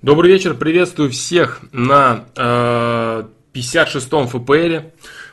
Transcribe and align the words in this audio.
Добрый 0.00 0.30
вечер, 0.30 0.54
приветствую 0.54 1.10
всех 1.10 1.60
на 1.72 2.26
э, 2.36 3.24
56-м 3.52 4.28
ФПЛ. 4.28 4.86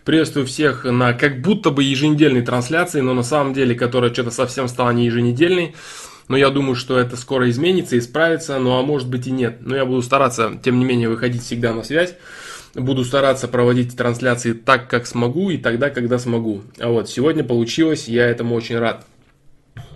Приветствую 0.04 0.48
всех 0.48 0.86
на 0.86 1.14
как 1.14 1.42
будто 1.42 1.70
бы 1.70 1.84
еженедельной 1.84 2.42
трансляции, 2.42 3.02
но 3.02 3.14
на 3.14 3.22
самом 3.22 3.54
деле, 3.54 3.76
которая 3.76 4.12
что-то 4.12 4.32
совсем 4.32 4.68
стала 4.68 4.90
не 4.90 5.06
еженедельной. 5.06 5.76
Но 6.30 6.36
я 6.36 6.50
думаю, 6.50 6.74
что 6.74 6.98
это 6.98 7.16
скоро 7.16 7.48
изменится, 7.52 7.96
исправится, 7.96 8.58
ну 8.58 8.80
а 8.80 8.82
может 8.82 9.08
быть 9.08 9.28
и 9.28 9.32
нет. 9.32 9.60
Но 9.62 9.76
я 9.76 9.86
буду 9.86 10.02
стараться, 10.02 10.60
тем 10.64 10.80
не 10.80 10.86
менее, 10.86 11.10
выходить 11.10 11.44
всегда 11.44 11.72
на 11.72 11.84
связь. 11.84 12.16
Буду 12.74 13.06
стараться 13.06 13.48
проводить 13.48 13.96
трансляции 13.96 14.54
так, 14.54 14.90
как 14.90 15.06
смогу 15.06 15.52
и 15.52 15.58
тогда, 15.58 15.92
когда 15.92 16.18
смогу. 16.18 16.64
А 16.80 16.90
вот 16.90 17.08
сегодня 17.08 17.44
получилось, 17.44 18.08
я 18.08 18.26
этому 18.26 18.56
очень 18.56 18.80
рад. 18.80 19.06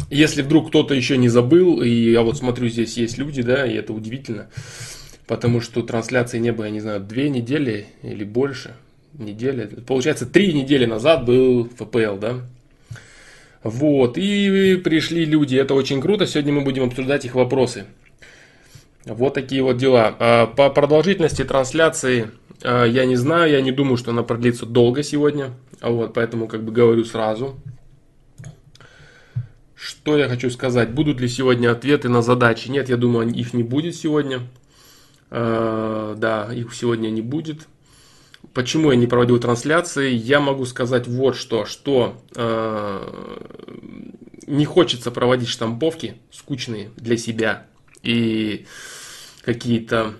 Если 0.10 0.41
вдруг 0.41 0.70
кто-то 0.70 0.94
еще 0.94 1.18
не 1.18 1.30
забыл, 1.30 1.82
и 1.82 1.89
я 1.89 2.21
вот 2.21 2.38
смотрю, 2.38 2.68
здесь 2.68 2.98
есть 2.98 3.18
люди, 3.18 3.44
да, 3.44 3.66
и 3.66 3.76
это 3.76 3.94
удивительно, 3.94 4.50
потому 5.27 5.62
что 5.62 5.84
трансляции 5.84 6.40
не 6.40 6.52
было, 6.52 6.66
я 6.66 6.72
не 6.72 6.80
знаю, 6.80 7.00
две 7.00 7.30
недели 7.30 7.88
или 8.02 8.23
больше, 8.23 8.76
недели, 9.14 9.67
получается, 9.86 10.26
три 10.26 10.52
недели 10.53 10.86
назад 10.86 11.26
был 11.26 11.70
ФПЛ, 11.77 12.17
да, 12.20 12.41
вот, 13.62 14.17
и 14.17 14.77
пришли 14.84 15.26
люди, 15.26 15.55
это 15.55 15.76
очень 15.76 16.02
круто, 16.02 16.26
сегодня 16.26 16.53
мы 16.53 16.62
будем 16.62 16.86
обсуждать 16.86 17.26
их 17.26 17.36
вопросы. 17.36 17.86
Вот 19.05 19.34
такие 19.34 19.64
вот 19.64 19.78
дела. 19.78 20.16
А, 20.20 20.45
по 20.45 20.70
продолжительности 20.70 21.44
трансляции 21.44 22.31
а, 22.64 22.86
я 22.86 23.05
не 23.05 23.16
знаю, 23.16 23.52
я 23.52 23.62
не 23.62 23.72
думаю, 23.72 23.98
что 23.98 24.12
она 24.12 24.23
продлится 24.23 24.66
долго 24.66 25.03
сегодня, 25.03 25.52
вот, 25.81 26.14
поэтому 26.14 26.48
как 26.48 26.64
бы 26.64 26.72
говорю 26.72 27.03
сразу. 27.05 27.55
Что 29.81 30.17
я 30.17 30.27
хочу 30.27 30.49
сказать? 30.49 30.91
Будут 30.91 31.21
ли 31.21 31.29
сегодня 31.29 31.71
ответы 31.71 32.09
на 32.09 32.21
задачи? 32.21 32.67
Нет, 32.67 32.89
я 32.89 32.97
думаю, 32.97 33.29
их 33.29 33.53
не 33.53 33.63
будет 33.63 33.95
сегодня. 33.95 34.41
Э, 35.29 36.15
да, 36.17 36.53
их 36.53 36.73
сегодня 36.73 37.09
не 37.09 37.21
будет. 37.21 37.67
Почему 38.53 38.91
я 38.91 38.97
не 38.97 39.08
проводил 39.08 39.39
трансляции? 39.39 40.11
Я 40.11 40.41
могу 40.41 40.66
сказать 40.66 41.08
вот 41.08 41.38
что, 41.38 41.63
что 41.63 42.21
э, 42.36 43.38
не 44.47 44.66
хочется 44.66 45.11
проводить 45.11 45.47
штамповки 45.47 46.16
скучные 46.30 46.91
для 46.97 47.16
себя 47.16 47.66
и 48.03 48.66
какие-то 49.43 50.16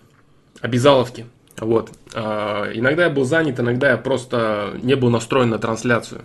обязаловки. 0.61 1.25
Вот. 1.57 1.91
Э, 2.13 2.71
иногда 2.75 3.03
я 3.03 3.09
был 3.09 3.25
занят, 3.25 3.59
иногда 3.59 3.91
я 3.91 3.97
просто 3.97 4.79
не 4.81 4.95
был 4.95 5.09
настроен 5.09 5.49
на 5.49 5.59
трансляцию. 5.59 6.23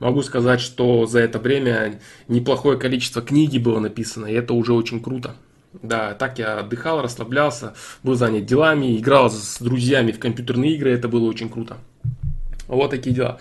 Могу 0.00 0.22
сказать, 0.22 0.60
что 0.60 1.06
за 1.06 1.20
это 1.20 1.38
время 1.38 2.00
неплохое 2.26 2.78
количество 2.78 3.20
книги 3.20 3.58
было 3.58 3.78
написано, 3.78 4.26
и 4.26 4.34
это 4.34 4.54
уже 4.54 4.72
очень 4.72 5.00
круто. 5.00 5.36
Да, 5.74 6.14
так 6.14 6.38
я 6.38 6.58
отдыхал, 6.58 7.02
расслаблялся, 7.02 7.74
был 8.02 8.14
занят 8.14 8.46
делами, 8.46 8.96
играл 8.96 9.30
с 9.30 9.58
друзьями 9.60 10.10
в 10.10 10.18
компьютерные 10.18 10.74
игры, 10.74 10.90
это 10.90 11.06
было 11.06 11.28
очень 11.28 11.50
круто. 11.50 11.76
Вот 12.66 12.90
такие 12.90 13.14
дела. 13.14 13.40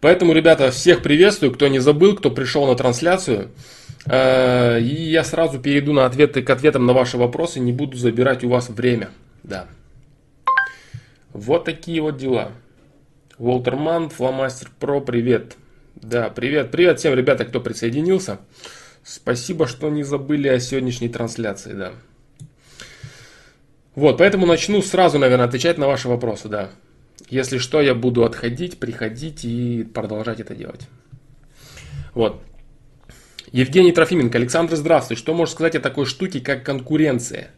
Поэтому, 0.00 0.32
ребята, 0.32 0.72
всех 0.72 1.02
приветствую, 1.02 1.52
кто 1.52 1.68
не 1.68 1.78
забыл, 1.78 2.16
кто 2.16 2.30
пришел 2.30 2.66
на 2.66 2.74
трансляцию. 2.74 3.50
Э, 4.06 4.80
и 4.80 5.10
я 5.10 5.22
сразу 5.22 5.60
перейду 5.60 5.92
на 5.92 6.06
ответы, 6.06 6.42
к 6.42 6.50
ответам 6.50 6.84
на 6.84 6.92
ваши 6.92 7.16
вопросы, 7.16 7.60
не 7.60 7.72
буду 7.72 7.96
забирать 7.96 8.42
у 8.42 8.48
вас 8.48 8.68
время. 8.68 9.10
Да. 9.44 9.66
Вот 11.32 11.64
такие 11.64 12.02
вот 12.02 12.16
дела. 12.16 12.50
Волтерман, 13.38 14.10
Фломастер 14.10 14.70
Про, 14.80 15.00
привет. 15.00 15.56
Да, 15.94 16.30
привет, 16.30 16.70
привет 16.70 16.98
всем 16.98 17.14
ребята, 17.14 17.44
кто 17.44 17.60
присоединился. 17.60 18.38
Спасибо, 19.04 19.66
что 19.66 19.90
не 19.90 20.02
забыли 20.02 20.48
о 20.48 20.58
сегодняшней 20.58 21.08
трансляции, 21.08 21.72
да. 21.72 21.92
Вот, 23.94 24.18
поэтому 24.18 24.46
начну 24.46 24.80
сразу, 24.80 25.18
наверное, 25.18 25.46
отвечать 25.46 25.76
на 25.76 25.86
ваши 25.86 26.08
вопросы, 26.08 26.48
да. 26.48 26.70
Если 27.28 27.58
что, 27.58 27.80
я 27.80 27.94
буду 27.94 28.24
отходить, 28.24 28.78
приходить 28.78 29.44
и 29.44 29.84
продолжать 29.84 30.40
это 30.40 30.54
делать. 30.54 30.88
Вот. 32.14 32.42
Евгений 33.52 33.92
Трофименко, 33.92 34.38
Александр, 34.38 34.76
здравствуй. 34.76 35.16
Что 35.16 35.34
можешь 35.34 35.52
сказать 35.52 35.74
о 35.76 35.80
такой 35.80 36.06
штуке, 36.06 36.40
как 36.40 36.64
конкуренция? 36.64 37.50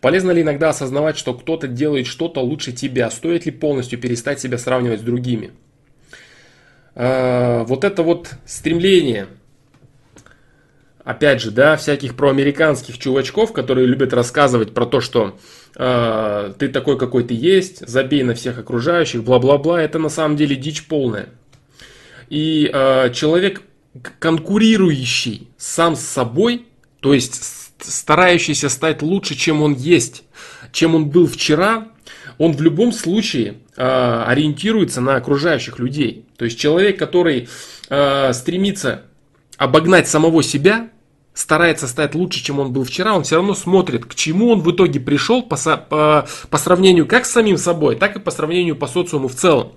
Полезно 0.00 0.32
ли 0.32 0.42
иногда 0.42 0.70
осознавать, 0.70 1.16
что 1.16 1.34
кто-то 1.34 1.68
делает 1.68 2.06
что-то 2.06 2.40
лучше 2.40 2.72
тебя? 2.72 3.10
Стоит 3.10 3.46
ли 3.46 3.52
полностью 3.52 4.00
перестать 4.00 4.40
себя 4.40 4.58
сравнивать 4.58 5.00
с 5.00 5.04
другими? 5.04 5.52
Э, 6.96 7.64
вот 7.64 7.84
это 7.84 8.02
вот 8.02 8.30
стремление, 8.46 9.28
опять 11.04 11.42
же, 11.42 11.50
да, 11.50 11.76
всяких 11.76 12.16
проамериканских 12.16 12.98
чувачков, 12.98 13.52
которые 13.52 13.86
любят 13.86 14.14
рассказывать 14.14 14.72
про 14.72 14.86
то, 14.86 15.02
что 15.02 15.38
э, 15.76 16.54
ты 16.58 16.68
такой, 16.68 16.98
какой 16.98 17.22
ты 17.24 17.34
есть, 17.34 17.86
забей 17.86 18.22
на 18.22 18.34
всех 18.34 18.58
окружающих, 18.58 19.22
бла-бла-бла, 19.22 19.82
это 19.82 19.98
на 19.98 20.08
самом 20.08 20.38
деле 20.38 20.56
дичь 20.56 20.86
полная. 20.86 21.28
И 22.30 22.70
э, 22.72 23.10
человек, 23.12 23.60
конкурирующий 24.18 25.48
сам 25.58 25.96
с 25.96 26.00
собой, 26.00 26.66
то 27.00 27.12
есть 27.12 27.42
старающийся 27.78 28.70
стать 28.70 29.02
лучше, 29.02 29.34
чем 29.34 29.60
он 29.60 29.74
есть, 29.74 30.24
чем 30.72 30.94
он 30.94 31.10
был 31.10 31.26
вчера, 31.26 31.88
он 32.38 32.52
в 32.52 32.60
любом 32.60 32.92
случае 32.92 33.56
э, 33.76 34.24
ориентируется 34.26 35.00
на 35.00 35.16
окружающих 35.16 35.78
людей. 35.78 36.26
То 36.36 36.44
есть 36.44 36.58
человек, 36.58 36.98
который 36.98 37.48
э, 37.88 38.32
стремится 38.32 39.02
обогнать 39.56 40.08
самого 40.08 40.42
себя, 40.42 40.90
старается 41.34 41.86
стать 41.86 42.14
лучше, 42.14 42.42
чем 42.42 42.60
он 42.60 42.72
был 42.72 42.84
вчера, 42.84 43.14
он 43.14 43.22
все 43.22 43.36
равно 43.36 43.54
смотрит, 43.54 44.06
к 44.06 44.14
чему 44.14 44.50
он 44.50 44.60
в 44.60 44.70
итоге 44.70 45.00
пришел 45.00 45.42
по, 45.42 45.56
по, 45.56 46.26
по 46.50 46.58
сравнению 46.58 47.06
как 47.06 47.26
с 47.26 47.30
самим 47.30 47.58
собой, 47.58 47.96
так 47.96 48.16
и 48.16 48.20
по 48.20 48.30
сравнению 48.30 48.76
по 48.76 48.86
социуму 48.86 49.28
в 49.28 49.34
целом. 49.34 49.72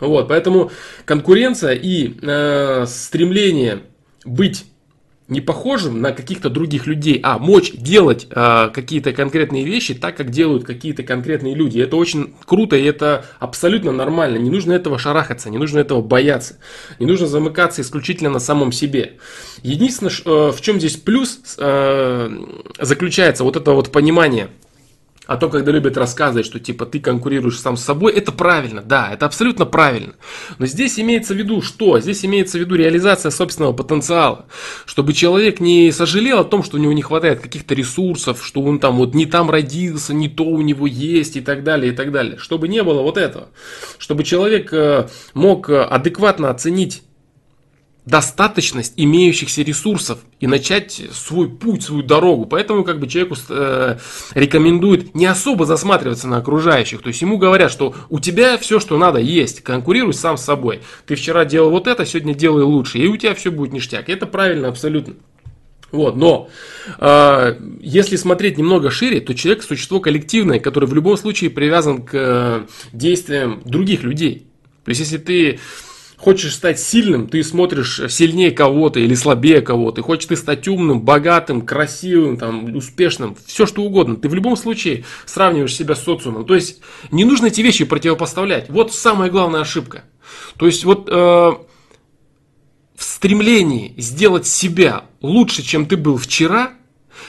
Вот, 0.00 0.28
поэтому 0.28 0.70
конкуренция 1.04 1.72
и 1.72 2.14
э, 2.20 2.84
стремление 2.86 3.82
быть 4.24 4.66
не 5.28 5.40
похожим 5.40 6.00
на 6.00 6.12
каких-то 6.12 6.50
других 6.50 6.86
людей, 6.86 7.20
а 7.22 7.38
мочь 7.38 7.72
делать 7.72 8.26
э, 8.30 8.70
какие-то 8.72 9.12
конкретные 9.12 9.64
вещи 9.64 9.94
так, 9.94 10.16
как 10.16 10.30
делают 10.30 10.64
какие-то 10.64 11.02
конкретные 11.02 11.54
люди. 11.54 11.80
Это 11.80 11.96
очень 11.96 12.34
круто 12.44 12.76
и 12.76 12.84
это 12.84 13.24
абсолютно 13.38 13.92
нормально. 13.92 14.36
Не 14.36 14.50
нужно 14.50 14.72
этого 14.72 14.98
шарахаться, 14.98 15.48
не 15.50 15.58
нужно 15.58 15.78
этого 15.78 16.02
бояться, 16.02 16.58
не 16.98 17.06
нужно 17.06 17.26
замыкаться 17.26 17.82
исключительно 17.82 18.30
на 18.30 18.40
самом 18.40 18.72
себе. 18.72 19.18
Единственное, 19.62 20.12
э, 20.12 20.52
в 20.52 20.60
чем 20.60 20.78
здесь 20.78 20.96
плюс 20.96 21.40
э, 21.58 22.30
заключается 22.80 23.44
вот 23.44 23.56
это 23.56 23.72
вот 23.72 23.90
понимание– 23.90 24.48
а 25.26 25.36
то, 25.36 25.48
когда 25.48 25.70
любят 25.70 25.96
рассказывать, 25.96 26.46
что 26.46 26.58
типа 26.58 26.84
ты 26.84 26.98
конкурируешь 26.98 27.60
сам 27.60 27.76
с 27.76 27.84
собой, 27.84 28.12
это 28.12 28.32
правильно, 28.32 28.82
да, 28.82 29.12
это 29.12 29.26
абсолютно 29.26 29.66
правильно. 29.66 30.14
Но 30.58 30.66
здесь 30.66 30.98
имеется 30.98 31.34
в 31.34 31.36
виду 31.36 31.62
что? 31.62 32.00
Здесь 32.00 32.24
имеется 32.24 32.58
в 32.58 32.60
виду 32.60 32.74
реализация 32.74 33.30
собственного 33.30 33.72
потенциала. 33.72 34.46
Чтобы 34.84 35.12
человек 35.12 35.60
не 35.60 35.92
сожалел 35.92 36.40
о 36.40 36.44
том, 36.44 36.64
что 36.64 36.76
у 36.76 36.80
него 36.80 36.92
не 36.92 37.02
хватает 37.02 37.40
каких-то 37.40 37.74
ресурсов, 37.74 38.44
что 38.44 38.62
он 38.62 38.80
там 38.80 38.96
вот 38.96 39.14
не 39.14 39.26
там 39.26 39.48
родился, 39.48 40.12
не 40.12 40.28
то 40.28 40.44
у 40.44 40.60
него 40.60 40.86
есть 40.86 41.36
и 41.36 41.40
так 41.40 41.62
далее, 41.62 41.92
и 41.92 41.96
так 41.96 42.10
далее. 42.10 42.36
Чтобы 42.38 42.66
не 42.66 42.82
было 42.82 43.02
вот 43.02 43.16
этого. 43.16 43.48
Чтобы 43.98 44.24
человек 44.24 44.72
э, 44.72 45.08
мог 45.34 45.70
э, 45.70 45.82
адекватно 45.82 46.50
оценить 46.50 47.02
достаточность 48.04 48.94
имеющихся 48.96 49.62
ресурсов 49.62 50.18
и 50.40 50.46
начать 50.46 51.00
свой 51.12 51.48
путь, 51.48 51.84
свою 51.84 52.02
дорогу. 52.02 52.46
Поэтому 52.46 52.82
как 52.82 52.98
бы 52.98 53.06
человеку 53.06 53.36
э, 53.48 53.98
рекомендуют 54.34 55.14
не 55.14 55.26
особо 55.26 55.66
засматриваться 55.66 56.26
на 56.26 56.38
окружающих. 56.38 57.00
То 57.00 57.08
есть 57.08 57.22
ему 57.22 57.38
говорят, 57.38 57.70
что 57.70 57.94
у 58.10 58.18
тебя 58.18 58.58
все, 58.58 58.80
что 58.80 58.98
надо, 58.98 59.20
есть. 59.20 59.62
Конкурируй 59.62 60.14
сам 60.14 60.36
с 60.36 60.42
собой. 60.42 60.80
Ты 61.06 61.14
вчера 61.14 61.44
делал 61.44 61.70
вот 61.70 61.86
это, 61.86 62.04
сегодня 62.04 62.34
делай 62.34 62.64
лучше. 62.64 62.98
И 62.98 63.06
у 63.06 63.16
тебя 63.16 63.34
все 63.34 63.50
будет 63.52 63.72
ништяк. 63.72 64.08
Это 64.08 64.26
правильно 64.26 64.68
абсолютно. 64.68 65.14
Вот, 65.92 66.16
но 66.16 66.48
э, 66.98 67.56
если 67.80 68.16
смотреть 68.16 68.56
немного 68.56 68.90
шире, 68.90 69.20
то 69.20 69.34
человек 69.34 69.62
существо 69.62 70.00
коллективное, 70.00 70.58
которое 70.58 70.86
в 70.86 70.94
любом 70.94 71.18
случае 71.18 71.50
привязан 71.50 72.02
к 72.02 72.10
э, 72.14 72.66
действиям 72.94 73.62
других 73.66 74.02
людей. 74.02 74.46
То 74.84 74.88
есть 74.88 75.02
если 75.02 75.18
ты 75.18 75.60
Хочешь 76.22 76.54
стать 76.54 76.78
сильным, 76.78 77.26
ты 77.26 77.42
смотришь 77.42 78.00
сильнее 78.08 78.52
кого-то 78.52 79.00
или 79.00 79.12
слабее 79.12 79.60
кого-то. 79.60 80.02
Хочешь 80.02 80.26
ты 80.26 80.36
стать 80.36 80.68
умным, 80.68 81.00
богатым, 81.00 81.62
красивым, 81.62 82.36
там, 82.36 82.76
успешным, 82.76 83.36
все 83.44 83.66
что 83.66 83.82
угодно. 83.82 84.14
Ты 84.14 84.28
в 84.28 84.34
любом 84.34 84.56
случае 84.56 85.04
сравниваешь 85.26 85.74
себя 85.74 85.96
с 85.96 86.04
социумом. 86.04 86.44
То 86.44 86.54
есть 86.54 86.80
не 87.10 87.24
нужно 87.24 87.46
эти 87.46 87.60
вещи 87.60 87.84
противопоставлять. 87.84 88.70
Вот 88.70 88.94
самая 88.94 89.32
главная 89.32 89.62
ошибка. 89.62 90.04
То 90.58 90.66
есть 90.66 90.84
вот 90.84 91.08
э, 91.08 91.12
в 91.12 91.58
стремлении 92.98 93.92
сделать 93.98 94.46
себя 94.46 95.06
лучше, 95.22 95.64
чем 95.64 95.86
ты 95.86 95.96
был 95.96 96.18
вчера, 96.18 96.74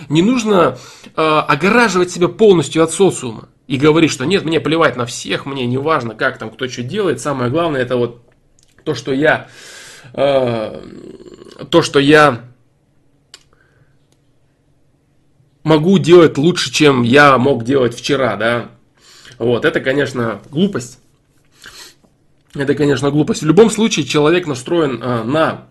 не 0.07 0.21
нужно 0.21 0.77
э, 1.15 1.19
огораживать 1.19 2.11
себя 2.11 2.27
полностью 2.27 2.83
от 2.83 2.91
социума 2.91 3.49
и 3.65 3.77
говорить, 3.77 4.11
что 4.11 4.25
нет, 4.25 4.45
мне 4.45 4.59
плевать 4.59 4.97
на 4.97 5.07
всех, 5.07 5.47
мне 5.47 5.65
не 5.65 5.79
важно, 5.79 6.13
как 6.13 6.37
там 6.37 6.51
кто 6.51 6.67
что 6.67 6.83
делает. 6.83 7.19
Самое 7.19 7.49
главное 7.49 7.81
это 7.81 7.97
вот 7.97 8.21
то, 8.83 8.95
что 8.95 9.13
я, 9.13 9.47
э, 10.13 10.81
то, 11.69 11.81
что 11.81 11.99
я 11.99 12.43
могу 15.63 15.97
делать 15.97 16.37
лучше, 16.37 16.71
чем 16.71 17.03
я 17.03 17.37
мог 17.37 17.63
делать 17.63 17.95
вчера, 17.95 18.35
да. 18.35 18.69
Вот, 19.37 19.65
это, 19.65 19.79
конечно, 19.79 20.41
глупость. 20.49 20.99
Это, 22.55 22.75
конечно, 22.75 23.09
глупость. 23.09 23.41
В 23.41 23.47
любом 23.47 23.71
случае, 23.71 24.05
человек 24.05 24.45
настроен 24.45 24.99
а, 25.01 25.23
на 25.23 25.67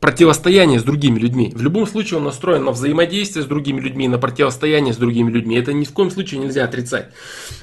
противостояние 0.00 0.78
с 0.78 0.84
другими 0.84 1.18
людьми. 1.18 1.52
В 1.54 1.62
любом 1.62 1.86
случае 1.86 2.18
он 2.18 2.24
настроен 2.24 2.64
на 2.64 2.70
взаимодействие 2.70 3.42
с 3.42 3.46
другими 3.46 3.80
людьми, 3.80 4.06
на 4.06 4.18
противостояние 4.18 4.94
с 4.94 4.96
другими 4.96 5.30
людьми. 5.30 5.56
Это 5.56 5.72
ни 5.72 5.84
в 5.84 5.92
коем 5.92 6.10
случае 6.10 6.40
нельзя 6.40 6.64
отрицать. 6.64 7.08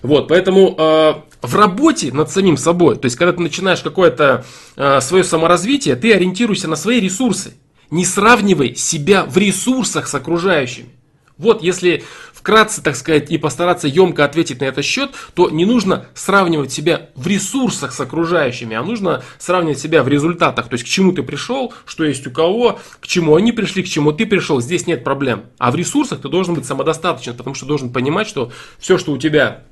Вот, 0.02 0.28
поэтому 0.28 0.76
э, 0.78 1.14
в 1.42 1.56
работе 1.56 2.12
над 2.12 2.30
самим 2.30 2.58
собой, 2.58 2.98
то 2.98 3.06
есть 3.06 3.16
когда 3.16 3.32
ты 3.32 3.42
начинаешь 3.42 3.82
какое-то 3.82 4.46
э, 4.76 5.00
свое 5.02 5.24
саморазвитие, 5.24 5.96
ты 5.96 6.14
ориентируйся 6.14 6.68
на 6.68 6.76
свои 6.76 7.00
ресурсы. 7.00 7.54
Не 7.90 8.04
сравнивай 8.04 8.76
себя 8.76 9.24
в 9.24 9.38
ресурсах 9.38 10.08
с 10.08 10.16
окружающими. 10.16 10.90
Вот 11.38 11.62
если 11.64 12.04
вкратце, 12.45 12.83
так 12.83 12.95
сказать, 12.95 13.31
и 13.31 13.39
постараться 13.39 13.88
емко 13.88 14.24
ответить 14.24 14.62
на 14.62 14.65
этот 14.65 14.86
счет, 14.86 15.09
то 15.33 15.50
не 15.50 15.65
нужно 15.65 16.06
сравнивать 16.13 16.71
себя 16.71 17.09
в 17.15 17.25
ресурсах 17.25 17.92
с 17.92 18.00
окружающими, 18.00 18.75
а 18.75 18.83
нужно 18.83 19.24
сравнивать 19.39 19.80
себя 19.80 20.03
в 20.03 20.07
результатах. 20.07 20.68
То 20.68 20.75
есть 20.75 20.86
к 20.86 20.88
чему 20.88 21.12
ты 21.12 21.24
пришел, 21.24 21.74
что 21.88 22.03
есть 22.03 22.27
у 22.27 22.31
кого, 22.31 22.80
к 23.00 23.07
чему 23.07 23.36
они 23.36 23.51
пришли, 23.51 23.81
к 23.81 23.88
чему 23.88 24.12
ты 24.12 24.27
пришел. 24.27 24.62
Здесь 24.62 24.86
нет 24.86 25.03
проблем. 25.03 25.45
А 25.57 25.71
в 25.71 25.75
ресурсах 25.75 26.21
ты 26.21 26.30
должен 26.30 26.53
быть 26.53 26.65
самодостаточен, 26.65 27.36
потому 27.36 27.56
что 27.56 27.65
должен 27.65 27.92
понимать, 27.92 28.27
что 28.27 28.51
все, 28.77 29.00
что 29.00 29.13
у 29.13 29.18
тебя 29.18 29.63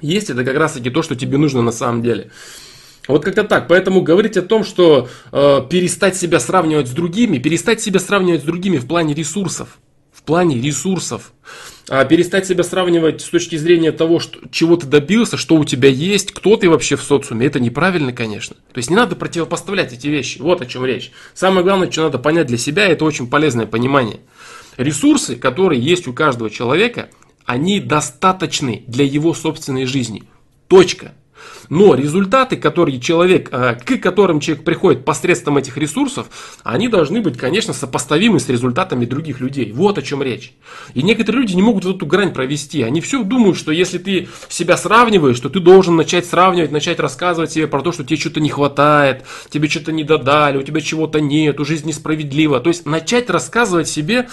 есть, 0.00 0.28
это 0.28 0.44
как 0.44 0.56
раз 0.56 0.72
таки 0.72 0.90
то, 0.90 1.02
что 1.02 1.14
тебе 1.14 1.38
нужно 1.38 1.62
на 1.62 1.70
самом 1.70 2.02
деле. 2.02 2.32
Вот 3.06 3.24
как-то 3.24 3.44
так. 3.44 3.68
Поэтому 3.68 4.00
говорить 4.00 4.36
о 4.36 4.42
том, 4.42 4.64
что 4.64 5.08
э, 5.30 5.60
перестать 5.70 6.16
себя 6.16 6.40
сравнивать 6.40 6.88
с 6.88 6.90
другими, 6.90 7.38
перестать 7.38 7.80
себя 7.80 8.00
сравнивать 8.00 8.40
с 8.40 8.44
другими 8.44 8.78
в 8.78 8.88
плане 8.88 9.14
ресурсов 9.14 9.78
плане 10.26 10.60
ресурсов. 10.60 11.32
А 11.88 12.04
перестать 12.04 12.46
себя 12.46 12.64
сравнивать 12.64 13.22
с 13.22 13.28
точки 13.28 13.56
зрения 13.56 13.92
того, 13.92 14.18
что, 14.18 14.40
чего 14.50 14.76
ты 14.76 14.86
добился, 14.86 15.36
что 15.36 15.54
у 15.54 15.64
тебя 15.64 15.88
есть, 15.88 16.32
кто 16.32 16.56
ты 16.56 16.68
вообще 16.68 16.96
в 16.96 17.02
социуме, 17.02 17.46
это 17.46 17.60
неправильно, 17.60 18.12
конечно. 18.12 18.56
То 18.72 18.78
есть 18.78 18.90
не 18.90 18.96
надо 18.96 19.14
противопоставлять 19.14 19.92
эти 19.92 20.08
вещи, 20.08 20.38
вот 20.38 20.60
о 20.60 20.66
чем 20.66 20.84
речь. 20.84 21.12
Самое 21.32 21.62
главное, 21.62 21.90
что 21.90 22.02
надо 22.02 22.18
понять 22.18 22.48
для 22.48 22.58
себя, 22.58 22.86
это 22.88 23.04
очень 23.04 23.28
полезное 23.28 23.66
понимание. 23.66 24.18
Ресурсы, 24.76 25.36
которые 25.36 25.80
есть 25.80 26.08
у 26.08 26.12
каждого 26.12 26.50
человека, 26.50 27.08
они 27.44 27.78
достаточны 27.78 28.82
для 28.88 29.04
его 29.04 29.32
собственной 29.32 29.86
жизни. 29.86 30.24
Точка. 30.66 31.14
Но 31.68 31.94
результаты, 31.94 32.56
которые 32.56 33.00
человек, 33.00 33.48
э, 33.52 33.74
к 33.74 34.00
которым 34.00 34.40
человек 34.40 34.64
приходит 34.64 35.04
посредством 35.04 35.56
этих 35.56 35.76
ресурсов, 35.76 36.28
они 36.62 36.88
должны 36.88 37.20
быть, 37.20 37.36
конечно, 37.36 37.72
сопоставимы 37.72 38.40
с 38.40 38.48
результатами 38.48 39.04
других 39.04 39.40
людей. 39.40 39.72
Вот 39.72 39.98
о 39.98 40.02
чем 40.02 40.22
речь. 40.22 40.52
И 40.94 41.02
некоторые 41.02 41.42
люди 41.42 41.54
не 41.54 41.62
могут 41.62 41.84
вот 41.84 41.96
эту 41.96 42.06
грань 42.06 42.32
провести. 42.32 42.82
Они 42.82 43.00
все 43.00 43.22
думают, 43.22 43.56
что 43.56 43.72
если 43.72 43.98
ты 43.98 44.28
себя 44.48 44.76
сравниваешь, 44.76 45.40
то 45.40 45.48
ты 45.48 45.60
должен 45.60 45.96
начать 45.96 46.26
сравнивать, 46.26 46.70
начать 46.70 47.00
рассказывать 47.00 47.52
себе 47.52 47.66
про 47.66 47.82
то, 47.82 47.92
что 47.92 48.04
тебе 48.04 48.18
что-то 48.18 48.40
не 48.40 48.50
хватает, 48.50 49.24
тебе 49.50 49.68
что-то 49.68 49.92
не 49.92 50.04
додали, 50.04 50.58
у 50.58 50.62
тебя 50.62 50.80
чего-то 50.80 51.20
нет, 51.20 51.58
у 51.60 51.64
жизни 51.64 51.88
несправедлива. 51.88 52.60
То 52.60 52.68
есть 52.68 52.86
начать 52.86 53.30
рассказывать 53.30 53.88
себе 53.88 54.28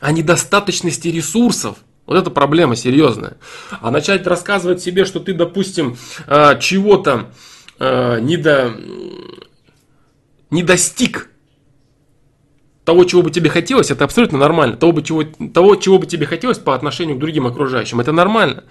о 0.00 0.12
недостаточности 0.12 1.08
ресурсов, 1.08 1.78
вот 2.06 2.16
это 2.16 2.30
проблема 2.30 2.76
серьезная. 2.76 3.38
А 3.80 3.90
начать 3.90 4.26
рассказывать 4.26 4.82
себе, 4.82 5.04
что 5.04 5.20
ты, 5.20 5.32
допустим, 5.32 5.96
э, 6.26 6.58
чего-то 6.60 7.30
э, 7.78 8.20
не, 8.20 8.36
до, 8.36 8.72
не 10.50 10.62
достиг 10.62 11.30
того, 12.84 13.04
чего 13.04 13.22
бы 13.22 13.30
тебе 13.30 13.48
хотелось, 13.48 13.90
это 13.90 14.04
абсолютно 14.04 14.38
нормально. 14.38 14.76
Того, 14.76 14.92
бы, 14.92 15.02
чего, 15.02 15.24
того, 15.24 15.76
чего 15.76 15.98
бы 15.98 16.06
тебе 16.06 16.26
хотелось 16.26 16.58
по 16.58 16.74
отношению 16.74 17.16
к 17.16 17.18
другим 17.18 17.46
окружающим, 17.46 18.00
это 18.00 18.12
нормально. 18.12 18.64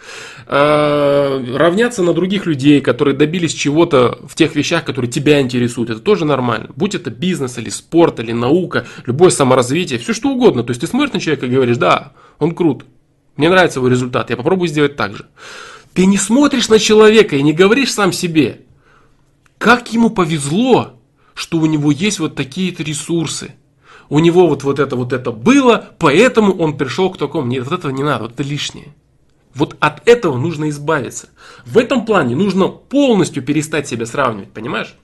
Э, 0.46 1.44
равняться 1.56 2.04
на 2.04 2.14
других 2.14 2.46
людей, 2.46 2.80
которые 2.82 3.16
добились 3.16 3.54
чего-то 3.54 4.20
в 4.28 4.36
тех 4.36 4.56
вещах, 4.56 4.86
которые 4.86 5.10
тебя 5.10 5.42
интересуют, 5.42 5.90
это 5.90 6.00
тоже 6.00 6.26
нормально. 6.26 6.70
Будь 6.76 6.94
это 6.94 7.10
бизнес 7.10 7.58
или 7.58 7.70
спорт, 7.70 8.20
или 8.20 8.32
наука, 8.32 8.86
любое 9.08 9.32
саморазвитие, 9.32 9.98
все 9.98 10.14
что 10.14 10.30
угодно. 10.30 10.64
То 10.64 10.70
есть 10.70 10.82
ты 10.82 10.88
смотришь 10.88 11.14
на 11.14 11.20
человека 11.20 11.48
и 11.48 11.50
говоришь, 11.50 11.78
да, 11.78 12.14
он 12.38 12.54
крут, 12.54 12.86
мне 13.36 13.50
нравится 13.50 13.80
его 13.80 13.88
результат, 13.88 14.30
я 14.30 14.38
попробую 14.38 14.68
сделать 14.68 14.96
так 14.96 15.16
же. 15.16 15.28
Ты 15.94 16.06
не 16.06 16.18
смотришь 16.18 16.70
на 16.70 16.80
человека 16.80 17.36
и 17.36 17.44
не 17.44 17.54
говоришь 17.54 17.94
сам 17.94 18.12
себе, 18.12 18.62
как 19.58 19.94
ему 19.94 20.10
повезло, 20.10 21.00
что 21.34 21.58
у 21.58 21.66
него 21.66 21.92
есть 21.92 22.20
вот 22.20 22.36
такие-то 22.36 22.84
ресурсы. 22.84 23.56
У 24.10 24.20
него 24.20 24.48
вот, 24.48 24.64
вот 24.64 24.80
это 24.80 24.96
вот 24.96 25.14
это 25.14 25.32
было, 25.32 25.90
поэтому 25.98 26.54
он 26.58 26.78
пришел 26.78 27.10
к 27.10 27.18
такому. 27.18 27.48
Нет, 27.48 27.64
вот 27.64 27.80
этого 27.80 27.92
не 27.92 28.04
надо, 28.04 28.24
вот 28.24 28.34
это 28.34 28.44
лишнее. 28.44 28.94
Вот 29.56 29.76
от 29.80 30.08
этого 30.08 30.38
нужно 30.38 30.70
избавиться. 30.70 31.30
В 31.66 31.78
этом 31.78 32.06
плане 32.06 32.36
нужно 32.36 32.68
полностью 32.68 33.44
перестать 33.44 33.88
себя 33.88 34.06
сравнивать, 34.06 34.52
понимаешь? 34.52 34.96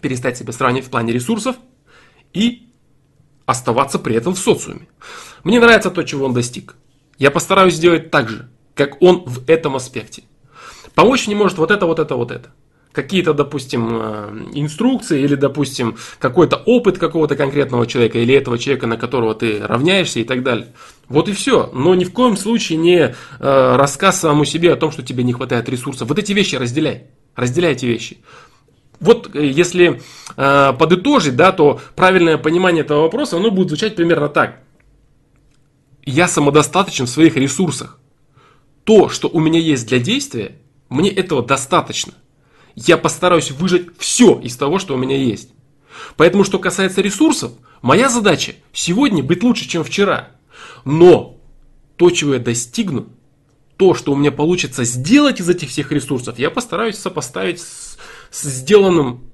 Перестать 0.00 0.36
себя 0.36 0.52
сравнивать 0.52 0.86
в 0.86 0.90
плане 0.90 1.12
ресурсов 1.12 1.56
и 2.32 2.68
оставаться 3.46 3.98
при 3.98 4.16
этом 4.16 4.34
в 4.34 4.38
социуме. 4.38 4.88
Мне 5.44 5.60
нравится 5.60 5.90
то, 5.90 6.02
чего 6.02 6.26
он 6.26 6.34
достиг. 6.34 6.76
Я 7.18 7.30
постараюсь 7.30 7.74
сделать 7.74 8.10
так 8.10 8.28
же, 8.28 8.48
как 8.74 9.00
он 9.02 9.24
в 9.24 9.48
этом 9.48 9.76
аспекте. 9.76 10.24
Помочь 10.94 11.26
не 11.26 11.34
может 11.34 11.58
вот 11.58 11.70
это, 11.70 11.86
вот 11.86 11.98
это, 11.98 12.14
вот 12.14 12.30
это. 12.30 12.50
Какие-то, 12.92 13.34
допустим, 13.34 13.88
э, 13.92 14.46
инструкции 14.54 15.20
или, 15.20 15.34
допустим, 15.34 15.96
какой-то 16.18 16.56
опыт 16.56 16.96
какого-то 16.96 17.36
конкретного 17.36 17.86
человека 17.86 18.18
или 18.18 18.34
этого 18.34 18.58
человека, 18.58 18.86
на 18.86 18.96
которого 18.96 19.34
ты 19.34 19.58
равняешься 19.60 20.20
и 20.20 20.24
так 20.24 20.42
далее. 20.42 20.68
Вот 21.08 21.28
и 21.28 21.32
все. 21.32 21.70
Но 21.74 21.94
ни 21.94 22.04
в 22.04 22.12
коем 22.12 22.38
случае 22.38 22.78
не 22.78 22.98
э, 22.98 23.12
рассказ 23.38 24.20
самому 24.20 24.46
себе 24.46 24.72
о 24.72 24.76
том, 24.76 24.92
что 24.92 25.02
тебе 25.02 25.24
не 25.24 25.34
хватает 25.34 25.68
ресурсов. 25.68 26.08
Вот 26.08 26.18
эти 26.18 26.32
вещи 26.32 26.56
разделяй. 26.56 27.08
Разделяй 27.34 27.72
эти 27.72 27.84
вещи. 27.84 28.18
Вот 29.00 29.34
э, 29.34 29.46
если 29.46 30.00
э, 30.36 30.72
подытожить, 30.78 31.36
да, 31.36 31.52
то 31.52 31.80
правильное 31.96 32.38
понимание 32.38 32.82
этого 32.82 33.02
вопроса, 33.02 33.36
оно 33.36 33.50
будет 33.50 33.68
звучать 33.68 33.94
примерно 33.94 34.30
так 34.30 34.60
я 36.06 36.28
самодостаточен 36.28 37.06
в 37.06 37.10
своих 37.10 37.36
ресурсах. 37.36 37.98
То, 38.84 39.08
что 39.08 39.28
у 39.28 39.40
меня 39.40 39.58
есть 39.58 39.86
для 39.88 39.98
действия, 39.98 40.56
мне 40.88 41.10
этого 41.10 41.44
достаточно. 41.44 42.14
Я 42.76 42.96
постараюсь 42.96 43.50
выжать 43.50 43.86
все 43.98 44.38
из 44.40 44.56
того, 44.56 44.78
что 44.78 44.94
у 44.94 44.96
меня 44.96 45.16
есть. 45.16 45.50
Поэтому, 46.16 46.44
что 46.44 46.58
касается 46.58 47.00
ресурсов, 47.00 47.52
моя 47.82 48.08
задача 48.08 48.54
сегодня 48.72 49.22
быть 49.22 49.42
лучше, 49.42 49.68
чем 49.68 49.82
вчера. 49.82 50.30
Но 50.84 51.36
то, 51.96 52.10
чего 52.10 52.34
я 52.34 52.40
достигну, 52.40 53.08
то, 53.76 53.94
что 53.94 54.12
у 54.12 54.16
меня 54.16 54.30
получится 54.30 54.84
сделать 54.84 55.40
из 55.40 55.48
этих 55.48 55.70
всех 55.70 55.90
ресурсов, 55.90 56.38
я 56.38 56.50
постараюсь 56.50 56.96
сопоставить 56.96 57.60
с, 57.60 57.98
с 58.30 58.42
сделанным 58.42 59.24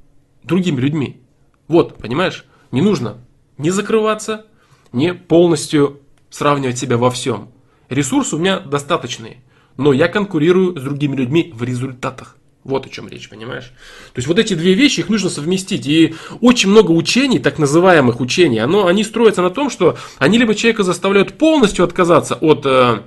другими 0.43 0.81
людьми. 0.81 1.21
Вот, 1.69 1.99
понимаешь, 1.99 2.45
не 2.71 2.81
нужно 2.81 3.19
не 3.59 3.71
закрываться, 3.71 4.47
не 4.93 5.14
полностью 5.14 6.00
сравнивать 6.33 6.79
себя 6.79 6.97
во 6.97 7.11
всем. 7.12 7.51
Ресурсы 7.89 8.35
у 8.35 8.39
меня 8.39 8.59
достаточные, 8.59 9.45
но 9.77 9.93
я 9.93 10.09
конкурирую 10.09 10.77
с 10.77 10.83
другими 10.83 11.15
людьми 11.15 11.53
в 11.55 11.62
результатах. 11.62 12.37
Вот 12.65 12.87
о 12.87 12.89
чем 12.89 13.09
речь, 13.09 13.29
понимаешь? 13.29 13.73
То 14.15 14.19
есть 14.19 14.29
вот 14.29 14.39
эти 14.39 14.55
две 14.55 14.75
вещи, 14.75 15.01
их 15.01 15.09
нужно 15.09 15.31
совместить. 15.31 15.87
И 15.87 16.15
очень 16.41 16.71
много 16.71 16.93
учений, 16.93 17.41
так 17.41 17.59
называемых 17.59 18.21
учений, 18.21 18.61
оно, 18.61 18.87
они 18.87 19.03
строятся 19.03 19.43
на 19.43 19.51
том, 19.51 19.69
что 19.69 19.99
они 20.19 20.39
либо 20.39 20.55
человека 20.55 20.85
заставляют 20.85 21.39
полностью 21.39 21.85
отказаться 21.85 22.37
от 22.37 22.65
э, 22.65 23.03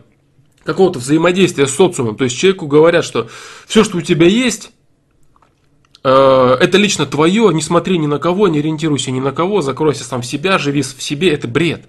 какого-то 0.66 1.00
взаимодействия 1.00 1.68
с 1.68 1.74
социумом. 1.74 2.18
То 2.18 2.26
есть 2.26 2.38
человеку 2.38 2.68
говорят, 2.68 3.06
что 3.06 3.30
все, 3.66 3.86
что 3.86 3.98
у 3.98 4.02
тебя 4.02 4.28
есть, 4.28 4.72
э, 6.04 6.58
это 6.60 6.78
лично 6.78 7.06
твое, 7.06 7.50
не 7.54 7.62
смотри 7.62 7.98
ни 7.98 8.08
на 8.08 8.20
кого, 8.20 8.50
не 8.50 8.60
ориентируйся 8.60 9.12
ни 9.12 9.22
на 9.22 9.32
кого, 9.32 9.62
закройся 9.62 10.04
сам 10.04 10.22
в 10.22 10.26
себя, 10.26 10.58
живи 10.58 10.82
в 10.82 11.02
себе, 11.02 11.32
это 11.32 11.48
бред. 11.48 11.86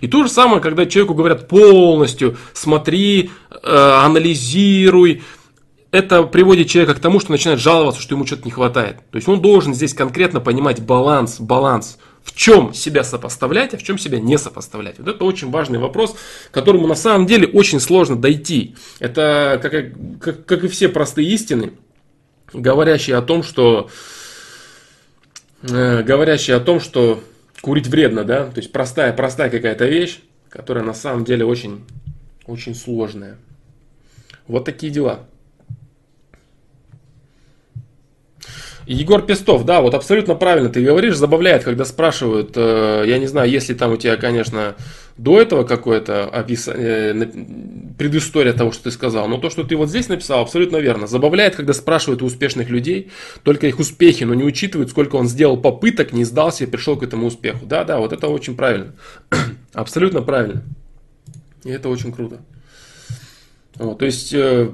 И 0.00 0.08
то 0.08 0.22
же 0.22 0.28
самое, 0.28 0.60
когда 0.60 0.86
человеку 0.86 1.14
говорят 1.14 1.48
полностью, 1.48 2.36
смотри, 2.52 3.30
э, 3.50 3.56
анализируй, 4.02 5.22
это 5.94 6.24
приводит 6.24 6.68
человека 6.68 6.94
к 6.94 7.00
тому, 7.00 7.20
что 7.20 7.30
начинает 7.30 7.60
жаловаться, 7.60 8.02
что 8.02 8.16
ему 8.16 8.26
что-то 8.26 8.42
не 8.44 8.50
хватает. 8.50 8.96
То 9.12 9.16
есть 9.16 9.28
он 9.28 9.40
должен 9.40 9.74
здесь 9.74 9.94
конкретно 9.94 10.40
понимать 10.40 10.82
баланс, 10.82 11.38
баланс, 11.38 11.98
в 12.24 12.34
чем 12.34 12.74
себя 12.74 13.04
сопоставлять, 13.04 13.74
а 13.74 13.76
в 13.76 13.82
чем 13.84 13.96
себя 13.96 14.18
не 14.18 14.36
сопоставлять. 14.36 14.98
Вот 14.98 15.06
это 15.06 15.24
очень 15.24 15.50
важный 15.50 15.78
вопрос, 15.78 16.16
к 16.50 16.54
которому 16.54 16.88
на 16.88 16.96
самом 16.96 17.26
деле 17.26 17.46
очень 17.46 17.78
сложно 17.78 18.16
дойти. 18.16 18.74
Это 18.98 19.60
как, 19.62 19.72
как, 20.20 20.46
как 20.46 20.64
и 20.64 20.68
все 20.68 20.88
простые 20.88 21.28
истины, 21.28 21.74
говорящие 22.52 23.16
о 23.16 23.22
том, 23.22 23.42
что 23.42 23.88
э, 25.62 26.02
говорящие 26.02 26.56
о 26.56 26.60
том, 26.60 26.80
что 26.80 27.22
курить 27.64 27.86
вредно, 27.86 28.24
да, 28.24 28.44
то 28.44 28.58
есть 28.58 28.72
простая, 28.72 29.14
простая 29.14 29.48
какая-то 29.48 29.86
вещь, 29.86 30.20
которая 30.50 30.84
на 30.84 30.92
самом 30.92 31.24
деле 31.24 31.46
очень, 31.46 31.86
очень 32.44 32.74
сложная. 32.74 33.38
Вот 34.46 34.66
такие 34.66 34.92
дела. 34.92 35.20
Егор 38.86 39.22
Пестов, 39.22 39.64
да, 39.64 39.80
вот 39.80 39.94
абсолютно 39.94 40.34
правильно 40.34 40.68
ты 40.68 40.82
говоришь, 40.82 41.16
забавляет, 41.16 41.64
когда 41.64 41.84
спрашивают, 41.84 42.52
э, 42.54 43.04
я 43.06 43.18
не 43.18 43.26
знаю, 43.26 43.50
если 43.50 43.72
там 43.72 43.92
у 43.92 43.96
тебя, 43.96 44.16
конечно, 44.16 44.74
до 45.16 45.40
этого 45.40 45.64
какое-то 45.64 46.24
описание, 46.24 47.14
э, 47.14 47.94
предыстория 47.96 48.52
того, 48.52 48.72
что 48.72 48.84
ты 48.84 48.90
сказал, 48.90 49.26
но 49.28 49.38
то, 49.38 49.48
что 49.48 49.64
ты 49.64 49.76
вот 49.76 49.88
здесь 49.88 50.08
написал, 50.08 50.42
абсолютно 50.42 50.78
верно. 50.78 51.06
Забавляет, 51.06 51.54
когда 51.54 51.72
спрашивают 51.72 52.20
у 52.20 52.26
успешных 52.26 52.68
людей 52.68 53.10
только 53.42 53.66
их 53.66 53.78
успехи, 53.78 54.24
но 54.24 54.34
не 54.34 54.44
учитывают, 54.44 54.90
сколько 54.90 55.16
он 55.16 55.28
сделал 55.28 55.56
попыток, 55.56 56.12
не 56.12 56.24
сдался 56.24 56.64
и 56.64 56.66
пришел 56.66 56.96
к 56.96 57.02
этому 57.02 57.26
успеху. 57.26 57.64
Да, 57.64 57.84
да, 57.84 57.98
вот 57.98 58.12
это 58.12 58.28
очень 58.28 58.56
правильно. 58.56 58.94
абсолютно 59.72 60.20
правильно. 60.20 60.62
И 61.64 61.70
это 61.70 61.88
очень 61.88 62.12
круто. 62.12 62.40
Вот, 63.76 63.98
то 63.98 64.04
есть 64.04 64.34
э, 64.34 64.70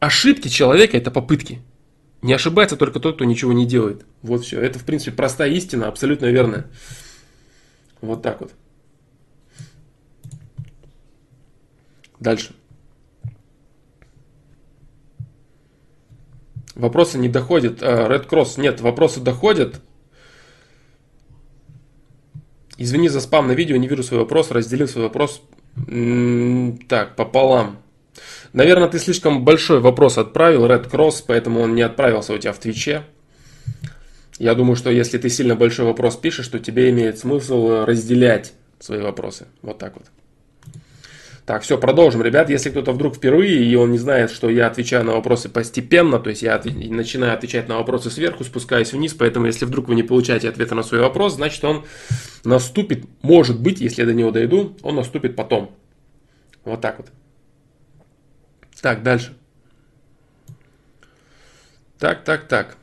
ошибки 0.00 0.48
человека 0.48 0.96
это 0.96 1.10
попытки. 1.10 1.60
Не 2.24 2.32
ошибается 2.32 2.78
только 2.78 3.00
тот, 3.00 3.16
кто 3.16 3.26
ничего 3.26 3.52
не 3.52 3.66
делает. 3.66 4.06
Вот 4.22 4.44
все. 4.44 4.58
Это, 4.58 4.78
в 4.78 4.84
принципе, 4.84 5.14
простая 5.14 5.50
истина, 5.50 5.88
абсолютно 5.88 6.24
верная. 6.24 6.64
Вот 8.00 8.22
так 8.22 8.40
вот. 8.40 8.54
Дальше. 12.18 12.54
Вопросы 16.74 17.18
не 17.18 17.28
доходят. 17.28 17.82
А, 17.82 18.08
Red 18.08 18.26
Cross, 18.26 18.58
нет, 18.58 18.80
вопросы 18.80 19.20
доходят. 19.20 19.82
Извини 22.78 23.08
за 23.10 23.20
спам 23.20 23.48
на 23.48 23.52
видео, 23.52 23.76
не 23.76 23.86
вижу 23.86 24.02
свой 24.02 24.20
вопрос, 24.20 24.50
разделил 24.50 24.88
свой 24.88 25.04
вопрос. 25.04 25.42
Так, 26.88 27.16
пополам. 27.16 27.83
Наверное, 28.54 28.88
ты 28.88 29.00
слишком 29.00 29.44
большой 29.44 29.80
вопрос 29.80 30.16
отправил, 30.16 30.64
Red 30.66 30.88
Cross, 30.88 31.24
поэтому 31.26 31.60
он 31.60 31.74
не 31.74 31.82
отправился 31.82 32.32
у 32.32 32.38
тебя 32.38 32.52
в 32.52 32.58
Твиче. 32.60 33.02
Я 34.38 34.54
думаю, 34.54 34.76
что 34.76 34.90
если 34.90 35.18
ты 35.18 35.28
сильно 35.28 35.56
большой 35.56 35.86
вопрос 35.86 36.16
пишешь, 36.16 36.46
то 36.46 36.60
тебе 36.60 36.90
имеет 36.90 37.18
смысл 37.18 37.84
разделять 37.84 38.52
свои 38.78 39.00
вопросы. 39.00 39.48
Вот 39.60 39.78
так 39.78 39.94
вот. 39.96 40.04
Так, 41.46 41.62
все, 41.62 41.78
продолжим, 41.78 42.22
ребят. 42.22 42.48
Если 42.48 42.70
кто-то 42.70 42.92
вдруг 42.92 43.16
впервые, 43.16 43.64
и 43.64 43.74
он 43.74 43.90
не 43.90 43.98
знает, 43.98 44.30
что 44.30 44.48
я 44.48 44.68
отвечаю 44.68 45.04
на 45.04 45.14
вопросы 45.14 45.48
постепенно, 45.48 46.20
то 46.20 46.30
есть 46.30 46.42
я 46.42 46.54
от... 46.54 46.64
начинаю 46.64 47.34
отвечать 47.34 47.68
на 47.68 47.78
вопросы 47.78 48.08
сверху, 48.08 48.44
спускаюсь 48.44 48.92
вниз, 48.92 49.14
поэтому 49.14 49.46
если 49.46 49.64
вдруг 49.64 49.88
вы 49.88 49.96
не 49.96 50.04
получаете 50.04 50.48
ответа 50.48 50.76
на 50.76 50.84
свой 50.84 51.00
вопрос, 51.00 51.34
значит 51.34 51.64
он 51.64 51.84
наступит, 52.44 53.04
может 53.22 53.60
быть, 53.60 53.80
если 53.80 54.02
я 54.02 54.06
до 54.06 54.14
него 54.14 54.30
дойду, 54.30 54.76
он 54.82 54.94
наступит 54.94 55.34
потом. 55.34 55.74
Вот 56.64 56.80
так 56.80 56.98
вот. 56.98 57.08
Так, 58.84 59.02
дальше. 59.02 59.32
Так, 61.98 62.22
так, 62.22 62.46
так. 62.48 62.76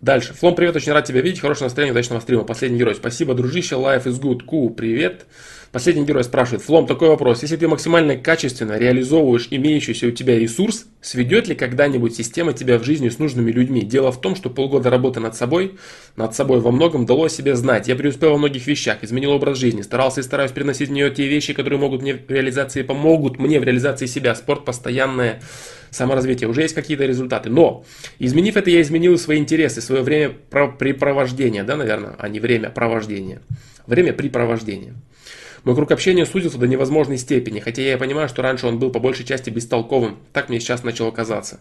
Дальше. 0.00 0.34
Флом, 0.34 0.56
привет, 0.56 0.74
очень 0.74 0.90
рад 0.90 1.04
тебя 1.04 1.20
видеть. 1.20 1.38
Хорошего 1.38 1.66
настроения, 1.66 1.92
удачного 1.92 2.18
стрима. 2.18 2.42
Последний 2.42 2.80
герой. 2.80 2.96
Спасибо, 2.96 3.34
дружище. 3.34 3.76
Life 3.76 4.06
is 4.06 4.20
good. 4.20 4.44
Ку, 4.44 4.70
привет. 4.70 5.26
Последний 5.72 6.04
герой 6.04 6.22
спрашивает. 6.22 6.62
Флом, 6.64 6.86
такой 6.86 7.08
вопрос. 7.08 7.40
Если 7.40 7.56
ты 7.56 7.66
максимально 7.66 8.16
качественно 8.16 8.76
реализовываешь 8.76 9.48
имеющийся 9.50 10.06
у 10.06 10.10
тебя 10.10 10.38
ресурс, 10.38 10.84
сведет 11.00 11.48
ли 11.48 11.54
когда-нибудь 11.54 12.14
система 12.14 12.52
тебя 12.52 12.78
в 12.78 12.84
жизни 12.84 13.08
с 13.08 13.18
нужными 13.18 13.50
людьми? 13.50 13.80
Дело 13.80 14.12
в 14.12 14.20
том, 14.20 14.36
что 14.36 14.50
полгода 14.50 14.90
работы 14.90 15.20
над 15.20 15.34
собой, 15.34 15.78
над 16.14 16.34
собой 16.34 16.60
во 16.60 16.72
многом 16.72 17.06
дало 17.06 17.24
о 17.24 17.28
себе 17.30 17.56
знать. 17.56 17.88
Я 17.88 17.96
преуспел 17.96 18.32
во 18.32 18.36
многих 18.36 18.66
вещах, 18.66 18.98
изменил 19.00 19.30
образ 19.30 19.56
жизни, 19.56 19.80
старался 19.80 20.20
и 20.20 20.22
стараюсь 20.22 20.52
переносить 20.52 20.90
в 20.90 20.92
нее 20.92 21.10
те 21.10 21.26
вещи, 21.26 21.54
которые 21.54 21.80
могут 21.80 22.02
мне 22.02 22.16
в 22.16 22.30
реализации, 22.30 22.82
помогут 22.82 23.38
мне 23.38 23.58
в 23.58 23.64
реализации 23.64 24.04
себя. 24.04 24.34
Спорт 24.34 24.66
постоянное 24.66 25.40
саморазвития, 25.88 26.48
уже 26.48 26.60
есть 26.60 26.74
какие-то 26.74 27.06
результаты. 27.06 27.48
Но, 27.48 27.86
изменив 28.18 28.58
это, 28.58 28.68
я 28.68 28.82
изменил 28.82 29.18
свои 29.18 29.38
интересы, 29.38 29.80
свое 29.80 30.02
время 30.02 30.34
препровождения, 30.78 31.64
да, 31.64 31.76
наверное, 31.76 32.14
а 32.18 32.28
не 32.28 32.40
время 32.40 32.68
провождения. 32.68 33.40
Время 33.86 34.12
препровождения. 34.12 34.94
Мой 35.64 35.76
круг 35.76 35.92
общения 35.92 36.26
сузился 36.26 36.58
до 36.58 36.66
невозможной 36.66 37.18
степени, 37.18 37.60
хотя 37.60 37.82
я 37.82 37.96
понимаю, 37.96 38.28
что 38.28 38.42
раньше 38.42 38.66
он 38.66 38.78
был 38.78 38.90
по 38.90 38.98
большей 38.98 39.24
части 39.24 39.48
бестолковым, 39.50 40.18
так 40.32 40.48
мне 40.48 40.58
сейчас 40.58 40.82
начало 40.82 41.12
казаться. 41.12 41.60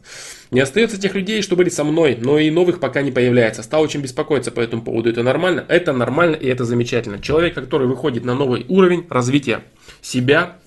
Не 0.50 0.60
остается 0.60 1.00
тех 1.00 1.14
людей, 1.14 1.44
что 1.44 1.56
были 1.56 1.70
со 1.70 1.84
мной, 1.84 2.18
но 2.20 2.40
и 2.40 2.50
новых 2.50 2.80
пока 2.80 3.04
не 3.04 3.12
появляется. 3.12 3.62
Стал 3.62 3.84
очень 3.84 4.02
беспокоиться 4.02 4.52
по 4.52 4.60
этому 4.60 4.82
поводу. 4.82 5.10
Это 5.10 5.22
нормально? 5.22 5.64
Это 5.68 5.94
нормально 5.94 6.36
и 6.36 6.48
это 6.48 6.66
замечательно. 6.66 7.22
Человек, 7.22 7.54
который 7.54 7.88
выходит 7.88 8.26
на 8.26 8.34
новый 8.34 8.66
уровень 8.70 9.06
развития 9.10 9.62
себя, 10.02 10.58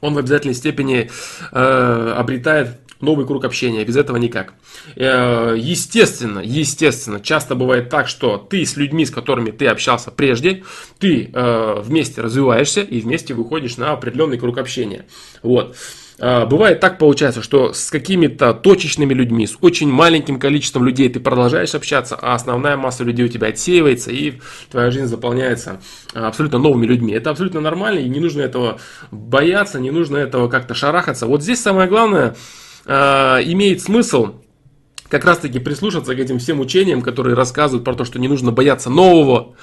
он 0.00 0.14
в 0.14 0.18
обязательной 0.18 0.54
степени 0.54 1.10
э, 1.52 2.14
обретает 2.16 2.81
новый 3.02 3.26
круг 3.26 3.44
общения. 3.44 3.84
Без 3.84 3.96
этого 3.96 4.16
никак. 4.16 4.54
Э, 4.96 5.54
естественно, 5.58 6.38
естественно, 6.38 7.20
часто 7.20 7.54
бывает 7.54 7.90
так, 7.90 8.08
что 8.08 8.38
ты 8.38 8.64
с 8.64 8.76
людьми, 8.76 9.04
с 9.04 9.10
которыми 9.10 9.50
ты 9.50 9.66
общался 9.66 10.10
прежде, 10.10 10.62
ты 10.98 11.30
э, 11.32 11.80
вместе 11.80 12.22
развиваешься 12.22 12.80
и 12.80 13.00
вместе 13.00 13.34
выходишь 13.34 13.76
на 13.76 13.92
определенный 13.92 14.38
круг 14.38 14.56
общения. 14.56 15.06
Вот. 15.42 15.76
Э, 16.18 16.46
бывает 16.46 16.78
так 16.78 16.98
получается, 16.98 17.42
что 17.42 17.72
с 17.72 17.90
какими-то 17.90 18.54
точечными 18.54 19.12
людьми, 19.12 19.48
с 19.48 19.56
очень 19.60 19.90
маленьким 19.90 20.38
количеством 20.38 20.84
людей 20.84 21.08
ты 21.08 21.18
продолжаешь 21.18 21.74
общаться, 21.74 22.14
а 22.14 22.34
основная 22.34 22.76
масса 22.76 23.02
людей 23.02 23.26
у 23.26 23.28
тебя 23.28 23.48
отсеивается, 23.48 24.12
и 24.12 24.34
твоя 24.70 24.92
жизнь 24.92 25.06
заполняется 25.06 25.80
абсолютно 26.14 26.58
новыми 26.60 26.86
людьми. 26.86 27.12
Это 27.12 27.30
абсолютно 27.30 27.60
нормально, 27.60 27.98
и 27.98 28.08
не 28.08 28.20
нужно 28.20 28.42
этого 28.42 28.78
бояться, 29.10 29.80
не 29.80 29.90
нужно 29.90 30.18
этого 30.18 30.48
как-то 30.48 30.74
шарахаться. 30.74 31.26
Вот 31.26 31.42
здесь 31.42 31.60
самое 31.60 31.88
главное– 31.88 32.36
имеет 32.86 33.82
смысл 33.82 34.42
как 35.12 35.26
раз 35.26 35.38
таки 35.38 35.58
прислушаться 35.58 36.14
к 36.14 36.18
этим 36.18 36.38
всем 36.38 36.58
учениям, 36.58 37.02
которые 37.02 37.36
рассказывают 37.36 37.84
про 37.84 37.94
то, 37.94 38.06
что 38.06 38.18
не 38.18 38.28
нужно 38.28 38.50
бояться 38.50 38.88
нового, 38.88 39.54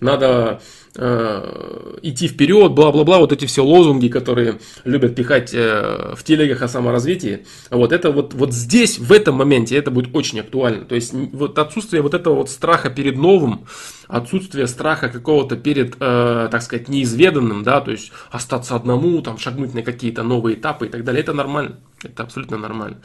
надо 0.00 0.26
э, 0.26 0.58
идти 0.96 2.28
вперед, 2.28 2.72
бла-бла-бла, 2.72 3.18
вот 3.18 3.32
эти 3.32 3.44
все 3.44 3.62
лозунги, 3.62 4.08
которые 4.08 4.58
любят 4.84 5.14
пихать 5.14 5.52
э, 5.52 6.14
в 6.16 6.24
телегах 6.24 6.62
о 6.62 6.68
саморазвитии. 6.68 7.46
Вот 7.70 7.92
это 7.92 8.10
вот, 8.10 8.34
вот 8.34 8.52
здесь, 8.52 8.98
в 8.98 9.12
этом 9.12 9.36
моменте, 9.36 9.76
это 9.76 9.90
будет 9.90 10.14
очень 10.14 10.40
актуально. 10.40 10.84
То 10.84 10.94
есть 10.94 11.12
вот 11.12 11.58
отсутствие 11.58 12.02
вот 12.02 12.14
этого 12.14 12.36
вот 12.36 12.50
страха 12.50 12.90
перед 12.90 13.16
новым, 13.16 13.66
отсутствие 14.08 14.66
страха 14.66 15.08
какого-то 15.08 15.56
перед, 15.56 15.96
э, 16.00 16.48
так 16.50 16.62
сказать, 16.62 16.88
неизведанным, 16.88 17.62
да, 17.62 17.80
то 17.80 17.90
есть 17.90 18.12
остаться 18.30 18.74
одному, 18.76 19.20
там, 19.22 19.38
шагнуть 19.38 19.74
на 19.74 19.82
какие-то 19.82 20.22
новые 20.22 20.56
этапы 20.56 20.86
и 20.86 20.88
так 20.88 21.04
далее, 21.04 21.22
это 21.22 21.32
нормально, 21.32 21.76
это 22.02 22.22
абсолютно 22.22 22.56
нормально. 22.56 22.98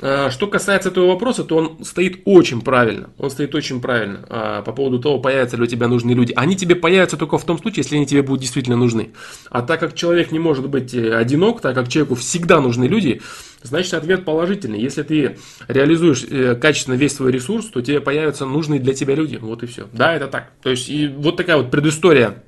Э, 0.00 0.30
что 0.30 0.46
касается 0.46 0.88
этого 0.88 1.06
вопроса, 1.06 1.44
то 1.44 1.56
он 1.56 1.84
стоит 1.84 2.20
очень 2.24 2.62
правильно. 2.62 3.10
Он 3.18 3.30
стоит 3.30 3.54
очень 3.54 3.80
правильно 3.80 4.24
э, 4.28 4.62
по 4.64 4.72
поводу 4.72 4.98
того, 4.98 5.18
появятся 5.18 5.56
ли 5.56 5.64
у 5.64 5.66
тебя 5.66 5.88
нужные 5.88 6.14
люди. 6.14 6.32
Они 6.36 6.56
тебе 6.56 6.74
появятся 6.74 7.16
только 7.16 7.38
в 7.38 7.44
том 7.44 7.58
случае, 7.58 7.82
если 7.82 7.96
они 7.96 8.06
тебе 8.06 8.22
будут 8.22 8.40
действительно 8.40 8.76
нужны. 8.76 9.10
А 9.50 9.62
так 9.62 9.80
как 9.80 9.94
человек 9.94 10.32
не 10.32 10.38
может 10.38 10.68
быть 10.68 10.94
э, 10.94 11.14
одинок, 11.14 11.60
так 11.60 11.74
как 11.74 11.88
человеку 11.88 12.14
всегда 12.14 12.60
нужны 12.60 12.84
люди, 12.84 13.20
значит 13.62 13.92
ответ 13.92 14.24
положительный. 14.24 14.80
Если 14.80 15.02
ты 15.02 15.38
реализуешь 15.68 16.24
качественно 16.60 16.94
весь 16.94 17.14
свой 17.14 17.30
ресурс, 17.30 17.66
то 17.66 17.82
тебе 17.82 18.00
появятся 18.00 18.46
нужные 18.46 18.80
для 18.80 18.94
тебя 18.94 19.14
люди. 19.14 19.36
Вот 19.36 19.62
и 19.62 19.66
все. 19.66 19.86
Да, 19.92 20.14
это 20.14 20.28
так. 20.28 20.52
То 20.62 20.70
есть 20.70 20.88
и 20.88 21.08
вот 21.08 21.36
такая 21.36 21.58
вот 21.58 21.70
предыстория 21.70 22.42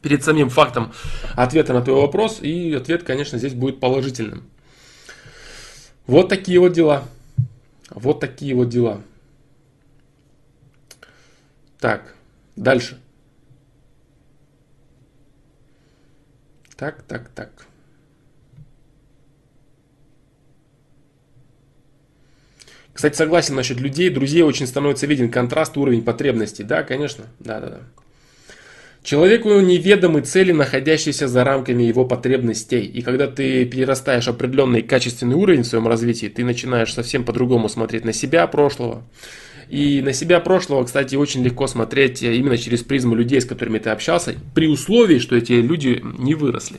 перед 0.00 0.24
самим 0.24 0.48
фактом 0.48 0.92
ответа 1.34 1.74
на 1.74 1.82
твой 1.82 2.00
вопрос. 2.00 2.38
И 2.40 2.72
ответ, 2.72 3.02
конечно, 3.02 3.38
здесь 3.38 3.52
будет 3.52 3.80
положительным. 3.80 4.44
Вот 6.08 6.30
такие 6.30 6.58
вот 6.58 6.72
дела. 6.72 7.04
Вот 7.90 8.18
такие 8.18 8.54
вот 8.54 8.70
дела. 8.70 9.02
Так, 11.78 12.14
дальше. 12.56 12.98
Так, 16.76 17.02
так, 17.02 17.28
так. 17.28 17.66
Кстати, 22.94 23.14
согласен 23.14 23.54
насчет 23.54 23.78
людей, 23.78 24.08
друзей 24.08 24.42
очень 24.42 24.66
становится 24.66 25.06
виден 25.06 25.30
контраст, 25.30 25.76
уровень 25.76 26.02
потребностей. 26.02 26.64
Да, 26.64 26.84
конечно, 26.84 27.26
да, 27.38 27.60
да, 27.60 27.68
да. 27.68 27.80
Человеку 29.08 29.48
неведомы 29.60 30.20
цели, 30.20 30.52
находящиеся 30.52 31.28
за 31.28 31.42
рамками 31.42 31.82
его 31.82 32.04
потребностей. 32.04 32.84
И 32.84 33.00
когда 33.00 33.26
ты 33.26 33.64
перерастаешь 33.64 34.28
определенный 34.28 34.82
качественный 34.82 35.34
уровень 35.34 35.62
в 35.62 35.66
своем 35.66 35.88
развитии, 35.88 36.26
ты 36.26 36.44
начинаешь 36.44 36.92
совсем 36.92 37.24
по-другому 37.24 37.70
смотреть 37.70 38.04
на 38.04 38.12
себя 38.12 38.46
прошлого. 38.46 39.02
И 39.70 40.02
на 40.02 40.12
себя 40.12 40.40
прошлого, 40.40 40.84
кстати, 40.84 41.16
очень 41.16 41.42
легко 41.42 41.66
смотреть 41.66 42.22
именно 42.22 42.58
через 42.58 42.82
призму 42.82 43.14
людей, 43.14 43.40
с 43.40 43.46
которыми 43.46 43.78
ты 43.78 43.88
общался, 43.88 44.34
при 44.54 44.68
условии, 44.68 45.20
что 45.20 45.36
эти 45.36 45.52
люди 45.52 46.04
не 46.18 46.34
выросли. 46.34 46.76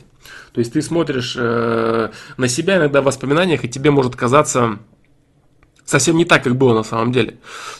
То 0.52 0.60
есть 0.60 0.72
ты 0.72 0.82
смотришь 0.82 1.34
э, 1.36 2.10
на 2.36 2.46
себя 2.46 2.76
иногда 2.76 3.02
в 3.02 3.06
воспоминаниях, 3.06 3.64
и 3.64 3.68
тебе 3.68 3.90
может 3.90 4.14
казаться 4.14 4.78
Совсем 5.90 6.16
не 6.16 6.24
так, 6.24 6.44
как 6.44 6.54
было 6.54 6.72
на 6.72 6.84
самом 6.84 7.10
деле. 7.10 7.32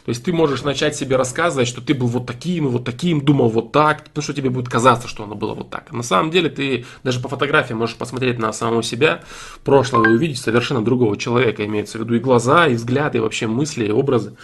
То 0.04 0.08
есть 0.08 0.24
ты 0.24 0.32
можешь 0.32 0.64
начать 0.64 0.96
себе 0.96 1.14
рассказывать, 1.14 1.68
что 1.68 1.80
ты 1.80 1.94
был 1.94 2.08
вот 2.08 2.26
таким, 2.26 2.66
вот 2.66 2.84
таким, 2.84 3.20
думал 3.20 3.48
вот 3.50 3.70
так, 3.70 4.02
потому 4.02 4.24
что 4.24 4.32
тебе 4.32 4.50
будет 4.50 4.68
казаться, 4.68 5.06
что 5.06 5.22
оно 5.22 5.36
было 5.36 5.54
вот 5.54 5.70
так. 5.70 5.92
На 5.92 6.02
самом 6.02 6.32
деле 6.32 6.50
ты 6.50 6.84
даже 7.04 7.20
по 7.20 7.28
фотографии 7.28 7.72
можешь 7.72 7.94
посмотреть 7.94 8.40
на 8.40 8.52
самого 8.52 8.82
себя, 8.82 9.22
прошлого 9.62 10.06
и 10.06 10.14
увидеть 10.14 10.38
совершенно 10.38 10.84
другого 10.84 11.16
человека, 11.16 11.64
имеется 11.64 11.98
в 11.98 12.00
виду 12.00 12.16
и 12.16 12.18
глаза, 12.18 12.66
и 12.66 12.74
взгляд, 12.74 13.14
и 13.14 13.20
вообще 13.20 13.46
мысли, 13.46 13.84
и 13.86 13.92
образы. 13.92 14.34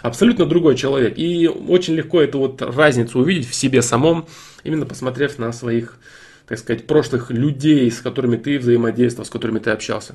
Абсолютно 0.00 0.46
другой 0.46 0.76
человек. 0.76 1.18
И 1.18 1.48
очень 1.48 1.94
легко 1.94 2.20
эту 2.20 2.38
вот 2.38 2.62
разницу 2.62 3.18
увидеть 3.18 3.50
в 3.50 3.54
себе 3.56 3.82
самом, 3.82 4.26
именно 4.62 4.86
посмотрев 4.86 5.38
на 5.38 5.52
своих, 5.52 5.98
так 6.46 6.56
сказать, 6.60 6.86
прошлых 6.86 7.32
людей, 7.32 7.90
с 7.90 7.98
которыми 8.00 8.36
ты 8.36 8.60
взаимодействовал, 8.60 9.26
с 9.26 9.30
которыми 9.30 9.58
ты 9.58 9.70
общался. 9.70 10.14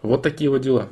Вот 0.00 0.22
такие 0.22 0.48
вот 0.48 0.60
дела. 0.60 0.88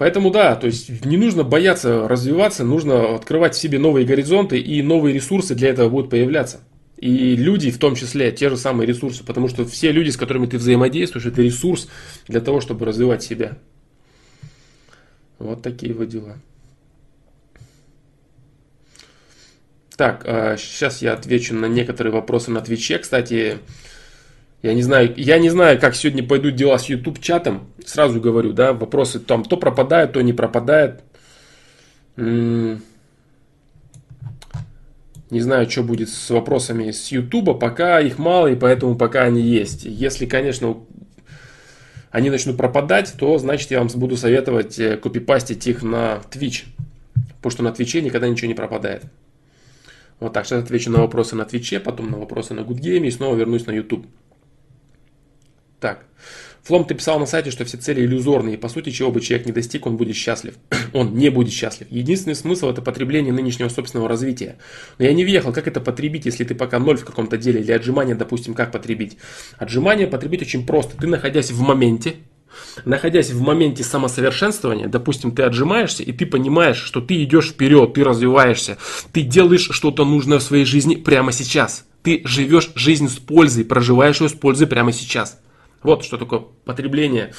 Поэтому 0.00 0.30
да, 0.30 0.56
то 0.56 0.66
есть 0.66 1.04
не 1.04 1.18
нужно 1.18 1.44
бояться 1.44 2.08
развиваться, 2.08 2.64
нужно 2.64 3.16
открывать 3.16 3.54
в 3.54 3.58
себе 3.58 3.78
новые 3.78 4.06
горизонты 4.06 4.58
и 4.58 4.80
новые 4.80 5.12
ресурсы 5.12 5.54
для 5.54 5.68
этого 5.68 5.90
будут 5.90 6.08
появляться. 6.08 6.60
И 6.96 7.36
люди 7.36 7.70
в 7.70 7.76
том 7.76 7.94
числе, 7.94 8.32
те 8.32 8.48
же 8.48 8.56
самые 8.56 8.86
ресурсы, 8.86 9.22
потому 9.22 9.48
что 9.48 9.66
все 9.66 9.92
люди, 9.92 10.08
с 10.08 10.16
которыми 10.16 10.46
ты 10.46 10.56
взаимодействуешь, 10.56 11.26
это 11.26 11.42
ресурс 11.42 11.86
для 12.28 12.40
того, 12.40 12.62
чтобы 12.62 12.86
развивать 12.86 13.22
себя. 13.22 13.58
Вот 15.38 15.60
такие 15.60 15.92
вот 15.92 16.08
дела. 16.08 16.38
Так, 19.98 20.22
сейчас 20.58 21.02
а, 21.02 21.04
я 21.04 21.12
отвечу 21.12 21.54
на 21.54 21.66
некоторые 21.66 22.14
вопросы 22.14 22.50
на 22.50 22.62
Твиче. 22.62 22.96
Кстати, 23.00 23.58
я 24.62 24.74
не 24.74 24.82
знаю, 24.82 25.14
я 25.16 25.38
не 25.38 25.48
знаю, 25.48 25.80
как 25.80 25.94
сегодня 25.94 26.22
пойдут 26.22 26.54
дела 26.54 26.78
с 26.78 26.86
YouTube 26.86 27.20
чатом. 27.20 27.68
Сразу 27.84 28.20
говорю, 28.20 28.52
да, 28.52 28.72
вопросы 28.72 29.18
там 29.18 29.42
то 29.44 29.56
пропадают, 29.56 30.12
то 30.12 30.20
не 30.20 30.34
пропадает. 30.34 31.02
Не 32.16 32.80
знаю, 35.30 35.70
что 35.70 35.82
будет 35.82 36.10
с 36.10 36.30
вопросами 36.30 36.90
с 36.90 37.10
YouTube, 37.12 37.58
пока 37.58 38.00
их 38.00 38.18
мало, 38.18 38.48
и 38.48 38.56
поэтому 38.56 38.96
пока 38.96 39.22
они 39.22 39.40
есть. 39.40 39.84
Если, 39.84 40.26
конечно, 40.26 40.76
они 42.10 42.28
начнут 42.28 42.56
пропадать, 42.56 43.14
то 43.16 43.38
значит 43.38 43.70
я 43.70 43.78
вам 43.78 43.88
буду 43.94 44.16
советовать 44.16 44.78
э, 44.80 44.96
копипастить 44.96 45.66
их 45.68 45.84
на 45.84 46.20
Twitch. 46.30 46.64
Потому 47.36 47.52
что 47.52 47.62
на 47.62 47.72
Твиче 47.72 48.02
никогда 48.02 48.28
ничего 48.28 48.48
не 48.48 48.54
пропадает. 48.54 49.04
Вот 50.18 50.32
так, 50.32 50.44
сейчас 50.44 50.64
отвечу 50.64 50.90
на 50.90 50.98
вопросы 50.98 51.36
на 51.36 51.44
Твиче, 51.44 51.80
потом 51.80 52.10
на 52.10 52.18
вопросы 52.18 52.52
на 52.52 52.62
Гудгейме 52.62 53.08
и 53.08 53.12
снова 53.12 53.36
вернусь 53.36 53.66
на 53.66 53.70
YouTube. 53.70 54.06
Так. 55.80 56.04
Флом, 56.62 56.84
ты 56.84 56.94
писал 56.94 57.18
на 57.18 57.26
сайте, 57.26 57.50
что 57.50 57.64
все 57.64 57.78
цели 57.78 58.04
иллюзорные, 58.04 58.54
и 58.54 58.58
по 58.58 58.68
сути, 58.68 58.90
чего 58.90 59.10
бы 59.10 59.20
человек 59.20 59.46
не 59.46 59.52
достиг, 59.52 59.86
он 59.86 59.96
будет 59.96 60.14
счастлив. 60.14 60.54
он 60.92 61.14
не 61.14 61.30
будет 61.30 61.52
счастлив. 61.52 61.88
Единственный 61.90 62.34
смысл 62.34 62.68
это 62.68 62.82
потребление 62.82 63.32
нынешнего 63.32 63.68
собственного 63.68 64.08
развития. 64.08 64.58
Но 64.98 65.06
я 65.06 65.14
не 65.14 65.24
въехал, 65.24 65.52
как 65.52 65.66
это 65.66 65.80
потребить, 65.80 66.26
если 66.26 66.44
ты 66.44 66.54
пока 66.54 66.78
ноль 66.78 66.98
в 66.98 67.04
каком-то 67.04 67.38
деле, 67.38 67.60
или 67.60 67.72
отжимание, 67.72 68.14
допустим, 68.14 68.54
как 68.54 68.72
потребить. 68.72 69.16
Отжимание 69.56 70.06
потребить 70.06 70.42
очень 70.42 70.66
просто. 70.66 70.96
Ты, 70.98 71.06
находясь 71.06 71.50
в 71.50 71.60
моменте, 71.60 72.16
находясь 72.84 73.30
в 73.30 73.40
моменте 73.40 73.82
самосовершенствования, 73.82 74.86
допустим, 74.86 75.32
ты 75.32 75.42
отжимаешься, 75.42 76.02
и 76.02 76.12
ты 76.12 76.26
понимаешь, 76.26 76.78
что 76.78 77.00
ты 77.00 77.22
идешь 77.24 77.50
вперед, 77.50 77.94
ты 77.94 78.04
развиваешься, 78.04 78.76
ты 79.12 79.22
делаешь 79.22 79.68
что-то 79.70 80.04
нужное 80.04 80.38
в 80.38 80.42
своей 80.42 80.66
жизни 80.66 80.96
прямо 80.96 81.32
сейчас. 81.32 81.86
Ты 82.02 82.22
живешь 82.24 82.70
жизнь 82.74 83.08
с 83.08 83.16
пользой, 83.16 83.64
проживаешь 83.64 84.20
ее 84.20 84.28
с 84.28 84.32
пользой 84.32 84.66
прямо 84.66 84.92
сейчас. 84.92 85.38
Вот 85.82 86.04
что 86.04 86.16
такое 86.18 86.42
потребление 86.64 87.32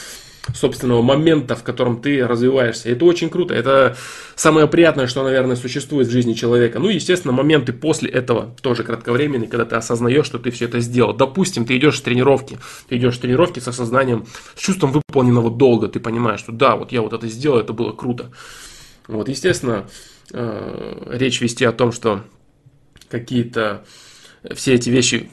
собственного 0.55 1.01
момента, 1.01 1.55
в 1.55 1.63
котором 1.63 2.01
ты 2.01 2.25
развиваешься. 2.25 2.89
Это 2.89 3.05
очень 3.05 3.29
круто. 3.29 3.53
Это 3.53 3.95
самое 4.35 4.67
приятное, 4.67 5.07
что, 5.07 5.23
наверное, 5.23 5.55
существует 5.55 6.07
в 6.07 6.11
жизни 6.11 6.33
человека. 6.33 6.79
Ну, 6.79 6.89
естественно, 6.89 7.31
моменты 7.31 7.73
после 7.73 8.09
этого 8.09 8.55
тоже 8.61 8.83
кратковременные, 8.83 9.47
когда 9.47 9.65
ты 9.65 9.75
осознаешь, 9.75 10.25
что 10.25 10.39
ты 10.39 10.51
все 10.51 10.65
это 10.65 10.79
сделал. 10.79 11.13
Допустим, 11.13 11.65
ты 11.65 11.77
идешь 11.77 11.97
с 11.97 12.01
тренировки, 12.01 12.57
ты 12.89 12.97
идешь 12.97 13.15
с 13.15 13.19
тренировки 13.19 13.59
с 13.59 13.67
осознанием, 13.67 14.25
с 14.55 14.59
чувством 14.59 14.91
выполненного 14.91 15.51
долга. 15.51 15.87
Ты 15.87 15.99
понимаешь, 15.99 16.39
что 16.39 16.51
да, 16.51 16.75
вот 16.75 16.91
я 16.91 17.01
вот 17.01 17.13
это 17.13 17.27
сделал, 17.27 17.59
это 17.59 17.73
было 17.73 17.91
круто. 17.91 18.31
Вот, 19.07 19.29
естественно, 19.29 19.87
э, 20.33 21.07
речь 21.11 21.41
вести 21.41 21.65
о 21.65 21.71
том, 21.71 21.91
что 21.91 22.23
какие-то 23.09 23.85
все 24.55 24.73
эти 24.73 24.89
вещи, 24.89 25.29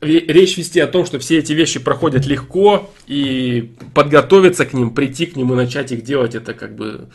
речь 0.00 0.56
вести 0.56 0.78
о 0.80 0.86
том, 0.86 1.04
что 1.04 1.18
все 1.18 1.38
эти 1.38 1.52
вещи 1.52 1.80
проходят 1.80 2.26
легко, 2.26 2.92
и 3.06 3.72
подготовиться 3.94 4.66
к 4.66 4.72
ним, 4.72 4.90
прийти 4.90 5.26
к 5.26 5.36
ним 5.36 5.52
и 5.52 5.56
начать 5.56 5.92
их 5.92 6.02
делать, 6.02 6.34
это 6.34 6.54
как 6.54 6.76
бы 6.76 7.08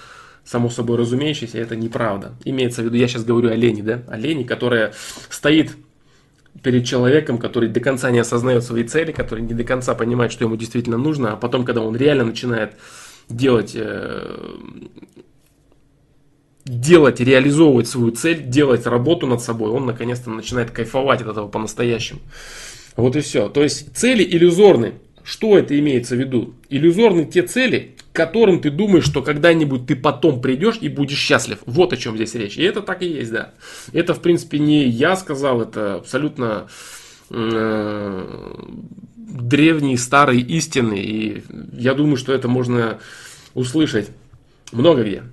само 0.44 0.70
собой 0.70 0.98
разумеющееся, 0.98 1.60
это 1.60 1.76
неправда. 1.76 2.34
Имеется 2.44 2.82
в 2.82 2.86
виду, 2.86 2.98
я 2.98 3.08
сейчас 3.08 3.24
говорю 3.24 3.50
о 3.50 3.56
лени, 3.56 3.82
да, 3.82 4.02
о 4.08 4.18
лени, 4.18 4.44
которая 4.44 4.94
стоит 5.30 5.72
перед 6.64 6.86
человеком, 6.86 7.38
который 7.38 7.70
до 7.70 7.80
конца 7.80 8.12
не 8.12 8.20
осознает 8.20 8.64
свои 8.64 8.84
цели, 8.84 9.12
который 9.12 9.42
не 9.42 9.54
до 9.54 9.64
конца 9.64 9.96
понимает, 9.96 10.32
что 10.32 10.44
ему 10.44 10.58
действительно 10.58 10.98
нужно, 10.98 11.34
а 11.34 11.36
потом, 11.38 11.64
когда 11.64 11.82
он 11.82 11.96
реально 11.96 12.26
начинает 12.26 12.74
делать 13.30 13.72
э, 13.76 14.58
делать, 16.72 17.20
реализовывать 17.20 17.88
свою 17.88 18.12
цель, 18.12 18.44
делать 18.44 18.86
работу 18.86 19.28
над 19.28 19.42
собой, 19.42 19.72
он 19.72 19.86
наконец-то 19.86 20.30
начинает 20.30 20.72
кайфовать 20.72 21.22
от 21.22 21.28
этого 21.28 21.48
по-настоящему. 21.48 22.22
Вот 22.96 23.16
и 23.16 23.22
все. 23.22 23.50
То 23.50 23.62
есть 23.62 23.96
цели 23.96 24.24
иллюзорны. 24.24 24.94
Что 25.24 25.58
это 25.58 25.78
имеется 25.78 26.16
в 26.16 26.20
виду? 26.20 26.56
Иллюзорны 26.70 27.26
те 27.26 27.44
цели, 27.44 27.96
к 28.12 28.16
которым 28.16 28.60
ты 28.60 28.72
думаешь, 28.72 29.06
что 29.06 29.22
когда-нибудь 29.22 29.86
ты 29.86 29.96
потом 29.96 30.42
придешь 30.42 30.80
и 30.82 30.90
будешь 30.90 31.20
счастлив. 31.20 31.60
Вот 31.66 31.94
о 31.94 31.98
чем 31.98 32.16
здесь 32.16 32.34
речь. 32.34 32.58
И 32.58 32.64
это 32.64 32.82
так 32.82 33.04
и 33.04 33.08
есть, 33.08 33.32
да. 33.32 33.54
Это, 33.94 34.14
в 34.14 34.22
принципе, 34.22 34.58
не 34.58 34.88
я 34.88 35.16
сказал, 35.16 35.62
это 35.62 35.96
абсолютно 35.96 36.68
э, 37.30 38.56
древние, 39.16 39.98
старые 39.98 40.42
истины. 40.42 41.00
И 41.00 41.44
я 41.74 41.94
думаю, 41.94 42.18
что 42.18 42.34
это 42.34 42.48
можно 42.48 43.00
услышать 43.54 44.10
много 44.72 45.04
где. 45.04 45.24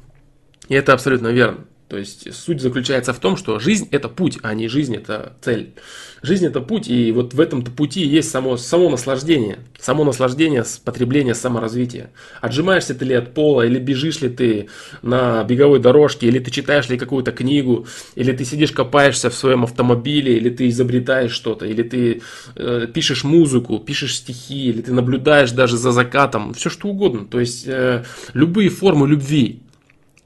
И 0.68 0.74
это 0.74 0.92
абсолютно 0.92 1.28
верно. 1.28 1.64
То 1.88 1.96
есть 1.96 2.34
суть 2.34 2.60
заключается 2.60 3.14
в 3.14 3.18
том, 3.18 3.38
что 3.38 3.58
жизнь 3.58 3.88
это 3.90 4.10
путь, 4.10 4.38
а 4.42 4.52
не 4.52 4.68
жизнь 4.68 4.94
это 4.94 5.32
цель. 5.40 5.72
Жизнь 6.20 6.44
это 6.44 6.60
путь, 6.60 6.86
и 6.88 7.10
вот 7.12 7.32
в 7.32 7.40
этом 7.40 7.62
пути 7.64 8.06
есть 8.06 8.30
само, 8.30 8.58
само 8.58 8.90
наслаждение. 8.90 9.60
Само 9.80 10.04
наслаждение 10.04 10.64
с 10.64 10.76
потребления 10.76 11.34
саморазвития. 11.34 12.10
Отжимаешься 12.42 12.94
ты 12.94 13.06
ли 13.06 13.14
от 13.14 13.32
пола, 13.32 13.62
или 13.62 13.78
бежишь 13.78 14.20
ли 14.20 14.28
ты 14.28 14.68
на 15.00 15.42
беговой 15.44 15.78
дорожке, 15.78 16.26
или 16.26 16.38
ты 16.40 16.50
читаешь 16.50 16.90
ли 16.90 16.98
какую-то 16.98 17.32
книгу, 17.32 17.86
или 18.16 18.32
ты 18.32 18.44
сидишь 18.44 18.72
копаешься 18.72 19.30
в 19.30 19.34
своем 19.34 19.64
автомобиле, 19.64 20.36
или 20.36 20.50
ты 20.50 20.68
изобретаешь 20.68 21.32
что-то, 21.32 21.64
или 21.64 21.82
ты 21.82 22.20
э, 22.54 22.86
пишешь 22.92 23.24
музыку, 23.24 23.78
пишешь 23.78 24.16
стихи, 24.16 24.68
или 24.68 24.82
ты 24.82 24.92
наблюдаешь 24.92 25.52
даже 25.52 25.78
за 25.78 25.92
закатом, 25.92 26.52
все 26.52 26.68
что 26.68 26.88
угодно. 26.88 27.24
То 27.24 27.40
есть 27.40 27.66
э, 27.66 28.04
любые 28.34 28.68
формы 28.68 29.08
любви, 29.08 29.62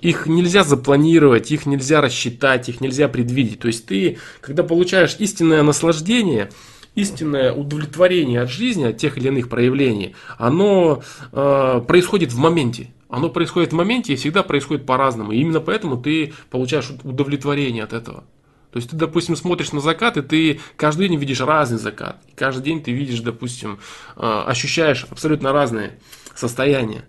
их 0.02 0.26
нельзя 0.26 0.64
запланировать, 0.64 1.50
их 1.52 1.64
нельзя 1.64 2.00
рассчитать, 2.00 2.68
их 2.68 2.80
нельзя 2.80 3.08
предвидеть. 3.08 3.60
То 3.60 3.68
есть 3.68 3.86
ты, 3.86 4.18
когда 4.40 4.64
получаешь 4.64 5.16
истинное 5.20 5.62
наслаждение, 5.62 6.50
истинное 6.96 7.52
удовлетворение 7.52 8.40
от 8.40 8.50
жизни, 8.50 8.84
от 8.84 8.98
тех 8.98 9.16
или 9.16 9.28
иных 9.28 9.48
проявлений, 9.48 10.14
оно 10.38 11.02
э, 11.30 11.82
происходит 11.86 12.32
в 12.32 12.38
моменте. 12.38 12.88
Оно 13.08 13.28
происходит 13.28 13.72
в 13.72 13.76
моменте 13.76 14.14
и 14.14 14.16
всегда 14.16 14.42
происходит 14.42 14.86
по-разному. 14.86 15.32
И 15.32 15.38
именно 15.38 15.60
поэтому 15.60 15.96
ты 15.96 16.32
получаешь 16.50 16.90
удовлетворение 17.04 17.84
от 17.84 17.92
этого. 17.92 18.24
То 18.72 18.78
есть 18.78 18.90
ты, 18.90 18.96
допустим, 18.96 19.36
смотришь 19.36 19.72
на 19.72 19.80
закат, 19.80 20.16
и 20.16 20.22
ты 20.22 20.60
каждый 20.76 21.08
день 21.08 21.18
видишь 21.18 21.40
разный 21.40 21.78
закат. 21.78 22.20
Каждый 22.34 22.64
день 22.64 22.82
ты 22.82 22.90
видишь, 22.90 23.20
допустим, 23.20 23.78
э, 24.16 24.44
ощущаешь 24.46 25.06
абсолютно 25.10 25.52
разные 25.52 25.98
состояния. 26.34 27.04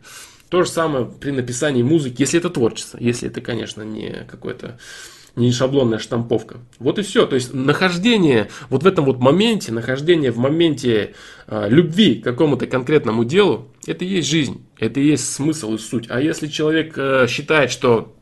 То 0.53 0.61
же 0.61 0.69
самое 0.69 1.05
при 1.05 1.31
написании 1.31 1.81
музыки, 1.81 2.21
если 2.21 2.37
это 2.37 2.51
творчество, 2.51 2.99
если 3.01 3.27
это, 3.27 3.41
конечно, 3.41 3.81
не 3.81 4.23
какое-то 4.29 4.77
не 5.35 5.51
шаблонная 5.51 5.97
штамповка. 5.97 6.57
Вот 6.77 6.99
и 6.99 7.01
все. 7.01 7.25
То 7.25 7.33
есть 7.33 7.55
нахождение 7.55 8.51
вот 8.69 8.83
в 8.83 8.85
этом 8.85 9.05
вот 9.05 9.17
моменте, 9.17 9.71
нахождение 9.71 10.29
в 10.29 10.37
моменте 10.37 11.15
э, 11.47 11.69
любви 11.69 12.21
к 12.21 12.23
какому-то 12.23 12.67
конкретному 12.67 13.25
делу, 13.25 13.69
это 13.87 14.05
и 14.05 14.09
есть 14.09 14.29
жизнь, 14.29 14.63
это 14.77 14.99
и 14.99 15.07
есть 15.07 15.33
смысл 15.33 15.73
и 15.73 15.79
суть. 15.79 16.05
А 16.09 16.21
если 16.21 16.45
человек 16.45 16.93
э, 16.97 17.25
считает, 17.27 17.71
что 17.71 18.15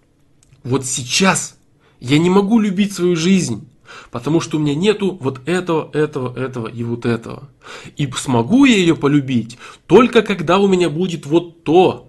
вот 0.63 0.85
сейчас 0.85 1.57
я 1.99 2.17
не 2.17 2.29
могу 2.29 2.61
любить 2.61 2.93
свою 2.93 3.17
жизнь, 3.17 3.67
потому 4.09 4.39
что 4.39 4.55
у 4.55 4.61
меня 4.61 4.73
нету 4.73 5.17
вот 5.19 5.41
этого, 5.45 5.89
этого, 5.91 6.33
этого 6.39 6.69
и 6.69 6.81
вот 6.83 7.05
этого. 7.05 7.49
И 7.97 8.09
смогу 8.15 8.63
я 8.63 8.77
ее 8.77 8.95
полюбить 8.95 9.57
только 9.85 10.21
когда 10.21 10.59
у 10.59 10.69
меня 10.69 10.89
будет 10.89 11.25
вот 11.25 11.65
то, 11.65 12.07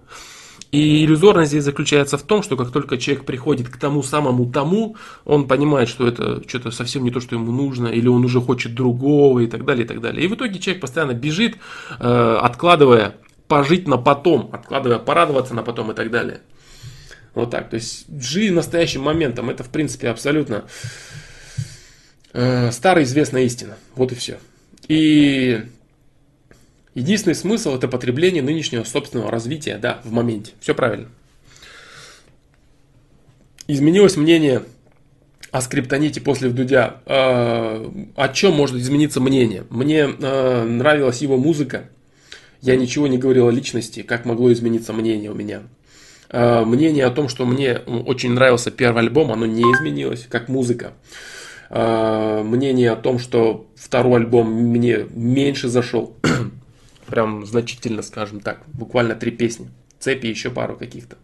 и 0.73 1.05
иллюзорность 1.05 1.51
здесь 1.51 1.65
заключается 1.65 2.17
в 2.17 2.23
том, 2.23 2.43
что 2.43 2.57
как 2.57 2.71
только 2.71 2.97
человек 2.97 3.27
приходит 3.27 3.69
к 3.69 3.77
тому 3.77 4.03
самому 4.03 4.51
тому, 4.51 4.97
он 5.27 5.47
понимает, 5.47 5.91
что 5.91 6.09
это 6.09 6.43
что-то 6.49 6.71
совсем 6.71 7.05
не 7.05 7.11
то, 7.11 7.21
что 7.21 7.37
ему 7.37 7.53
нужно, 7.53 7.89
или 7.89 8.09
он 8.09 8.25
уже 8.25 8.41
хочет 8.41 8.75
другого 8.75 9.41
и 9.41 9.47
так 9.47 9.67
далее, 9.67 9.85
и 9.85 9.87
так 9.87 10.01
далее. 10.01 10.25
И 10.25 10.29
в 10.29 10.35
итоге 10.35 10.59
человек 10.59 10.81
постоянно 10.81 11.13
бежит, 11.13 11.59
э, 12.01 12.39
откладывая 12.41 13.17
пожить 13.49 13.87
на 13.87 13.99
потом, 13.99 14.49
откладывая 14.51 14.99
порадоваться 14.99 15.53
на 15.55 15.63
потом 15.63 15.91
и 15.91 15.95
так 15.95 16.11
далее. 16.11 16.41
Вот 17.35 17.51
так. 17.51 17.69
То 17.69 17.77
есть 17.77 18.07
живи 18.09 18.51
настоящим 18.51 19.03
моментом. 19.03 19.51
Это, 19.51 19.65
в 19.65 19.69
принципе, 19.69 20.09
абсолютно 20.09 20.65
э, 22.33 22.71
старая 22.73 23.05
известная 23.05 23.43
истина. 23.43 23.77
Вот 23.95 24.13
и 24.13 24.15
все. 24.15 24.39
И 24.89 25.65
единственный 26.95 27.35
смысл 27.35 27.75
это 27.75 27.89
потребление 27.89 28.43
нынешнего 28.43 28.85
собственного 28.85 29.31
развития, 29.31 29.79
да, 29.79 30.01
в 30.05 30.13
моменте. 30.13 30.53
Все 30.61 30.75
правильно. 30.75 31.09
Изменилось 33.69 34.17
мнение 34.17 34.65
о 35.53 35.61
скриптоните 35.61 36.21
после 36.21 36.49
Вдудя. 36.49 36.97
Э, 37.07 37.87
о 38.17 38.29
чем 38.31 38.55
может 38.55 38.77
измениться 38.77 39.21
мнение? 39.21 39.65
Мне 39.71 40.09
э, 40.09 40.65
нравилась 40.65 41.23
его 41.23 41.37
музыка. 41.37 41.85
Я 42.61 42.77
ничего 42.77 43.07
не 43.07 43.19
говорил 43.19 43.49
о 43.49 43.53
личности, 43.53 44.03
как 44.03 44.25
могло 44.25 44.53
измениться 44.53 44.93
мнение 44.93 45.31
у 45.31 45.35
меня. 45.35 45.63
Э, 46.31 46.65
мнение 46.65 47.05
о 47.05 47.11
том, 47.11 47.29
что 47.29 47.45
мне 47.45 47.77
очень 47.87 48.33
нравился 48.33 48.71
первый 48.71 49.03
альбом, 49.03 49.31
оно 49.31 49.47
не 49.47 49.63
изменилось, 49.63 50.27
как 50.29 50.49
музыка. 50.49 50.95
Мнение 51.71 52.91
о 52.91 52.97
том, 52.97 53.19
что 53.19 53.67
второй 53.77 54.21
альбом 54.21 54.53
мне 54.53 55.07
меньше 55.15 55.69
зашел, 55.69 56.15
прям 57.13 57.45
значительно, 57.45 58.01
скажем 58.01 58.41
так, 58.41 58.63
буквально 58.69 59.15
три 59.15 59.33
песни, 59.33 59.69
цепи 59.99 60.29
еще 60.29 60.51
пару 60.51 60.79
каких-то. 60.79 61.19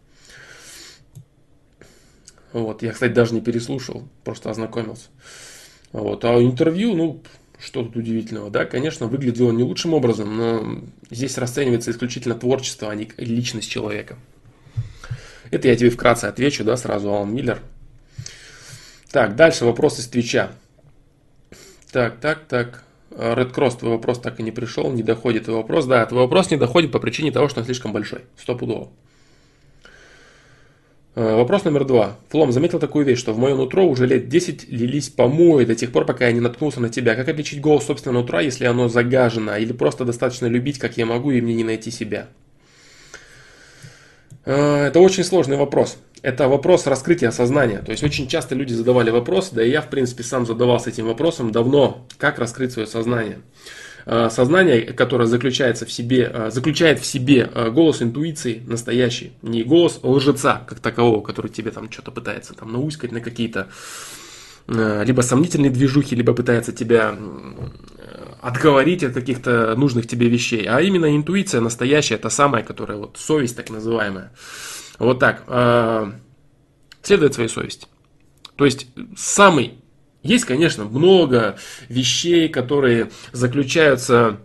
Вот, 2.53 2.83
я, 2.83 2.93
кстати, 2.93 3.13
даже 3.13 3.33
не 3.33 3.41
переслушал, 3.41 4.07
просто 4.23 4.51
ознакомился. 4.51 5.09
Вот, 5.93 6.27
а 6.27 6.43
интервью, 6.43 6.95
ну, 6.95 7.23
что 7.59 7.83
тут 7.85 7.97
удивительного, 7.97 8.51
да, 8.51 8.67
конечно, 8.67 9.07
выглядело 9.07 9.51
не 9.51 9.63
лучшим 9.63 9.95
образом, 9.95 10.37
но 10.37 10.83
здесь 11.09 11.39
расценивается 11.39 11.91
исключительно 11.91 12.35
творчество, 12.35 12.91
а 12.91 12.95
не 12.95 13.11
личность 13.17 13.71
человека. 13.71 14.19
Это 15.51 15.69
я 15.69 15.77
тебе 15.77 15.89
вкратце 15.89 16.27
отвечу, 16.27 16.65
да, 16.65 16.77
сразу 16.77 17.09
Алан 17.09 17.35
Миллер. 17.35 17.63
Так, 19.11 19.37
дальше 19.37 19.65
вопрос 19.65 20.01
из 20.01 20.07
Твича. 20.07 20.51
Так, 21.93 22.21
так, 22.21 22.45
так. 22.47 22.85
Red 23.19 23.53
Cross, 23.53 23.81
твой 23.81 23.93
вопрос 23.93 24.21
так 24.21 24.39
и 24.39 24.43
не 24.45 24.53
пришел, 24.53 24.93
не 24.93 25.03
доходит 25.03 25.45
твой 25.45 25.57
вопрос. 25.57 25.87
Да, 25.87 26.07
твой 26.07 26.23
вопрос 26.23 26.51
не 26.51 26.57
доходит 26.57 26.93
по 26.93 27.01
причине 27.01 27.33
того, 27.33 27.49
что 27.49 27.61
он 27.61 27.67
слишком 27.67 27.93
большой. 27.93 28.21
Стопудово. 28.37 28.91
Э, 31.17 31.35
вопрос 31.35 31.65
номер 31.65 31.85
два. 31.85 32.17
Флом 32.29 32.53
заметил 32.53 32.79
такую 32.79 33.05
вещь, 33.05 33.19
что 33.19 33.33
в 33.33 33.39
мое 33.39 33.57
нутро 33.57 33.85
уже 33.85 34.07
лет 34.07 34.29
10 34.29 34.69
лились 34.69 35.09
помои 35.09 35.65
до 35.65 35.75
тех 35.75 35.91
пор, 35.91 36.05
пока 36.05 36.27
я 36.27 36.33
не 36.33 36.39
наткнулся 36.39 36.81
на 36.81 36.91
тебя. 36.91 37.17
Как 37.17 37.29
отличить 37.29 37.61
голос 37.61 37.87
собственного 37.87 38.23
нутра, 38.23 38.41
если 38.41 38.67
оно 38.67 38.89
загажено? 38.89 39.57
Или 39.57 39.73
просто 39.73 40.05
достаточно 40.05 40.47
любить, 40.47 40.79
как 40.79 40.97
я 40.97 41.05
могу, 41.05 41.33
и 41.33 41.41
мне 41.41 41.55
не 41.55 41.65
найти 41.65 41.91
себя? 41.91 42.29
Э, 44.45 44.85
это 44.85 45.01
очень 45.01 45.25
сложный 45.25 45.57
вопрос. 45.57 45.99
Это 46.23 46.49
вопрос 46.49 46.87
раскрытия 46.87 47.31
сознания. 47.31 47.79
То 47.79 47.93
есть 47.93 48.03
очень 48.03 48.29
часто 48.29 48.55
люди 48.55 48.73
задавали 48.73 49.11
вопрос, 49.11 49.51
да 49.51 49.63
и 49.63 49.71
я 49.71 49.81
в 49.81 49.89
принципе 49.89 50.23
сам 50.23 50.47
задавался 50.47 50.91
этим 50.91 51.07
вопросом 51.07 51.53
давно, 51.53 52.07
как 52.19 52.39
раскрыть 52.39 52.73
свое 52.73 52.89
сознание. 52.89 53.39
Э, 54.07 54.29
сознание, 54.31 54.83
которое 54.93 55.27
заключается 55.27 55.87
в 55.87 55.93
себе, 55.93 56.31
э, 56.33 56.51
заключает 56.51 56.99
в 57.01 57.07
себе 57.07 57.49
голос 57.71 58.03
интуиции 58.03 58.63
настоящий, 58.67 59.33
не 59.43 59.63
голос 59.63 60.01
лжеца 60.03 60.63
как 60.67 60.81
такового, 60.81 61.23
который 61.23 61.51
тебе 61.51 61.71
там 61.71 61.91
что-то 61.91 62.11
пытается 62.11 62.55
там 62.55 62.73
науськать 62.73 63.13
на 63.13 63.21
какие-то 63.21 63.69
либо 64.71 65.23
сомнительные 65.23 65.71
движухи, 65.71 66.15
либо 66.15 66.35
пытается 66.35 66.73
тебя 66.73 67.17
отговорить 68.43 69.03
от 69.03 69.15
каких-то 69.15 69.75
нужных 69.77 70.07
тебе 70.07 70.29
вещей, 70.29 70.67
а 70.69 70.81
именно 70.81 71.17
интуиция 71.17 71.61
настоящая, 71.61 72.19
та 72.19 72.31
самая, 72.31 72.63
которая 72.63 72.99
вот 72.99 73.17
совесть 73.19 73.57
так 73.57 73.71
называемая. 73.71 74.31
Вот 74.99 75.19
так. 75.19 75.45
А, 75.47 76.13
следовать 77.03 77.35
своей 77.35 77.49
совести. 77.49 77.87
То 78.57 78.65
есть 78.65 78.89
самый 79.17 79.79
есть, 80.23 80.45
конечно, 80.45 80.85
много 80.85 81.59
вещей, 81.89 82.49
которые 82.49 83.11
заключаются 83.33 84.41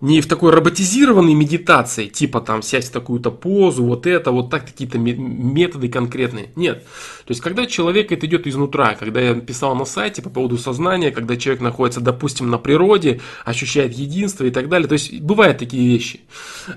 не 0.00 0.22
в 0.22 0.26
такой 0.26 0.52
роботизированной 0.52 1.34
медитации, 1.34 2.06
типа 2.06 2.40
там 2.40 2.62
сядь 2.62 2.86
в 2.86 2.90
такую-то 2.90 3.30
позу, 3.30 3.84
вот 3.84 4.06
это, 4.06 4.30
вот 4.30 4.48
так, 4.48 4.66
какие-то 4.66 4.98
методы 4.98 5.90
конкретные. 5.90 6.50
Нет. 6.56 6.84
То 7.26 7.32
есть, 7.32 7.42
когда 7.42 7.66
человек 7.66 8.10
это 8.10 8.24
идет 8.24 8.46
изнутра, 8.46 8.96
когда 8.98 9.20
я 9.20 9.34
писал 9.34 9.74
на 9.76 9.84
сайте 9.84 10.22
по 10.22 10.30
поводу 10.30 10.56
сознания, 10.56 11.10
когда 11.10 11.36
человек 11.36 11.60
находится, 11.60 12.00
допустим, 12.00 12.48
на 12.48 12.56
природе, 12.56 13.20
ощущает 13.44 13.92
единство 13.92 14.44
и 14.44 14.50
так 14.50 14.70
далее. 14.70 14.88
То 14.88 14.94
есть, 14.94 15.20
бывают 15.20 15.58
такие 15.58 15.86
вещи. 15.86 16.20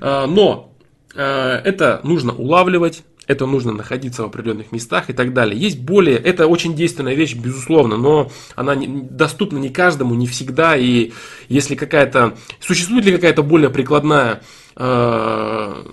А, 0.01 0.27
но 0.27 0.72
это 1.13 2.01
нужно 2.03 2.33
улавливать, 2.33 3.03
это 3.27 3.45
нужно 3.45 3.71
находиться 3.71 4.23
в 4.23 4.25
определенных 4.25 4.71
местах 4.71 5.09
и 5.09 5.13
так 5.13 5.33
далее. 5.33 5.59
Есть 5.59 5.79
более, 5.79 6.17
это 6.17 6.47
очень 6.47 6.75
действенная 6.75 7.13
вещь, 7.13 7.35
безусловно, 7.35 7.97
но 7.97 8.31
она 8.55 8.75
доступна 8.75 9.57
не 9.57 9.69
каждому, 9.69 10.15
не 10.15 10.27
всегда. 10.27 10.75
И 10.75 11.13
если 11.47 11.75
какая-то, 11.75 12.35
существует 12.59 13.05
ли 13.05 13.13
какая-то 13.13 13.43
более 13.43 13.69
прикладная, 13.69 14.41
э, 14.75 15.83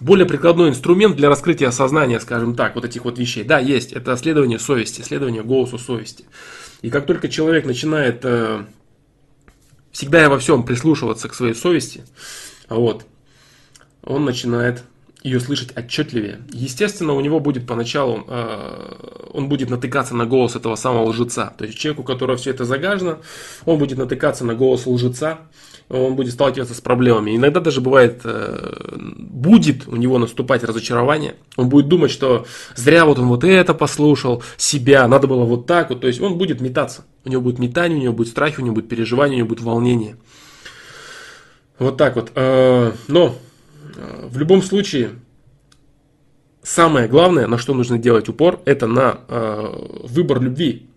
более 0.00 0.26
прикладной 0.26 0.70
инструмент 0.70 1.16
для 1.16 1.28
раскрытия 1.28 1.70
сознания, 1.70 2.20
скажем 2.20 2.54
так, 2.54 2.74
вот 2.74 2.84
этих 2.84 3.04
вот 3.04 3.18
вещей? 3.18 3.44
Да, 3.44 3.58
есть. 3.58 3.92
Это 3.92 4.16
следование 4.16 4.58
совести, 4.58 5.02
следование 5.02 5.42
голосу 5.42 5.78
совести. 5.78 6.24
И 6.82 6.90
как 6.90 7.06
только 7.06 7.28
человек 7.28 7.66
начинает 7.66 8.20
э, 8.22 8.64
всегда 9.92 10.24
и 10.24 10.28
во 10.28 10.38
всем 10.38 10.62
прислушиваться 10.62 11.28
к 11.28 11.34
своей 11.34 11.54
совести, 11.54 12.04
вот, 12.68 13.06
он 14.06 14.24
начинает 14.24 14.82
ее 15.22 15.40
слышать 15.40 15.72
отчетливее. 15.74 16.38
Естественно, 16.52 17.12
у 17.12 17.20
него 17.20 17.40
будет 17.40 17.66
поначалу, 17.66 18.24
э, 18.28 19.30
он 19.32 19.48
будет 19.48 19.70
натыкаться 19.70 20.14
на 20.14 20.24
голос 20.24 20.54
этого 20.54 20.76
самого 20.76 21.08
лжеца. 21.08 21.52
То 21.58 21.64
есть 21.64 21.76
человеку, 21.76 22.02
у 22.02 22.04
которого 22.04 22.36
все 22.36 22.50
это 22.50 22.64
загажено, 22.64 23.18
он 23.64 23.78
будет 23.78 23.98
натыкаться 23.98 24.44
на 24.44 24.54
голос 24.54 24.86
лжеца, 24.86 25.40
он 25.88 26.14
будет 26.14 26.32
сталкиваться 26.32 26.74
с 26.74 26.80
проблемами. 26.80 27.34
Иногда 27.34 27.58
даже 27.58 27.80
бывает, 27.80 28.20
э, 28.22 28.94
будет 28.96 29.88
у 29.88 29.96
него 29.96 30.18
наступать 30.18 30.62
разочарование. 30.62 31.34
Он 31.56 31.68
будет 31.68 31.88
думать, 31.88 32.12
что 32.12 32.46
зря 32.76 33.04
вот 33.04 33.18
он 33.18 33.26
вот 33.26 33.42
это 33.42 33.74
послушал, 33.74 34.44
себя, 34.56 35.08
надо 35.08 35.26
было 35.26 35.44
вот 35.44 35.66
так 35.66 35.90
вот. 35.90 36.02
То 36.02 36.06
есть 36.06 36.20
он 36.20 36.38
будет 36.38 36.60
метаться. 36.60 37.04
У 37.24 37.30
него 37.30 37.42
будет 37.42 37.58
метание, 37.58 37.98
у 37.98 38.02
него 38.02 38.12
будет 38.12 38.28
страх, 38.28 38.54
у 38.58 38.62
него 38.62 38.76
будет 38.76 38.88
переживание, 38.88 39.36
у 39.36 39.38
него 39.38 39.48
будет 39.48 39.62
волнение. 39.62 40.16
Вот 41.80 41.96
так 41.96 42.14
вот. 42.14 42.30
Э, 42.36 42.92
но 43.08 43.36
в 43.96 44.38
любом 44.38 44.62
случае, 44.62 45.10
самое 46.62 47.08
главное, 47.08 47.46
на 47.46 47.58
что 47.58 47.74
нужно 47.74 47.98
делать 47.98 48.28
упор, 48.28 48.60
это 48.64 48.86
на 48.86 49.20
э, 49.28 50.02
выбор 50.04 50.40
любви. 50.40 50.88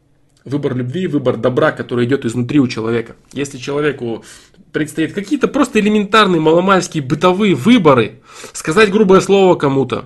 Выбор 0.45 0.75
любви, 0.75 1.07
выбор 1.07 1.37
добра, 1.37 1.71
который 1.71 2.05
идет 2.05 2.25
изнутри 2.25 2.59
у 2.59 2.67
человека. 2.67 3.15
Если 3.33 3.57
человеку 3.57 4.23
предстоит 4.71 5.13
какие-то 5.13 5.47
просто 5.47 5.79
элементарные 5.79 6.39
маломальские 6.39 7.03
бытовые 7.03 7.55
выборы, 7.55 8.21
сказать 8.53 8.91
грубое 8.91 9.21
слово 9.21 9.55
кому-то, 9.55 10.05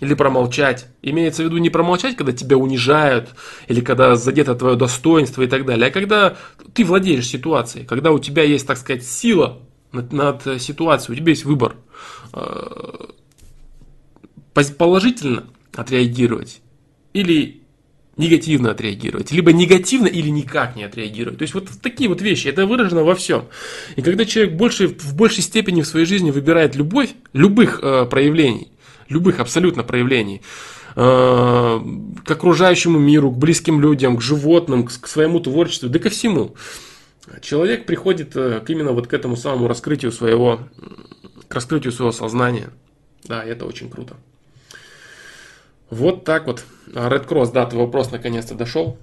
или 0.00 0.14
промолчать. 0.14 0.88
Имеется 1.02 1.42
в 1.42 1.46
виду 1.46 1.56
не 1.56 1.70
промолчать, 1.70 2.16
когда 2.16 2.32
тебя 2.32 2.56
унижают, 2.58 3.30
или 3.66 3.80
когда 3.80 4.14
задето 4.16 4.54
твое 4.54 4.76
достоинство 4.76 5.42
и 5.42 5.46
так 5.46 5.64
далее, 5.64 5.88
а 5.88 5.90
когда 5.90 6.36
ты 6.74 6.84
владеешь 6.84 7.26
ситуацией, 7.26 7.86
когда 7.86 8.12
у 8.12 8.18
тебя 8.18 8.42
есть, 8.42 8.66
так 8.66 8.76
сказать, 8.76 9.04
сила 9.04 9.58
над, 9.96 10.12
над 10.12 10.62
ситуацией, 10.62 11.16
у 11.16 11.20
тебя 11.20 11.30
есть 11.30 11.44
выбор. 11.44 11.76
Э, 12.32 13.06
положительно 14.78 15.44
отреагировать 15.74 16.60
или 17.12 17.62
негативно 18.16 18.70
отреагировать, 18.70 19.30
либо 19.30 19.52
негативно 19.52 20.06
или 20.06 20.28
никак 20.28 20.74
не 20.76 20.84
отреагировать. 20.84 21.38
То 21.38 21.42
есть 21.42 21.54
вот 21.54 21.68
такие 21.82 22.08
вот 22.08 22.22
вещи, 22.22 22.48
это 22.48 22.66
выражено 22.66 23.04
во 23.04 23.14
всем. 23.14 23.44
И 23.96 24.02
когда 24.02 24.24
человек 24.24 24.54
больше, 24.54 24.88
в 24.88 25.14
большей 25.14 25.42
степени 25.42 25.82
в 25.82 25.86
своей 25.86 26.06
жизни 26.06 26.30
выбирает 26.30 26.74
любовь, 26.76 27.10
любых 27.34 27.80
э, 27.82 28.06
проявлений, 28.06 28.72
любых 29.08 29.38
абсолютно 29.38 29.82
проявлений, 29.82 30.40
э, 30.94 31.80
к 32.24 32.30
окружающему 32.30 32.98
миру, 32.98 33.30
к 33.30 33.36
близким 33.36 33.82
людям, 33.82 34.16
к 34.16 34.22
животным, 34.22 34.86
к, 34.86 34.98
к 34.98 35.06
своему 35.06 35.40
творчеству, 35.40 35.90
да 35.90 35.98
ко 35.98 36.08
всему, 36.08 36.54
человек 37.40 37.86
приходит 37.86 38.36
э, 38.36 38.60
к 38.60 38.70
именно 38.70 38.92
вот 38.92 39.06
к 39.06 39.14
этому 39.14 39.36
самому 39.36 39.68
раскрытию 39.68 40.12
своего 40.12 40.60
к 41.48 41.54
раскрытию 41.54 41.92
своего 41.92 42.12
сознания. 42.12 42.70
Да, 43.24 43.44
это 43.44 43.66
очень 43.66 43.90
круто. 43.90 44.16
Вот 45.90 46.24
так 46.24 46.46
вот. 46.46 46.64
Red 46.88 47.26
Cross, 47.26 47.52
да, 47.52 47.66
твой 47.66 47.84
вопрос 47.84 48.10
наконец-то 48.10 48.54
дошел. 48.54 48.98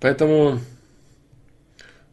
Поэтому 0.00 0.60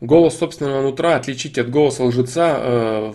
голос 0.02 0.38
собственного 0.38 0.82
нутра 0.82 1.16
отличить 1.16 1.58
от 1.58 1.70
голоса 1.70 2.04
лжеца 2.04 2.58
э, 2.58 3.14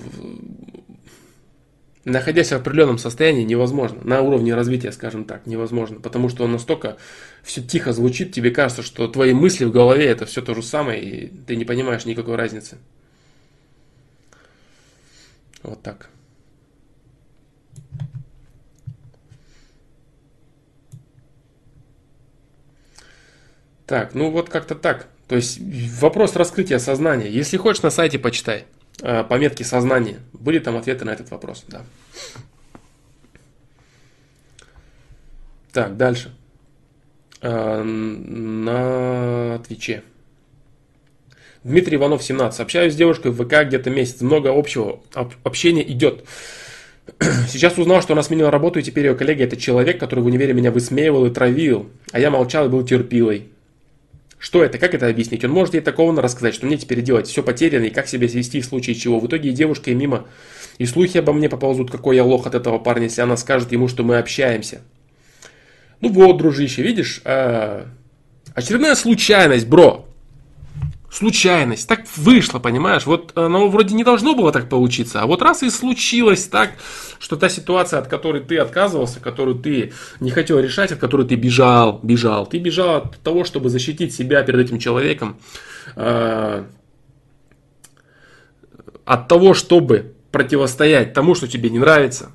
находясь 2.09 2.49
в 2.49 2.53
определенном 2.53 2.99
состоянии, 2.99 3.45
невозможно. 3.45 4.01
На 4.03 4.21
уровне 4.21 4.55
развития, 4.55 4.93
скажем 4.93 5.25
так, 5.25 5.47
невозможно. 5.47 6.01
Потому 6.01 6.29
что 6.29 6.45
он 6.45 6.53
настолько 6.53 6.97
все 7.43 7.63
тихо 7.63 7.93
звучит, 7.93 8.33
тебе 8.33 8.51
кажется, 8.51 8.83
что 8.83 9.09
твои 9.09 9.33
мысли 9.33 9.65
в 9.65 9.73
голове 9.73 10.07
это 10.07 10.27
все 10.27 10.43
то 10.43 10.55
же 10.55 10.63
самое, 10.63 11.03
и 11.03 11.27
ты 11.27 11.57
не 11.57 11.65
понимаешь 11.65 12.05
никакой 12.05 12.37
разницы. 12.37 12.79
Вот 15.63 15.83
так. 15.83 16.11
Так, 23.87 24.15
ну 24.15 24.31
вот 24.31 24.51
как-то 24.51 24.75
так. 24.75 25.09
То 25.29 25.37
есть 25.37 25.59
вопрос 25.99 26.37
раскрытия 26.37 26.79
сознания. 26.79 27.31
Если 27.31 27.57
хочешь, 27.57 27.83
на 27.83 27.91
сайте 27.91 28.19
почитай. 28.19 28.67
Э, 29.01 29.23
пометки 29.23 29.63
сознания. 29.63 30.19
Были 30.33 30.59
там 30.59 30.77
ответы 30.77 31.05
на 31.05 31.11
этот 31.11 31.31
вопрос, 31.31 31.65
да. 31.69 31.83
Так, 35.73 35.97
дальше. 35.97 36.35
Э, 37.41 37.83
на 37.83 39.59
Твиче. 39.67 40.03
Дмитрий 41.63 41.97
Иванов, 41.97 42.23
17. 42.23 42.61
Общаюсь 42.61 42.95
с 42.95 42.97
девушкой 42.97 43.31
в 43.31 43.45
ВК 43.45 43.67
где-то 43.67 43.91
месяц. 43.91 44.21
Много 44.21 44.49
общего. 44.57 45.01
Общение 45.45 45.91
идет. 45.93 46.25
Сейчас 47.49 47.79
узнал, 47.79 48.03
что 48.03 48.15
она 48.15 48.23
сменила 48.23 48.51
работу, 48.51 48.81
и 48.81 48.83
теперь 48.83 49.07
ее 49.07 49.15
коллега 49.15 49.45
это 49.45 49.57
человек, 49.57 50.01
который 50.01 50.21
в 50.21 50.27
универе 50.27 50.55
меня 50.55 50.73
высмеивал 50.73 51.27
и 51.27 51.31
травил. 51.31 51.89
А 52.11 52.19
я 52.19 52.31
молчал 52.31 52.67
и 52.67 52.69
был 52.69 52.85
терпилой. 52.85 53.49
Что 54.39 54.63
это? 54.63 54.79
Как 54.79 54.95
это 54.95 55.09
объяснить? 55.09 55.45
Он 55.45 55.51
может 55.51 55.75
ей 55.75 55.81
такого 55.81 56.21
рассказать, 56.21 56.55
что 56.55 56.67
мне 56.67 56.77
теперь 56.77 57.03
делать? 57.03 57.27
Все 57.27 57.43
потеряно, 57.43 57.85
и 57.85 57.91
как 57.91 58.07
себя 58.07 58.29
свести 58.29 58.61
в 58.61 58.67
случае 58.67 58.95
чего? 58.95 59.19
В 59.19 59.27
итоге 59.27 59.51
и 59.51 59.53
девушка, 59.53 59.91
и 59.91 59.95
мимо. 59.95 60.27
И 60.79 60.87
слухи 60.87 61.19
обо 61.19 61.33
мне 61.33 61.49
поползут, 61.49 61.91
какой 61.91 62.17
я 62.17 62.25
лох 62.25 62.47
от 62.47 62.55
этого 62.55 62.79
парня, 62.79 63.05
если 63.05 63.21
она 63.21 63.37
скажет 63.37 63.73
ему, 63.73 63.89
что 63.89 64.05
мы 64.05 64.17
общаемся. 64.19 64.81
Ну 66.01 66.11
вот, 66.11 66.39
дружище, 66.39 66.83
видишь? 66.83 67.21
А... 67.25 67.87
Очередная 68.55 68.95
случайность, 68.95 69.67
бро 69.67 70.08
случайность, 71.11 71.89
так 71.89 72.05
вышло, 72.17 72.59
понимаешь? 72.59 73.07
Вот 73.07 73.37
оно 73.37 73.69
вроде 73.69 73.95
не 73.95 74.05
должно 74.05 74.35
было 74.35 74.53
так 74.53 74.69
получиться, 74.69 75.23
а 75.23 75.27
вот 75.27 75.43
раз 75.43 75.63
и 75.63 75.71
случилось 75.71 76.47
так, 76.47 76.73
что 77.19 77.37
та 77.37 77.49
ситуация, 77.49 77.99
от 77.99 78.09
которой 78.09 78.43
ты 78.43 78.59
отказывался, 78.59 79.21
которую 79.21 79.59
ты 79.59 79.93
не 80.21 80.31
хотел 80.31 80.59
решать, 80.59 80.93
от 80.93 80.99
которой 80.99 81.27
ты 81.27 81.35
бежал, 81.37 82.01
бежал, 82.03 82.47
ты 82.47 82.59
бежал 82.59 82.97
от 82.97 83.19
того, 83.21 83.45
чтобы 83.45 83.71
защитить 83.71 84.15
себя 84.15 84.43
перед 84.43 84.61
этим 84.61 84.79
человеком, 84.79 85.39
э, 85.97 86.65
от 89.05 89.29
того, 89.29 89.55
чтобы 89.55 90.15
противостоять 90.31 91.15
тому, 91.15 91.35
что 91.35 91.49
тебе 91.49 91.71
не 91.71 91.79
нравится, 91.79 92.33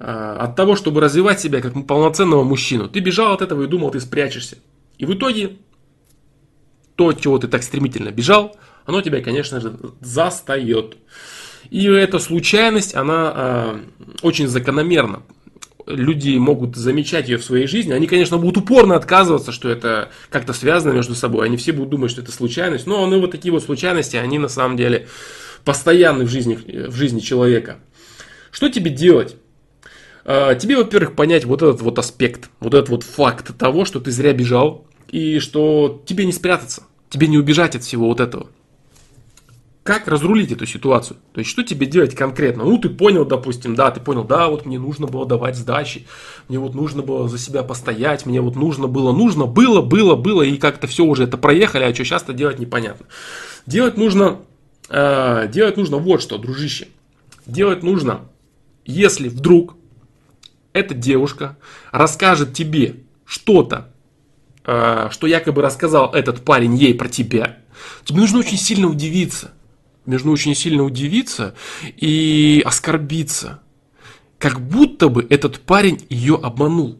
э, 0.00 0.36
от 0.40 0.56
того, 0.56 0.74
чтобы 0.74 1.00
развивать 1.00 1.38
себя 1.38 1.60
как 1.60 1.86
полноценного 1.86 2.42
мужчину. 2.42 2.88
Ты 2.88 2.98
бежал 2.98 3.32
от 3.32 3.42
этого 3.42 3.62
и 3.62 3.68
думал, 3.68 3.92
ты 3.92 4.00
спрячешься. 4.00 4.56
И 4.98 5.06
в 5.06 5.14
итоге 5.14 5.58
то, 6.96 7.12
чего 7.12 7.38
ты 7.38 7.48
так 7.48 7.62
стремительно 7.62 8.10
бежал, 8.10 8.56
оно 8.86 9.00
тебя, 9.00 9.20
конечно 9.20 9.60
же, 9.60 9.76
застает. 10.00 10.96
И 11.70 11.86
эта 11.86 12.18
случайность, 12.18 12.94
она 12.94 13.32
э, 13.34 13.78
очень 14.22 14.48
закономерна. 14.48 15.22
Люди 15.86 16.36
могут 16.36 16.76
замечать 16.76 17.28
ее 17.28 17.38
в 17.38 17.44
своей 17.44 17.66
жизни. 17.66 17.92
Они, 17.92 18.06
конечно, 18.06 18.38
будут 18.38 18.58
упорно 18.58 18.96
отказываться, 18.96 19.52
что 19.52 19.68
это 19.68 20.10
как-то 20.30 20.52
связано 20.52 20.92
между 20.92 21.14
собой. 21.14 21.46
Они 21.46 21.56
все 21.56 21.72
будут 21.72 21.90
думать, 21.90 22.10
что 22.10 22.22
это 22.22 22.32
случайность. 22.32 22.86
Но 22.86 23.06
ну, 23.06 23.20
вот 23.20 23.30
такие 23.30 23.52
вот 23.52 23.62
случайности, 23.62 24.16
они 24.16 24.38
на 24.38 24.48
самом 24.48 24.76
деле 24.76 25.08
постоянны 25.64 26.24
в 26.24 26.28
жизни, 26.28 26.56
в 26.88 26.94
жизни 26.94 27.20
человека. 27.20 27.78
Что 28.50 28.68
тебе 28.68 28.90
делать? 28.90 29.36
Тебе, 30.24 30.78
во-первых, 30.78 31.14
понять 31.16 31.44
вот 31.44 31.60
этот 31.60 31.82
вот 31.82 31.98
аспект, 31.98 32.48
вот 32.60 32.72
этот 32.72 32.88
вот 32.88 33.02
факт 33.02 33.56
того, 33.58 33.84
что 33.84 34.00
ты 34.00 34.10
зря 34.10 34.32
бежал, 34.32 34.86
и 35.14 35.38
что 35.38 36.02
тебе 36.06 36.26
не 36.26 36.32
спрятаться, 36.32 36.82
тебе 37.08 37.28
не 37.28 37.38
убежать 37.38 37.76
от 37.76 37.84
всего 37.84 38.08
вот 38.08 38.18
этого. 38.18 38.48
Как 39.84 40.08
разрулить 40.08 40.50
эту 40.50 40.66
ситуацию? 40.66 41.18
То 41.32 41.38
есть, 41.38 41.50
что 41.52 41.62
тебе 41.62 41.86
делать 41.86 42.16
конкретно? 42.16 42.64
Ну, 42.64 42.78
ты 42.78 42.88
понял, 42.88 43.24
допустим, 43.24 43.76
да, 43.76 43.92
ты 43.92 44.00
понял, 44.00 44.24
да, 44.24 44.48
вот 44.48 44.66
мне 44.66 44.76
нужно 44.76 45.06
было 45.06 45.24
давать 45.24 45.54
сдачи, 45.54 46.04
мне 46.48 46.58
вот 46.58 46.74
нужно 46.74 47.02
было 47.02 47.28
за 47.28 47.38
себя 47.38 47.62
постоять, 47.62 48.26
мне 48.26 48.40
вот 48.40 48.56
нужно 48.56 48.88
было, 48.88 49.12
нужно 49.12 49.46
было, 49.46 49.82
было, 49.82 50.16
было, 50.16 50.42
и 50.42 50.56
как-то 50.56 50.88
все 50.88 51.04
уже 51.04 51.24
это 51.24 51.38
проехали, 51.38 51.84
а 51.84 51.94
что 51.94 52.04
сейчас-то 52.04 52.32
делать 52.32 52.58
непонятно. 52.58 53.06
Делать 53.66 53.96
нужно, 53.96 54.40
э, 54.88 55.46
делать 55.48 55.76
нужно 55.76 55.98
вот 55.98 56.22
что, 56.22 56.38
дружище. 56.38 56.88
Делать 57.46 57.84
нужно, 57.84 58.22
если 58.84 59.28
вдруг 59.28 59.76
эта 60.72 60.92
девушка 60.92 61.56
расскажет 61.92 62.52
тебе 62.52 62.96
что-то 63.24 63.93
что 64.64 65.26
якобы 65.26 65.62
рассказал 65.62 66.12
этот 66.12 66.44
парень 66.44 66.74
ей 66.74 66.94
про 66.94 67.08
тебя, 67.08 67.58
тебе 68.04 68.20
нужно 68.20 68.38
очень 68.38 68.56
сильно 68.56 68.88
удивиться. 68.88 69.52
Нужно 70.06 70.32
очень 70.32 70.54
сильно 70.54 70.84
удивиться 70.84 71.54
и 71.82 72.62
оскорбиться. 72.64 73.60
Как 74.38 74.60
будто 74.60 75.08
бы 75.08 75.26
этот 75.30 75.60
парень 75.60 76.04
ее 76.10 76.38
обманул. 76.42 76.98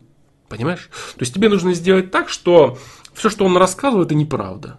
Понимаешь? 0.48 0.88
То 1.16 1.20
есть 1.20 1.34
тебе 1.34 1.48
нужно 1.48 1.74
сделать 1.74 2.10
так, 2.10 2.28
что 2.28 2.78
все, 3.12 3.28
что 3.28 3.44
он 3.44 3.56
рассказывал, 3.56 4.04
это 4.04 4.14
неправда. 4.14 4.78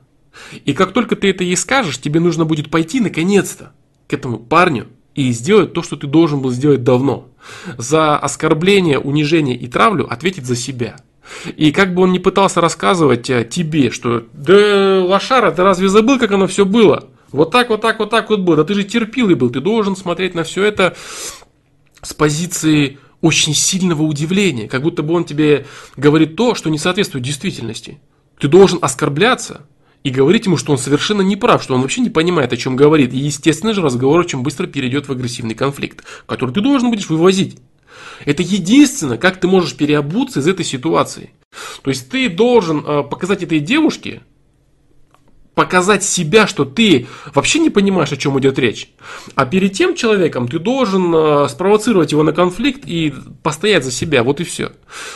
И 0.66 0.74
как 0.74 0.92
только 0.92 1.16
ты 1.16 1.30
это 1.30 1.44
ей 1.44 1.56
скажешь, 1.56 2.00
тебе 2.00 2.20
нужно 2.20 2.46
будет 2.46 2.70
пойти 2.72 3.00
наконец-то 3.00 3.74
к 4.08 4.14
этому 4.14 4.40
парню 4.40 4.88
и 5.14 5.32
сделать 5.32 5.74
то, 5.74 5.82
что 5.82 5.96
ты 5.96 6.08
должен 6.08 6.42
был 6.42 6.52
сделать 6.52 6.84
давно. 6.84 7.30
За 7.78 8.18
оскорбление, 8.18 9.00
унижение 9.00 9.56
и 9.56 9.68
травлю 9.68 10.12
ответить 10.12 10.46
за 10.46 10.56
себя. 10.56 10.98
И 11.56 11.72
как 11.72 11.94
бы 11.94 12.04
он 12.04 12.12
ни 12.12 12.20
пытался 12.20 12.62
рассказывать 12.62 13.30
э, 13.30 13.46
тебе, 13.50 13.92
что 13.92 14.24
да, 14.34 15.04
лошара, 15.04 15.52
ты 15.52 15.64
разве 15.64 15.90
забыл, 15.90 16.20
как 16.20 16.32
оно 16.32 16.48
все 16.48 16.66
было? 16.66 17.10
Вот 17.32 17.52
так, 17.52 17.70
вот 17.70 17.82
так, 17.82 18.00
вот 18.00 18.10
так 18.10 18.30
вот 18.30 18.42
было. 18.42 18.58
Да 18.58 18.64
ты 18.64 18.74
же 18.74 18.84
терпилый 18.84 19.36
был, 19.36 19.50
ты 19.50 19.60
должен 19.60 19.96
смотреть 19.96 20.36
на 20.36 20.44
все 20.44 20.64
это 20.64 20.96
с 22.02 22.14
позиции 22.14 23.00
очень 23.22 23.56
сильного 23.56 24.04
удивления, 24.04 24.68
как 24.68 24.84
будто 24.84 25.02
бы 25.02 25.14
он 25.14 25.26
тебе 25.26 25.66
говорит 25.98 26.36
то, 26.36 26.54
что 26.54 26.70
не 26.70 26.78
соответствует 26.78 27.26
действительности. 27.26 28.00
Ты 28.40 28.48
должен 28.48 28.80
оскорбляться 28.82 29.66
и 30.04 30.12
говорить 30.12 30.46
ему, 30.46 30.58
что 30.58 30.72
он 30.72 30.78
совершенно 30.78 31.24
не 31.24 31.36
прав, 31.36 31.64
что 31.64 31.74
он 31.74 31.82
вообще 31.82 32.02
не 32.02 32.12
понимает, 32.12 32.54
о 32.54 32.58
чем 32.58 32.76
говорит. 32.76 33.14
И, 33.14 33.18
естественно 33.18 33.74
же, 33.74 33.82
разговор 33.82 34.20
очень 34.20 34.44
быстро 34.44 34.68
перейдет 34.68 35.08
в 35.08 35.12
агрессивный 35.12 35.56
конфликт, 35.56 36.06
который 36.28 36.54
ты 36.54 36.62
должен 36.62 36.92
будешь 36.92 37.10
вывозить. 37.10 37.58
Это 38.26 38.44
единственное, 38.44 39.18
как 39.18 39.40
ты 39.40 39.48
можешь 39.48 39.76
переобуться 39.76 40.40
из 40.40 40.48
этой 40.48 40.66
ситуации. 40.66 41.32
То 41.82 41.90
есть 41.90 42.10
ты 42.10 42.30
должен 42.30 42.84
э, 42.86 43.04
показать 43.04 43.44
этой 43.44 43.60
девушке, 43.60 44.22
показать 45.56 46.04
себя, 46.04 46.48
что 46.48 46.66
ты 46.66 47.08
вообще 47.34 47.60
не 47.60 47.70
понимаешь, 47.70 48.12
о 48.12 48.18
чем 48.18 48.38
идет 48.40 48.60
речь. 48.60 48.90
А 49.36 49.46
перед 49.46 49.74
тем 49.74 49.96
человеком 49.96 50.48
ты 50.48 50.60
должен 50.60 51.16
э, 51.16 51.48
спровоцировать 51.50 52.12
его 52.12 52.24
на 52.24 52.34
конфликт 52.34 52.84
и 52.86 53.14
постоять 53.42 53.86
за 53.86 53.92
себя. 53.92 54.24
Вот 54.24 54.42
и 54.42 54.44
все. 54.44 54.74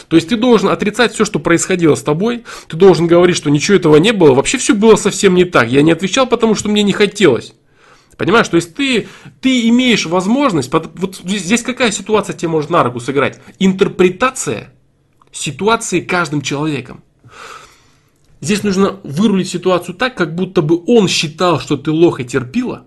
То 0.07 0.15
есть 0.15 0.29
ты 0.29 0.37
должен 0.37 0.69
отрицать 0.69 1.13
все, 1.13 1.25
что 1.25 1.39
происходило 1.39 1.95
с 1.95 2.01
тобой. 2.01 2.45
Ты 2.69 2.77
должен 2.77 3.05
говорить, 3.05 3.35
что 3.35 3.49
ничего 3.49 3.75
этого 3.75 3.97
не 3.97 4.13
было. 4.13 4.33
Вообще 4.33 4.57
все 4.57 4.73
было 4.73 4.95
совсем 4.95 5.35
не 5.35 5.43
так. 5.43 5.69
Я 5.69 5.81
не 5.81 5.91
отвечал, 5.91 6.25
потому 6.25 6.55
что 6.55 6.69
мне 6.69 6.83
не 6.83 6.93
хотелось. 6.93 7.53
Понимаешь, 8.19 8.49
то 8.49 8.57
есть 8.57 8.75
ты, 8.75 9.07
ты 9.39 9.69
имеешь 9.69 10.05
возможность, 10.05 10.69
вот 10.73 11.21
здесь 11.23 11.63
какая 11.63 11.89
ситуация 11.89 12.35
тебе 12.35 12.49
может 12.49 12.69
на 12.69 12.83
руку 12.83 12.99
сыграть? 12.99 13.39
Интерпретация 13.59 14.73
ситуации 15.31 16.01
каждым 16.01 16.41
человеком. 16.41 17.01
Здесь 18.41 18.63
нужно 18.63 18.99
вырулить 19.05 19.47
ситуацию 19.47 19.95
так, 19.95 20.17
как 20.17 20.35
будто 20.35 20.61
бы 20.61 20.83
он 20.85 21.07
считал, 21.07 21.61
что 21.61 21.77
ты 21.77 21.91
лох 21.91 22.19
и 22.19 22.25
терпила, 22.25 22.85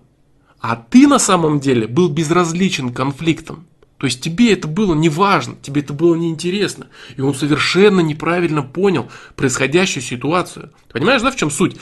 а 0.59 0.75
ты 0.75 1.07
на 1.07 1.17
самом 1.17 1.59
деле 1.59 1.87
был 1.87 2.09
безразличен 2.09 2.93
конфликтам. 2.93 3.65
То 3.97 4.05
есть 4.05 4.21
тебе 4.21 4.53
это 4.53 4.67
было 4.67 4.93
не 4.93 5.09
важно, 5.09 5.55
тебе 5.63 5.81
это 5.81 5.93
было 5.93 6.13
неинтересно. 6.13 6.89
И 7.17 7.21
он 7.21 7.33
совершенно 7.33 8.01
неправильно 8.01 8.61
понял 8.61 9.09
происходящую 9.35 10.03
ситуацию. 10.03 10.71
Понимаешь, 10.91 11.23
да, 11.23 11.31
в 11.31 11.35
чем 11.35 11.49
суть? 11.49 11.77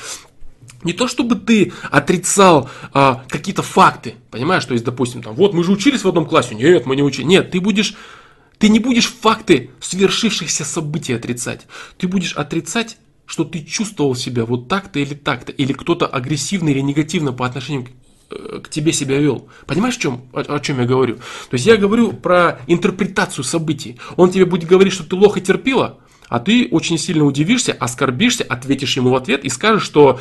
Не 0.83 0.93
то 0.93 1.07
чтобы 1.07 1.35
ты 1.35 1.73
отрицал 1.89 2.69
а, 2.93 3.23
какие-то 3.27 3.61
факты, 3.61 4.15
понимаешь, 4.31 4.65
то 4.65 4.73
есть, 4.73 4.83
допустим, 4.85 5.21
там, 5.21 5.35
вот 5.35 5.53
мы 5.53 5.63
же 5.63 5.71
учились 5.71 6.03
в 6.03 6.07
одном 6.07 6.25
классе, 6.25 6.55
нет, 6.55 6.85
мы 6.85 6.95
не 6.95 7.03
учились, 7.03 7.27
нет, 7.27 7.51
ты 7.51 7.59
будешь, 7.59 7.95
ты 8.57 8.69
не 8.69 8.79
будешь 8.79 9.07
факты 9.07 9.71
свершившихся 9.79 10.65
событий 10.65 11.13
отрицать, 11.13 11.67
ты 11.97 12.07
будешь 12.07 12.33
отрицать, 12.33 12.97
что 13.25 13.43
ты 13.45 13.63
чувствовал 13.63 14.15
себя 14.15 14.45
вот 14.45 14.67
так-то 14.67 14.99
или 14.99 15.13
так-то, 15.13 15.51
или 15.51 15.71
кто-то 15.71 16.05
агрессивно 16.05 16.69
или 16.69 16.81
негативно 16.81 17.31
по 17.31 17.45
отношению 17.45 17.85
к, 17.85 17.89
э, 18.31 18.59
к 18.63 18.69
тебе 18.69 18.91
себя 18.91 19.19
вел. 19.19 19.47
Понимаешь, 19.67 19.95
в 19.95 20.01
чем, 20.01 20.23
о, 20.33 20.41
о 20.41 20.59
чем 20.59 20.81
я 20.81 20.85
говорю? 20.85 21.15
То 21.15 21.53
есть 21.53 21.65
я 21.65 21.77
говорю 21.77 22.11
про 22.11 22.59
интерпретацию 22.67 23.45
событий. 23.45 23.99
Он 24.17 24.31
тебе 24.31 24.45
будет 24.45 24.67
говорить, 24.67 24.91
что 24.91 25.05
ты 25.05 25.15
лох 25.15 25.37
и 25.37 25.41
терпила, 25.41 25.99
а 26.27 26.39
ты 26.39 26.67
очень 26.71 26.97
сильно 26.97 27.23
удивишься, 27.23 27.71
оскорбишься, 27.71 28.43
ответишь 28.43 28.97
ему 28.97 29.11
в 29.11 29.15
ответ 29.15 29.45
и 29.45 29.49
скажешь, 29.49 29.83
что 29.83 30.19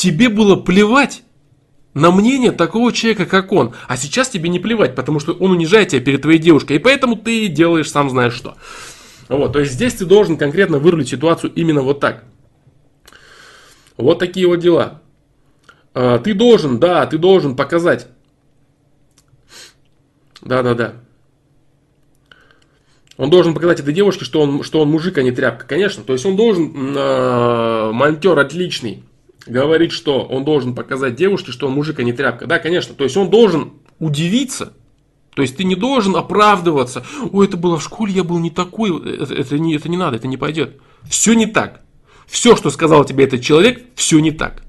тебе 0.00 0.30
было 0.30 0.56
плевать 0.56 1.22
на 1.92 2.10
мнение 2.10 2.52
такого 2.52 2.90
человека, 2.92 3.26
как 3.26 3.52
он. 3.52 3.74
А 3.86 3.98
сейчас 3.98 4.30
тебе 4.30 4.48
не 4.48 4.58
плевать, 4.58 4.94
потому 4.94 5.20
что 5.20 5.32
он 5.32 5.50
унижает 5.50 5.88
тебя 5.88 6.00
перед 6.00 6.22
твоей 6.22 6.38
девушкой, 6.38 6.76
и 6.76 6.78
поэтому 6.78 7.16
ты 7.16 7.48
делаешь 7.48 7.90
сам 7.90 8.08
знаешь 8.08 8.32
что. 8.32 8.56
Вот, 9.28 9.52
то 9.52 9.60
есть 9.60 9.72
здесь 9.72 9.94
ты 9.94 10.06
должен 10.06 10.38
конкретно 10.38 10.78
вырулить 10.78 11.08
ситуацию 11.08 11.52
именно 11.54 11.82
вот 11.82 12.00
так. 12.00 12.24
Вот 13.98 14.18
такие 14.18 14.46
вот 14.46 14.56
дела. 14.56 15.02
А, 15.92 16.18
ты 16.18 16.32
должен, 16.32 16.80
да, 16.80 17.06
ты 17.06 17.18
должен 17.18 17.54
показать. 17.54 18.08
Да, 20.40 20.62
да, 20.62 20.74
да. 20.74 20.94
Он 23.18 23.28
должен 23.28 23.52
показать 23.52 23.80
этой 23.80 23.92
девушке, 23.92 24.24
что 24.24 24.40
он, 24.40 24.62
что 24.62 24.80
он 24.80 24.90
мужик, 24.90 25.18
а 25.18 25.22
не 25.22 25.30
тряпка. 25.30 25.66
Конечно. 25.66 26.02
То 26.02 26.14
есть 26.14 26.24
он 26.24 26.36
должен, 26.36 26.96
э, 26.96 27.92
монтер 27.92 28.38
отличный, 28.38 29.04
говорит, 29.46 29.92
что 29.92 30.22
он 30.22 30.44
должен 30.44 30.74
показать 30.74 31.16
девушке, 31.16 31.52
что 31.52 31.66
он 31.66 31.72
мужик, 31.72 31.98
а 31.98 32.02
не 32.02 32.12
тряпка. 32.12 32.46
Да, 32.46 32.58
конечно. 32.58 32.94
То 32.94 33.04
есть 33.04 33.16
он 33.16 33.30
должен 33.30 33.72
удивиться. 33.98 34.72
То 35.34 35.42
есть 35.42 35.56
ты 35.56 35.64
не 35.64 35.74
должен 35.74 36.16
оправдываться. 36.16 37.04
Ой, 37.32 37.46
это 37.46 37.56
было 37.56 37.78
в 37.78 37.82
школе, 37.82 38.12
я 38.12 38.24
был 38.24 38.38
не 38.38 38.50
такой. 38.50 38.90
Это, 39.14 39.34
это, 39.34 39.58
не, 39.58 39.76
это 39.76 39.88
не 39.88 39.96
надо, 39.96 40.16
это 40.16 40.26
не 40.26 40.36
пойдет. 40.36 40.80
Все 41.08 41.34
не 41.34 41.46
так. 41.46 41.82
Все, 42.26 42.56
что 42.56 42.70
сказал 42.70 43.04
тебе 43.04 43.24
этот 43.24 43.42
человек, 43.42 43.82
все 43.94 44.18
не 44.18 44.30
так. 44.30 44.62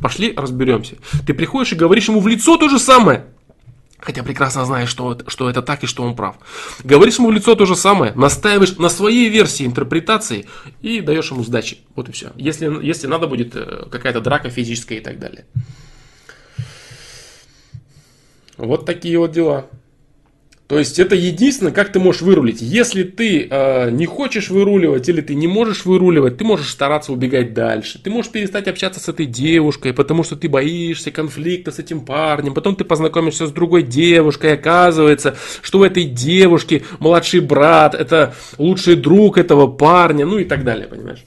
Пошли 0.00 0.32
разберемся. 0.36 0.96
Ты 1.26 1.34
приходишь 1.34 1.72
и 1.72 1.76
говоришь 1.76 2.08
ему 2.08 2.20
в 2.20 2.28
лицо 2.28 2.56
то 2.56 2.68
же 2.68 2.78
самое. 2.78 3.26
Хотя 4.04 4.22
прекрасно 4.22 4.66
знаешь, 4.66 4.90
что, 4.90 5.18
что 5.28 5.48
это 5.48 5.62
так 5.62 5.82
и 5.82 5.86
что 5.86 6.02
он 6.02 6.14
прав. 6.14 6.36
Говоришь 6.84 7.16
ему 7.16 7.28
в 7.28 7.32
лицо 7.32 7.54
то 7.54 7.64
же 7.64 7.74
самое, 7.74 8.12
настаиваешь 8.12 8.76
на 8.76 8.90
своей 8.90 9.30
версии 9.30 9.64
интерпретации 9.64 10.46
и 10.82 11.00
даешь 11.00 11.30
ему 11.30 11.42
сдачи. 11.42 11.78
Вот 11.96 12.10
и 12.10 12.12
все. 12.12 12.32
Если, 12.36 12.66
если 12.84 13.06
надо 13.06 13.26
будет 13.26 13.56
э, 13.56 13.86
какая-то 13.90 14.20
драка 14.20 14.50
физическая 14.50 14.98
и 14.98 15.00
так 15.00 15.18
далее. 15.18 15.46
Вот 18.58 18.84
такие 18.84 19.18
вот 19.18 19.32
дела. 19.32 19.66
То 20.66 20.78
есть 20.78 20.98
это 20.98 21.14
единственное, 21.14 21.72
как 21.72 21.92
ты 21.92 21.98
можешь 21.98 22.22
вырулить. 22.22 22.62
Если 22.62 23.02
ты 23.02 23.46
э, 23.50 23.90
не 23.90 24.06
хочешь 24.06 24.48
выруливать 24.48 25.06
или 25.10 25.20
ты 25.20 25.34
не 25.34 25.46
можешь 25.46 25.84
выруливать, 25.84 26.38
ты 26.38 26.44
можешь 26.44 26.70
стараться 26.70 27.12
убегать 27.12 27.52
дальше. 27.52 28.00
Ты 28.02 28.08
можешь 28.08 28.32
перестать 28.32 28.66
общаться 28.66 28.98
с 28.98 29.08
этой 29.08 29.26
девушкой, 29.26 29.92
потому 29.92 30.22
что 30.24 30.36
ты 30.36 30.48
боишься 30.48 31.10
конфликта 31.10 31.70
с 31.70 31.78
этим 31.78 32.00
парнем. 32.06 32.54
Потом 32.54 32.76
ты 32.76 32.84
познакомишься 32.84 33.46
с 33.46 33.52
другой 33.52 33.82
девушкой, 33.82 34.50
и 34.50 34.54
оказывается, 34.54 35.36
что 35.60 35.80
у 35.80 35.84
этой 35.84 36.04
девушки 36.04 36.82
младший 36.98 37.40
брат, 37.40 37.94
это 37.94 38.34
лучший 38.56 38.96
друг 38.96 39.36
этого 39.36 39.66
парня, 39.66 40.24
ну 40.24 40.38
и 40.38 40.44
так 40.44 40.64
далее, 40.64 40.88
понимаешь? 40.88 41.26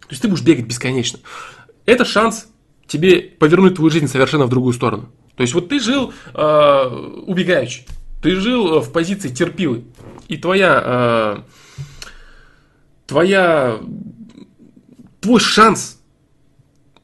То 0.00 0.08
есть 0.10 0.22
ты 0.22 0.28
будешь 0.28 0.42
бегать 0.42 0.64
бесконечно. 0.64 1.18
Это 1.84 2.06
шанс 2.06 2.46
тебе 2.86 3.20
повернуть 3.20 3.74
твою 3.74 3.90
жизнь 3.90 4.08
совершенно 4.08 4.46
в 4.46 4.50
другую 4.50 4.72
сторону. 4.72 5.10
То 5.36 5.42
есть 5.42 5.52
вот 5.52 5.68
ты 5.68 5.80
жил 5.80 6.14
э, 6.32 6.84
убегаючи. 7.26 7.82
Ты 8.24 8.36
жил 8.36 8.76
э, 8.76 8.80
в 8.80 8.90
позиции 8.90 9.28
терпилы. 9.28 9.84
И 10.28 10.38
твоя, 10.38 10.82
э, 10.82 11.38
твоя, 13.06 13.76
твой 15.20 15.40
шанс 15.40 16.00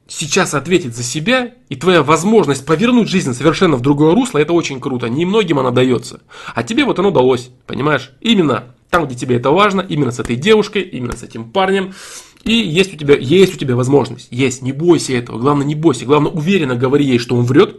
сейчас 0.08 0.54
ответить 0.54 0.96
за 0.96 1.02
себя 1.02 1.52
и 1.68 1.76
твоя 1.76 2.02
возможность 2.02 2.64
повернуть 2.64 3.08
жизнь 3.08 3.34
совершенно 3.34 3.76
в 3.76 3.82
другое 3.82 4.14
русло, 4.14 4.38
это 4.38 4.54
очень 4.54 4.80
круто. 4.80 5.10
Немногим 5.10 5.58
она 5.58 5.70
дается. 5.70 6.22
А 6.54 6.62
тебе 6.62 6.86
вот 6.86 6.98
оно 6.98 7.10
удалось, 7.10 7.50
понимаешь? 7.66 8.12
Именно 8.22 8.74
там, 8.88 9.06
где 9.06 9.14
тебе 9.14 9.36
это 9.36 9.50
важно, 9.50 9.82
именно 9.82 10.12
с 10.12 10.20
этой 10.20 10.36
девушкой, 10.36 10.80
именно 10.84 11.14
с 11.14 11.22
этим 11.22 11.50
парнем. 11.50 11.92
И 12.44 12.54
есть 12.54 12.94
у 12.94 12.96
тебя, 12.96 13.14
есть 13.14 13.54
у 13.54 13.58
тебя 13.58 13.76
возможность. 13.76 14.28
Есть, 14.30 14.62
не 14.62 14.72
бойся 14.72 15.12
этого. 15.12 15.38
Главное, 15.38 15.66
не 15.66 15.74
бойся. 15.74 16.06
Главное, 16.06 16.32
уверенно 16.32 16.76
говори 16.76 17.04
ей, 17.04 17.18
что 17.18 17.36
он 17.36 17.44
врет, 17.44 17.76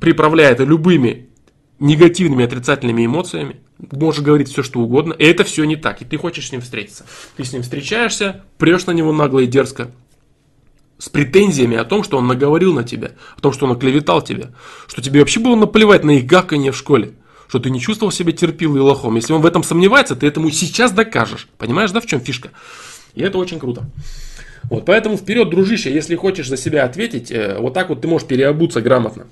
приправляя 0.00 0.52
это 0.52 0.62
любыми 0.62 1.30
негативными, 1.78 2.44
отрицательными 2.44 3.04
эмоциями, 3.04 3.56
можешь 3.78 4.22
говорить 4.22 4.48
все, 4.48 4.62
что 4.62 4.80
угодно, 4.80 5.12
и 5.12 5.24
это 5.24 5.44
все 5.44 5.64
не 5.64 5.76
так, 5.76 6.00
и 6.02 6.04
ты 6.04 6.16
хочешь 6.16 6.48
с 6.48 6.52
ним 6.52 6.60
встретиться. 6.60 7.04
Ты 7.36 7.44
с 7.44 7.52
ним 7.52 7.62
встречаешься, 7.62 8.44
прешь 8.58 8.86
на 8.86 8.92
него 8.92 9.12
нагло 9.12 9.40
и 9.40 9.46
дерзко, 9.46 9.90
с 10.98 11.08
претензиями 11.08 11.76
о 11.76 11.84
том, 11.84 12.02
что 12.02 12.16
он 12.16 12.26
наговорил 12.26 12.72
на 12.72 12.84
тебя, 12.84 13.12
о 13.36 13.40
том, 13.40 13.52
что 13.52 13.66
он 13.66 13.72
оклеветал 13.72 14.22
тебя, 14.22 14.50
что 14.86 15.02
тебе 15.02 15.20
вообще 15.20 15.40
было 15.40 15.56
наплевать 15.56 16.04
на 16.04 16.12
их 16.12 16.26
гаканье 16.26 16.72
в 16.72 16.76
школе, 16.76 17.12
что 17.48 17.58
ты 17.58 17.70
не 17.70 17.80
чувствовал 17.80 18.10
себя 18.10 18.32
терпилой 18.32 18.78
и 18.78 18.82
лохом. 18.82 19.16
Если 19.16 19.32
он 19.32 19.42
в 19.42 19.46
этом 19.46 19.62
сомневается, 19.62 20.16
ты 20.16 20.26
этому 20.26 20.50
сейчас 20.50 20.92
докажешь. 20.92 21.48
Понимаешь, 21.58 21.90
да, 21.90 22.00
в 22.00 22.06
чем 22.06 22.20
фишка? 22.20 22.50
И 23.14 23.22
это 23.22 23.38
очень 23.38 23.58
круто. 23.58 23.84
Вот, 24.64 24.84
поэтому 24.84 25.16
вперед, 25.16 25.48
дружище, 25.48 25.92
если 25.92 26.16
хочешь 26.16 26.48
за 26.48 26.56
себя 26.56 26.84
ответить, 26.84 27.30
э, 27.30 27.56
вот 27.58 27.72
так 27.72 27.88
вот 27.88 28.00
ты 28.00 28.08
можешь 28.08 28.26
переобуться 28.26 28.80
грамотно. 28.80 29.26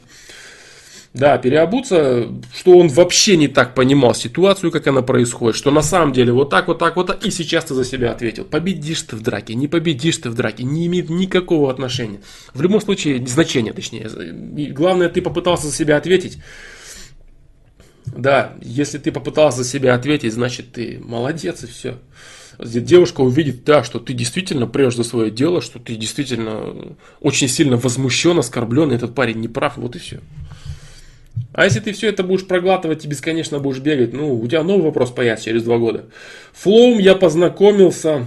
Да, 1.14 1.38
переобуться, 1.38 2.29
что 2.53 2.77
он 2.77 2.88
вообще 2.88 3.37
не 3.37 3.46
так 3.46 3.77
понимал 3.77 4.16
ситуацию, 4.16 4.72
как 4.72 4.88
она 4.88 5.00
происходит, 5.00 5.57
что 5.57 5.70
на 5.70 5.81
самом 5.81 6.12
деле 6.12 6.33
вот 6.33 6.50
так, 6.50 6.66
вот 6.66 6.81
так, 6.81 6.96
вот 6.96 7.07
так, 7.07 7.24
и 7.24 7.31
сейчас 7.31 7.66
ты 7.66 7.74
за 7.74 7.85
себя 7.85 8.11
ответил. 8.11 8.44
Победишь 8.44 9.03
ты 9.03 9.14
в 9.14 9.22
драке, 9.22 9.55
не 9.55 9.68
победишь 9.68 10.16
ты 10.16 10.29
в 10.29 10.35
драке, 10.35 10.64
не 10.64 10.87
имеет 10.87 11.11
никакого 11.11 11.70
отношения. 11.70 12.20
В 12.53 12.61
любом 12.62 12.81
случае, 12.81 13.24
значения 13.29 13.72
точнее. 13.72 14.11
И 14.57 14.72
главное, 14.72 15.09
ты 15.09 15.22
попытался 15.22 15.68
за 15.68 15.72
себя 15.72 15.98
ответить. 15.98 16.38
Да, 18.07 18.55
если 18.61 18.98
ты 18.98 19.12
попытался 19.12 19.59
за 19.62 19.70
себя 19.70 19.94
ответить, 19.94 20.33
значит 20.33 20.72
ты 20.72 21.00
молодец 21.00 21.62
и 21.62 21.68
все. 21.68 21.98
Девушка 22.59 23.20
увидит, 23.20 23.62
да, 23.62 23.85
что 23.85 24.00
ты 24.00 24.14
действительно 24.14 24.66
прешь 24.66 24.96
за 24.96 25.05
свое 25.05 25.31
дело, 25.31 25.62
что 25.62 25.79
ты 25.79 25.94
действительно 25.94 26.96
очень 27.20 27.46
сильно 27.46 27.77
возмущен, 27.77 28.37
оскорблен, 28.37 28.90
и 28.90 28.96
этот 28.96 29.14
парень 29.14 29.38
не 29.38 29.48
прав, 29.48 29.77
вот 29.77 29.94
и 29.94 30.00
все. 30.00 30.20
А 31.53 31.64
если 31.64 31.81
ты 31.81 31.92
все 31.92 32.09
это 32.09 32.25
будешь 32.25 32.47
проглатывать 32.47 33.05
и 33.05 33.09
бесконечно 33.09 33.61
будешь 33.61 33.79
бегать, 33.79 34.12
ну, 34.12 34.38
у 34.40 34.47
тебя 34.47 34.62
новый 34.62 34.85
вопрос 34.85 35.11
появится 35.11 35.47
через 35.47 35.62
два 35.62 35.79
года. 35.79 36.07
Флоум 36.53 36.99
я 36.99 37.14
познакомился 37.14 38.25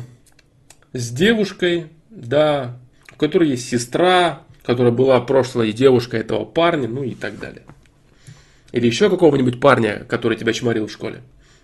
с 0.93 1.10
девушкой, 1.12 1.88
да, 2.10 2.78
у 3.13 3.17
которой 3.17 3.50
есть 3.50 3.67
сестра, 3.67 4.43
которая 4.63 4.93
была 4.93 5.20
прошлой 5.22 5.74
девушкой 5.74 6.22
этого 6.22 6.46
парня, 6.46 6.88
ну 6.88 7.04
и 7.04 7.15
так 7.15 7.39
далее. 7.39 7.63
Или 8.72 8.88
еще 8.88 9.10
какого-нибудь 9.10 9.60
парня, 9.60 10.06
который 10.08 10.38
тебя 10.38 10.54
чморил 10.54 10.88
в 10.88 10.91
школе. 10.91 11.22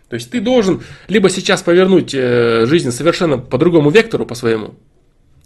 То 0.10 0.16
есть 0.16 0.32
ты 0.32 0.42
должен 0.42 0.84
либо 1.08 1.30
сейчас 1.30 1.62
повернуть 1.64 2.14
э, 2.14 2.66
жизнь 2.66 2.92
совершенно 2.92 3.38
по 3.38 3.58
другому 3.58 3.90
вектору, 3.90 4.26
по 4.26 4.36
своему, 4.36 4.76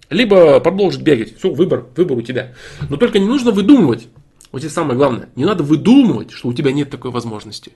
либо 0.09 0.59
продолжить 0.59 1.01
бегать. 1.01 1.37
Все, 1.37 1.49
выбор, 1.51 1.85
выбор 1.95 2.17
у 2.17 2.21
тебя. 2.21 2.53
Но 2.89 2.97
только 2.97 3.19
не 3.19 3.27
нужно 3.27 3.51
выдумывать. 3.51 4.07
Вот 4.51 4.59
здесь 4.59 4.73
самое 4.73 4.97
главное. 4.97 5.29
Не 5.35 5.45
надо 5.45 5.63
выдумывать, 5.63 6.31
что 6.31 6.49
у 6.49 6.53
тебя 6.53 6.71
нет 6.71 6.89
такой 6.89 7.11
возможности. 7.11 7.73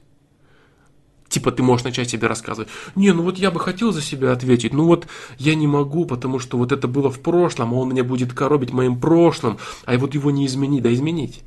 Типа 1.28 1.52
ты 1.52 1.64
можешь 1.64 1.86
начать 1.86 2.10
себе 2.10 2.28
рассказывать. 2.28 2.70
Не, 2.96 3.14
ну 3.14 3.24
вот 3.24 3.38
я 3.38 3.52
бы 3.52 3.60
хотел 3.60 3.94
за 3.94 4.02
себя 4.02 4.34
ответить. 4.34 4.74
Ну 4.74 4.86
вот 4.86 5.08
я 5.38 5.56
не 5.56 5.66
могу, 5.68 6.06
потому 6.06 6.40
что 6.40 6.58
вот 6.58 6.72
это 6.72 6.88
было 6.88 7.10
в 7.10 7.22
прошлом, 7.22 7.74
а 7.74 7.78
он 7.78 7.90
меня 7.90 8.04
будет 8.04 8.34
коробить 8.34 8.74
моим 8.74 9.00
прошлым. 9.00 9.58
А 9.86 9.98
вот 9.98 10.14
его 10.14 10.30
не 10.30 10.46
изменить. 10.46 10.84
Да 10.84 10.94
изменить. 10.94 11.42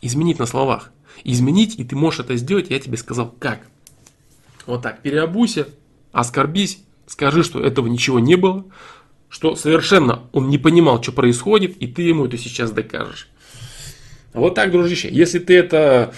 Изменить 0.00 0.38
на 0.38 0.46
словах. 0.46 0.92
Изменить, 1.24 1.78
и 1.78 1.84
ты 1.84 1.96
можешь 1.96 2.20
это 2.20 2.36
сделать, 2.36 2.70
я 2.70 2.78
тебе 2.78 2.96
сказал 2.96 3.34
как. 3.38 3.66
Вот 4.66 4.82
так, 4.82 5.02
переобуйся, 5.02 5.68
оскорбись, 6.12 6.82
скажи, 7.06 7.42
что 7.42 7.60
этого 7.60 7.86
ничего 7.86 8.20
не 8.20 8.36
было, 8.36 8.66
что 9.28 9.56
совершенно 9.56 10.28
он 10.32 10.48
не 10.48 10.58
понимал, 10.58 11.02
что 11.02 11.12
происходит, 11.12 11.76
и 11.78 11.86
ты 11.86 12.02
ему 12.02 12.26
это 12.26 12.38
сейчас 12.38 12.70
докажешь. 12.70 13.28
Вот 14.32 14.54
так, 14.54 14.70
дружище. 14.70 15.08
Если 15.10 15.38
ты 15.38 15.56
это 15.56 16.12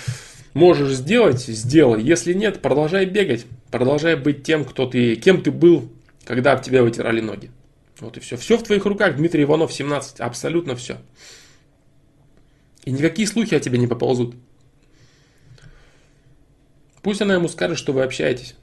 можешь 0.55 0.93
сделать, 0.95 1.41
сделай. 1.41 2.03
Если 2.03 2.33
нет, 2.33 2.61
продолжай 2.61 3.07
бегать. 3.07 3.47
Продолжай 3.71 4.17
быть 4.17 4.43
тем, 4.43 4.65
кто 4.65 4.87
ты, 4.87 5.17
кем 5.17 5.43
ты 5.43 5.51
был, 5.51 5.91
когда 6.25 6.53
об 6.53 6.63
тебя 6.63 6.83
вытирали 6.83 7.21
ноги. 7.21 7.51
Вот 8.01 8.17
и 8.17 8.21
все. 8.21 8.37
Все 8.37 8.57
в 8.57 8.63
твоих 8.63 8.85
руках, 8.87 9.17
Дмитрий 9.17 9.45
Иванов, 9.45 9.73
17. 9.73 10.21
Абсолютно 10.21 10.75
все. 10.75 10.99
И 12.85 12.91
никакие 12.91 13.29
слухи 13.29 13.55
о 13.55 13.61
тебе 13.61 13.79
не 13.79 13.87
поползут. 13.87 14.35
Пусть 17.03 17.23
она 17.23 17.35
ему 17.35 17.49
скажет, 17.49 17.79
что 17.79 17.93
вы 17.93 18.03
общаетесь. 18.03 18.57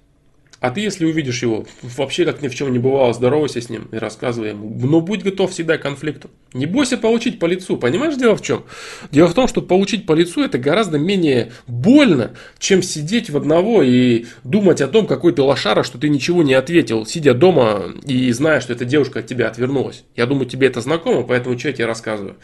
А 0.60 0.72
ты, 0.72 0.82
если 0.82 1.06
увидишь 1.06 1.44
его, 1.44 1.68
вообще 1.84 2.26
как 2.26 2.42
ни 2.42 2.48
в 2.48 2.56
чем 2.56 2.74
не 2.74 2.80
бывало, 2.80 3.14
здоровайся 3.14 3.62
с 3.62 3.70
ним 3.70 3.90
и 3.92 3.98
рассказывай 3.98 4.50
ему. 4.50 4.76
Но 4.88 5.02
будь 5.02 5.22
готов 5.22 5.52
всегда 5.52 5.78
к 5.78 5.84
конфликту. 5.84 6.32
Не 6.54 6.66
бойся 6.66 6.98
получить 6.98 7.38
по 7.38 7.46
лицу. 7.46 7.78
Понимаешь, 7.78 8.16
дело 8.16 8.36
в 8.36 8.42
чем? 8.42 8.64
Дело 9.12 9.28
в 9.28 9.36
том, 9.36 9.48
что 9.48 9.62
получить 9.62 10.08
по 10.08 10.14
лицу 10.14 10.44
это 10.44 10.58
гораздо 10.58 10.98
менее 10.98 11.52
больно, 11.68 12.32
чем 12.58 12.82
сидеть 12.82 13.30
в 13.30 13.38
одного 13.38 13.84
и 13.84 14.26
думать 14.44 14.82
о 14.82 14.88
том, 14.88 15.06
какой 15.06 15.32
ты 15.34 15.44
лошара, 15.44 15.84
что 15.84 16.00
ты 16.00 16.10
ничего 16.10 16.42
не 16.42 16.56
ответил, 16.56 17.06
сидя 17.06 17.36
дома 17.36 17.94
и 18.04 18.32
зная, 18.32 18.60
что 18.60 18.74
эта 18.74 18.84
девушка 18.84 19.20
от 19.20 19.28
тебя 19.28 19.50
отвернулась. 19.50 20.06
Я 20.16 20.26
думаю, 20.26 20.48
тебе 20.48 20.68
это 20.68 20.82
знакомо, 20.82 21.22
поэтому 21.22 21.58
что 21.60 21.68
я 21.68 21.74
тебе 21.76 21.86
рассказываю. 21.86 22.36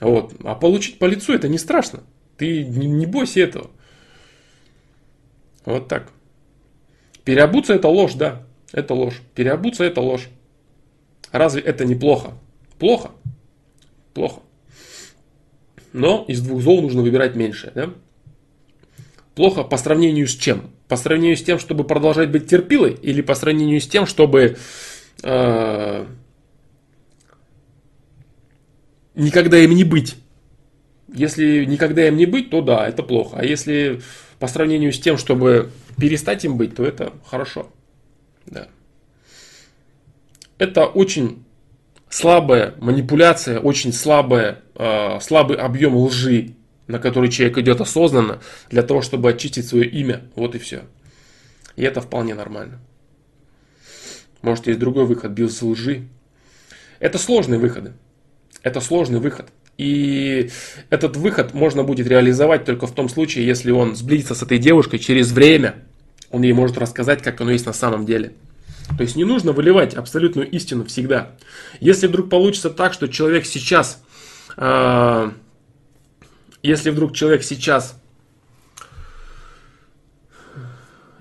Вот. 0.00 0.32
А 0.42 0.56
получить 0.56 0.98
по 0.98 1.04
лицу 1.04 1.32
это 1.32 1.46
не 1.46 1.58
страшно. 1.58 2.00
Ты 2.36 2.64
не, 2.64 3.06
бойся 3.06 3.40
этого. 3.40 3.70
Вот 5.64 5.86
так. 5.86 6.10
Переобуться 7.24 7.74
это 7.74 7.88
ложь, 7.88 8.14
да, 8.14 8.42
это 8.72 8.94
ложь. 8.94 9.20
Переобуться 9.34 9.84
это 9.84 10.00
ложь. 10.00 10.28
Разве 11.32 11.62
это 11.62 11.84
не 11.84 11.94
плохо? 11.94 12.34
Плохо? 12.78 13.10
Плохо. 14.12 14.40
но 15.92 16.24
из 16.28 16.40
двух 16.40 16.62
зол 16.62 16.82
нужно 16.82 17.02
выбирать 17.02 17.34
меньшее. 17.34 17.72
Да? 17.74 17.90
Плохо 19.34 19.64
по 19.64 19.76
сравнению 19.76 20.28
с 20.28 20.34
чем? 20.36 20.70
По 20.86 20.96
сравнению 20.96 21.36
с 21.36 21.42
тем, 21.42 21.58
чтобы 21.58 21.84
продолжать 21.84 22.30
быть 22.30 22.48
терпилой, 22.48 22.94
или 22.94 23.22
по 23.22 23.34
сравнению 23.34 23.80
с 23.80 23.88
тем, 23.88 24.06
чтобы 24.06 24.56
э, 25.22 26.06
никогда 29.14 29.58
им 29.58 29.72
не 29.72 29.84
быть? 29.84 30.16
Если 31.14 31.64
никогда 31.64 32.08
им 32.08 32.16
не 32.16 32.26
быть, 32.26 32.50
то 32.50 32.60
да, 32.60 32.88
это 32.88 33.04
плохо. 33.04 33.36
А 33.38 33.44
если 33.44 34.02
по 34.40 34.48
сравнению 34.48 34.92
с 34.92 34.98
тем, 34.98 35.16
чтобы 35.16 35.70
перестать 35.96 36.44
им 36.44 36.56
быть, 36.56 36.74
то 36.74 36.84
это 36.84 37.12
хорошо. 37.24 37.70
Да. 38.46 38.66
Это 40.58 40.86
очень 40.86 41.44
слабая 42.10 42.74
манипуляция, 42.78 43.60
очень 43.60 43.92
слабая, 43.92 44.60
э, 44.74 45.20
слабый 45.20 45.56
объем 45.56 45.96
лжи, 45.96 46.56
на 46.88 46.98
который 46.98 47.30
человек 47.30 47.58
идет 47.58 47.80
осознанно, 47.80 48.40
для 48.70 48.82
того, 48.82 49.00
чтобы 49.00 49.30
очистить 49.30 49.68
свое 49.68 49.88
имя. 49.88 50.22
Вот 50.34 50.56
и 50.56 50.58
все. 50.58 50.82
И 51.76 51.82
это 51.82 52.00
вполне 52.00 52.34
нормально. 52.34 52.80
Может, 54.42 54.66
есть 54.66 54.80
другой 54.80 55.06
выход 55.06 55.30
без 55.30 55.62
лжи. 55.62 56.08
Это 56.98 57.18
сложные 57.18 57.60
выходы. 57.60 57.92
Это 58.62 58.80
сложный 58.80 59.20
выход. 59.20 59.46
И 59.76 60.50
этот 60.90 61.16
выход 61.16 61.52
можно 61.52 61.82
будет 61.82 62.06
реализовать 62.06 62.64
только 62.64 62.86
в 62.86 62.92
том 62.92 63.08
случае, 63.08 63.46
если 63.46 63.70
он 63.70 63.96
сблизится 63.96 64.34
с 64.34 64.42
этой 64.42 64.58
девушкой 64.58 64.98
через 64.98 65.32
время. 65.32 65.74
Он 66.30 66.42
ей 66.42 66.52
может 66.52 66.78
рассказать, 66.78 67.22
как 67.22 67.40
оно 67.40 67.50
есть 67.50 67.66
на 67.66 67.72
самом 67.72 68.06
деле. 68.06 68.32
То 68.96 69.02
есть 69.02 69.16
не 69.16 69.24
нужно 69.24 69.52
выливать 69.52 69.94
абсолютную 69.94 70.48
истину 70.50 70.84
всегда. 70.84 71.32
Если 71.80 72.06
вдруг 72.06 72.28
получится 72.28 72.70
так, 72.70 72.92
что 72.92 73.08
человек 73.08 73.46
сейчас, 73.46 74.02
э, 74.56 75.30
если 76.62 76.90
вдруг 76.90 77.14
человек 77.14 77.42
сейчас 77.42 77.96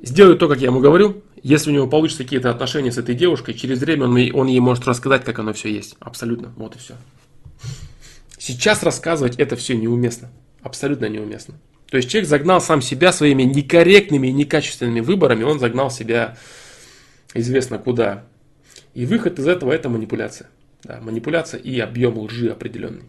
сделает 0.02 0.40
то, 0.40 0.48
как 0.48 0.60
я 0.60 0.68
ему 0.68 0.80
говорю, 0.80 1.24
если 1.42 1.72
у 1.72 1.74
него 1.74 1.88
получится 1.88 2.24
какие-то 2.24 2.50
отношения 2.50 2.92
с 2.92 2.98
этой 2.98 3.16
девушкой, 3.16 3.54
через 3.54 3.80
время 3.80 4.06
он, 4.06 4.18
он 4.34 4.48
ей 4.48 4.60
может 4.60 4.88
рассказать, 4.88 5.24
как 5.24 5.40
оно 5.40 5.54
все 5.54 5.72
есть. 5.74 5.96
Абсолютно. 6.00 6.54
Вот 6.56 6.76
и 6.76 6.80
все. 6.80 6.96
Сейчас 8.46 8.84
рассказывать 8.84 9.38
это 9.38 9.56
все 9.56 9.74
неуместно. 9.74 10.30
Абсолютно 10.62 11.06
неуместно. 11.06 11.54
То 11.90 11.96
есть 11.96 12.10
человек 12.10 12.28
загнал 12.28 12.60
сам 12.60 12.82
себя 12.82 13.14
своими 13.14 13.44
некорректными 13.44 14.28
и 14.28 14.34
некачественными 14.34 15.00
выборами, 15.00 15.44
он 15.44 15.60
загнал 15.60 15.90
себя 15.90 16.36
известно 17.34 17.78
куда. 17.78 18.26
И 18.94 19.06
выход 19.06 19.40
из 19.40 19.48
этого 19.48 19.72
это 19.72 19.88
манипуляция. 19.88 20.50
Да, 20.84 21.00
манипуляция 21.00 21.62
и 21.62 21.80
объем 21.80 22.18
лжи 22.18 22.50
определенный. 22.50 23.06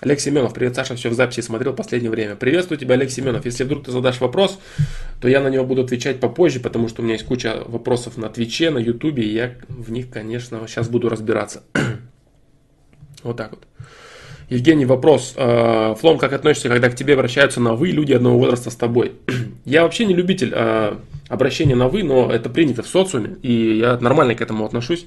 Олег 0.00 0.18
Семенов, 0.18 0.54
привет, 0.54 0.74
Саша, 0.74 0.96
все 0.96 1.10
в 1.10 1.14
записи 1.14 1.40
смотрел 1.40 1.72
в 1.72 1.76
последнее 1.76 2.10
время. 2.10 2.34
Приветствую 2.34 2.78
тебя, 2.78 2.94
Олег 2.94 3.12
Семенов. 3.12 3.44
Если 3.44 3.62
вдруг 3.62 3.84
ты 3.84 3.92
задашь 3.92 4.20
вопрос, 4.20 4.58
то 5.20 5.28
я 5.28 5.40
на 5.40 5.50
него 5.50 5.64
буду 5.64 5.82
отвечать 5.82 6.18
попозже, 6.18 6.58
потому 6.58 6.88
что 6.88 7.02
у 7.02 7.04
меня 7.04 7.14
есть 7.14 7.26
куча 7.26 7.62
вопросов 7.64 8.16
на 8.16 8.28
Твиче, 8.28 8.70
на 8.70 8.78
Ютубе, 8.78 9.22
и 9.22 9.32
я 9.32 9.54
в 9.68 9.92
них, 9.92 10.10
конечно, 10.10 10.66
сейчас 10.66 10.88
буду 10.88 11.08
разбираться. 11.08 11.62
Вот 13.22 13.36
так 13.36 13.50
вот. 13.50 13.66
Евгений, 14.48 14.86
вопрос. 14.86 15.34
Э, 15.36 15.94
Флом, 16.00 16.16
как 16.16 16.32
относишься, 16.32 16.68
когда 16.68 16.88
к 16.88 16.96
тебе 16.96 17.14
обращаются 17.14 17.60
на 17.60 17.74
«вы» 17.74 17.88
люди 17.88 18.14
одного 18.14 18.38
возраста 18.38 18.70
с 18.70 18.76
тобой? 18.76 19.12
Я 19.66 19.82
вообще 19.82 20.06
не 20.06 20.14
любитель 20.14 20.52
э, 20.54 20.96
обращения 21.28 21.74
на 21.74 21.88
«вы», 21.88 22.02
но 22.02 22.32
это 22.32 22.48
принято 22.48 22.82
в 22.82 22.88
социуме, 22.88 23.36
и 23.42 23.78
я 23.78 23.98
нормально 23.98 24.34
к 24.34 24.40
этому 24.40 24.64
отношусь. 24.64 25.06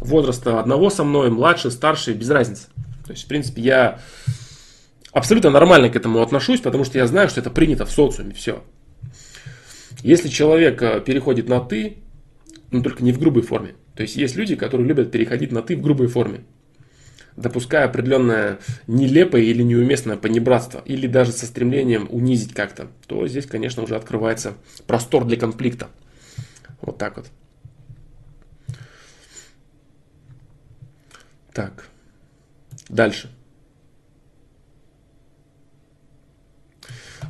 Возраста 0.00 0.58
одного 0.58 0.90
со 0.90 1.04
мной, 1.04 1.30
младше, 1.30 1.70
старше, 1.70 2.12
без 2.12 2.28
разницы. 2.28 2.66
То 3.06 3.12
есть, 3.12 3.24
в 3.24 3.28
принципе, 3.28 3.62
я 3.62 4.00
абсолютно 5.12 5.50
нормально 5.50 5.88
к 5.88 5.94
этому 5.94 6.20
отношусь, 6.20 6.60
потому 6.60 6.84
что 6.84 6.98
я 6.98 7.06
знаю, 7.06 7.28
что 7.28 7.40
это 7.40 7.50
принято 7.50 7.86
в 7.86 7.90
социуме, 7.92 8.34
все. 8.34 8.64
Если 10.02 10.28
человек 10.28 10.82
э, 10.82 11.00
переходит 11.00 11.48
на 11.48 11.60
«ты», 11.60 11.98
но 12.72 12.82
только 12.82 13.04
не 13.04 13.12
в 13.12 13.20
грубой 13.20 13.42
форме. 13.42 13.76
То 13.94 14.02
есть, 14.02 14.16
есть 14.16 14.34
люди, 14.34 14.56
которые 14.56 14.88
любят 14.88 15.12
переходить 15.12 15.52
на 15.52 15.62
«ты» 15.62 15.76
в 15.76 15.82
грубой 15.82 16.08
форме 16.08 16.40
допуская 17.36 17.84
определенное 17.84 18.58
нелепое 18.86 19.42
или 19.42 19.62
неуместное 19.62 20.16
понебратство, 20.16 20.82
или 20.84 21.06
даже 21.06 21.32
со 21.32 21.46
стремлением 21.46 22.08
унизить 22.10 22.54
как-то, 22.54 22.88
то 23.06 23.26
здесь, 23.26 23.46
конечно, 23.46 23.82
уже 23.82 23.96
открывается 23.96 24.54
простор 24.86 25.24
для 25.24 25.36
конфликта. 25.36 25.88
Вот 26.80 26.98
так 26.98 27.16
вот. 27.16 27.26
Так. 31.52 31.88
Дальше. 32.88 33.30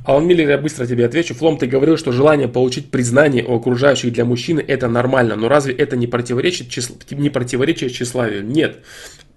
Алан 0.05 0.27
Миллер, 0.27 0.49
я 0.49 0.59
быстро 0.59 0.87
тебе 0.87 1.07
отвечу. 1.07 1.35
Флом, 1.35 1.59
ты 1.59 1.67
говорил, 1.67 1.97
что 1.97 2.11
желание 2.11 2.49
получить 2.49 2.91
признание 2.91 3.45
у 3.45 3.55
окружающих 3.55 4.13
для 4.13 4.25
мужчины 4.25 4.59
это 4.67 4.89
нормально, 4.89 5.37
но 5.37 5.49
разве 5.49 5.75
это 5.75 5.97
не 5.97 6.09
противоречит, 6.09 6.69
числ... 6.71 6.95
не 7.11 7.31
противоречит 7.31 7.93
тщеславию? 7.93 8.45
Нет. 8.45 8.83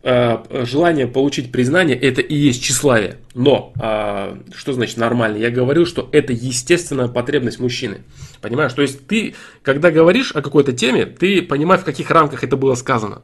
Э, 0.07 0.43
желание 0.67 1.07
получить 1.07 1.51
признание 1.51 1.97
это 1.97 2.21
и 2.21 2.35
есть 2.35 2.61
тщеславие. 2.61 3.17
Но 3.33 3.73
а, 3.79 4.37
что 4.55 4.73
значит 4.73 4.97
нормально? 4.97 5.37
Я 5.37 5.49
говорю, 5.49 5.87
что 5.87 6.07
это 6.11 6.31
естественная 6.31 7.07
потребность 7.07 7.59
мужчины. 7.59 8.01
Понимаешь? 8.39 8.71
То 8.73 8.83
есть 8.83 9.07
ты, 9.07 9.33
когда 9.63 9.89
говоришь 9.89 10.31
о 10.35 10.43
какой-то 10.43 10.73
теме, 10.73 11.07
ты 11.07 11.41
понимаешь, 11.41 11.81
в 11.81 11.85
каких 11.85 12.11
рамках 12.11 12.43
это 12.43 12.55
было 12.55 12.75
сказано. 12.75 13.23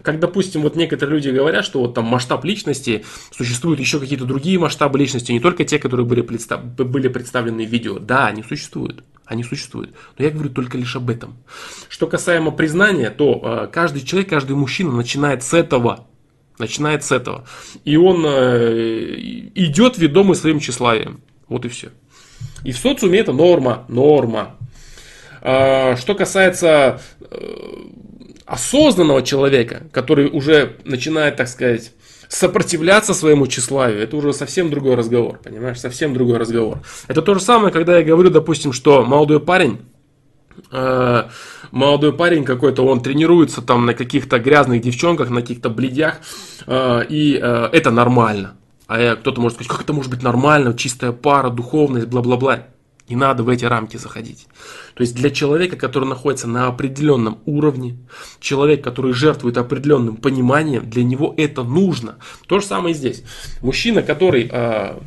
Как, 0.00 0.18
допустим, 0.18 0.62
вот 0.62 0.76
некоторые 0.76 1.16
люди 1.16 1.28
говорят, 1.28 1.62
что 1.62 1.80
вот 1.80 1.92
там 1.92 2.06
масштаб 2.06 2.42
личности, 2.46 3.04
существуют 3.30 3.78
еще 3.78 4.00
какие-то 4.00 4.24
другие 4.24 4.58
масштабы 4.58 4.98
личности, 4.98 5.30
не 5.30 5.40
только 5.40 5.66
те, 5.66 5.78
которые 5.78 6.06
были, 6.06 6.22
представ... 6.22 6.64
были 6.64 7.08
представлены 7.08 7.66
в 7.66 7.70
видео. 7.70 7.98
Да, 7.98 8.28
они 8.28 8.42
существуют. 8.42 9.04
Они 9.26 9.44
существуют. 9.44 9.92
Но 10.16 10.24
я 10.24 10.30
говорю 10.30 10.48
только 10.48 10.78
лишь 10.78 10.96
об 10.96 11.10
этом. 11.10 11.36
Что 11.90 12.06
касаемо 12.06 12.50
признания, 12.50 13.10
то 13.10 13.66
э, 13.66 13.68
каждый 13.70 14.00
человек, 14.00 14.30
каждый 14.30 14.56
мужчина 14.56 14.90
начинает 14.90 15.42
с 15.42 15.52
этого. 15.52 16.06
Начинает 16.58 17.04
с 17.04 17.12
этого. 17.12 17.44
И 17.84 17.96
он 17.96 18.24
э, 18.26 19.14
идет 19.54 19.98
ведомый 19.98 20.36
своим 20.36 20.60
тщеславием. 20.60 21.20
Вот 21.48 21.64
и 21.64 21.68
все. 21.68 21.88
И 22.62 22.72
в 22.72 22.78
социуме 22.78 23.18
это 23.18 23.32
норма. 23.32 23.84
Норма. 23.88 24.56
А, 25.42 25.96
что 25.96 26.14
касается 26.14 27.00
э, 27.20 27.36
осознанного 28.46 29.22
человека, 29.22 29.82
который 29.92 30.28
уже 30.30 30.76
начинает, 30.84 31.36
так 31.36 31.48
сказать, 31.48 31.92
сопротивляться 32.28 33.14
своему 33.14 33.46
тщеславию, 33.46 34.02
это 34.02 34.16
уже 34.16 34.32
совсем 34.32 34.70
другой 34.70 34.94
разговор, 34.94 35.38
понимаешь, 35.42 35.78
совсем 35.80 36.14
другой 36.14 36.38
разговор. 36.38 36.80
Это 37.08 37.22
то 37.22 37.34
же 37.34 37.40
самое, 37.40 37.72
когда 37.72 37.98
я 37.98 38.04
говорю, 38.04 38.30
допустим, 38.30 38.72
что 38.72 39.04
молодой 39.04 39.40
парень, 39.40 39.80
молодой 40.70 42.12
парень 42.12 42.44
какой-то, 42.44 42.86
он 42.86 43.00
тренируется 43.00 43.60
там 43.60 43.84
на 43.86 43.94
каких-то 43.94 44.38
грязных 44.38 44.80
девчонках, 44.80 45.30
на 45.30 45.40
каких-то 45.40 45.68
бледях, 45.70 46.20
э, 46.66 47.04
и 47.08 47.38
э, 47.40 47.68
это 47.72 47.90
нормально. 47.90 48.54
А 48.86 49.16
кто-то 49.16 49.40
может 49.40 49.56
сказать, 49.56 49.70
как 49.70 49.82
это 49.82 49.92
может 49.92 50.10
быть 50.10 50.22
нормально, 50.22 50.74
чистая 50.74 51.12
пара, 51.12 51.50
духовность, 51.50 52.06
бла-бла-бла. 52.06 52.66
Не 53.08 53.16
надо 53.16 53.42
в 53.42 53.50
эти 53.50 53.66
рамки 53.66 53.98
заходить. 53.98 54.46
То 54.94 55.02
есть 55.02 55.14
для 55.14 55.28
человека, 55.28 55.76
который 55.76 56.08
находится 56.08 56.48
на 56.48 56.68
определенном 56.68 57.38
уровне, 57.44 57.98
человек, 58.40 58.82
который 58.82 59.12
жертвует 59.12 59.58
определенным 59.58 60.16
пониманием, 60.16 60.88
для 60.88 61.04
него 61.04 61.34
это 61.36 61.64
нужно. 61.64 62.16
То 62.46 62.60
же 62.60 62.66
самое 62.66 62.94
и 62.94 62.96
здесь. 62.96 63.22
Мужчина, 63.60 64.02
который 64.02 64.48
э, 64.50 64.98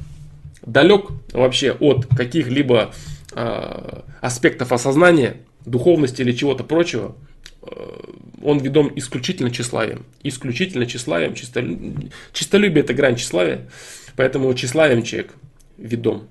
далек 0.63 1.07
вообще 1.33 1.71
от 1.71 2.05
каких-либо 2.05 2.91
э, 3.33 4.01
аспектов 4.21 4.71
осознания, 4.71 5.37
духовности 5.67 6.21
или 6.21 6.31
чего-то 6.31 6.63
прочего, 6.63 7.15
э, 7.61 7.99
он 8.41 8.59
ведом 8.59 8.91
исключительно 8.95 9.51
тщеславием. 9.51 10.05
Исключительно 10.23 10.85
тщеславием. 10.85 11.35
Чистолюбие, 11.35 12.11
чистолюбие 12.33 12.83
это 12.83 12.93
грань 12.93 13.15
тщеславия. 13.15 13.69
Поэтому 14.15 14.53
тщеславием 14.53 15.03
человек 15.03 15.33
ведом. 15.77 16.27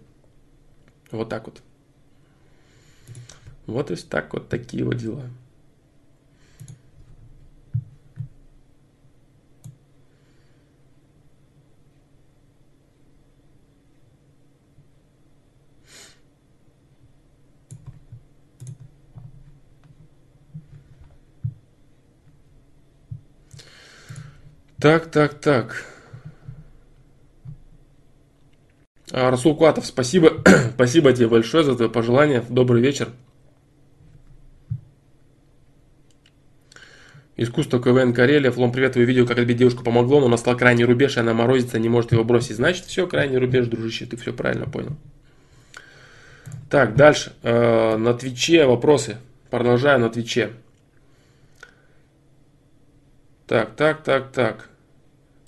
Вот 1.10 1.28
так 1.28 1.46
вот. 1.46 1.62
Вот 3.66 3.90
и 3.90 3.96
так 3.96 4.32
вот 4.32 4.48
такие 4.48 4.84
вот 4.84 4.96
дела. 4.96 5.28
Так, 24.80 25.10
так, 25.10 25.34
так. 25.34 25.84
А, 29.10 29.30
Расул 29.30 29.56
Куатов, 29.56 29.86
спасибо, 29.86 30.42
спасибо 30.74 31.12
тебе 31.12 31.28
большое 31.28 31.64
за 31.64 31.74
твое 31.74 31.90
пожелание. 31.90 32.44
Добрый 32.48 32.82
вечер. 32.82 33.08
Искусство 37.38 37.82
КВН 37.82 38.12
Карелия. 38.12 38.50
Флом, 38.50 38.72
привет, 38.72 38.92
твое 38.92 39.06
видео, 39.06 39.26
как 39.26 39.38
отбить 39.38 39.58
девушку 39.58 39.82
помогло, 39.82 40.20
но 40.20 40.28
настал 40.28 40.56
крайний 40.56 40.84
рубеж, 40.84 41.16
и 41.16 41.20
она 41.20 41.32
морозится, 41.32 41.78
не 41.78 41.88
может 41.88 42.12
его 42.12 42.24
бросить. 42.24 42.56
Значит, 42.56 42.84
все, 42.86 43.06
крайний 43.06 43.38
рубеж, 43.38 43.66
дружище, 43.66 44.06
ты 44.06 44.16
все 44.16 44.32
правильно 44.32 44.66
понял. 44.66 44.96
Так, 46.70 46.96
дальше. 46.96 47.32
Э, 47.42 47.96
на 47.96 48.14
Твиче 48.14 48.66
вопросы. 48.66 49.18
Продолжаю 49.50 50.00
на 50.00 50.10
Твиче. 50.10 50.50
Так, 53.46 53.76
так, 53.76 54.02
так, 54.02 54.32
так. 54.32 54.68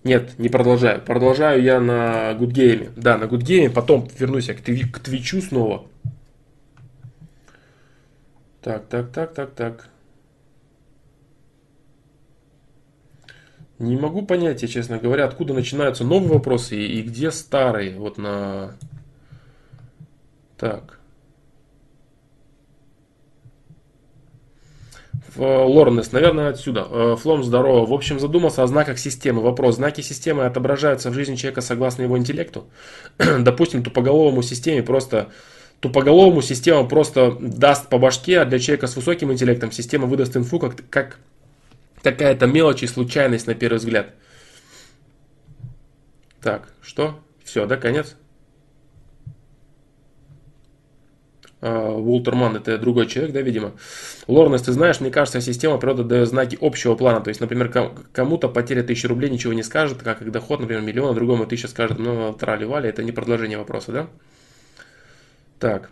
Нет, 0.05 0.39
не 0.39 0.49
продолжаю. 0.49 1.01
Продолжаю 1.03 1.63
я 1.63 1.81
на 1.81 2.33
Гудгейме. 2.35 2.91
Да, 2.97 3.19
на 3.19 3.27
Гудгейме. 3.27 3.71
Потом 3.71 4.09
вернусь 4.19 4.49
я 4.49 4.55
к, 4.55 4.61
тви- 4.61 4.89
к 4.89 5.01
Твичу 5.01 5.43
снова. 5.43 5.87
Так, 8.63 8.87
так, 8.89 9.11
так, 9.13 9.35
так, 9.35 9.51
так. 9.55 9.89
Не 13.79 13.97
могу 13.97 14.23
понять, 14.23 14.63
я 14.63 14.69
честно 14.69 14.99
говоря, 14.99 15.25
откуда 15.25 15.55
начинаются 15.55 16.05
новые 16.05 16.35
вопросы 16.35 16.77
и, 16.77 16.99
и 16.99 17.03
где 17.03 17.31
старые. 17.31 17.97
Вот 17.97 18.19
на... 18.19 18.75
Так. 20.57 20.98
Лорнес, 25.37 26.12
наверное, 26.12 26.49
отсюда. 26.49 26.87
Э, 26.91 27.16
Флом, 27.20 27.45
здорово. 27.45 27.87
В 27.87 27.93
общем, 27.93 28.18
задумался 28.18 28.62
о 28.62 28.66
знаках 28.66 28.99
системы. 28.99 29.43
Вопрос. 29.43 29.76
Знаки 29.76 30.01
системы 30.01 30.45
отображаются 30.45 31.11
в 31.11 31.14
жизни 31.14 31.37
человека 31.37 31.61
согласно 31.61 32.03
его 32.03 32.16
интеллекту? 32.18 32.68
Допустим, 33.18 33.83
тупоголовому 33.83 34.43
системе 34.43 34.83
просто... 34.83 35.29
Тупоголовому 35.81 36.43
система 36.43 36.89
просто 36.89 37.37
даст 37.41 37.89
по 37.89 37.99
башке, 37.99 38.41
а 38.41 38.45
для 38.45 38.59
человека 38.59 38.89
с 38.89 38.97
высоким 38.97 39.33
интеллектом 39.33 39.70
система 39.70 40.07
выдаст 40.07 40.37
инфу 40.37 40.59
как, 40.59 40.74
как 40.91 41.20
какая-то 42.03 42.47
мелочь 42.47 42.83
и 42.83 42.89
случайность 42.89 43.47
на 43.47 43.55
первый 43.55 43.79
взгляд. 43.79 44.14
Так, 46.43 46.68
что? 46.83 47.20
Все, 47.45 47.66
да, 47.66 47.76
конец? 47.76 48.16
А, 51.61 51.91
Волтерман 51.91 52.57
это 52.57 52.79
другой 52.79 53.07
человек, 53.07 53.33
да, 53.33 53.41
видимо. 53.41 53.73
Лорнес, 54.27 54.63
ты 54.63 54.73
знаешь, 54.73 55.01
мне 55.01 55.11
кажется, 55.11 55.41
система 55.41 55.79
природа 55.79 56.05
дает 56.05 56.29
знаки 56.29 56.57
общего 56.61 56.95
плана. 56.95 57.21
То 57.21 57.29
есть, 57.29 57.41
например, 57.41 57.73
кому-то 58.13 58.49
потеря 58.49 58.83
тысячи 58.83 59.07
рублей 59.07 59.31
ничего 59.31 59.53
не 59.53 59.63
скажет, 59.63 60.03
как 60.03 60.23
их 60.23 60.31
доход, 60.31 60.61
например, 60.61 60.83
миллион, 60.83 61.13
а 61.13 61.15
другому 61.15 61.47
тысяча 61.47 61.69
скажет, 61.69 61.99
ну, 61.99 62.33
трали-вали, 62.33 62.89
это 62.89 63.03
не 63.03 63.13
продолжение 63.13 63.59
вопроса, 63.59 63.93
да? 63.93 64.07
Так. 65.59 65.91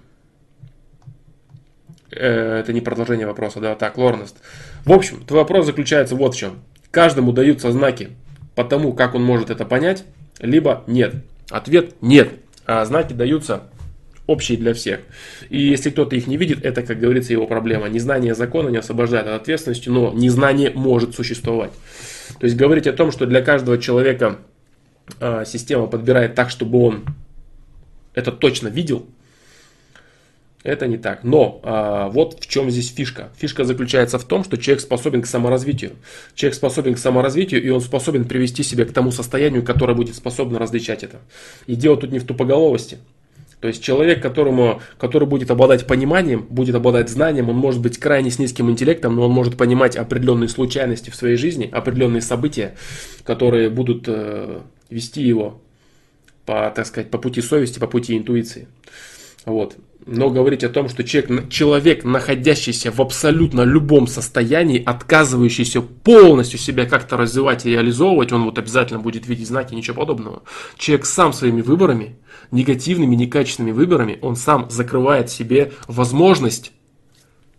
Э, 2.13 2.61
это 2.61 2.73
не 2.73 2.81
продолжение 2.81 3.27
вопроса, 3.27 3.61
да, 3.61 3.75
так, 3.75 3.99
Лорнест. 3.99 4.37
В 4.85 4.93
общем, 4.93 5.25
твой 5.25 5.41
вопрос 5.41 5.67
заключается 5.67 6.15
вот 6.15 6.35
в 6.35 6.39
чем. 6.39 6.61
Каждому 6.93 7.33
даются 7.33 7.73
знаки 7.73 8.11
по 8.55 8.65
тому, 8.65 8.93
как 8.93 9.15
он 9.15 9.25
может 9.25 9.51
это 9.51 9.65
понять, 9.65 10.05
либо 10.39 10.85
нет. 10.87 11.17
Ответ 11.51 12.01
нет. 12.01 12.31
А 12.65 12.85
знаки 12.85 13.13
даются 13.13 13.65
общие 14.27 14.59
для 14.59 14.75
всех. 14.75 15.01
И 15.49 15.61
если 15.61 15.91
кто-то 15.91 16.17
их 16.17 16.27
не 16.27 16.37
видит, 16.37 16.65
это, 16.65 16.83
как 16.83 16.99
говорится, 16.99 17.33
его 17.33 17.47
проблема. 17.47 17.89
Незнание 17.89 18.35
закона 18.35 18.69
не 18.69 18.79
освобождает 18.79 19.27
от 19.27 19.43
ответственности, 19.43 19.89
но 19.89 20.13
незнание 20.13 20.71
может 20.75 21.15
существовать. 21.15 21.73
То 22.41 22.47
есть 22.47 22.57
говорить 22.57 22.87
о 22.87 22.93
том, 22.93 23.13
что 23.13 23.27
для 23.27 23.43
каждого 23.43 23.79
человека 23.79 24.39
э, 25.21 25.45
система 25.47 25.87
подбирает 25.87 26.35
так, 26.35 26.51
чтобы 26.51 26.79
он 26.79 27.05
это 28.15 28.33
точно 28.33 28.69
видел, 28.69 29.07
это 30.67 30.89
не 30.89 30.97
так. 30.97 31.23
Но 31.23 31.61
а, 31.63 32.09
вот 32.09 32.41
в 32.41 32.47
чем 32.49 32.71
здесь 32.71 32.93
фишка. 32.93 33.31
Фишка 33.37 33.63
заключается 33.63 34.19
в 34.19 34.25
том, 34.25 34.43
что 34.43 34.57
человек 34.57 34.81
способен 34.81 35.23
к 35.23 35.27
саморазвитию. 35.27 35.93
Человек 36.35 36.57
способен 36.57 36.95
к 36.95 36.99
саморазвитию, 36.99 37.63
и 37.63 37.69
он 37.69 37.81
способен 37.81 38.25
привести 38.25 38.65
себя 38.65 38.85
к 38.85 38.93
тому 38.93 39.13
состоянию, 39.13 39.63
которое 39.63 39.95
будет 39.95 40.17
способно 40.17 40.59
различать 40.59 41.05
это. 41.05 41.21
И 41.67 41.77
дело 41.77 41.97
тут 41.97 42.11
не 42.11 42.19
в 42.19 42.25
тупоголовости. 42.25 42.99
То 43.67 43.71
есть 43.71 43.83
человек, 43.83 44.23
которому, 44.23 44.81
который 44.97 45.27
будет 45.27 45.51
обладать 45.51 45.89
пониманием, 45.89 46.47
будет 46.49 46.77
обладать 46.77 47.09
знанием, 47.11 47.49
он 47.49 47.57
может 47.57 47.81
быть 47.81 47.99
крайне 47.99 48.31
с 48.31 48.39
низким 48.39 48.71
интеллектом, 48.71 49.17
но 49.17 49.27
он 49.27 49.33
может 49.33 49.57
понимать 49.57 49.97
определенные 49.97 50.49
случайности 50.49 51.11
в 51.11 51.17
своей 51.17 51.35
жизни, 51.35 51.69
определенные 51.73 52.21
события, 52.21 52.77
которые 53.25 53.69
будут 53.69 54.05
э, 54.07 54.61
вести 54.89 55.21
его 55.21 55.61
по, 56.45 56.73
так 56.77 56.87
сказать, 56.87 57.11
по 57.11 57.19
пути 57.19 57.43
совести, 57.43 57.81
по 57.81 57.89
пути 57.89 58.17
интуиции. 58.17 58.69
Вот. 59.47 59.77
Но 60.07 60.31
говорить 60.31 60.63
о 60.63 60.69
том, 60.69 60.89
что 60.89 61.03
человек, 61.03 61.49
человек, 61.49 62.05
находящийся 62.05 62.93
в 62.93 63.01
абсолютно 63.01 63.63
любом 63.63 64.07
состоянии, 64.07 64.81
отказывающийся 64.81 65.83
полностью 65.83 66.61
себя 66.61 66.87
как-то 66.87 67.17
развивать 67.17 67.67
и 67.67 67.71
реализовывать, 67.71 68.33
он 68.33 68.45
вот 68.45 68.57
обязательно 68.57 69.01
будет 69.01 69.27
видеть 69.27 69.49
знаки, 69.49 69.75
ничего 69.75 69.97
подобного. 69.97 70.45
Человек 70.79 71.07
сам 71.07 71.33
своими 71.33 71.61
выборами, 71.61 72.19
негативными, 72.53 73.17
некачественными 73.17 73.73
выборами, 73.73 74.21
он 74.23 74.37
сам 74.37 74.71
закрывает 74.71 75.29
себе 75.29 75.73
возможность 75.89 76.71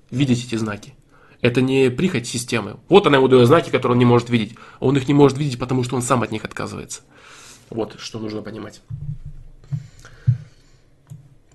видеть 0.10 0.45
эти 0.48 0.56
знаки. 0.56 0.93
Это 1.41 1.62
не 1.62 1.91
прихоть 1.91 2.28
системы. 2.28 2.78
Вот 2.88 3.08
она 3.08 3.18
ему 3.18 3.28
дает 3.28 3.45
знаки, 3.48 3.70
которые 3.70 3.93
он 3.93 4.00
не 4.00 4.06
может 4.06 4.30
видеть. 4.30 4.56
Он 4.80 4.95
их 4.95 5.10
не 5.10 5.14
может 5.14 5.38
видеть, 5.38 5.60
потому 5.60 5.84
что 5.84 5.98
он 5.98 6.02
сам 6.02 6.24
от 6.24 6.32
них 6.32 6.45
отказывается. 6.45 7.02
Вот 7.70 7.98
что 8.00 8.20
нужно 8.20 8.41
понимать. 8.41 8.82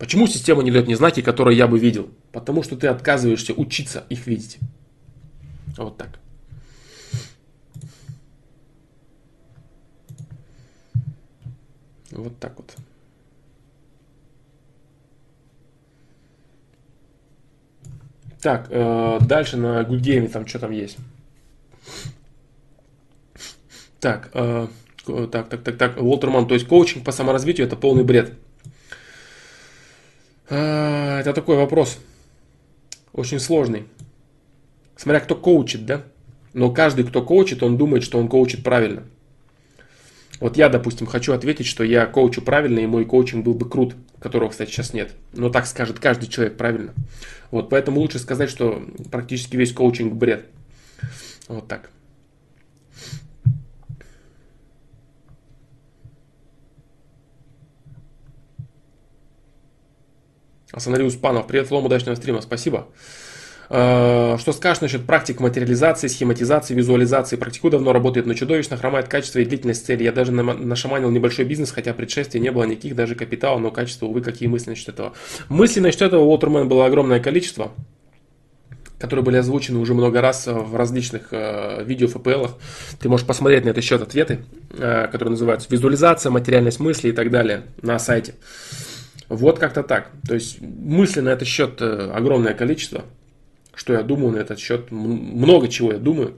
Почему 0.03 0.26
система 0.26 0.64
не 0.64 0.72
дает 0.72 0.86
мне 0.86 0.96
знаки, 0.96 1.22
которые 1.22 1.57
я 1.57 1.68
бы 1.68 1.78
видел? 1.78 2.11
Потому 2.32 2.64
что 2.64 2.74
ты 2.74 2.88
отказываешься 2.88 3.53
учиться 3.53 4.05
их 4.09 4.26
видеть. 4.26 4.59
Вот 5.76 5.96
так. 5.96 6.18
Вот 12.11 12.36
так 12.40 12.57
вот. 12.57 12.74
Так, 18.40 18.66
э, 18.70 19.18
дальше 19.20 19.57
на 19.57 19.84
Гудгейме 19.84 20.26
там 20.26 20.48
что 20.48 20.59
там 20.59 20.72
есть. 20.72 20.96
Так, 24.00 24.30
э, 24.34 24.66
так, 25.30 25.48
так, 25.48 25.62
так, 25.62 25.78
так, 25.78 25.96
Уолтерман, 26.03 26.48
то 26.48 26.55
есть 26.55 26.66
коучинг 26.66 27.05
по 27.05 27.12
саморазвитию 27.12 27.68
это 27.68 27.76
полный 27.76 28.03
бред. 28.03 28.36
А, 30.55 31.20
это 31.20 31.32
такой 31.32 31.57
вопрос. 31.57 31.98
Очень 33.14 33.40
сложный. 33.40 33.84
Смотря 34.96 35.20
кто 35.20 35.34
коучит, 35.34 35.86
да? 35.86 36.03
Но 36.53 36.70
каждый, 36.70 37.07
кто 37.07 37.22
коучит, 37.22 37.62
он 37.62 37.78
думает, 37.78 38.03
что 38.03 38.18
он 38.18 38.28
коучит 38.28 38.62
правильно. 38.62 39.05
Вот 40.40 40.59
я, 40.59 40.68
допустим, 40.68 41.07
хочу 41.07 41.32
ответить, 41.32 41.64
что 41.64 41.84
я 41.84 42.05
коучу 42.05 42.42
правильно, 42.42 42.80
и 42.80 42.86
мой 42.86 43.07
коучинг 43.07 43.44
был 43.44 43.55
бы 43.55 43.66
крут, 43.66 43.94
которого, 44.20 44.50
кстати, 44.50 44.70
сейчас 44.70 44.92
нет. 44.92 45.12
Но 45.32 45.48
так 45.48 45.66
скажет 45.66 45.98
каждый 45.98 46.28
человек 46.28 46.59
правильно. 46.59 46.92
Вот, 47.50 47.70
поэтому 47.70 48.00
лучше 48.00 48.18
сказать, 48.18 48.50
что 48.50 48.82
практически 49.11 49.57
весь 49.57 49.72
коучинг 49.72 50.12
бред. 50.12 50.46
Вот 51.48 51.66
так. 51.66 51.88
Асанари 60.72 61.04
Успанов, 61.04 61.46
привет, 61.46 61.68
Флом, 61.68 61.84
удачного 61.84 62.16
стрима, 62.16 62.40
спасибо. 62.40 62.88
А, 63.68 64.36
что 64.38 64.52
скажешь 64.52 64.80
насчет 64.80 65.04
практик 65.06 65.38
материализации, 65.38 66.08
схематизации, 66.08 66.74
визуализации? 66.74 67.36
Практикую 67.36 67.72
давно, 67.72 67.92
работает, 67.92 68.26
но 68.26 68.32
чудовищно 68.32 68.78
хромает 68.78 69.08
качество 69.08 69.38
и 69.38 69.44
длительность 69.44 69.84
цели. 69.84 70.02
Я 70.02 70.12
даже 70.12 70.32
нашаманил 70.32 71.10
небольшой 71.10 71.44
бизнес, 71.44 71.70
хотя 71.70 71.92
предшествия 71.92 72.40
не 72.40 72.50
было 72.50 72.64
никаких, 72.64 72.96
даже 72.96 73.14
капитала, 73.14 73.58
но 73.58 73.70
качество, 73.70 74.06
увы, 74.06 74.22
какие 74.22 74.48
мысли 74.48 74.70
насчет 74.70 74.88
этого? 74.88 75.12
Мысли 75.50 75.80
насчет 75.80 76.02
этого 76.02 76.24
Уотермен 76.24 76.68
было 76.68 76.86
огромное 76.86 77.20
количество 77.20 77.72
которые 78.98 79.24
были 79.24 79.36
озвучены 79.36 79.80
уже 79.80 79.94
много 79.94 80.20
раз 80.20 80.46
в 80.46 80.76
различных 80.76 81.32
э, 81.32 81.82
видео 81.82 82.06
ФПЛ. 82.06 82.46
Ты 83.00 83.08
можешь 83.08 83.26
посмотреть 83.26 83.64
на 83.64 83.70
этот 83.70 83.82
счет 83.82 84.00
ответы, 84.00 84.44
э, 84.78 85.08
которые 85.10 85.32
называются 85.32 85.66
визуализация, 85.68 86.30
материальность 86.30 86.78
мысли 86.78 87.08
и 87.08 87.12
так 87.12 87.32
далее 87.32 87.64
на 87.82 87.98
сайте. 87.98 88.34
Вот 89.32 89.58
как-то 89.58 89.82
так. 89.82 90.10
То 90.28 90.34
есть 90.34 90.60
мысли 90.60 91.20
на 91.20 91.30
этот 91.30 91.48
счет 91.48 91.80
э, 91.80 92.10
огромное 92.10 92.52
количество. 92.52 93.06
Что 93.74 93.94
я 93.94 94.02
думаю 94.02 94.32
на 94.32 94.36
этот 94.40 94.58
счет? 94.58 94.90
Много 94.90 95.68
чего 95.68 95.92
я 95.92 95.98
думаю. 95.98 96.34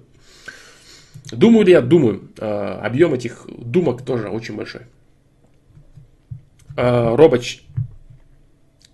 Думаю 1.32 1.66
ли 1.66 1.72
я? 1.72 1.80
Думаю. 1.80 2.30
Э, 2.38 2.78
объем 2.80 3.12
этих 3.12 3.47
думок 3.49 4.05
тоже 4.05 4.28
очень 4.28 4.55
большой. 4.55 4.82
Э, 6.76 7.16
Робоч. 7.16 7.64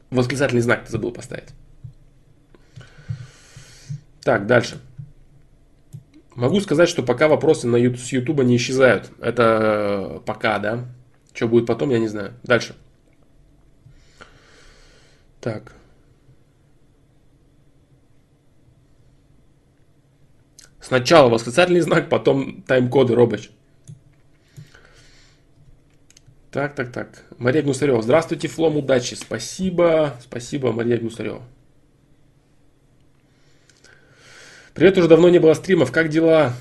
Восклицательный 0.09 0.62
знак 0.62 0.86
ты 0.86 0.92
забыл 0.92 1.12
поставить. 1.12 1.51
Так, 4.22 4.46
дальше. 4.46 4.80
Могу 6.34 6.61
сказать, 6.62 6.88
что 6.88 7.03
пока 7.03 7.28
вопросы 7.28 7.66
на, 7.66 7.76
с 7.76 8.12
Ютуба 8.12 8.44
не 8.44 8.57
исчезают. 8.57 9.11
Это 9.20 10.22
пока, 10.24 10.59
да? 10.59 10.86
Что 11.34 11.48
будет 11.48 11.66
потом, 11.66 11.90
я 11.90 11.98
не 11.98 12.09
знаю. 12.09 12.32
Дальше. 12.42 12.74
Так. 15.41 15.72
Сначала 20.80 21.28
восклицательный 21.28 21.80
знак, 21.80 22.09
потом 22.09 22.62
тайм-коды, 22.62 23.14
Робоч. 23.14 23.51
Так, 26.51 26.74
так, 26.74 26.93
так. 26.93 27.24
Мария 27.38 27.62
Гнусарева. 27.62 28.03
Здравствуйте, 28.03 28.49
Флом, 28.49 28.76
удачи. 28.76 29.14
Спасибо, 29.14 30.16
спасибо, 30.20 30.72
Мария 30.72 30.99
Гнусарева. 30.99 31.43
Привет, 34.74 34.99
уже 34.99 35.09
давно 35.09 35.28
не 35.28 35.38
было 35.38 35.55
стримов. 35.55 35.93
Как 35.93 36.09
дела? 36.09 36.55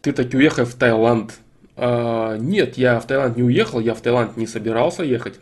Ты 0.00 0.12
таки 0.12 0.36
уехал 0.36 0.64
в 0.64 0.74
Таиланд. 0.74 1.34
А, 1.74 2.36
нет, 2.36 2.78
я 2.78 3.00
в 3.00 3.06
Таиланд 3.06 3.36
не 3.36 3.42
уехал, 3.42 3.80
я 3.80 3.94
в 3.94 4.00
Таиланд 4.00 4.36
не 4.36 4.46
собирался 4.46 5.02
ехать. 5.02 5.40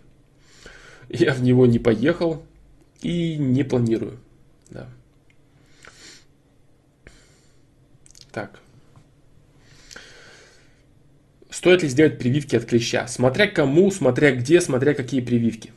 Я 1.09 1.35
в 1.35 1.43
него 1.43 1.67
не 1.67 1.79
поехал 1.79 2.43
и 3.05 3.37
не 3.37 3.63
планирую. 3.63 4.19
Да. 4.71 4.89
Так. 8.33 8.59
Стоит 11.51 11.83
ли 11.83 11.89
сделать 11.89 12.19
прививки 12.19 12.57
от 12.57 12.65
клеща? 12.65 13.07
Смотря 13.07 13.47
кому, 13.47 13.91
смотря 13.91 14.35
где, 14.35 14.61
смотря 14.61 14.95
какие 14.95 15.21
прививки. 15.21 15.73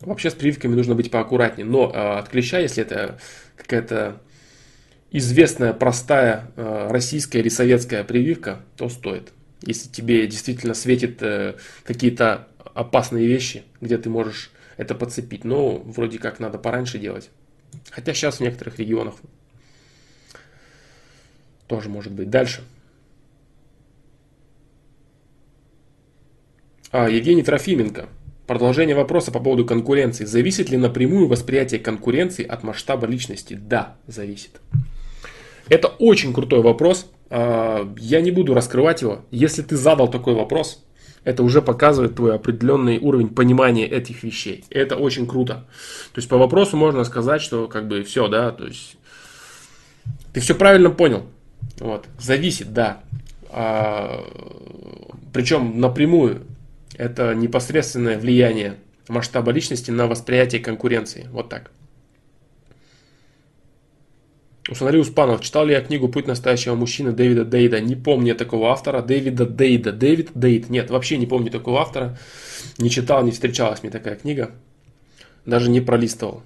Вообще 0.00 0.30
с 0.30 0.34
прививками 0.34 0.74
нужно 0.74 0.94
быть 0.94 1.10
поаккуратнее. 1.10 1.66
Но 1.66 1.90
э, 1.90 2.18
от 2.18 2.28
клеща, 2.28 2.58
если 2.58 2.82
это 2.82 3.18
какая-то 3.56 4.20
известная, 5.12 5.72
простая 5.72 6.50
э, 6.56 6.88
российская 6.90 7.38
или 7.38 7.48
советская 7.48 8.02
прививка, 8.02 8.60
то 8.76 8.88
стоит. 8.88 9.32
Если 9.62 9.88
тебе 9.88 10.26
действительно 10.26 10.74
светит 10.74 11.22
э, 11.22 11.54
какие-то 11.84 12.48
опасные 12.74 13.26
вещи, 13.26 13.62
где 13.80 13.98
ты 13.98 14.10
можешь 14.10 14.50
это 14.80 14.94
подцепить. 14.94 15.44
Но 15.44 15.76
вроде 15.76 16.18
как 16.18 16.40
надо 16.40 16.58
пораньше 16.58 16.98
делать. 16.98 17.30
Хотя 17.90 18.14
сейчас 18.14 18.38
в 18.38 18.40
некоторых 18.40 18.78
регионах 18.78 19.14
тоже 21.66 21.90
может 21.90 22.12
быть. 22.12 22.30
Дальше. 22.30 22.62
А, 26.90 27.08
Евгений 27.10 27.42
Трофименко. 27.42 28.08
Продолжение 28.46 28.96
вопроса 28.96 29.30
по 29.30 29.38
поводу 29.38 29.66
конкуренции. 29.66 30.24
Зависит 30.24 30.70
ли 30.70 30.78
напрямую 30.78 31.28
восприятие 31.28 31.78
конкуренции 31.78 32.44
от 32.44 32.62
масштаба 32.62 33.06
личности? 33.06 33.54
Да, 33.54 33.98
зависит. 34.06 34.60
Это 35.68 35.88
очень 35.88 36.32
крутой 36.32 36.62
вопрос. 36.62 37.10
А, 37.28 37.86
я 37.98 38.22
не 38.22 38.30
буду 38.30 38.54
раскрывать 38.54 39.02
его. 39.02 39.26
Если 39.30 39.60
ты 39.60 39.76
задал 39.76 40.10
такой 40.10 40.34
вопрос, 40.34 40.82
это 41.24 41.42
уже 41.42 41.62
показывает 41.62 42.16
твой 42.16 42.34
определенный 42.34 42.98
уровень 42.98 43.28
понимания 43.28 43.86
этих 43.86 44.22
вещей. 44.22 44.64
Это 44.70 44.96
очень 44.96 45.26
круто. 45.26 45.66
То 46.12 46.18
есть 46.18 46.28
по 46.28 46.38
вопросу 46.38 46.76
можно 46.76 47.04
сказать, 47.04 47.42
что 47.42 47.68
как 47.68 47.88
бы 47.88 48.02
все, 48.02 48.28
да, 48.28 48.50
то 48.50 48.66
есть 48.66 48.96
ты 50.32 50.40
все 50.40 50.54
правильно 50.54 50.90
понял. 50.90 51.26
Вот. 51.78 52.06
Зависит, 52.18 52.72
да. 52.72 53.00
А, 53.50 54.24
причем 55.32 55.80
напрямую 55.80 56.42
это 56.96 57.34
непосредственное 57.34 58.18
влияние 58.18 58.76
масштаба 59.08 59.52
личности 59.52 59.90
на 59.90 60.06
восприятие 60.06 60.62
конкуренции. 60.62 61.28
Вот 61.32 61.48
так. 61.48 61.70
Установи 64.70 64.98
Успанов. 64.98 65.40
Читал 65.40 65.66
ли 65.66 65.72
я 65.74 65.80
книгу 65.80 66.08
«Путь 66.08 66.28
настоящего 66.28 66.76
мужчины» 66.76 67.10
Дэвида 67.10 67.44
Дейда? 67.44 67.80
Не 67.80 67.96
помню 67.96 68.36
такого 68.36 68.70
автора. 68.70 69.02
Дэвида 69.02 69.44
Дейда. 69.44 69.92
Дэвид 69.92 70.30
Дейд. 70.34 70.70
Нет, 70.70 70.90
вообще 70.90 71.18
не 71.18 71.26
помню 71.26 71.50
такого 71.50 71.80
автора. 71.80 72.16
Не 72.78 72.88
читал, 72.88 73.24
не 73.24 73.32
встречалась 73.32 73.82
мне 73.82 73.90
такая 73.90 74.14
книга. 74.14 74.52
Даже 75.44 75.68
не 75.70 75.80
пролистывал. 75.80 76.44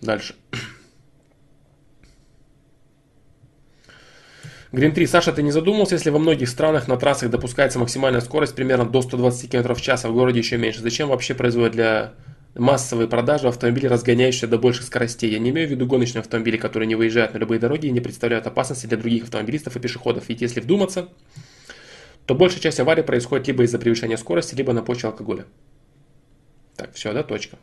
Дальше. 0.00 0.34
Green 4.72 4.92
3. 4.92 5.06
Саша, 5.06 5.32
ты 5.32 5.42
не 5.42 5.52
задумывался, 5.52 5.94
если 5.94 6.10
во 6.10 6.18
многих 6.18 6.48
странах 6.48 6.88
на 6.88 6.96
трассах 6.96 7.30
допускается 7.30 7.78
максимальная 7.78 8.20
скорость 8.20 8.56
примерно 8.56 8.84
до 8.84 9.02
120 9.02 9.50
км 9.50 9.74
в 9.74 9.80
час, 9.80 10.04
а 10.04 10.08
в 10.08 10.14
городе 10.14 10.40
еще 10.40 10.56
меньше? 10.56 10.80
Зачем 10.80 11.08
вообще 11.08 11.34
производят 11.34 11.72
для 11.72 12.14
массовой 12.54 13.08
продажи 13.08 13.48
автомобилей, 13.48 13.88
разгоняющиеся 13.88 14.48
до 14.48 14.58
больших 14.58 14.84
скоростей? 14.84 15.30
Я 15.30 15.38
не 15.38 15.50
имею 15.50 15.68
в 15.68 15.70
виду 15.70 15.86
гоночные 15.86 16.20
автомобили, 16.20 16.56
которые 16.56 16.86
не 16.86 16.94
выезжают 16.94 17.34
на 17.34 17.38
любые 17.38 17.58
дороги 17.58 17.86
и 17.86 17.90
не 17.90 18.00
представляют 18.00 18.46
опасности 18.46 18.86
для 18.86 18.96
других 18.96 19.24
автомобилистов 19.24 19.76
и 19.76 19.80
пешеходов. 19.80 20.28
Ведь 20.28 20.40
если 20.40 20.60
вдуматься, 20.60 21.08
то 22.26 22.34
большая 22.34 22.60
часть 22.60 22.80
аварий 22.80 23.02
происходит 23.02 23.48
либо 23.48 23.64
из-за 23.64 23.78
превышения 23.78 24.16
скорости, 24.16 24.54
либо 24.54 24.72
на 24.72 24.82
почве 24.82 25.08
алкоголя. 25.08 25.46
Так, 26.76 26.94
все, 26.94 27.12
да, 27.12 27.22
точка. 27.22 27.58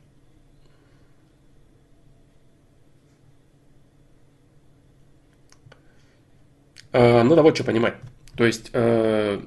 Э, 6.91 7.23
надо 7.23 7.41
вот 7.41 7.55
что 7.55 7.63
понимать. 7.63 7.95
То 8.35 8.45
есть 8.45 8.69
э, 8.73 9.41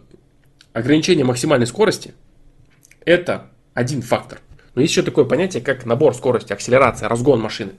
ограничение 0.72 1.24
максимальной 1.24 1.66
скорости– 1.66 2.14
это 3.04 3.50
один 3.74 4.02
фактор. 4.02 4.40
Но 4.80 4.84
есть 4.84 4.94
еще 4.94 5.02
такое 5.02 5.26
понятие, 5.26 5.62
как 5.62 5.84
набор 5.84 6.14
скорости, 6.14 6.54
акселерация, 6.54 7.06
разгон 7.06 7.38
машины. 7.38 7.72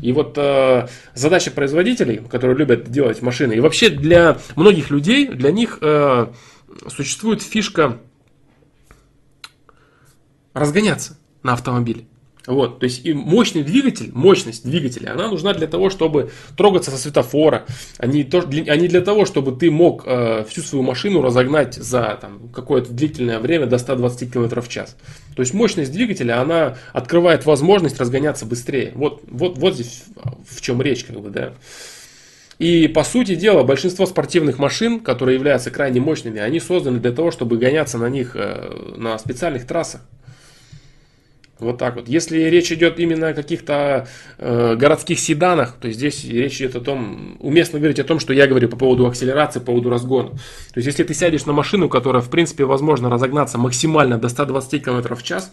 И 0.00 0.12
вот 0.12 0.38
э, 0.38 0.86
задача 1.12 1.50
производителей, 1.50 2.18
которые 2.18 2.56
любят 2.56 2.88
делать 2.88 3.20
машины, 3.20 3.54
и 3.54 3.58
вообще 3.58 3.88
для 3.88 4.38
многих 4.54 4.90
людей, 4.90 5.26
для 5.26 5.50
них 5.50 5.78
э, 5.80 6.28
существует 6.86 7.42
фишка 7.42 7.98
разгоняться 10.54 11.18
на 11.42 11.54
автомобиле. 11.54 12.06
Вот, 12.46 12.78
то 12.78 12.84
есть 12.84 13.04
и 13.04 13.12
мощный 13.12 13.62
двигатель, 13.62 14.10
мощность 14.12 14.64
двигателя, 14.64 15.12
она 15.12 15.28
нужна 15.28 15.52
для 15.52 15.66
того, 15.66 15.90
чтобы 15.90 16.30
трогаться 16.56 16.92
со 16.92 16.96
светофора, 16.96 17.66
а 17.98 18.06
не, 18.06 18.22
то, 18.22 18.38
а 18.38 18.76
не 18.76 18.86
для 18.86 19.00
того, 19.00 19.24
чтобы 19.24 19.52
ты 19.52 19.70
мог 19.70 20.04
э, 20.06 20.44
всю 20.48 20.62
свою 20.62 20.84
машину 20.84 21.22
разогнать 21.22 21.74
за 21.74 22.16
там, 22.20 22.48
какое-то 22.54 22.92
длительное 22.92 23.40
время 23.40 23.66
до 23.66 23.78
120 23.78 24.32
км 24.32 24.60
в 24.60 24.68
час. 24.68 24.96
То 25.34 25.40
есть 25.40 25.54
мощность 25.54 25.92
двигателя, 25.92 26.40
она 26.40 26.76
открывает 26.92 27.46
возможность 27.46 27.98
разгоняться 27.98 28.46
быстрее. 28.46 28.92
Вот, 28.94 29.22
вот, 29.26 29.58
вот 29.58 29.74
здесь 29.74 30.04
в 30.48 30.60
чем 30.60 30.80
речь, 30.80 31.04
как 31.04 31.20
бы, 31.20 31.30
да. 31.30 31.52
И 32.58 32.88
по 32.88 33.04
сути 33.04 33.34
дела, 33.34 33.64
большинство 33.64 34.06
спортивных 34.06 34.58
машин, 34.58 35.00
которые 35.00 35.36
являются 35.36 35.70
крайне 35.70 36.00
мощными, 36.00 36.40
они 36.40 36.58
созданы 36.58 37.00
для 37.00 37.12
того, 37.12 37.30
чтобы 37.30 37.58
гоняться 37.58 37.98
на 37.98 38.08
них 38.08 38.34
э, 38.34 38.94
на 38.96 39.18
специальных 39.18 39.66
трассах. 39.66 40.00
Вот 41.58 41.78
так 41.78 41.96
вот. 41.96 42.06
Если 42.06 42.38
речь 42.38 42.70
идет 42.70 42.98
именно 42.98 43.28
о 43.28 43.34
каких-то 43.34 44.06
э, 44.36 44.76
городских 44.76 45.18
седанах, 45.18 45.76
то 45.80 45.90
здесь 45.90 46.22
речь 46.24 46.60
идет 46.60 46.76
о 46.76 46.80
том, 46.80 47.38
уместно 47.40 47.78
говорить 47.78 47.98
о 47.98 48.04
том, 48.04 48.20
что 48.20 48.34
я 48.34 48.46
говорю 48.46 48.68
по 48.68 48.76
поводу 48.76 49.06
акселерации, 49.06 49.60
по 49.60 49.66
поводу 49.66 49.88
разгона. 49.88 50.30
То 50.30 50.38
есть, 50.76 50.86
если 50.86 51.02
ты 51.02 51.14
сядешь 51.14 51.46
на 51.46 51.54
машину, 51.54 51.88
которая, 51.88 52.22
в 52.22 52.28
принципе, 52.28 52.64
возможно 52.64 53.08
разогнаться 53.08 53.56
максимально 53.56 54.18
до 54.18 54.28
120 54.28 54.84
км 54.84 55.14
в 55.14 55.22
час, 55.22 55.50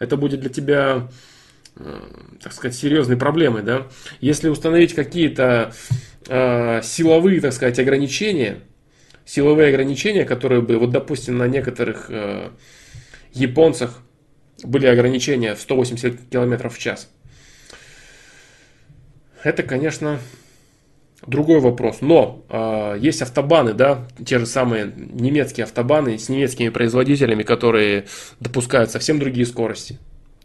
это 0.00 0.16
будет 0.16 0.40
для 0.40 0.50
тебя, 0.50 1.08
э, 1.76 2.00
так 2.42 2.52
сказать, 2.52 2.76
серьезной 2.76 3.16
проблемой. 3.16 3.62
Да? 3.62 3.86
Если 4.20 4.48
установить 4.48 4.92
какие-то 4.92 5.72
э, 6.28 6.80
силовые, 6.82 7.40
так 7.40 7.52
сказать, 7.52 7.78
ограничения, 7.78 8.58
силовые 9.24 9.68
ограничения, 9.68 10.24
которые 10.24 10.62
бы, 10.62 10.78
вот, 10.78 10.90
допустим, 10.90 11.38
на 11.38 11.46
некоторых 11.46 12.06
э, 12.08 12.48
японцах, 13.32 14.00
были 14.62 14.86
ограничения 14.86 15.54
в 15.54 15.60
180 15.60 16.28
км 16.30 16.68
в 16.68 16.78
час. 16.78 17.08
Это, 19.42 19.62
конечно, 19.62 20.18
другой 21.26 21.60
вопрос. 21.60 21.98
Но 22.00 22.44
э, 22.48 22.98
есть 23.00 23.22
автобаны, 23.22 23.74
да, 23.74 24.06
те 24.24 24.38
же 24.38 24.46
самые 24.46 24.92
немецкие 24.96 25.64
автобаны 25.64 26.18
с 26.18 26.28
немецкими 26.28 26.68
производителями, 26.68 27.42
которые 27.42 28.06
допускают 28.40 28.90
совсем 28.90 29.18
другие 29.18 29.46
скорости. 29.46 29.98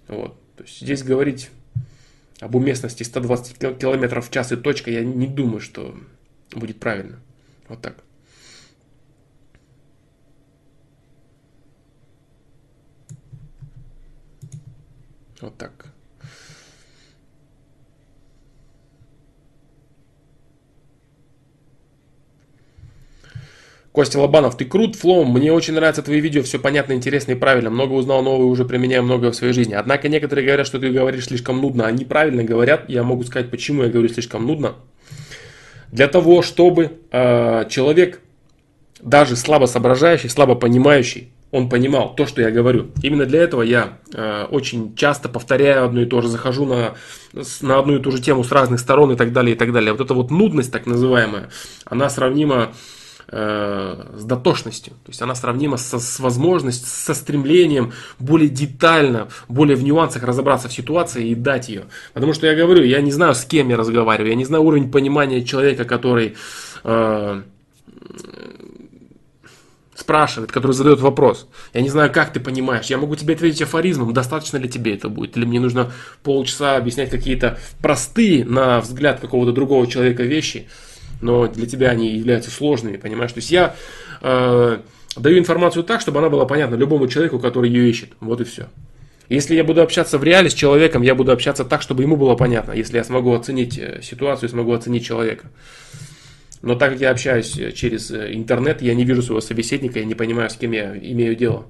Вот. 0.07 0.36
То 0.57 0.64
есть 0.64 0.82
здесь 0.82 1.03
говорить 1.03 1.49
об 2.39 2.55
уместности 2.55 3.03
120 3.03 3.57
км 3.57 4.22
в 4.22 4.32
час 4.32 4.51
и 4.51 4.55
точка, 4.55 4.91
я 4.91 5.03
не 5.03 5.28
думаю, 5.28 5.60
что 5.60 5.95
будет 6.51 6.80
правильно. 6.80 7.20
Вот 7.68 7.82
так. 7.82 7.95
Вот 15.41 15.57
так. 15.57 15.85
Костя 23.91 24.19
Лобанов, 24.19 24.55
ты 24.55 24.65
крут, 24.65 24.95
Флом, 24.95 25.33
мне 25.33 25.51
очень 25.51 25.73
нравятся 25.73 26.03
твои 26.03 26.19
видео, 26.19 26.43
все 26.43 26.59
понятно, 26.59 26.93
интересно 26.93 27.31
и 27.31 27.35
правильно, 27.35 27.69
много 27.69 27.93
узнал 27.93 28.21
нового, 28.21 28.45
уже 28.45 28.63
применяю 28.63 29.03
многое 29.03 29.31
в 29.31 29.35
своей 29.35 29.51
жизни. 29.51 29.73
Однако 29.73 30.07
некоторые 30.09 30.45
говорят, 30.45 30.67
что 30.67 30.79
ты 30.79 30.91
говоришь 30.91 31.25
слишком 31.25 31.59
нудно, 31.59 31.87
они 31.87 32.05
правильно 32.05 32.43
говорят, 32.43 32.87
я 32.87 33.03
могу 33.03 33.23
сказать, 33.23 33.49
почему 33.49 33.83
я 33.83 33.89
говорю 33.89 34.07
слишком 34.07 34.45
нудно. 34.45 34.75
Для 35.91 36.07
того, 36.07 36.43
чтобы 36.43 36.99
э, 37.11 37.65
человек, 37.67 38.21
даже 39.01 39.35
слабо 39.35 39.65
соображающий, 39.65 40.29
слабо 40.29 40.53
понимающий, 40.53 41.31
он 41.52 41.70
понимал 41.70 42.14
то, 42.16 42.26
что 42.26 42.41
я 42.41 42.52
говорю. 42.52 42.91
Именно 43.02 43.26
для 43.26 43.41
этого 43.41 43.64
я 43.64 44.00
э, 44.14 44.45
очень 44.50 44.95
часто 44.95 45.30
повторяю 45.30 45.86
одно 45.86 46.02
и 46.02 46.06
то 46.06 46.22
же, 46.22 46.28
захожу 46.28 46.66
на, 46.66 46.93
на 47.62 47.80
одну 47.80 47.95
и 47.95 48.00
ту 48.00 48.12
же 48.12 48.22
тему 48.22 48.43
с 48.43 48.52
разных 48.52 48.80
сторон 48.80 49.12
и 49.12 49.16
так 49.16 49.34
далее, 49.34 49.56
и 49.56 49.58
так 49.58 49.74
далее. 49.74 49.91
Вот 49.91 50.02
эта 50.02 50.14
вот 50.14 50.30
нудность, 50.30 50.72
так 50.72 50.86
называемая, 50.86 51.50
она 51.86 52.08
сравнима 52.10 52.72
э, 53.28 54.06
с 54.16 54.24
дотошностью. 54.26 54.93
То 54.93 55.10
есть 55.10 55.22
она 55.24 55.34
сравнима 55.34 55.78
со, 55.78 56.00
с 56.00 56.20
возможностью, 56.20 56.88
со 56.88 57.16
стремлением 57.16 57.93
более 58.20 58.50
детально, 58.50 59.30
более 59.47 59.76
в 59.76 59.84
нюансах 59.84 60.22
разобраться 60.24 60.70
в 60.70 60.74
ситуации 60.74 61.30
и 61.30 61.36
дать 61.36 61.68
ее. 61.70 61.86
Потому 62.14 62.34
что 62.34 62.45
я 62.45 62.56
говорю, 62.56 62.84
я 62.84 63.02
не 63.02 63.12
знаю, 63.12 63.34
с 63.34 63.43
кем 63.43 63.70
я 63.70 63.78
разговариваю, 63.78 64.30
я 64.30 64.36
не 64.36 64.45
знаю 64.45 64.64
уровень 64.64 64.91
понимания 64.91 65.43
человека, 65.43 65.86
который... 65.86 66.36
Э, 66.84 67.41
спрашивает, 70.00 70.52
который 70.52 70.72
задает 70.72 71.00
вопрос. 71.00 71.47
Я 71.74 71.82
не 71.82 71.89
знаю, 71.89 72.12
как 72.12 72.32
ты 72.32 72.39
понимаешь. 72.39 72.86
Я 72.86 72.97
могу 72.97 73.16
тебе 73.16 73.34
ответить 73.34 73.62
афоризмом, 73.62 74.14
достаточно 74.14 74.58
ли 74.58 74.70
тебе 74.70 74.95
это 74.95 75.10
будет. 75.10 75.36
Или 75.36 75.45
мне 75.45 75.60
нужно 75.60 75.91
полчаса 76.24 76.78
объяснять 76.78 77.10
какие-то 77.10 77.60
простые, 77.82 78.45
на 78.45 78.80
взгляд 78.80 79.20
какого-то 79.20 79.52
другого 79.52 79.88
человека 79.88 80.24
вещи, 80.24 80.68
но 81.22 81.47
для 81.47 81.68
тебя 81.68 81.89
они 81.89 82.16
являются 82.16 82.50
сложными, 82.50 82.97
понимаешь? 82.97 83.34
То 83.34 83.39
есть 83.39 83.52
я 83.52 83.76
э, 84.22 84.80
даю 85.18 85.38
информацию 85.38 85.84
так, 85.84 86.02
чтобы 86.02 86.20
она 86.20 86.30
была 86.30 86.45
понятна 86.45 86.76
любому 86.76 87.08
человеку, 87.08 87.39
который 87.39 87.70
ее 87.70 87.89
ищет. 87.89 88.12
Вот 88.22 88.39
и 88.41 88.45
все. 88.45 88.68
Если 89.28 89.56
я 89.56 89.64
буду 89.64 89.82
общаться 89.82 90.18
в 90.18 90.24
реале 90.24 90.50
с 90.50 90.54
человеком, 90.54 91.04
я 91.04 91.14
буду 91.14 91.32
общаться 91.32 91.64
так, 91.64 91.84
чтобы 91.84 92.02
ему 92.04 92.16
было 92.16 92.36
понятно. 92.36 92.72
Если 92.72 92.97
я 92.97 93.04
смогу 93.04 93.34
оценить 93.34 93.78
э, 93.78 94.00
ситуацию, 94.02 94.50
смогу 94.50 94.74
оценить 94.74 95.06
человека. 95.06 95.52
Но 96.62 96.76
так 96.76 96.91
как 96.91 97.01
я 97.01 97.12
общаюсь 97.12 97.57
э, 97.57 97.72
через 97.72 98.12
э, 98.12 98.34
интернет, 98.34 98.82
я 98.82 98.93
не 98.93 99.05
вижу 99.05 99.22
своего 99.22 99.41
собеседника, 99.41 99.99
я 99.99 100.05
не 100.05 100.16
понимаю, 100.16 100.49
с 100.49 100.55
кем 100.55 100.72
я 100.72 100.95
имею 100.95 101.36
дело. 101.36 101.66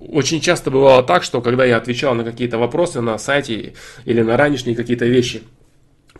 Очень 0.00 0.40
часто 0.40 0.70
бывало 0.70 1.02
так, 1.02 1.22
что 1.22 1.40
когда 1.40 1.64
я 1.64 1.76
отвечал 1.76 2.14
на 2.14 2.24
какие-то 2.24 2.58
вопросы 2.58 3.00
на 3.00 3.16
сайте 3.18 3.74
или 4.04 4.20
на 4.20 4.36
ранешние 4.36 4.76
какие-то 4.76 5.06
вещи, 5.06 5.42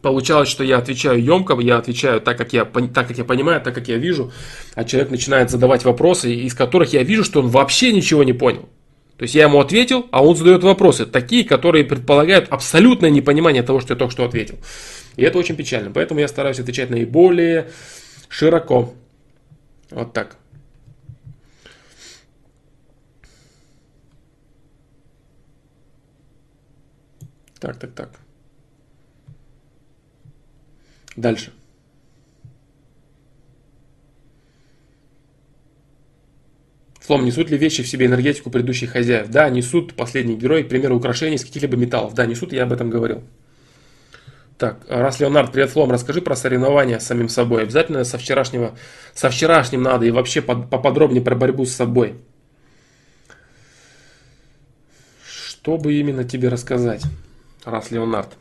получалось, 0.01 0.49
что 0.49 0.63
я 0.65 0.79
отвечаю 0.79 1.23
емко, 1.23 1.59
я 1.61 1.79
отвечаю 1.79 2.21
так 2.21 2.39
как 2.39 2.53
я, 2.53 2.65
так, 2.65 3.09
как 3.09 3.19
я 3.19 3.25
понимаю, 3.25 3.61
так, 3.61 3.75
как 3.75 3.89
я 3.89 3.97
вижу, 3.97 4.33
а 4.75 4.85
человек 4.85 5.11
начинает 5.11 5.51
задавать 5.51 5.85
вопросы, 5.85 6.33
из 6.33 6.55
которых 6.55 6.93
я 6.93 7.03
вижу, 7.03 7.25
что 7.25 7.41
он 7.41 7.49
вообще 7.49 7.93
ничего 7.93 8.23
не 8.23 8.33
понял. 8.33 8.69
То 9.17 9.25
есть 9.25 9.35
я 9.35 9.45
ему 9.45 9.61
ответил, 9.61 10.07
а 10.11 10.25
он 10.25 10.37
задает 10.37 10.63
вопросы, 10.63 11.07
такие, 11.07 11.45
которые 11.45 11.85
предполагают 11.85 12.49
абсолютное 12.51 13.11
непонимание 13.11 13.63
того, 13.63 13.81
что 13.81 13.95
я 13.95 13.99
только 13.99 14.13
что 14.13 14.25
ответил. 14.25 14.57
И 15.17 15.23
это 15.23 15.39
очень 15.39 15.57
печально. 15.57 15.91
Поэтому 15.91 16.21
я 16.21 16.29
стараюсь 16.29 16.59
отвечать 16.59 16.91
наиболее 16.91 17.71
широко. 18.29 18.95
Вот 19.91 20.13
так. 20.13 20.37
Так, 27.61 27.79
так, 27.79 27.93
так. 27.95 28.11
Дальше. 31.17 31.53
Флом, 37.01 37.25
несут 37.25 37.51
ли 37.51 37.59
вещи 37.59 37.83
в 37.83 37.89
себе 37.89 38.07
энергетику 38.07 38.51
предыдущих 38.51 38.91
хозяев? 38.93 39.29
Да, 39.29 39.49
несут 39.51 39.95
последний 39.95 40.37
герой, 40.37 40.65
к 40.65 40.69
примеру, 40.69 40.97
украшения 40.97 41.37
из 41.37 41.45
каких-либо 41.45 41.77
металлов. 41.77 42.15
Да, 42.15 42.27
несут, 42.27 42.53
я 42.53 42.65
об 42.65 42.73
этом 42.73 42.89
говорил. 42.91 43.23
Так, 44.57 44.85
раз 44.89 45.19
Леонард, 45.19 45.51
привет, 45.51 45.71
Флом, 45.71 45.91
расскажи 45.91 46.23
про 46.23 46.37
соревнования 46.37 47.01
с 47.01 47.07
самим 47.07 47.29
собой. 47.29 47.63
Обязательно 47.63 48.05
со 48.05 48.19
вчерашнего, 48.19 48.77
со 49.13 49.29
вчерашним 49.29 49.83
надо 49.83 50.07
и 50.07 50.13
вообще 50.13 50.43
под, 50.43 50.71
поподробнее 50.71 51.23
про 51.23 51.35
борьбу 51.35 51.67
с 51.67 51.73
собой. 51.73 52.15
Что 55.27 55.77
бы 55.77 55.95
именно 55.95 56.23
тебе 56.23 56.51
рассказать, 56.51 57.03
раз 57.65 57.91
Леонард? 57.91 58.37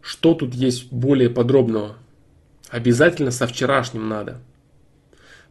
Что 0.00 0.34
тут 0.34 0.52
есть 0.52 0.92
более 0.92 1.30
подробного? 1.30 1.96
Обязательно 2.70 3.30
со 3.30 3.46
вчерашним 3.46 4.08
надо. 4.08 4.40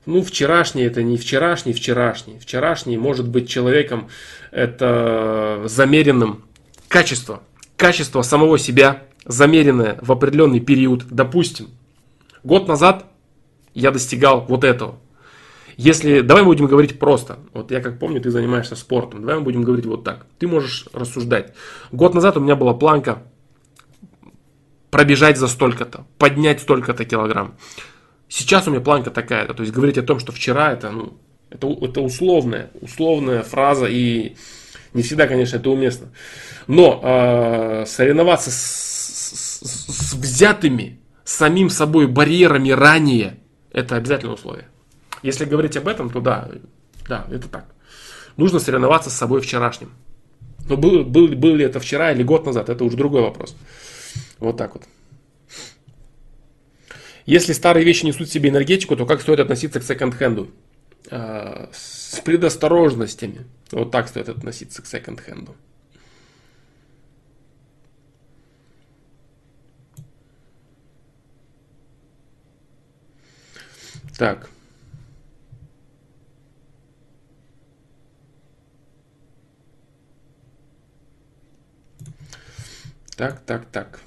Ну, 0.05 0.21
вчерашний 0.21 0.83
это 0.83 1.03
не 1.03 1.15
вчерашний, 1.15 1.71
вчерашний. 1.71 2.37
Вчерашний 2.37 2.97
может 2.97 3.29
быть 3.29 3.47
человеком 3.47 4.09
это 4.51 5.61
замеренным 5.67 6.43
качеством 6.89 7.39
качество 7.83 8.21
самого 8.21 8.57
себя, 8.57 9.03
замеренное 9.25 9.97
в 10.01 10.09
определенный 10.09 10.61
период, 10.61 11.03
допустим, 11.09 11.67
год 12.41 12.69
назад 12.69 13.07
я 13.73 13.91
достигал 13.91 14.45
вот 14.47 14.63
этого. 14.63 14.99
Если, 15.75 16.21
давай 16.21 16.45
будем 16.45 16.67
говорить 16.67 16.97
просто, 16.97 17.39
вот 17.51 17.71
я 17.71 17.81
как 17.81 17.99
помню, 17.99 18.21
ты 18.21 18.31
занимаешься 18.31 18.77
спортом, 18.77 19.19
давай 19.19 19.35
мы 19.39 19.41
будем 19.41 19.63
говорить 19.63 19.85
вот 19.85 20.05
так. 20.05 20.25
Ты 20.39 20.47
можешь 20.47 20.87
рассуждать. 20.93 21.53
Год 21.91 22.13
назад 22.13 22.37
у 22.37 22.39
меня 22.39 22.55
была 22.55 22.73
планка 22.73 23.23
пробежать 24.89 25.37
за 25.37 25.49
столько-то, 25.49 26.05
поднять 26.17 26.61
столько-то 26.61 27.03
килограмм. 27.03 27.55
Сейчас 28.29 28.65
у 28.65 28.71
меня 28.71 28.79
планка 28.79 29.11
такая-то, 29.11 29.53
то 29.53 29.61
есть 29.61 29.73
говорить 29.73 29.97
о 29.97 30.03
том, 30.03 30.19
что 30.19 30.31
вчера 30.31 30.71
это, 30.71 30.89
ну, 30.89 31.17
это, 31.49 31.67
это 31.67 31.99
условная, 31.99 32.71
условная 32.79 33.43
фраза 33.43 33.87
и 33.87 34.37
не 34.93 35.01
всегда, 35.01 35.27
конечно, 35.27 35.57
это 35.57 35.69
уместно. 35.69 36.07
Но 36.67 37.01
э, 37.03 37.85
соревноваться 37.87 38.51
с, 38.51 38.55
с, 38.55 40.09
с 40.09 40.13
взятыми 40.13 40.99
самим 41.23 41.69
собой 41.69 42.07
барьерами 42.07 42.69
ранее, 42.69 43.39
это 43.71 43.95
обязательное 43.95 44.35
условие. 44.35 44.67
Если 45.23 45.45
говорить 45.45 45.77
об 45.77 45.87
этом, 45.87 46.09
то 46.09 46.19
да, 46.19 46.49
да, 47.07 47.25
это 47.31 47.47
так. 47.47 47.65
Нужно 48.37 48.59
соревноваться 48.59 49.09
с 49.09 49.13
собой 49.13 49.41
вчерашним. 49.41 49.91
Но 50.67 50.77
был, 50.77 51.03
был, 51.03 51.27
был 51.29 51.55
ли 51.55 51.65
это 51.65 51.79
вчера 51.79 52.11
или 52.11 52.23
год 52.23 52.45
назад, 52.45 52.69
это 52.69 52.83
уже 52.83 52.97
другой 52.97 53.21
вопрос. 53.21 53.55
Вот 54.39 54.57
так 54.57 54.75
вот. 54.75 54.83
Если 57.25 57.53
старые 57.53 57.85
вещи 57.85 58.05
несут 58.05 58.27
в 58.27 58.31
себе 58.31 58.49
энергетику, 58.49 58.95
то 58.95 59.05
как 59.05 59.21
стоит 59.21 59.39
относиться 59.39 59.79
к 59.79 59.83
секонд-хенду? 59.83 60.49
Э, 61.09 61.67
с 61.73 62.19
предосторожностями. 62.21 63.45
Вот 63.71 63.91
так 63.91 64.07
стоит 64.07 64.29
относиться 64.29 64.81
к 64.81 64.85
секонд-хенду. 64.85 65.55
Так. 74.17 74.49
Так, 83.17 83.41
так, 83.45 83.65
так. 83.65 83.99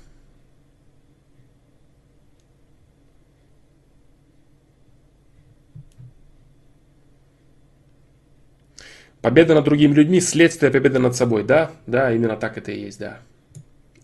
Победа 9.26 9.56
над 9.56 9.64
другими 9.64 9.92
людьми– 9.92 10.20
следствие 10.20 10.70
победы 10.70 11.00
над 11.00 11.16
собой. 11.16 11.42
Да, 11.42 11.72
да, 11.88 12.12
именно 12.12 12.36
так 12.36 12.58
это 12.58 12.70
и 12.70 12.82
есть, 12.82 13.00
да. 13.00 13.18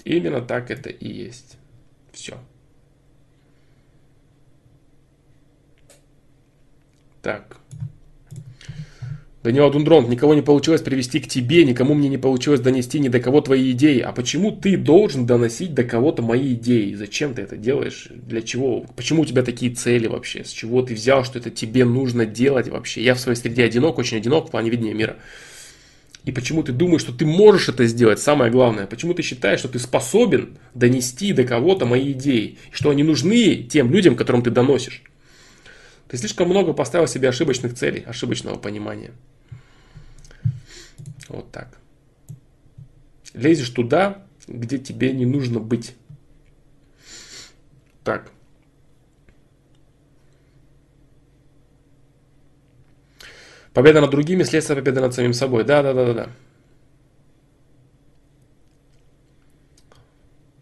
Именно 0.02 0.40
так 0.40 0.68
это 0.68 0.90
и 0.90 1.08
есть. 1.08 1.58
Все. 2.12 2.40
Так. 7.22 7.56
Данила 9.42 9.72
Дундрон, 9.72 10.08
никого 10.08 10.34
не 10.34 10.42
получилось 10.42 10.82
привести 10.82 11.18
к 11.18 11.26
тебе, 11.26 11.64
никому 11.64 11.94
мне 11.94 12.08
не 12.08 12.16
получилось 12.16 12.60
донести 12.60 13.00
ни 13.00 13.08
до 13.08 13.18
кого 13.18 13.40
твои 13.40 13.72
идеи. 13.72 13.98
А 13.98 14.12
почему 14.12 14.52
ты 14.52 14.76
должен 14.76 15.26
доносить 15.26 15.74
до 15.74 15.82
кого-то 15.82 16.22
мои 16.22 16.54
идеи? 16.54 16.94
Зачем 16.94 17.34
ты 17.34 17.42
это 17.42 17.56
делаешь? 17.56 18.06
Для 18.10 18.40
чего? 18.40 18.86
Почему 18.94 19.22
у 19.22 19.24
тебя 19.24 19.42
такие 19.42 19.74
цели 19.74 20.06
вообще? 20.06 20.44
С 20.44 20.50
чего 20.50 20.82
ты 20.82 20.94
взял, 20.94 21.24
что 21.24 21.40
это 21.40 21.50
тебе 21.50 21.84
нужно 21.84 22.24
делать 22.24 22.68
вообще? 22.68 23.02
Я 23.02 23.16
в 23.16 23.20
своей 23.20 23.36
среде 23.36 23.64
одинок, 23.64 23.98
очень 23.98 24.18
одинок 24.18 24.46
в 24.46 24.50
плане 24.52 24.70
видения 24.70 24.94
мира. 24.94 25.16
И 26.24 26.30
почему 26.30 26.62
ты 26.62 26.70
думаешь, 26.70 27.00
что 27.00 27.12
ты 27.12 27.26
можешь 27.26 27.68
это 27.68 27.84
сделать? 27.86 28.20
Самое 28.20 28.52
главное, 28.52 28.86
почему 28.86 29.12
ты 29.12 29.22
считаешь, 29.22 29.58
что 29.58 29.68
ты 29.68 29.80
способен 29.80 30.56
донести 30.72 31.32
до 31.32 31.42
кого-то 31.42 31.84
мои 31.84 32.12
идеи? 32.12 32.58
Что 32.70 32.90
они 32.90 33.02
нужны 33.02 33.56
тем 33.56 33.90
людям, 33.90 34.14
которым 34.14 34.42
ты 34.42 34.50
доносишь? 34.50 35.02
Ты 36.06 36.16
слишком 36.16 36.48
много 36.48 36.74
поставил 36.74 37.08
себе 37.08 37.28
ошибочных 37.28 37.74
целей, 37.74 38.04
ошибочного 38.06 38.56
понимания. 38.56 39.10
Вот 41.32 41.50
так. 41.50 41.78
Лезешь 43.32 43.70
туда, 43.70 44.26
где 44.46 44.78
тебе 44.78 45.12
не 45.12 45.24
нужно 45.24 45.60
быть. 45.60 45.96
Так. 48.04 48.30
Победа 53.72 54.02
над 54.02 54.10
другими, 54.10 54.42
следствие 54.42 54.76
победы 54.76 55.00
над 55.00 55.14
самим 55.14 55.32
собой. 55.32 55.64
Да, 55.64 55.82
да, 55.82 55.94
да, 55.94 56.04
да, 56.04 56.14
да. 56.14 56.30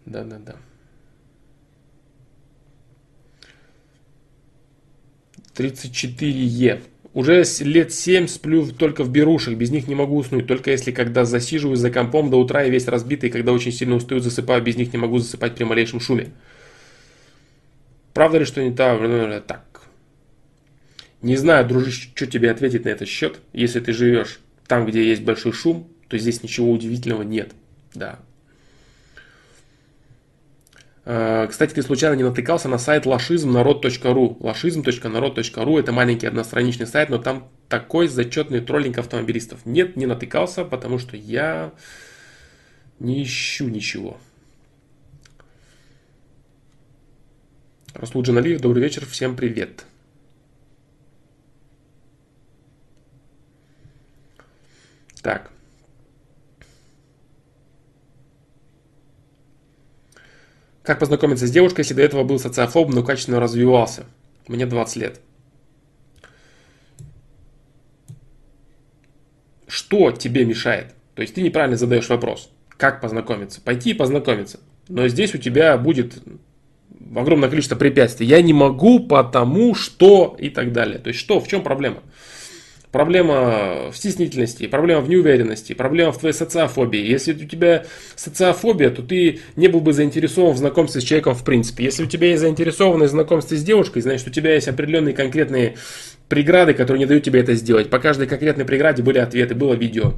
Да, 0.07 0.25
да, 0.25 0.39
да. 0.39 0.57
34Е. 5.57 6.81
Уже 7.13 7.43
лет 7.61 7.93
семь 7.93 8.29
сплю 8.29 8.71
только 8.71 9.03
в 9.03 9.11
берушах, 9.11 9.55
без 9.55 9.71
них 9.71 9.89
не 9.89 9.97
могу 9.97 10.17
уснуть. 10.17 10.47
Только 10.47 10.71
если 10.71 10.93
когда 10.93 11.25
засиживаюсь 11.25 11.81
за 11.81 11.91
компом 11.91 12.31
до 12.31 12.37
утра 12.37 12.65
и 12.65 12.71
весь 12.71 12.87
разбитый, 12.87 13.31
когда 13.31 13.53
очень 13.53 13.73
сильно 13.73 13.97
устаю, 13.97 14.21
засыпаю, 14.21 14.63
без 14.63 14.77
них 14.77 14.93
не 14.93 14.99
могу 14.99 15.19
засыпать 15.19 15.57
при 15.57 15.65
малейшем 15.65 15.99
шуме. 15.99 16.31
Правда 18.15 18.39
ли, 18.39 18.45
что 18.45 18.63
не 18.63 18.73
так? 18.73 19.01
Так. 19.47 19.83
Не 21.21 21.37
знаю, 21.37 21.67
дружище, 21.67 22.11
что 22.15 22.27
тебе 22.27 22.51
ответить 22.51 22.85
на 22.85 22.91
этот 22.91 23.09
счет. 23.09 23.41
Если 23.53 23.81
ты 23.81 23.93
живешь 23.93 24.41
там, 24.69 24.87
где 24.87 25.05
есть 25.05 25.23
большой 25.23 25.53
шум, 25.53 25.89
то 26.09 26.17
здесь 26.17 26.43
ничего 26.45 26.71
удивительного 26.71 27.23
нет. 27.23 27.53
Да, 27.93 28.21
кстати, 31.49 31.75
ты 31.75 31.83
случайно 31.83 32.15
не 32.15 32.23
натыкался 32.23 32.69
на 32.69 32.79
сайт 32.79 33.05
лошизм.народ.ру. 33.05 34.37
Лошизм.народ.ру 34.39 35.79
это 35.79 35.93
маленький 35.93 36.27
одностраничный 36.27 36.87
сайт, 36.87 37.09
но 37.09 37.19
там 37.19 37.49
такой 37.69 38.07
зачетный 38.07 38.61
троллинг 38.61 38.99
автомобилистов. 38.99 39.65
Нет, 39.65 39.97
не 39.97 40.07
натыкался, 40.07 40.65
потому 40.65 40.99
что 40.99 41.17
я 41.17 41.73
не 43.01 43.23
ищу 43.23 43.69
ничего. 43.69 44.19
Расул 47.95 48.23
Джаналиев, 48.23 48.61
добрый 48.61 48.83
вечер, 48.83 49.05
всем 49.05 49.35
привет. 49.35 49.85
Так. 55.23 55.51
Как 60.83 60.99
познакомиться 60.99 61.47
с 61.47 61.51
девушкой, 61.51 61.81
если 61.81 61.95
до 61.95 62.03
этого 62.03 62.25
был 62.25 62.39
социофобом, 62.39 62.95
но 62.95 63.03
качественно 63.03 63.41
развивался? 63.41 64.07
Мне 64.49 64.67
20 64.67 64.97
лет. 64.97 65.21
Что 69.67 70.11
тебе 70.11 70.45
мешает? 70.45 70.95
То 71.15 71.23
есть 71.23 71.35
ты 71.35 71.43
неправильно 71.43 71.77
задаешь 71.77 72.09
вопрос. 72.09 72.51
Как 72.77 73.01
познакомиться? 73.01 73.61
Пойти 73.61 73.91
и 73.91 73.95
познакомиться. 73.95 74.61
Но 74.89 75.07
здесь 75.07 75.35
у 75.35 75.39
тебя 75.39 75.77
будет 75.77 76.15
огромное 77.15 77.49
количество 77.49 77.77
препятствий. 77.77 78.27
Я 78.27 78.43
не 78.43 78.53
могу, 78.53 79.01
потому 79.01 79.75
что 79.75 80.37
и 80.39 80.49
так 80.51 80.73
далее. 80.73 80.99
То 80.99 81.09
есть 81.09 81.21
что, 81.21 81.41
в 81.41 81.47
чем 81.47 81.63
проблема? 81.63 82.03
Проблема 82.93 83.91
в 83.91 83.97
стеснительности, 83.97 84.67
проблема 84.67 85.01
в 85.01 85.09
неуверенности, 85.09 85.73
проблема 85.73 86.13
в 86.13 86.19
твоей 86.19 86.35
социофобии. 86.35 87.01
Если 87.01 87.33
у 87.33 87.47
тебя 87.47 87.85
социофобия, 88.17 88.91
то 88.91 89.03
ты 89.03 89.41
не 89.57 89.69
был 89.69 89.81
бы 89.81 89.93
заинтересован 89.93 90.55
в 90.55 90.59
знакомстве 90.59 91.01
с 91.01 91.05
человеком 91.05 91.35
в 91.35 91.45
принципе. 91.45 91.85
Если 91.85 92.05
у 92.05 92.07
тебя 92.07 92.29
есть 92.29 92.41
заинтересованность 92.41 93.13
в 93.13 93.17
знакомстве 93.17 93.57
с 93.57 93.63
девушкой, 93.63 94.03
значит 94.03 94.27
у 94.27 94.31
тебя 94.31 94.55
есть 94.55 94.69
определенные 94.69 95.15
конкретные 95.15 95.77
преграды, 96.29 96.75
которые 96.75 97.01
не 97.01 97.07
дают 97.07 97.25
тебе 97.25 97.41
это 97.41 97.55
сделать. 97.55 97.91
По 97.91 97.99
каждой 97.99 98.27
конкретной 98.27 98.65
преграде 98.65 99.03
были 99.03 99.19
ответы, 99.19 99.55
было 99.55 99.75
видео. 99.75 100.15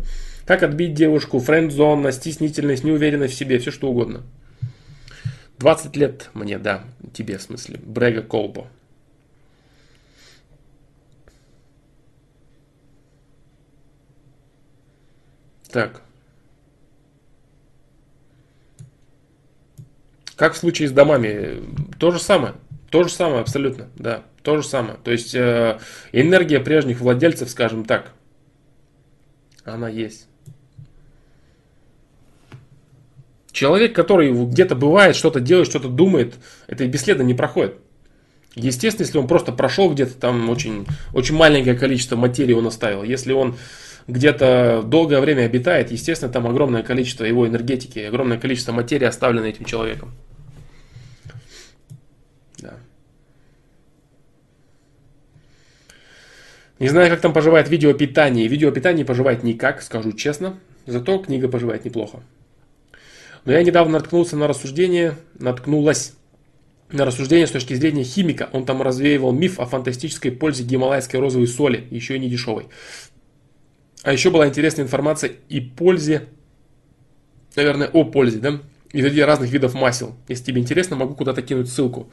Как 0.46 0.62
отбить 0.62 0.94
девушку, 0.94 1.38
френд-зона, 1.38 2.12
стеснительность, 2.12 2.84
неуверенность 2.84 3.34
в 3.34 3.36
себе, 3.36 3.58
все 3.58 3.70
что 3.70 3.88
угодно. 3.88 4.22
20 5.58 5.96
лет 5.96 6.30
мне, 6.34 6.58
да, 6.58 6.84
тебе 7.12 7.38
в 7.38 7.42
смысле. 7.42 7.78
Брега 7.84 8.22
Колбо. 8.22 8.66
Так. 15.72 16.02
Как 20.36 20.54
в 20.54 20.56
случае 20.56 20.88
с 20.88 20.92
домами, 20.92 21.62
то 21.98 22.10
же 22.10 22.18
самое. 22.18 22.54
То 22.90 23.04
же 23.04 23.08
самое 23.08 23.40
абсолютно, 23.40 23.88
да, 23.96 24.22
то 24.42 24.58
же 24.58 24.62
самое. 24.62 24.98
То 25.02 25.12
есть 25.12 25.34
э, 25.34 25.78
энергия 26.12 26.60
прежних 26.60 27.00
владельцев, 27.00 27.48
скажем 27.48 27.86
так, 27.86 28.12
она 29.64 29.88
есть. 29.88 30.28
Человек, 33.50 33.94
который 33.94 34.30
где-то 34.46 34.74
бывает, 34.74 35.16
что-то 35.16 35.40
делает, 35.40 35.68
что-то 35.68 35.88
думает, 35.88 36.34
это 36.66 36.86
бесследно 36.86 37.22
не 37.22 37.34
проходит. 37.34 37.76
Естественно, 38.54 39.06
если 39.06 39.16
он 39.16 39.28
просто 39.28 39.52
прошел 39.52 39.90
где-то 39.90 40.14
там 40.14 40.50
очень, 40.50 40.86
очень 41.14 41.34
маленькое 41.34 41.76
количество 41.76 42.16
материи 42.16 42.52
он 42.52 42.66
оставил. 42.66 43.02
Если 43.02 43.32
он 43.32 43.56
где-то 44.08 44.82
долгое 44.84 45.20
время 45.20 45.42
обитает, 45.42 45.90
естественно, 45.90 46.32
там 46.32 46.46
огромное 46.46 46.82
количество 46.82 47.24
его 47.24 47.46
энергетики, 47.46 48.00
огромное 48.00 48.38
количество 48.38 48.72
материи 48.72 49.04
оставлено 49.04 49.46
этим 49.46 49.64
человеком. 49.64 50.12
Да. 52.58 52.74
Не 56.78 56.88
знаю, 56.88 57.10
как 57.10 57.20
там 57.20 57.32
поживает 57.32 57.68
видео 57.68 57.92
питание. 57.92 58.48
Видео 58.48 58.70
питание 58.70 59.04
поживает 59.04 59.42
никак, 59.42 59.82
скажу 59.82 60.12
честно. 60.12 60.58
Зато 60.86 61.18
книга 61.18 61.48
поживает 61.48 61.84
неплохо. 61.84 62.20
Но 63.44 63.52
я 63.52 63.62
недавно 63.62 63.94
наткнулся 63.94 64.36
на 64.36 64.46
рассуждение, 64.46 65.16
наткнулась 65.38 66.14
на 66.90 67.04
рассуждение 67.04 67.46
с 67.46 67.50
точки 67.50 67.74
зрения 67.74 68.04
химика. 68.04 68.48
Он 68.52 68.64
там 68.64 68.82
развеивал 68.82 69.32
миф 69.32 69.58
о 69.58 69.66
фантастической 69.66 70.30
пользе 70.30 70.64
гималайской 70.64 71.20
розовой 71.20 71.46
соли, 71.46 71.86
еще 71.90 72.16
и 72.16 72.18
не 72.18 72.28
дешевой. 72.28 72.68
А 74.02 74.12
еще 74.12 74.30
была 74.30 74.48
интересная 74.48 74.84
информация 74.84 75.32
и 75.48 75.60
пользе, 75.60 76.28
наверное, 77.54 77.88
о 77.88 78.04
пользе, 78.04 78.38
да, 78.38 78.60
и 78.92 79.00
среди 79.00 79.22
разных 79.22 79.50
видов 79.50 79.74
масел. 79.74 80.16
Если 80.28 80.44
тебе 80.44 80.60
интересно, 80.60 80.96
могу 80.96 81.14
куда-то 81.14 81.42
кинуть 81.42 81.70
ссылку. 81.70 82.10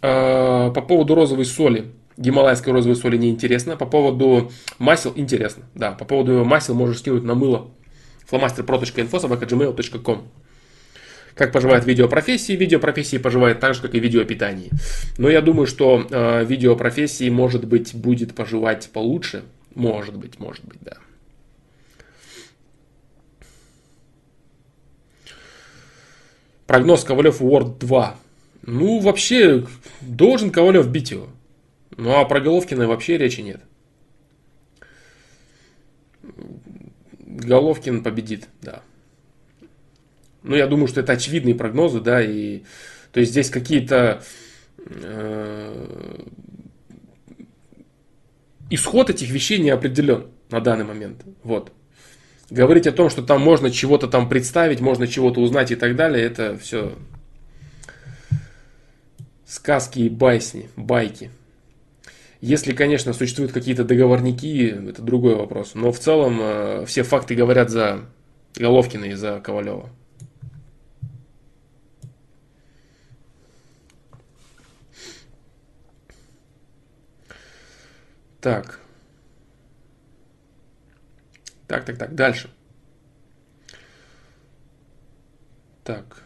А, 0.00 0.70
по 0.70 0.80
поводу 0.80 1.14
розовой 1.14 1.44
соли. 1.44 1.86
Гималайской 2.16 2.72
розовой 2.72 2.96
соли 2.96 3.16
не 3.16 3.30
интересно. 3.30 3.76
По 3.76 3.86
поводу 3.86 4.52
масел 4.78 5.12
интересно. 5.16 5.64
Да, 5.74 5.92
по 5.92 6.04
поводу 6.04 6.44
масел 6.44 6.74
можешь 6.74 6.98
скинуть 6.98 7.24
на 7.24 7.34
мыло. 7.34 7.70
flamasterpro.info 8.30 9.20
собака.gmail.com 9.20 10.28
как 11.34 11.50
поживает 11.50 11.86
видео 11.86 12.08
профессии. 12.08 12.52
Видео 12.52 12.78
профессии 12.78 13.16
поживает 13.16 13.58
так 13.58 13.74
же, 13.74 13.80
как 13.80 13.94
и 13.94 14.00
видео 14.00 14.22
питании. 14.24 14.70
Но 15.16 15.30
я 15.30 15.40
думаю, 15.40 15.66
что 15.66 16.06
э, 16.10 16.44
видео 16.44 16.76
профессии, 16.76 17.30
может 17.30 17.64
быть, 17.66 17.94
будет 17.94 18.34
поживать 18.34 18.90
получше, 18.92 19.42
может 19.74 20.16
быть, 20.16 20.38
может 20.38 20.64
быть, 20.64 20.80
да. 20.80 20.98
Прогноз 26.66 27.04
Ковалев 27.04 27.40
Word 27.40 27.78
2. 27.78 28.16
Ну, 28.62 29.00
вообще, 29.00 29.66
должен 30.00 30.50
Ковалев 30.50 30.88
бить 30.88 31.10
его. 31.10 31.28
Ну, 31.96 32.12
а 32.12 32.24
про 32.24 32.40
Головкина 32.40 32.86
вообще 32.86 33.18
речи 33.18 33.40
нет. 33.40 33.62
Головкин 37.20 38.02
победит, 38.02 38.48
да. 38.62 38.82
Ну, 40.42 40.56
я 40.56 40.66
думаю, 40.66 40.88
что 40.88 41.00
это 41.00 41.12
очевидные 41.12 41.54
прогнозы, 41.54 42.00
да, 42.00 42.22
и 42.22 42.62
то 43.12 43.20
есть 43.20 43.32
здесь 43.32 43.50
какие-то 43.50 44.22
э, 44.78 46.24
исход 48.74 49.10
этих 49.10 49.30
вещей 49.30 49.58
не 49.58 49.70
определен 49.70 50.28
на 50.50 50.60
данный 50.60 50.84
момент. 50.84 51.22
Вот. 51.42 51.72
Говорить 52.50 52.86
о 52.86 52.92
том, 52.92 53.10
что 53.10 53.22
там 53.22 53.40
можно 53.40 53.70
чего-то 53.70 54.08
там 54.08 54.28
представить, 54.28 54.80
можно 54.80 55.06
чего-то 55.06 55.40
узнать 55.40 55.70
и 55.70 55.76
так 55.76 55.96
далее, 55.96 56.24
это 56.24 56.56
все 56.58 56.94
сказки 59.46 60.00
и 60.00 60.08
басни, 60.08 60.68
байки. 60.76 61.30
Если, 62.40 62.72
конечно, 62.72 63.12
существуют 63.12 63.52
какие-то 63.52 63.84
договорники, 63.84 64.88
это 64.88 65.02
другой 65.02 65.36
вопрос. 65.36 65.74
Но 65.74 65.92
в 65.92 65.98
целом 65.98 66.38
э, 66.40 66.84
все 66.86 67.04
факты 67.04 67.34
говорят 67.34 67.70
за 67.70 68.00
Головкина 68.56 69.04
и 69.04 69.14
за 69.14 69.40
Ковалева. 69.40 69.90
Так. 78.42 78.80
Так, 81.68 81.84
так, 81.84 81.96
так. 81.96 82.14
Дальше. 82.14 82.50
Так. 85.84 86.22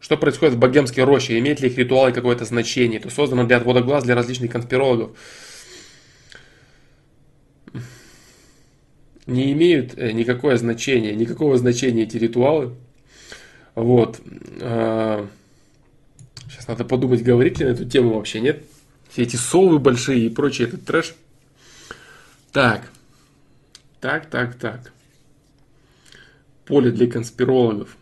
Что 0.00 0.18
происходит 0.18 0.54
в 0.54 0.58
богемской 0.58 1.02
роще? 1.02 1.38
Имеет 1.38 1.60
ли 1.60 1.70
их 1.70 1.78
ритуалы 1.78 2.12
какое-то 2.12 2.44
значение? 2.44 3.00
Это 3.00 3.08
создано 3.08 3.46
для 3.46 3.56
отвода 3.56 3.80
глаз 3.80 4.04
для 4.04 4.14
различных 4.14 4.52
конспирологов. 4.52 5.16
Не 9.26 9.50
имеют 9.52 9.96
э, 9.96 10.12
никакое 10.12 10.58
значение, 10.58 11.16
никакого 11.16 11.56
значения 11.56 12.02
эти 12.02 12.18
ритуалы. 12.18 12.74
Вот. 13.74 14.20
А, 14.60 15.26
сейчас 16.50 16.68
надо 16.68 16.84
подумать, 16.84 17.22
говорить 17.22 17.58
ли 17.58 17.64
на 17.64 17.70
эту 17.70 17.86
тему 17.86 18.16
вообще, 18.16 18.40
нет? 18.40 18.62
Все 19.14 19.22
эти 19.22 19.36
совы 19.36 19.78
большие 19.78 20.26
и 20.26 20.28
прочий 20.28 20.64
этот 20.64 20.84
трэш. 20.84 21.14
Так, 22.50 22.90
так, 24.00 24.28
так, 24.28 24.56
так. 24.56 24.92
Поле 26.66 26.90
для 26.90 27.08
конспирологов. 27.08 27.96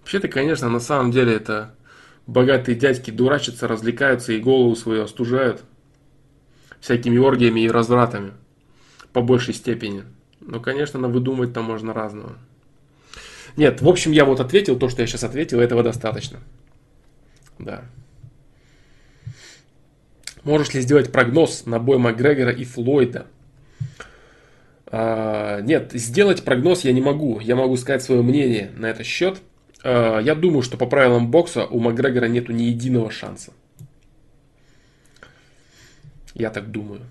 Вообще-то, 0.00 0.28
конечно, 0.28 0.68
на 0.68 0.80
самом 0.80 1.12
деле 1.12 1.32
это 1.32 1.74
Богатые 2.28 2.76
дядьки 2.76 3.10
дурачатся, 3.10 3.66
развлекаются 3.66 4.34
и 4.34 4.38
голову 4.38 4.76
свою 4.76 5.04
остужают 5.04 5.64
всякими 6.78 7.16
оргиями 7.16 7.60
и 7.60 7.70
развратами 7.70 8.34
по 9.14 9.22
большей 9.22 9.54
степени. 9.54 10.04
Но, 10.40 10.60
конечно, 10.60 11.00
на 11.00 11.08
выдумать 11.08 11.54
там 11.54 11.64
можно 11.64 11.94
разного. 11.94 12.36
Нет, 13.56 13.80
в 13.80 13.88
общем, 13.88 14.12
я 14.12 14.26
вот 14.26 14.40
ответил 14.40 14.78
то, 14.78 14.90
что 14.90 15.00
я 15.00 15.06
сейчас 15.06 15.24
ответил, 15.24 15.58
этого 15.58 15.82
достаточно. 15.82 16.38
Да. 17.58 17.82
Можешь 20.48 20.72
ли 20.72 20.80
сделать 20.80 21.12
прогноз 21.12 21.66
на 21.66 21.78
бой 21.78 21.98
Макгрегора 21.98 22.50
и 22.50 22.64
Флойда? 22.64 23.26
А, 24.86 25.60
нет, 25.60 25.90
сделать 25.92 26.42
прогноз 26.42 26.84
я 26.84 26.92
не 26.92 27.02
могу. 27.02 27.38
Я 27.38 27.54
могу 27.54 27.76
сказать 27.76 28.02
свое 28.02 28.22
мнение 28.22 28.70
на 28.74 28.86
этот 28.86 29.04
счет. 29.04 29.42
А, 29.84 30.20
я 30.20 30.34
думаю, 30.34 30.62
что 30.62 30.78
по 30.78 30.86
правилам 30.86 31.30
бокса 31.30 31.66
у 31.66 31.80
Макгрегора 31.80 32.28
нету 32.28 32.52
ни 32.52 32.62
единого 32.62 33.10
шанса. 33.10 33.52
Я 36.32 36.48
так 36.48 36.70
думаю. 36.70 37.02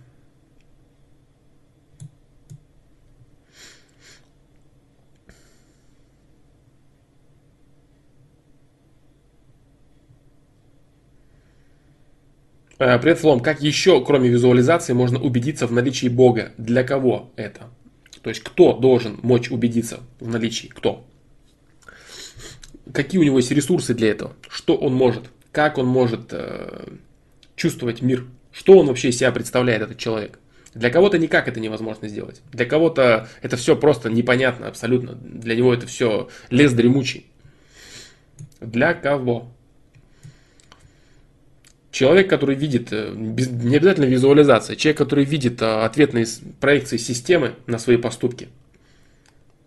Привет, 12.78 13.18
Флом. 13.20 13.40
Как 13.40 13.62
еще, 13.62 14.06
кроме 14.06 14.30
визуализации, 14.30 14.94
можно 14.94 15.20
убедиться 15.20 15.66
в 15.66 15.72
наличии 15.72 16.08
Бога? 16.08 16.52
Для 16.58 16.84
кого 16.84 17.32
это? 17.36 17.72
То 18.22 18.30
есть, 18.30 18.44
кто 18.44 18.74
должен 18.74 19.20
мочь 19.24 19.50
убедиться 19.50 20.02
в 20.20 20.28
наличии? 20.28 20.68
Кто? 20.68 21.04
Какие 22.94 23.20
у 23.20 23.24
него 23.24 23.38
есть 23.38 23.50
ресурсы 23.50 23.96
для 23.96 24.10
этого? 24.12 24.36
Что 24.48 24.76
он 24.76 24.94
может? 24.94 25.24
Как 25.52 25.80
он 25.80 25.88
может 25.88 26.28
э, 26.32 26.88
чувствовать 27.56 28.04
мир? 28.04 28.26
Что 28.52 28.78
он 28.78 28.86
вообще 28.86 29.10
из 29.10 29.18
себя 29.18 29.32
представляет, 29.32 29.82
этот 29.82 29.98
человек? 29.98 30.38
Для 30.76 30.92
кого-то 30.92 31.18
никак 31.18 31.48
это 31.48 31.60
невозможно 31.60 32.08
сделать. 32.08 32.44
Для 32.52 32.66
кого-то 32.68 33.28
это 33.42 33.58
все 33.58 33.76
просто 33.76 34.12
непонятно 34.12 34.68
абсолютно. 34.68 35.14
Для 35.16 35.56
него 35.56 35.74
это 35.74 35.88
все 35.88 36.30
лес 36.52 36.74
дремучий. 36.74 37.26
Для 38.62 38.94
кого? 38.94 39.52
Человек, 41.98 42.30
который 42.30 42.56
видит, 42.56 42.90
э, 42.92 43.12
не 43.16 43.76
обязательно 43.76 44.06
визуализация, 44.06 44.76
человек, 44.76 45.00
который 45.00 45.26
видит 45.26 45.64
э, 45.64 45.66
ответные 45.66 46.28
проекции 46.60 46.98
системы 46.98 47.56
на 47.66 47.80
свои 47.80 47.98
поступки, 47.98 48.50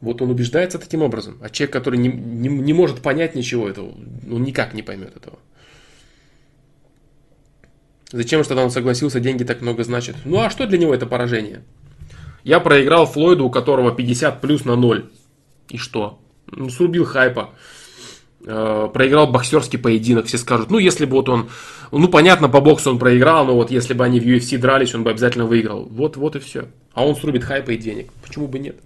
вот 0.01 0.23
он 0.23 0.31
убеждается 0.31 0.79
таким 0.79 1.03
образом. 1.03 1.39
А 1.43 1.51
человек, 1.51 1.73
который 1.73 1.99
не, 1.99 2.07
не, 2.09 2.49
не 2.49 2.73
может 2.73 3.01
понять 3.01 3.35
ничего 3.35 3.69
этого, 3.69 3.89
он 4.31 4.45
никак 4.45 4.75
не 4.75 4.83
поймет 4.83 5.17
этого. 5.17 5.41
Зачем 8.13 8.45
же 8.45 8.49
тогда 8.49 8.63
он 8.63 8.71
согласился, 8.71 9.19
деньги 9.19 9.43
так 9.43 9.61
много 9.61 9.83
значат? 9.83 10.15
Ну 10.25 10.39
а 10.39 10.51
что 10.51 10.69
для 10.69 10.79
него 10.79 10.95
это 10.95 11.07
поражение? 11.07 11.65
Я 12.45 12.61
проиграл 12.61 13.07
Флойду, 13.07 13.47
у 13.47 13.51
которого 13.51 13.91
50 13.91 14.41
плюс 14.41 14.65
на 14.65 14.77
0. 14.77 15.11
И 15.71 15.79
что? 15.79 16.21
Ну, 16.47 16.71
срубил 16.71 17.07
хайпа. 17.07 17.51
Э, 18.43 18.89
проиграл 18.93 19.27
боксерский 19.27 19.79
поединок. 19.79 20.27
Все 20.27 20.39
скажут, 20.39 20.71
ну 20.71 20.79
если 20.79 21.05
бы 21.05 21.13
вот 21.13 21.29
он, 21.29 21.51
ну 21.93 22.09
понятно, 22.09 22.49
по 22.49 22.61
боксу 22.61 22.91
он 22.91 22.99
проиграл, 22.99 23.45
но 23.45 23.55
вот 23.55 23.71
если 23.71 23.93
бы 23.93 24.05
они 24.05 24.19
в 24.19 24.25
UFC 24.25 24.57
дрались, 24.57 24.95
он 24.95 25.05
бы 25.05 25.11
обязательно 25.11 25.45
выиграл. 25.45 25.85
Вот, 25.85 26.17
вот 26.17 26.37
и 26.37 26.39
все. 26.39 26.69
А 26.95 27.07
он 27.07 27.17
срубит 27.17 27.45
хайпа 27.45 27.73
и 27.73 27.77
денег. 27.77 28.11
Почему 28.23 28.49
бы 28.49 28.59
нет? 28.59 28.77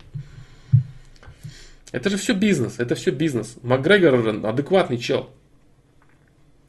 Это 1.93 2.11
же 2.11 2.17
все 2.17 2.35
бизнес, 2.35 2.75
это 2.79 2.97
все 2.97 3.13
бизнес. 3.13 3.57
Макгрегор 3.63 4.15
адекватный 4.45 4.99
чел. 4.99 5.31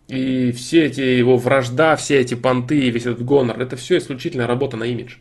И 0.08 0.52
все 0.52 0.86
эти 0.86 1.02
его 1.02 1.38
вражда, 1.38 1.96
все 1.96 2.20
эти 2.20 2.36
понты, 2.36 2.92
весь 2.92 3.08
этот 3.08 3.26
гонор, 3.26 3.60
это 3.60 3.76
все 3.76 3.98
исключительно 3.98 4.46
работа 4.46 4.78
на 4.78 4.84
имидж. 4.84 5.16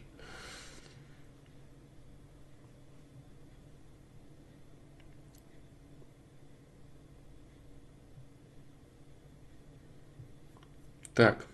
Так. 11.15 11.45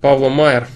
Павла 0.00 0.28
Майер. 0.28 0.68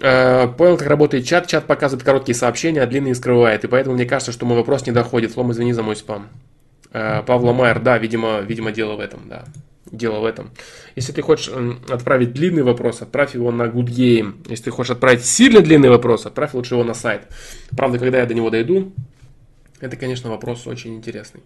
Э, 0.00 0.46
понял, 0.56 0.76
как 0.76 0.86
работает 0.88 1.26
чат. 1.26 1.46
Чат 1.48 1.66
показывает 1.66 2.04
короткие 2.04 2.36
сообщения, 2.36 2.80
а 2.80 2.86
длинные 2.86 3.14
скрывает. 3.14 3.64
И 3.64 3.66
поэтому 3.66 3.96
мне 3.96 4.06
кажется, 4.06 4.32
что 4.32 4.46
мой 4.46 4.56
вопрос 4.56 4.86
не 4.86 4.92
доходит. 4.92 5.32
Флом, 5.32 5.52
извини 5.52 5.72
за 5.72 5.82
мой 5.82 5.96
спам. 5.96 6.28
Э, 6.92 7.22
Павла 7.26 7.52
Майер, 7.52 7.80
да, 7.80 7.98
видимо, 7.98 8.40
видимо, 8.40 8.72
дело 8.72 8.94
в 8.94 9.00
этом, 9.00 9.28
да. 9.28 9.44
Дело 9.90 10.20
в 10.20 10.24
этом. 10.24 10.50
Если 10.96 11.12
ты 11.12 11.22
хочешь 11.22 11.50
отправить 11.88 12.32
длинный 12.32 12.62
вопрос, 12.62 13.02
отправь 13.02 13.34
его 13.34 13.50
на 13.50 13.64
Good 13.64 13.86
Game. 13.86 14.34
Если 14.48 14.64
ты 14.64 14.70
хочешь 14.70 14.92
отправить 14.92 15.24
сильно 15.24 15.60
длинный 15.60 15.88
вопрос, 15.88 16.26
отправь 16.26 16.54
лучше 16.54 16.74
его 16.74 16.84
на 16.84 16.94
сайт. 16.94 17.22
Правда, 17.76 17.98
когда 17.98 18.18
я 18.18 18.26
до 18.26 18.34
него 18.34 18.50
дойду, 18.50 18.92
это, 19.80 19.96
конечно, 19.96 20.30
вопрос 20.30 20.66
очень 20.66 20.96
интересный. 20.96 21.42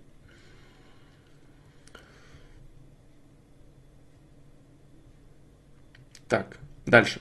Так, 6.28 6.58
дальше. 6.86 7.20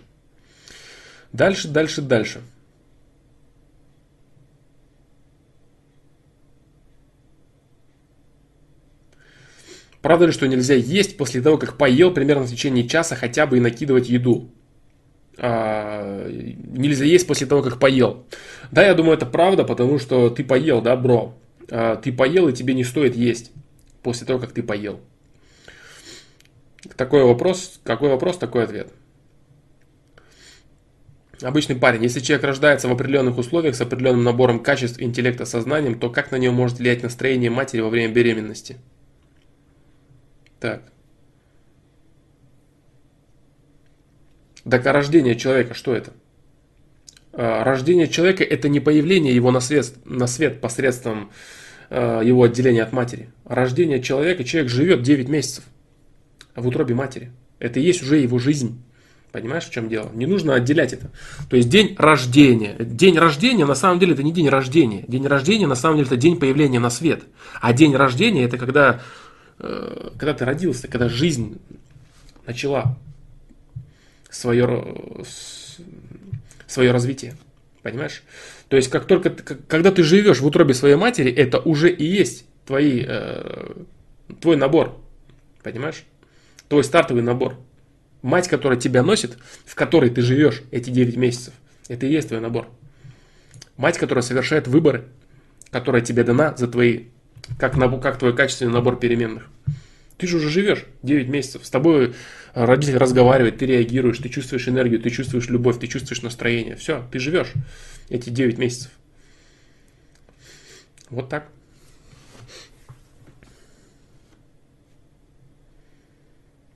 Дальше, 1.33 1.67
дальше, 1.67 2.01
дальше. 2.01 2.41
Правда 10.01 10.25
ли, 10.25 10.31
что 10.31 10.47
нельзя 10.47 10.73
есть 10.73 11.17
после 11.17 11.41
того, 11.41 11.57
как 11.57 11.77
поел 11.77 12.13
примерно 12.13 12.45
в 12.45 12.49
течение 12.49 12.87
часа 12.87 13.15
хотя 13.15 13.45
бы 13.45 13.57
и 13.57 13.61
накидывать 13.61 14.09
еду? 14.09 14.49
А, 15.43 16.29
нельзя 16.29 17.03
есть 17.03 17.25
после 17.25 17.47
того, 17.47 17.63
как 17.63 17.79
поел. 17.79 18.27
Да, 18.69 18.85
я 18.85 18.93
думаю, 18.93 19.17
это 19.17 19.25
правда, 19.25 19.63
потому 19.63 19.97
что 19.97 20.29
ты 20.29 20.43
поел, 20.43 20.83
да, 20.83 20.95
бро? 20.95 21.35
А, 21.71 21.95
ты 21.95 22.13
поел, 22.13 22.47
и 22.47 22.53
тебе 22.53 22.75
не 22.75 22.83
стоит 22.83 23.15
есть 23.15 23.51
после 24.03 24.27
того, 24.27 24.37
как 24.37 24.51
ты 24.51 24.61
поел. 24.61 24.99
Такой 26.95 27.23
вопрос, 27.23 27.79
какой 27.83 28.09
вопрос, 28.09 28.37
такой 28.37 28.65
ответ. 28.65 28.93
Обычный 31.41 31.75
парень, 31.75 32.03
если 32.03 32.19
человек 32.19 32.45
рождается 32.45 32.87
в 32.87 32.91
определенных 32.91 33.39
условиях 33.39 33.73
с 33.75 33.81
определенным 33.81 34.23
набором 34.23 34.59
качеств 34.59 35.01
интеллекта, 35.01 35.45
сознанием, 35.45 35.99
то 35.99 36.11
как 36.11 36.29
на 36.29 36.35
него 36.35 36.53
может 36.53 36.77
влиять 36.77 37.01
настроение 37.01 37.49
матери 37.49 37.81
во 37.81 37.89
время 37.89 38.13
беременности? 38.13 38.77
Так. 40.59 40.90
Так 44.69 44.85
а 44.85 44.91
рождение 44.91 45.35
человека 45.35 45.73
что 45.73 45.93
это? 45.93 46.11
Рождение 47.33 48.07
человека 48.07 48.43
это 48.43 48.67
не 48.67 48.79
появление 48.79 49.33
его 49.33 49.51
на 49.51 49.61
свет, 49.61 49.93
на 50.05 50.27
свет 50.27 50.59
посредством 50.59 51.31
а, 51.89 52.21
его 52.21 52.43
отделения 52.43 52.83
от 52.83 52.93
матери. 52.93 53.29
Рождение 53.45 54.01
человека, 54.01 54.43
человек 54.43 54.71
живет 54.71 55.03
9 55.03 55.27
месяцев 55.27 55.65
в 56.55 56.65
утробе 56.65 56.95
матери. 56.95 57.31
Это 57.59 57.79
и 57.79 57.83
есть 57.83 58.01
уже 58.01 58.17
его 58.17 58.39
жизнь. 58.39 58.81
Понимаешь, 59.31 59.65
в 59.65 59.71
чем 59.71 59.89
дело? 59.89 60.09
Не 60.13 60.25
нужно 60.25 60.55
отделять 60.55 60.93
это. 60.93 61.09
То 61.49 61.55
есть 61.55 61.69
день 61.69 61.95
рождения. 61.97 62.75
День 62.79 63.17
рождения 63.17 63.65
на 63.65 63.75
самом 63.75 63.99
деле 63.99 64.13
это 64.13 64.23
не 64.23 64.31
день 64.31 64.49
рождения. 64.49 65.03
День 65.07 65.27
рождения 65.27 65.67
на 65.67 65.75
самом 65.75 65.97
деле 65.97 66.07
это 66.07 66.17
день 66.17 66.37
появления 66.37 66.79
на 66.79 66.89
свет. 66.89 67.23
А 67.61 67.73
день 67.73 67.95
рождения 67.95 68.43
это 68.43 68.57
когда, 68.57 69.01
э, 69.59 70.09
когда 70.17 70.33
ты 70.33 70.45
родился, 70.45 70.87
когда 70.87 71.07
жизнь 71.07 71.59
начала 72.45 72.97
свое, 74.31 75.25
свое 76.67 76.91
развитие. 76.91 77.35
Понимаешь? 77.83 78.23
То 78.69 78.77
есть, 78.77 78.89
как 78.89 79.05
только, 79.05 79.29
когда 79.29 79.91
ты 79.91 80.03
живешь 80.03 80.39
в 80.39 80.45
утробе 80.45 80.73
своей 80.73 80.95
матери, 80.95 81.31
это 81.31 81.59
уже 81.59 81.91
и 81.91 82.05
есть 82.05 82.45
твои, 82.65 83.03
э, 83.05 83.73
твой 84.39 84.55
набор. 84.55 84.97
Понимаешь? 85.61 86.05
Твой 86.69 86.83
стартовый 86.83 87.23
набор. 87.23 87.57
Мать, 88.21 88.47
которая 88.47 88.79
тебя 88.79 89.03
носит, 89.03 89.37
в 89.65 89.75
которой 89.75 90.09
ты 90.09 90.21
живешь 90.21 90.61
эти 90.71 90.89
9 90.89 91.17
месяцев, 91.17 91.53
это 91.87 92.05
и 92.05 92.11
есть 92.11 92.29
твой 92.29 92.39
набор. 92.39 92.67
Мать, 93.77 93.97
которая 93.97 94.21
совершает 94.21 94.67
выборы, 94.67 95.05
которая 95.71 96.03
тебе 96.03 96.23
дана 96.23 96.55
за 96.55 96.67
твои, 96.67 97.05
как, 97.57 97.73
как 98.01 98.19
твой 98.19 98.35
качественный 98.35 98.71
набор 98.71 98.99
переменных. 98.99 99.49
Ты 100.21 100.27
же 100.27 100.37
уже 100.37 100.51
живешь 100.51 100.85
9 101.01 101.29
месяцев. 101.29 101.65
С 101.65 101.71
тобой 101.71 102.13
родитель 102.53 102.97
разговаривает, 102.97 103.57
ты 103.57 103.65
реагируешь, 103.65 104.19
ты 104.19 104.29
чувствуешь 104.29 104.67
энергию, 104.67 105.01
ты 105.01 105.09
чувствуешь 105.09 105.49
любовь, 105.49 105.79
ты 105.79 105.87
чувствуешь 105.87 106.21
настроение. 106.21 106.75
Все, 106.75 107.03
ты 107.11 107.17
живешь 107.17 107.51
эти 108.07 108.29
9 108.29 108.59
месяцев. 108.59 108.91
Вот 111.09 111.27
так. 111.27 111.49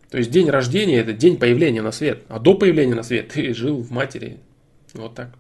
То 0.10 0.18
есть 0.18 0.32
день 0.32 0.50
рождения 0.50 0.98
это 0.98 1.14
день 1.14 1.38
появления 1.38 1.84
на 1.84 1.92
свет. 1.92 2.24
А 2.30 2.40
до 2.40 2.56
появления 2.56 2.96
на 2.96 3.04
свет 3.04 3.28
ты 3.28 3.54
жил 3.54 3.80
в 3.80 3.92
матери. 3.92 4.40
Вот 4.96 5.14
так. 5.14 5.36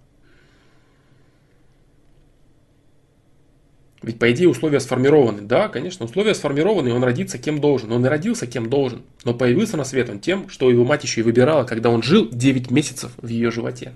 Ведь 4.06 4.20
по 4.20 4.32
идее 4.32 4.48
условия 4.48 4.80
сформированы. 4.80 5.42
Да, 5.42 5.68
конечно, 5.68 6.06
условия 6.06 6.36
сформированы, 6.36 6.90
и 6.90 6.92
он 6.92 7.04
родится 7.04 7.40
кем 7.40 7.60
должен. 7.60 7.92
Он 7.92 8.06
и 8.06 8.08
родился 8.08 8.46
кем 8.46 8.70
должен. 8.70 9.02
Но 9.24 9.34
появился 9.34 9.78
на 9.78 9.84
свет 9.84 10.12
он 10.12 10.20
тем, 10.20 10.48
что 10.48 10.70
его 10.70 10.86
мать 10.86 11.04
еще 11.04 11.22
и 11.22 11.24
выбирала, 11.24 11.64
когда 11.64 11.90
он 11.90 12.04
жил 12.04 12.30
9 12.32 12.70
месяцев 12.70 13.12
в 13.18 13.28
ее 13.28 13.50
животе. 13.50 13.94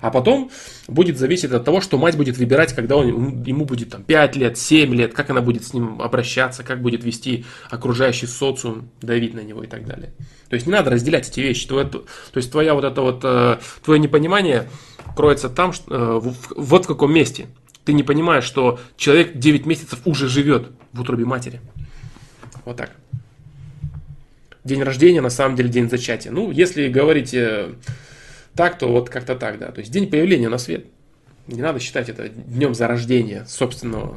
А 0.00 0.10
потом 0.10 0.50
будет 0.88 1.18
зависеть 1.18 1.52
от 1.52 1.62
того, 1.62 1.82
что 1.82 1.98
мать 1.98 2.16
будет 2.16 2.38
выбирать, 2.38 2.72
когда 2.72 2.96
он, 2.96 3.42
ему 3.42 3.66
будет 3.66 3.90
там, 3.90 4.02
5 4.02 4.36
лет, 4.36 4.56
7 4.56 4.94
лет, 4.94 5.12
как 5.12 5.28
она 5.28 5.42
будет 5.42 5.66
с 5.66 5.74
ним 5.74 6.00
обращаться, 6.00 6.62
как 6.64 6.80
будет 6.80 7.04
вести 7.04 7.44
окружающий 7.68 8.28
социум, 8.28 8.88
давить 9.02 9.34
на 9.34 9.40
него 9.40 9.62
и 9.62 9.66
так 9.66 9.86
далее. 9.86 10.14
То 10.48 10.54
есть 10.54 10.66
не 10.66 10.72
надо 10.72 10.90
разделять 10.90 11.28
эти 11.28 11.40
вещи. 11.40 11.68
То, 11.68 11.84
то 11.84 12.06
есть 12.34 12.50
твоя 12.50 12.72
вот 12.72 12.84
это 12.84 13.02
вот, 13.02 13.20
э, 13.24 13.58
твое 13.84 14.00
непонимание 14.00 14.70
кроется 15.14 15.50
там, 15.50 15.74
что, 15.74 15.94
э, 15.94 16.30
вот 16.56 16.84
в 16.86 16.88
каком 16.88 17.12
месте. 17.12 17.48
Ты 17.90 17.94
не 17.94 18.04
понимаешь, 18.04 18.44
что 18.44 18.78
человек 18.96 19.36
9 19.36 19.66
месяцев 19.66 20.02
уже 20.04 20.28
живет 20.28 20.70
в 20.92 21.00
утробе 21.00 21.24
матери. 21.24 21.60
Вот 22.64 22.76
так. 22.76 22.92
День 24.62 24.84
рождения, 24.84 25.20
на 25.20 25.28
самом 25.28 25.56
деле, 25.56 25.68
день 25.70 25.90
зачатия. 25.90 26.30
Ну, 26.30 26.52
если 26.52 26.86
говорить 26.86 27.34
э, 27.34 27.74
так, 28.54 28.78
то 28.78 28.86
вот 28.86 29.10
как-то 29.10 29.34
так, 29.34 29.58
да. 29.58 29.72
То 29.72 29.80
есть 29.80 29.90
день 29.90 30.08
появления 30.08 30.48
на 30.48 30.58
свет. 30.58 30.86
Не 31.48 31.62
надо 31.62 31.80
считать 31.80 32.08
это 32.08 32.28
днем 32.28 32.76
зарождения 32.76 33.44
собственного, 33.46 34.16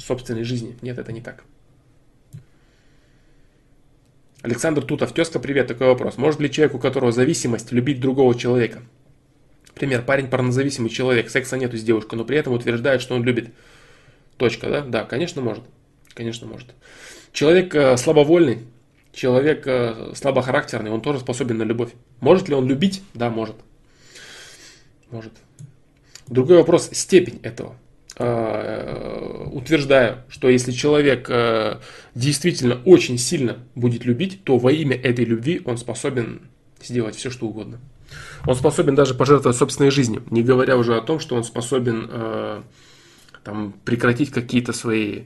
собственной 0.00 0.42
жизни. 0.42 0.76
Нет, 0.82 0.98
это 0.98 1.12
не 1.12 1.20
так. 1.20 1.44
Александр 4.42 4.82
Тутов, 4.82 5.12
тезка, 5.12 5.38
привет, 5.38 5.68
такой 5.68 5.86
вопрос. 5.86 6.16
Может 6.16 6.40
ли 6.40 6.50
человек, 6.50 6.74
у 6.74 6.80
которого 6.80 7.12
зависимость, 7.12 7.70
любить 7.70 8.00
другого 8.00 8.34
человека? 8.34 8.82
Пример. 9.74 10.02
Парень 10.02 10.28
порнозависимый 10.28 10.90
человек, 10.90 11.30
секса 11.30 11.56
нету 11.56 11.76
с 11.76 11.82
девушкой, 11.82 12.16
но 12.16 12.24
при 12.24 12.36
этом 12.36 12.52
утверждает, 12.52 13.02
что 13.02 13.14
он 13.14 13.24
любит. 13.24 13.50
Точка, 14.36 14.68
да? 14.68 14.80
Да, 14.82 15.04
конечно, 15.04 15.42
может. 15.42 15.64
Конечно, 16.14 16.46
может. 16.46 16.68
Человек 17.32 17.74
э, 17.74 17.96
слабовольный, 17.96 18.60
человек 19.12 19.66
э, 19.66 20.12
слабохарактерный, 20.14 20.90
он 20.90 21.00
тоже 21.00 21.20
способен 21.20 21.58
на 21.58 21.64
любовь. 21.64 21.92
Может 22.20 22.48
ли 22.48 22.54
он 22.54 22.68
любить? 22.68 23.02
Да, 23.14 23.30
может. 23.30 23.56
Может. 25.10 25.32
Другой 26.28 26.58
вопрос, 26.58 26.90
степень 26.92 27.40
этого. 27.42 27.76
Э, 28.16 29.48
утверждаю, 29.52 30.18
что 30.28 30.48
если 30.48 30.70
человек 30.70 31.26
э, 31.28 31.78
действительно 32.14 32.80
очень 32.84 33.18
сильно 33.18 33.58
будет 33.74 34.04
любить, 34.04 34.44
то 34.44 34.58
во 34.58 34.70
имя 34.70 34.96
этой 34.96 35.24
любви 35.24 35.60
он 35.64 35.78
способен 35.78 36.42
сделать 36.80 37.16
все, 37.16 37.30
что 37.30 37.46
угодно. 37.46 37.80
Он 38.46 38.54
способен 38.54 38.94
даже 38.94 39.14
пожертвовать 39.14 39.56
собственной 39.56 39.90
жизнью, 39.90 40.22
не 40.30 40.42
говоря 40.42 40.76
уже 40.76 40.96
о 40.96 41.00
том, 41.00 41.18
что 41.18 41.34
он 41.34 41.44
способен 41.44 42.08
э, 42.10 42.62
там, 43.42 43.74
прекратить 43.84 44.30
какие-то 44.30 44.72
свои 44.72 45.22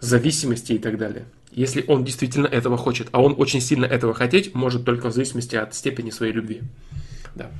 зависимости 0.00 0.72
и 0.72 0.78
так 0.78 0.98
далее. 0.98 1.26
Если 1.50 1.84
он 1.86 2.04
действительно 2.04 2.46
этого 2.46 2.76
хочет, 2.76 3.08
а 3.12 3.22
он 3.22 3.34
очень 3.38 3.60
сильно 3.60 3.84
этого 3.84 4.14
хотеть 4.14 4.54
может 4.54 4.84
только 4.84 5.10
в 5.10 5.14
зависимости 5.14 5.56
от 5.56 5.74
степени 5.74 6.10
своей 6.10 6.32
любви. 6.32 6.62
Да. 7.34 7.50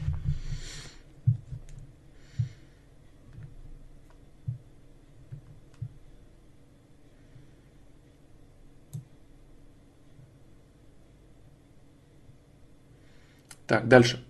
Так, 13.67 13.87
дальше. 13.87 14.25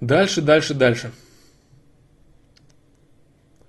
Дальше, 0.00 0.40
дальше, 0.40 0.74
дальше. 0.74 1.12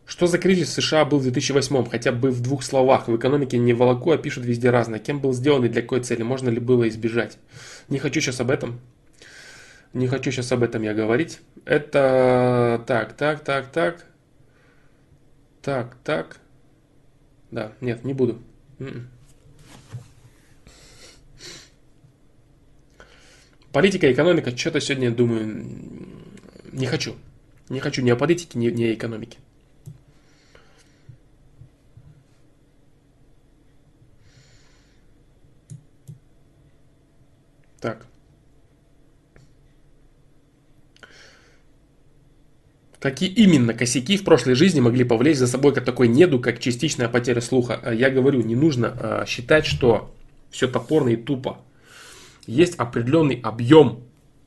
Что 0.06 0.28
за 0.28 0.38
кризис 0.38 0.70
в 0.70 0.74
США 0.74 1.06
был 1.06 1.20
в 1.20 1.24
2008 1.24 1.90
хотя 1.90 2.12
бы 2.12 2.32
в 2.32 2.42
двух 2.42 2.64
словах. 2.64 3.08
В 3.08 3.16
экономике 3.16 3.58
не 3.58 3.74
волоку, 3.74 4.12
а 4.12 4.18
пишут 4.18 4.46
везде 4.46 4.70
разное. 4.70 5.00
Кем 5.00 5.20
был 5.20 5.34
сделан 5.34 5.66
и 5.66 5.70
для 5.70 5.82
какой 5.82 6.02
цели? 6.02 6.22
Можно 6.22 6.50
ли 6.50 6.60
было 6.60 6.88
избежать? 6.90 7.38
Не 7.90 7.98
хочу 7.98 8.20
сейчас 8.20 8.40
об 8.40 8.52
этом. 8.52 8.80
Не 9.94 10.08
хочу 10.08 10.32
сейчас 10.32 10.52
об 10.52 10.64
этом 10.64 10.84
я 10.84 10.94
говорить. 10.94 11.40
Это 11.66 12.84
так, 12.88 13.14
так, 13.14 13.44
так, 13.44 13.72
так. 13.72 14.06
Так, 15.62 15.96
так. 16.04 16.40
Да, 17.52 17.74
нет, 17.82 18.04
не 18.04 18.14
буду. 18.14 18.42
М-м. 18.80 19.10
Политика, 23.72 24.12
экономика, 24.12 24.56
что-то 24.56 24.82
сегодня, 24.82 25.12
думаю, 25.12 25.66
не 26.74 26.86
хочу. 26.88 27.16
Не 27.70 27.80
хочу 27.80 28.02
ни 28.02 28.10
о 28.10 28.18
политике, 28.18 28.60
ни, 28.60 28.70
ни 28.70 28.84
о 28.84 28.94
экономике. 28.94 29.38
Так. 37.80 38.06
Какие 43.00 43.30
именно 43.30 43.74
косяки 43.74 44.18
в 44.18 44.26
прошлой 44.26 44.54
жизни 44.54 44.82
могли 44.82 45.06
повлечь 45.06 45.38
за 45.38 45.48
собой 45.48 45.74
как 45.74 45.86
такой 45.86 46.10
неду, 46.10 46.40
как 46.40 46.60
частичная 46.60 47.08
потеря 47.08 47.42
слуха? 47.42 47.82
Я 47.94 48.10
говорю, 48.10 48.42
не 48.42 48.56
нужно 48.56 48.96
а, 49.00 49.26
считать, 49.26 49.66
что 49.66 50.14
все 50.52 50.68
топорно 50.68 51.10
и 51.10 51.16
тупо 51.16 51.58
есть 52.46 52.76
определенный 52.76 53.40
объем, 53.42 54.04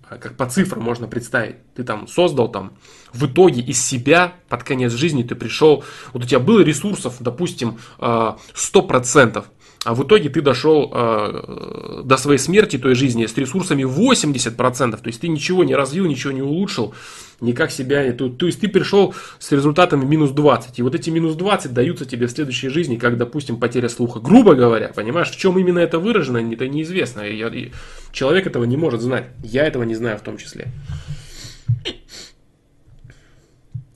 а, 0.08 0.16
как 0.16 0.36
по 0.36 0.46
цифрам 0.46 0.82
можно 0.82 1.06
представить. 1.06 1.56
Ты 1.74 1.84
там 1.84 2.06
создал 2.06 2.50
там, 2.50 2.74
в 3.12 3.26
итоге 3.26 3.60
из 3.62 3.84
себя 3.84 4.34
под 4.48 4.62
конец 4.64 4.92
жизни 4.92 5.22
ты 5.22 5.34
пришел, 5.34 5.84
вот 6.12 6.24
у 6.24 6.26
тебя 6.26 6.40
было 6.40 6.60
ресурсов, 6.60 7.16
допустим, 7.20 7.78
100%, 7.98 9.44
а, 9.84 9.94
в 9.94 10.02
итоге 10.02 10.30
ты 10.30 10.40
дошел 10.40 10.90
э, 10.92 12.02
до 12.04 12.16
своей 12.16 12.38
смерти 12.38 12.78
той 12.78 12.94
жизни 12.94 13.26
с 13.26 13.36
ресурсами 13.36 13.82
80%. 13.82 14.90
То 14.92 15.06
есть 15.06 15.20
ты 15.20 15.28
ничего 15.28 15.62
не 15.62 15.74
развил, 15.74 16.06
ничего 16.06 16.32
не 16.32 16.42
улучшил, 16.42 16.94
никак 17.40 17.70
себя... 17.70 18.10
То, 18.12 18.30
то 18.30 18.46
есть 18.46 18.60
ты 18.60 18.68
пришел 18.68 19.14
с 19.38 19.52
результатами 19.52 20.04
минус 20.04 20.30
20. 20.30 20.78
И 20.78 20.82
вот 20.82 20.94
эти 20.94 21.10
минус 21.10 21.34
20 21.34 21.74
даются 21.74 22.06
тебе 22.06 22.26
в 22.26 22.30
следующей 22.30 22.68
жизни, 22.68 22.96
как, 22.96 23.18
допустим, 23.18 23.58
потеря 23.58 23.90
слуха. 23.90 24.20
Грубо 24.20 24.54
говоря, 24.54 24.88
понимаешь, 24.88 25.30
в 25.30 25.36
чем 25.36 25.58
именно 25.58 25.80
это 25.80 25.98
выражено, 25.98 26.38
это 26.38 26.66
неизвестно. 26.66 27.20
И, 27.20 27.36
и 27.36 27.72
человек 28.12 28.46
этого 28.46 28.64
не 28.64 28.78
может 28.78 29.02
знать. 29.02 29.26
Я 29.42 29.66
этого 29.66 29.82
не 29.82 29.94
знаю 29.94 30.18
в 30.18 30.22
том 30.22 30.38
числе 30.38 30.72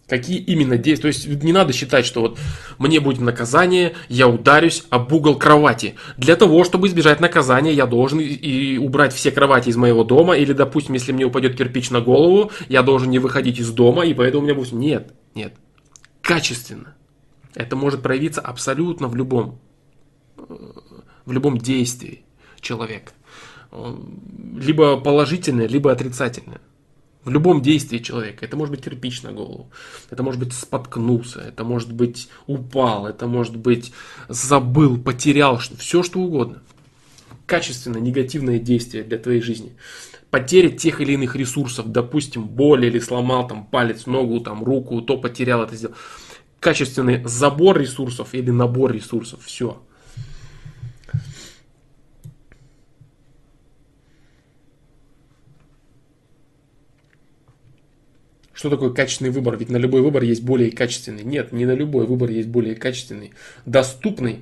какие 0.09 0.38
именно 0.38 0.78
действия. 0.78 1.12
То 1.12 1.18
есть 1.18 1.42
не 1.42 1.52
надо 1.52 1.72
считать, 1.72 2.06
что 2.06 2.22
вот 2.22 2.38
мне 2.78 2.98
будет 3.00 3.20
наказание, 3.20 3.94
я 4.09 4.26
ударюсь 4.26 4.84
об 4.90 5.12
угол 5.12 5.36
кровати. 5.36 5.94
Для 6.16 6.34
того, 6.34 6.64
чтобы 6.64 6.88
избежать 6.88 7.20
наказания, 7.20 7.72
я 7.72 7.86
должен 7.86 8.18
и 8.20 8.78
убрать 8.78 9.12
все 9.12 9.30
кровати 9.30 9.68
из 9.68 9.76
моего 9.76 10.04
дома. 10.04 10.36
Или, 10.36 10.52
допустим, 10.52 10.94
если 10.94 11.12
мне 11.12 11.24
упадет 11.24 11.56
кирпич 11.56 11.90
на 11.90 12.00
голову, 12.00 12.50
я 12.68 12.82
должен 12.82 13.11
не 13.11 13.18
выходить 13.18 13.59
из 13.59 13.70
дома, 13.70 14.04
и 14.04 14.14
поэтому 14.14 14.42
у 14.42 14.44
меня 14.46 14.54
будет... 14.54 14.72
Нет, 14.72 15.12
нет. 15.34 15.54
Качественно. 16.22 16.94
Это 17.54 17.76
может 17.76 18.02
проявиться 18.02 18.40
абсолютно 18.40 19.09
в 19.09 19.16
любом, 19.16 19.61
в 20.36 21.32
любом 21.32 21.59
действии 21.59 22.24
человека. 22.61 23.12
Либо 24.56 24.98
положительное, 24.98 25.66
либо 25.66 25.92
отрицательное. 25.92 26.61
В 27.29 27.31
любом 27.31 27.61
действии 27.61 27.99
человека. 27.99 28.47
Это 28.47 28.57
может 28.57 28.74
быть 28.74 28.83
кирпич 28.83 29.22
на 29.22 29.33
голову, 29.33 29.70
это 30.09 30.22
может 30.22 30.41
быть 30.41 30.55
споткнулся, 30.55 31.41
это 31.41 31.62
может 31.62 31.93
быть 31.93 32.31
упал, 32.47 33.07
это 33.07 33.26
может 33.26 33.55
быть 33.55 33.93
забыл, 34.31 34.97
потерял, 34.97 35.59
все 35.59 36.03
что 36.03 36.20
угодно. 36.20 36.62
Качественно 37.45 37.99
негативное 37.99 38.59
действие 38.59 39.05
для 39.05 39.18
твоей 39.18 39.43
жизни. 39.43 39.76
Потеря 40.31 40.70
тех 40.70 41.03
или 41.03 41.12
иных 41.12 41.37
ресурсов, 41.37 41.93
допустим, 41.93 42.47
боль 42.47 42.86
или 42.86 42.98
сломал 42.98 43.47
там 43.47 43.66
палец, 43.66 44.07
ногу, 44.07 44.40
там 44.40 44.65
руку, 44.65 45.02
то 45.02 45.19
потерял 45.19 45.62
это 45.62 45.77
сделал. 45.77 45.97
Качественный 46.61 47.23
забор 47.27 47.78
ресурсов 47.78 48.32
или 48.32 48.51
набор 48.51 48.93
ресурсов, 48.93 49.40
все. 49.44 49.82
Что 58.59 58.70
такое 58.70 58.90
качественный 58.90 59.30
выбор? 59.30 59.56
Ведь 59.56 59.68
на 59.68 59.76
любой 59.76 60.02
выбор 60.02 60.24
есть 60.24 60.43
более 60.43 60.72
качественный. 60.72 61.22
Нет, 61.22 61.52
не 61.52 61.64
на 61.64 61.76
любой 61.76 62.06
выбор 62.06 62.28
есть 62.28 62.48
более 62.48 62.74
качественный. 62.74 63.32
Доступный. 63.66 64.40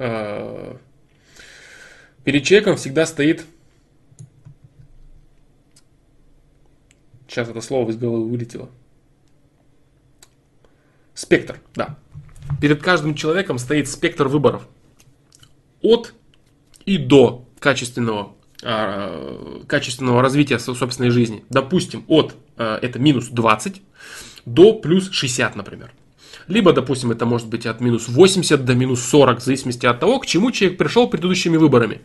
А, 0.00 0.76
перед 2.24 2.42
человеком 2.42 2.76
всегда 2.76 3.06
стоит... 3.06 3.44
Сейчас 7.28 7.48
это 7.48 7.60
слово 7.60 7.90
из 7.90 7.96
головы 7.96 8.28
вылетело. 8.28 8.70
Спектр, 11.14 11.60
да. 11.76 11.96
Перед 12.60 12.82
каждым 12.82 13.14
человеком 13.14 13.58
стоит 13.58 13.86
спектр 13.86 14.26
выборов. 14.26 14.66
От 15.80 16.12
и 16.84 16.98
до 16.98 17.46
качественного 17.60 18.34
а, 18.64 19.62
качественного 19.68 20.22
развития 20.22 20.58
собственной 20.58 21.10
жизни. 21.10 21.44
Допустим, 21.50 22.04
от 22.08 22.34
это 22.56 22.98
минус 22.98 23.28
20 23.28 23.82
до 24.44 24.74
плюс 24.74 25.10
60, 25.10 25.56
например. 25.56 25.92
Либо, 26.48 26.72
допустим, 26.72 27.10
это 27.10 27.26
может 27.26 27.48
быть 27.48 27.66
от 27.66 27.80
минус 27.80 28.08
80 28.08 28.64
до 28.64 28.74
минус 28.74 29.02
40, 29.02 29.40
в 29.40 29.44
зависимости 29.44 29.86
от 29.86 29.98
того, 29.98 30.20
к 30.20 30.26
чему 30.26 30.52
человек 30.52 30.78
пришел 30.78 31.08
предыдущими 31.08 31.56
выборами. 31.56 32.02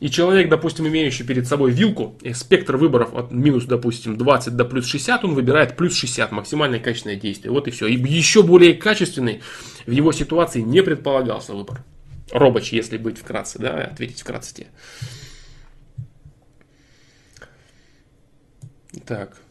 И 0.00 0.10
человек, 0.10 0.48
допустим, 0.48 0.88
имеющий 0.88 1.22
перед 1.22 1.46
собой 1.46 1.70
вилку, 1.70 2.18
и 2.22 2.34
спектр 2.34 2.76
выборов 2.76 3.14
от 3.14 3.30
минус, 3.30 3.66
допустим, 3.66 4.18
20 4.18 4.56
до 4.56 4.64
плюс 4.64 4.86
60, 4.86 5.24
он 5.24 5.34
выбирает 5.34 5.76
плюс 5.76 5.94
60, 5.94 6.32
максимальное 6.32 6.80
качественное 6.80 7.16
действие. 7.16 7.52
Вот 7.52 7.68
и 7.68 7.70
все. 7.70 7.86
И 7.86 7.94
еще 7.94 8.42
более 8.42 8.74
качественный 8.74 9.42
в 9.86 9.90
его 9.90 10.10
ситуации 10.12 10.60
не 10.60 10.82
предполагался 10.82 11.54
выбор. 11.54 11.84
Робоч, 12.32 12.72
если 12.72 12.96
быть 12.96 13.18
вкратце, 13.18 13.58
да, 13.58 13.84
ответить 13.84 14.20
вкратце 14.20 14.54
тебе. 14.54 14.66
Так. 19.06 19.41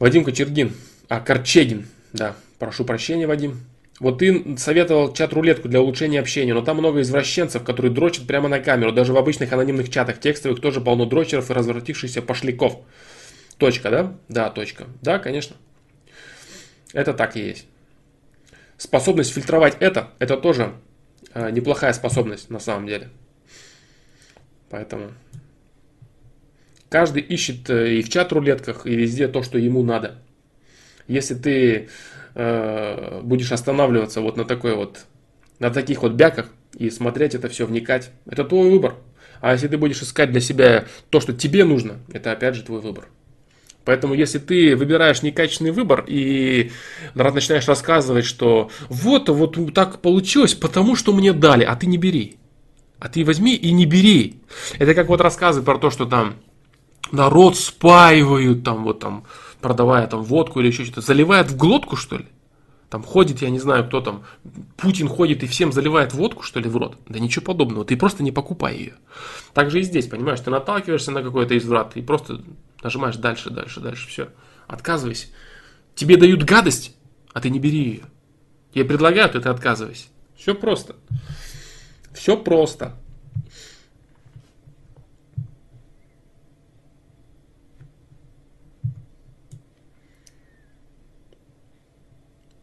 Вадим 0.00 0.24
Кочергин. 0.24 0.72
А, 1.08 1.20
Корчегин. 1.20 1.86
Да, 2.12 2.34
прошу 2.58 2.84
прощения, 2.84 3.26
Вадим. 3.26 3.60
Вот 4.00 4.18
ты 4.18 4.56
советовал 4.56 5.12
чат-рулетку 5.12 5.68
для 5.68 5.82
улучшения 5.82 6.20
общения, 6.20 6.54
но 6.54 6.62
там 6.62 6.78
много 6.78 7.02
извращенцев, 7.02 7.62
которые 7.62 7.92
дрочат 7.92 8.26
прямо 8.26 8.48
на 8.48 8.60
камеру. 8.60 8.92
Даже 8.92 9.12
в 9.12 9.18
обычных 9.18 9.52
анонимных 9.52 9.90
чатах 9.90 10.18
текстовых 10.18 10.60
тоже 10.62 10.80
полно 10.80 11.04
дрочеров 11.04 11.50
и 11.50 11.52
развратившихся 11.52 12.22
пошляков. 12.22 12.80
Точка, 13.58 13.90
да? 13.90 14.16
Да, 14.30 14.48
точка. 14.48 14.86
Да, 15.02 15.18
конечно. 15.18 15.54
Это 16.94 17.12
так 17.12 17.36
и 17.36 17.40
есть. 17.40 17.66
Способность 18.78 19.34
фильтровать 19.34 19.76
это, 19.80 20.12
это 20.18 20.38
тоже 20.38 20.72
э, 21.34 21.50
неплохая 21.50 21.92
способность 21.92 22.48
на 22.48 22.58
самом 22.58 22.86
деле. 22.86 23.10
Поэтому 24.70 25.12
каждый 26.90 27.22
ищет 27.22 27.70
э, 27.70 27.94
и 27.94 28.02
в 28.02 28.10
чат-рулетках, 28.10 28.86
и 28.86 28.94
везде 28.94 29.28
то, 29.28 29.42
что 29.42 29.56
ему 29.56 29.82
надо. 29.82 30.18
Если 31.08 31.34
ты 31.34 31.88
э, 32.34 33.20
будешь 33.22 33.52
останавливаться 33.52 34.20
вот 34.20 34.36
на 34.36 34.44
такой 34.44 34.74
вот, 34.74 35.06
на 35.58 35.70
таких 35.70 36.02
вот 36.02 36.12
бяках 36.12 36.50
и 36.76 36.90
смотреть 36.90 37.34
это 37.34 37.48
все, 37.48 37.64
вникать, 37.64 38.10
это 38.26 38.44
твой 38.44 38.70
выбор. 38.70 38.96
А 39.40 39.52
если 39.52 39.68
ты 39.68 39.78
будешь 39.78 40.02
искать 40.02 40.30
для 40.32 40.40
себя 40.40 40.84
то, 41.08 41.20
что 41.20 41.32
тебе 41.32 41.64
нужно, 41.64 41.98
это 42.12 42.32
опять 42.32 42.56
же 42.56 42.62
твой 42.62 42.80
выбор. 42.80 43.08
Поэтому, 43.84 44.12
если 44.12 44.38
ты 44.38 44.76
выбираешь 44.76 45.22
некачественный 45.22 45.70
выбор 45.70 46.04
и 46.06 46.70
начинаешь 47.14 47.66
рассказывать, 47.66 48.26
что 48.26 48.70
вот, 48.88 49.30
вот 49.30 49.56
так 49.74 50.00
получилось, 50.00 50.54
потому 50.54 50.96
что 50.96 51.14
мне 51.14 51.32
дали, 51.32 51.64
а 51.64 51.74
ты 51.76 51.86
не 51.86 51.96
бери. 51.96 52.36
А 52.98 53.08
ты 53.08 53.24
возьми 53.24 53.54
и 53.54 53.72
не 53.72 53.86
бери. 53.86 54.36
Это 54.78 54.94
как 54.94 55.08
вот 55.08 55.22
рассказы 55.22 55.62
про 55.62 55.78
то, 55.78 55.90
что 55.90 56.04
там 56.04 56.36
народ 57.12 57.56
спаивают, 57.56 58.64
там 58.64 58.84
вот 58.84 59.00
там 59.00 59.24
продавая 59.60 60.06
там 60.06 60.22
водку 60.22 60.60
или 60.60 60.68
еще 60.68 60.84
что-то, 60.84 61.00
заливает 61.00 61.50
в 61.50 61.56
глотку, 61.56 61.96
что 61.96 62.18
ли? 62.18 62.26
Там 62.88 63.04
ходит, 63.04 63.40
я 63.40 63.50
не 63.50 63.60
знаю, 63.60 63.86
кто 63.86 64.00
там, 64.00 64.24
Путин 64.76 65.06
ходит 65.06 65.44
и 65.44 65.46
всем 65.46 65.72
заливает 65.72 66.12
водку, 66.12 66.42
что 66.42 66.58
ли, 66.58 66.68
в 66.68 66.76
рот. 66.76 66.98
Да 67.08 67.20
ничего 67.20 67.44
подобного, 67.44 67.84
ты 67.84 67.96
просто 67.96 68.24
не 68.24 68.32
покупай 68.32 68.76
ее. 68.76 68.94
Так 69.54 69.70
же 69.70 69.78
и 69.78 69.84
здесь, 69.84 70.08
понимаешь, 70.08 70.40
ты 70.40 70.50
наталкиваешься 70.50 71.12
на 71.12 71.22
какой-то 71.22 71.56
изврат 71.56 71.96
и 71.96 72.02
просто 72.02 72.42
нажимаешь 72.82 73.16
дальше, 73.16 73.50
дальше, 73.50 73.80
дальше, 73.80 74.08
все. 74.08 74.28
Отказывайся. 74.66 75.28
Тебе 75.94 76.16
дают 76.16 76.42
гадость, 76.42 76.96
а 77.32 77.40
ты 77.40 77.48
не 77.48 77.60
бери 77.60 77.78
ее. 77.78 78.02
Тебе 78.74 78.84
предлагают, 78.84 79.36
и 79.36 79.40
ты 79.40 79.48
отказывайся. 79.48 80.08
Все 80.36 80.54
просто. 80.54 80.96
Все 82.12 82.36
просто. 82.36 82.96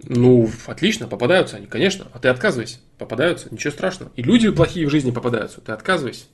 Ну, 0.10 0.50
отлично, 0.68 1.08
попадаются 1.08 1.58
они, 1.58 1.66
конечно. 1.66 2.08
А 2.14 2.20
ты 2.20 2.28
отказывайся. 2.28 2.80
Попадаются, 2.98 3.48
ничего 3.52 3.72
страшного. 3.72 4.12
И 4.16 4.22
люди 4.22 4.50
плохие 4.50 4.88
в 4.88 4.90
жизни 4.90 5.12
попадаются, 5.12 5.62
ты 5.62 5.72
отказывайся. 5.72 6.26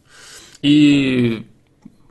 И 0.61 1.45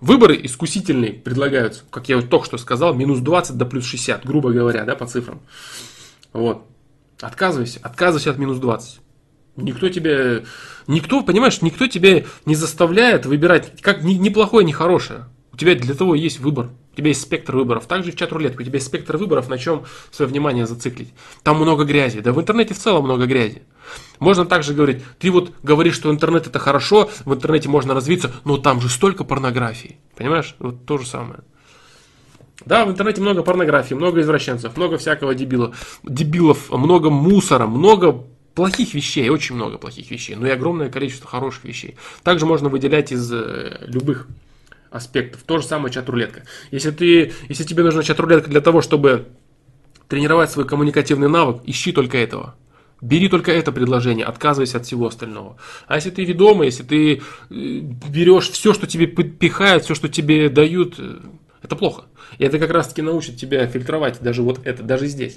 выборы 0.01 0.39
искусительные 0.43 1.13
предлагаются, 1.13 1.85
как 1.91 2.09
я 2.09 2.17
вот 2.17 2.29
только 2.29 2.47
что 2.47 2.59
сказал, 2.59 2.95
минус 2.95 3.21
20 3.21 3.57
до 3.57 3.67
плюс 3.67 3.85
60, 3.87 4.25
грубо 4.27 4.53
говоря, 4.53 4.85
да, 4.85 4.95
по 4.95 5.07
цифрам. 5.07 5.41
Вот. 6.33 6.67
Отказывайся, 7.21 7.81
отказывайся 7.83 8.31
от 8.31 8.39
минус 8.39 8.59
20. 8.59 9.01
Никто 9.57 9.89
тебе, 9.89 10.45
никто, 10.87 11.23
понимаешь, 11.23 11.63
никто 11.63 11.87
тебя 11.87 12.25
не 12.47 12.55
заставляет 12.55 13.27
выбирать 13.27 13.81
как 13.81 14.03
ни, 14.03 14.15
ни 14.15 14.29
плохое, 14.31 14.65
ни 14.65 14.73
хорошее. 14.73 15.27
У 15.53 15.57
тебя 15.57 15.75
для 15.75 15.95
того 15.95 16.15
есть 16.15 16.41
выбор. 16.41 16.71
У 16.93 16.97
тебя 16.97 17.09
есть 17.09 17.23
спектр 17.23 17.57
выборов. 17.57 17.87
Также 17.87 18.13
в 18.13 18.17
чат-рулетке 18.17 18.63
у 18.63 18.65
тебя 18.65 18.75
есть 18.75 18.87
спектр 18.87 19.17
выборов, 19.17 19.49
на 19.49 19.59
чем 19.59 19.85
свое 20.11 20.31
внимание 20.31 20.67
зациклить. 20.67 21.13
Там 21.43 21.57
много 21.57 21.85
грязи. 21.85 22.21
Да 22.21 22.33
в 22.33 22.41
интернете 22.41 22.75
в 22.75 22.79
целом 22.79 23.05
много 23.05 23.27
грязи. 23.27 23.63
Можно 24.19 24.45
также 24.45 24.75
говорить, 24.75 25.03
ты 25.19 25.31
вот 25.31 25.53
говоришь, 25.63 25.95
что 25.95 26.11
интернет 26.11 26.47
это 26.47 26.59
хорошо, 26.59 27.11
в 27.25 27.35
интернете 27.35 27.69
можно 27.69 27.95
развиться, 27.95 28.31
но 28.45 28.59
там 28.59 28.81
же 28.81 28.89
столько 28.89 29.25
порнографии. 29.25 29.99
Понимаешь? 30.17 30.55
Вот 30.59 30.85
то 30.85 30.99
же 30.99 31.07
самое. 31.07 31.41
Да, 32.65 32.85
в 32.85 32.91
интернете 32.91 33.21
много 33.21 33.43
порнографии, 33.43 33.95
много 33.95 34.21
извращенцев, 34.21 34.77
много 34.77 34.99
всякого 34.99 35.35
дебила, 35.35 35.73
дебилов, 36.05 36.71
много 36.71 37.11
мусора, 37.11 37.67
много 37.67 38.25
плохих 38.55 38.95
вещей, 38.95 39.29
очень 39.31 39.55
много 39.55 39.79
плохих 39.79 40.11
вещей, 40.11 40.37
но 40.37 40.47
и 40.47 40.51
огромное 40.51 40.91
количество 40.91 41.29
хороших 41.29 41.65
вещей. 41.65 41.97
Также 42.23 42.47
можно 42.47 42.69
выделять 42.69 43.13
из 43.13 43.33
э, 43.33 43.85
любых 43.87 44.29
аспектов. 44.93 45.43
То 45.43 45.59
же 45.59 45.67
самое 45.67 45.93
чат-рулетка. 45.93 46.43
Если, 46.71 46.91
ты, 46.91 47.33
если 47.49 47.65
тебе 47.65 47.83
нужна 47.83 48.03
чат-рулетка 48.03 48.51
для 48.51 48.61
того, 48.61 48.83
чтобы 48.83 49.29
тренировать 50.09 50.51
свой 50.51 50.67
коммуникативный 50.67 51.29
навык, 51.29 51.63
ищи 51.65 51.93
только 51.93 52.19
этого. 52.19 52.55
Бери 53.01 53.29
только 53.29 53.51
это 53.51 53.73
предложение, 53.73 54.25
отказывайся 54.25 54.77
от 54.77 54.87
всего 54.87 55.07
остального. 55.07 55.57
А 55.89 55.97
если 55.97 56.11
ты 56.11 56.25
ведомый, 56.25 56.67
если 56.67 56.85
ты 56.85 57.15
э, 57.17 57.21
берешь 57.51 58.49
все, 58.51 58.75
что 58.75 58.87
тебе 58.87 59.07
пихают, 59.07 59.85
все, 59.85 59.97
что 59.97 60.09
тебе 60.09 60.49
дают, 60.49 60.97
э, 60.99 61.19
это 61.63 61.75
плохо. 61.75 62.05
И 62.39 62.45
это 62.45 62.61
как 62.61 62.71
раз 62.71 62.89
таки 62.89 63.03
научит 63.03 63.37
тебя 63.37 63.67
фильтровать 63.67 64.21
даже 64.21 64.43
вот 64.43 64.61
это, 64.65 64.85
даже 64.85 65.07
здесь. 65.07 65.35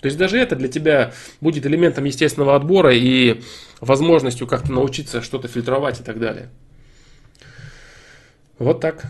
То 0.00 0.06
есть 0.06 0.18
даже 0.18 0.38
это 0.38 0.56
для 0.56 0.68
тебя 0.68 1.12
будет 1.40 1.66
элементом 1.66 2.04
естественного 2.04 2.56
отбора 2.56 2.92
и 2.92 3.40
возможностью 3.80 4.46
как-то 4.46 4.72
научиться 4.72 5.22
что-то 5.22 5.46
фильтровать 5.46 6.00
и 6.00 6.02
так 6.02 6.18
далее. 6.18 6.50
Вот 8.58 8.80
так. 8.80 9.06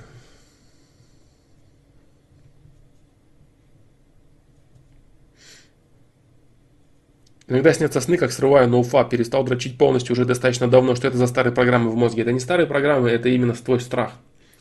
Иногда 7.49 7.73
снятся 7.73 8.01
сны, 8.01 8.17
как 8.17 8.33
срываю 8.33 8.69
ноуфа, 8.69 9.05
перестал 9.05 9.45
дрочить 9.45 9.79
полностью 9.79 10.15
уже 10.15 10.25
достаточно 10.25 10.67
давно, 10.67 10.97
что 10.97 11.07
это 11.07 11.17
за 11.17 11.29
старые 11.29 11.55
программы 11.55 11.91
в 11.91 11.95
мозге. 11.95 12.23
Это 12.23 12.33
не 12.33 12.41
старые 12.41 12.67
программы, 12.67 13.09
это 13.09 13.29
именно 13.29 13.55
твой 13.55 13.79
страх. 13.81 14.15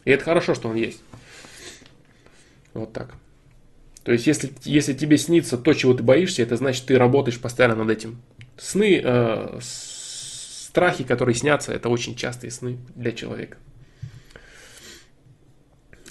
И 0.04 0.12
это 0.12 0.24
хорошо, 0.24 0.54
что 0.54 0.70
он 0.70 0.76
есть. 0.76 1.02
Вот 2.76 2.94
так. 2.94 3.16
То 4.04 4.12
есть, 4.12 4.28
если, 4.28 4.52
если 4.66 4.94
тебе 4.94 5.18
снится 5.18 5.58
то, 5.58 5.74
чего 5.74 5.96
ты 5.96 6.04
боишься, 6.04 6.44
это 6.44 6.58
значит, 6.58 6.86
ты 6.86 7.00
работаешь 7.00 7.40
постоянно 7.42 7.74
над 7.74 7.90
этим. 7.90 8.22
Сны, 8.56 9.02
э, 9.04 9.60
страхи, 9.62 11.04
которые 11.04 11.34
снятся, 11.34 11.74
это 11.74 11.90
очень 11.90 12.16
частые 12.16 12.52
сны 12.52 12.78
для 12.94 13.14
человека 13.14 13.58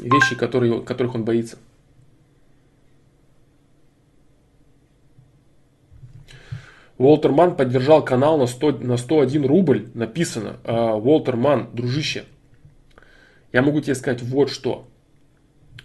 вещи, 0.09 0.37
которые, 0.37 0.83
которых 0.83 1.15
он 1.15 1.25
боится. 1.25 1.59
Уолтер 6.97 7.33
Ман 7.33 7.57
поддержал 7.57 8.05
канал 8.05 8.39
на, 8.39 8.47
100, 8.47 8.73
на 8.79 8.97
101 8.97 9.45
рубль, 9.47 9.89
написано. 9.95 10.59
А, 10.65 10.95
Уолтер 10.95 11.37
Ман, 11.37 11.69
дружище, 11.73 12.25
я 13.53 13.63
могу 13.63 13.81
тебе 13.81 13.95
сказать 13.95 14.23
вот 14.23 14.51
что. 14.51 14.87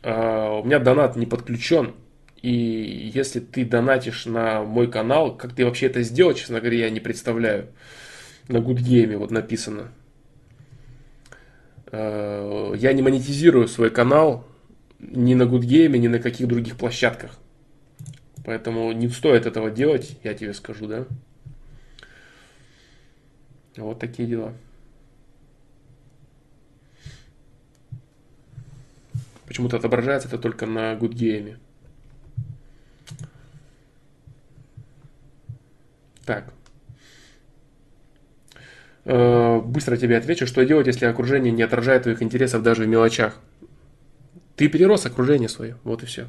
А, 0.04 0.60
у 0.60 0.64
меня 0.64 0.80
донат 0.80 1.16
не 1.16 1.26
подключен, 1.26 1.96
и 2.42 3.12
если 3.14 3.40
ты 3.40 3.66
донатишь 3.66 4.26
на 4.26 4.64
мой 4.64 4.90
канал, 4.90 5.36
как 5.36 5.54
ты 5.54 5.66
вообще 5.66 5.88
это 5.88 6.04
сделал, 6.04 6.34
честно 6.34 6.60
говоря, 6.60 6.78
я 6.78 6.90
не 6.90 7.00
представляю. 7.00 7.68
На 8.48 8.58
Good 8.58 8.78
Game 8.78 9.18
вот 9.18 9.32
написано. 9.32 9.92
Э, 11.92 12.74
я 12.76 12.94
не 12.94 13.02
монетизирую 13.02 13.68
свой 13.68 13.90
канал 13.90 14.46
ни 15.00 15.34
на 15.34 15.46
Гудгейме, 15.46 15.98
ни 15.98 16.08
на 16.08 16.20
каких 16.20 16.48
других 16.48 16.78
площадках. 16.78 17.38
Поэтому 18.46 18.92
не 18.92 19.10
стоит 19.10 19.46
этого 19.46 19.70
делать, 19.70 20.18
я 20.24 20.34
тебе 20.34 20.54
скажу, 20.54 20.88
да. 20.88 21.06
Вот 23.78 24.00
такие 24.00 24.28
дела. 24.28 24.54
Почему-то 29.48 29.78
отображается 29.78 30.28
это 30.28 30.38
только 30.38 30.66
на 30.66 30.96
Гудгейме. 30.96 31.58
Так. 36.26 36.54
Э, 39.12 39.60
быстро 39.60 39.98
тебе 39.98 40.18
отвечу, 40.18 40.46
что 40.46 40.64
делать, 40.64 40.86
если 40.86 41.08
окружение 41.08 41.52
не 41.52 41.64
отражает 41.64 42.04
твоих 42.04 42.22
интересов 42.22 42.62
даже 42.62 42.84
в 42.84 42.88
мелочах. 42.88 43.40
Ты 44.56 44.68
перерос 44.68 45.08
окружение 45.08 45.50
свое, 45.50 45.78
вот 45.84 46.04
и 46.04 46.06
все. 46.06 46.28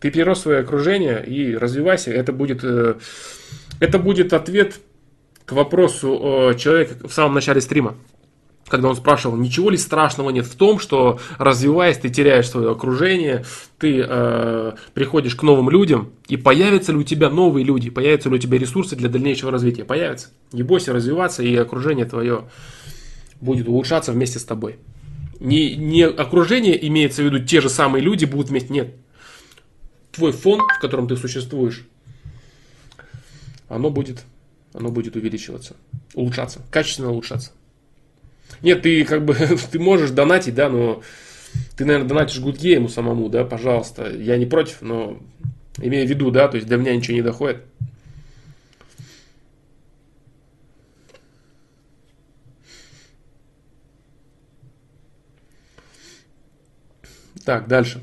Ты 0.00 0.10
перерос 0.10 0.40
свое 0.40 0.60
окружение 0.60 1.22
и 1.22 1.54
развивайся. 1.54 2.10
Это 2.10 2.32
будет, 2.32 2.64
э, 2.64 2.94
это 3.78 3.98
будет 3.98 4.32
ответ 4.32 4.80
к 5.44 5.52
вопросу 5.52 6.54
человека 6.56 7.06
в 7.06 7.12
самом 7.12 7.34
начале 7.34 7.60
стрима 7.60 7.94
когда 8.68 8.88
он 8.88 8.96
спрашивал, 8.96 9.36
ничего 9.36 9.70
ли 9.70 9.76
страшного 9.76 10.30
нет 10.30 10.46
в 10.46 10.54
том, 10.54 10.78
что 10.78 11.18
развиваясь, 11.38 11.98
ты 11.98 12.08
теряешь 12.08 12.48
свое 12.48 12.70
окружение, 12.70 13.44
ты 13.78 14.04
э, 14.06 14.72
приходишь 14.94 15.34
к 15.34 15.42
новым 15.42 15.70
людям, 15.70 16.10
и 16.28 16.36
появятся 16.36 16.92
ли 16.92 16.98
у 16.98 17.02
тебя 17.02 17.30
новые 17.30 17.64
люди, 17.64 17.90
появятся 17.90 18.28
ли 18.28 18.36
у 18.36 18.38
тебя 18.38 18.58
ресурсы 18.58 18.96
для 18.96 19.08
дальнейшего 19.08 19.50
развития, 19.50 19.84
появятся. 19.84 20.28
Не 20.52 20.62
бойся 20.62 20.92
развиваться, 20.92 21.42
и 21.42 21.54
окружение 21.56 22.04
твое 22.04 22.44
будет 23.40 23.68
улучшаться 23.68 24.12
вместе 24.12 24.38
с 24.38 24.44
тобой. 24.44 24.76
Не, 25.40 25.76
не 25.76 26.02
окружение 26.02 26.86
имеется 26.88 27.22
в 27.22 27.26
виду 27.26 27.38
те 27.38 27.60
же 27.60 27.68
самые 27.68 28.02
люди 28.02 28.24
будут 28.24 28.50
вместе, 28.50 28.72
нет. 28.72 28.94
Твой 30.12 30.32
фон, 30.32 30.60
в 30.60 30.80
котором 30.80 31.06
ты 31.06 31.16
существуешь, 31.16 31.86
оно 33.68 33.90
будет, 33.90 34.24
оно 34.72 34.90
будет 34.90 35.14
увеличиваться, 35.14 35.76
улучшаться, 36.14 36.62
качественно 36.70 37.10
улучшаться. 37.10 37.52
Нет, 38.62 38.82
ты 38.82 39.04
как 39.04 39.24
бы, 39.24 39.34
ты 39.70 39.78
можешь 39.78 40.10
донатить, 40.10 40.54
да, 40.54 40.68
но 40.68 41.02
ты, 41.76 41.84
наверное, 41.84 42.08
донатишь 42.08 42.40
Гудге 42.40 42.72
ему 42.72 42.88
самому, 42.88 43.28
да, 43.28 43.44
пожалуйста. 43.44 44.10
Я 44.10 44.36
не 44.36 44.46
против, 44.46 44.82
но 44.82 45.18
имея 45.78 46.06
в 46.06 46.10
виду, 46.10 46.30
да, 46.30 46.48
то 46.48 46.56
есть 46.56 46.68
до 46.68 46.76
меня 46.76 46.94
ничего 46.94 47.16
не 47.16 47.22
доходит. 47.22 47.62
Так, 57.44 57.66
дальше. 57.66 58.02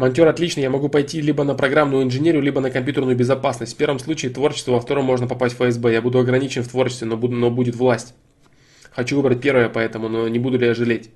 Монтер 0.00 0.26
отличный, 0.26 0.62
я 0.62 0.70
могу 0.70 0.88
пойти 0.88 1.20
либо 1.20 1.44
на 1.44 1.54
программную 1.54 2.04
инженерию, 2.04 2.40
либо 2.40 2.62
на 2.62 2.70
компьютерную 2.70 3.14
безопасность. 3.14 3.74
В 3.74 3.76
первом 3.76 3.98
случае 3.98 4.32
творчество, 4.32 4.72
во 4.72 4.80
втором 4.80 5.04
можно 5.04 5.26
попасть 5.26 5.58
в 5.58 5.62
ФСБ. 5.62 5.92
Я 5.92 6.00
буду 6.00 6.18
ограничен 6.18 6.62
в 6.62 6.68
творчестве, 6.68 7.06
но, 7.06 7.18
буду, 7.18 7.36
но 7.36 7.50
будет 7.50 7.76
власть. 7.76 8.14
Хочу 8.92 9.16
выбрать 9.16 9.42
первое, 9.42 9.68
поэтому, 9.68 10.08
но 10.08 10.26
не 10.26 10.38
буду 10.38 10.56
ли 10.56 10.66
я 10.68 10.72
жалеть. 10.72 11.10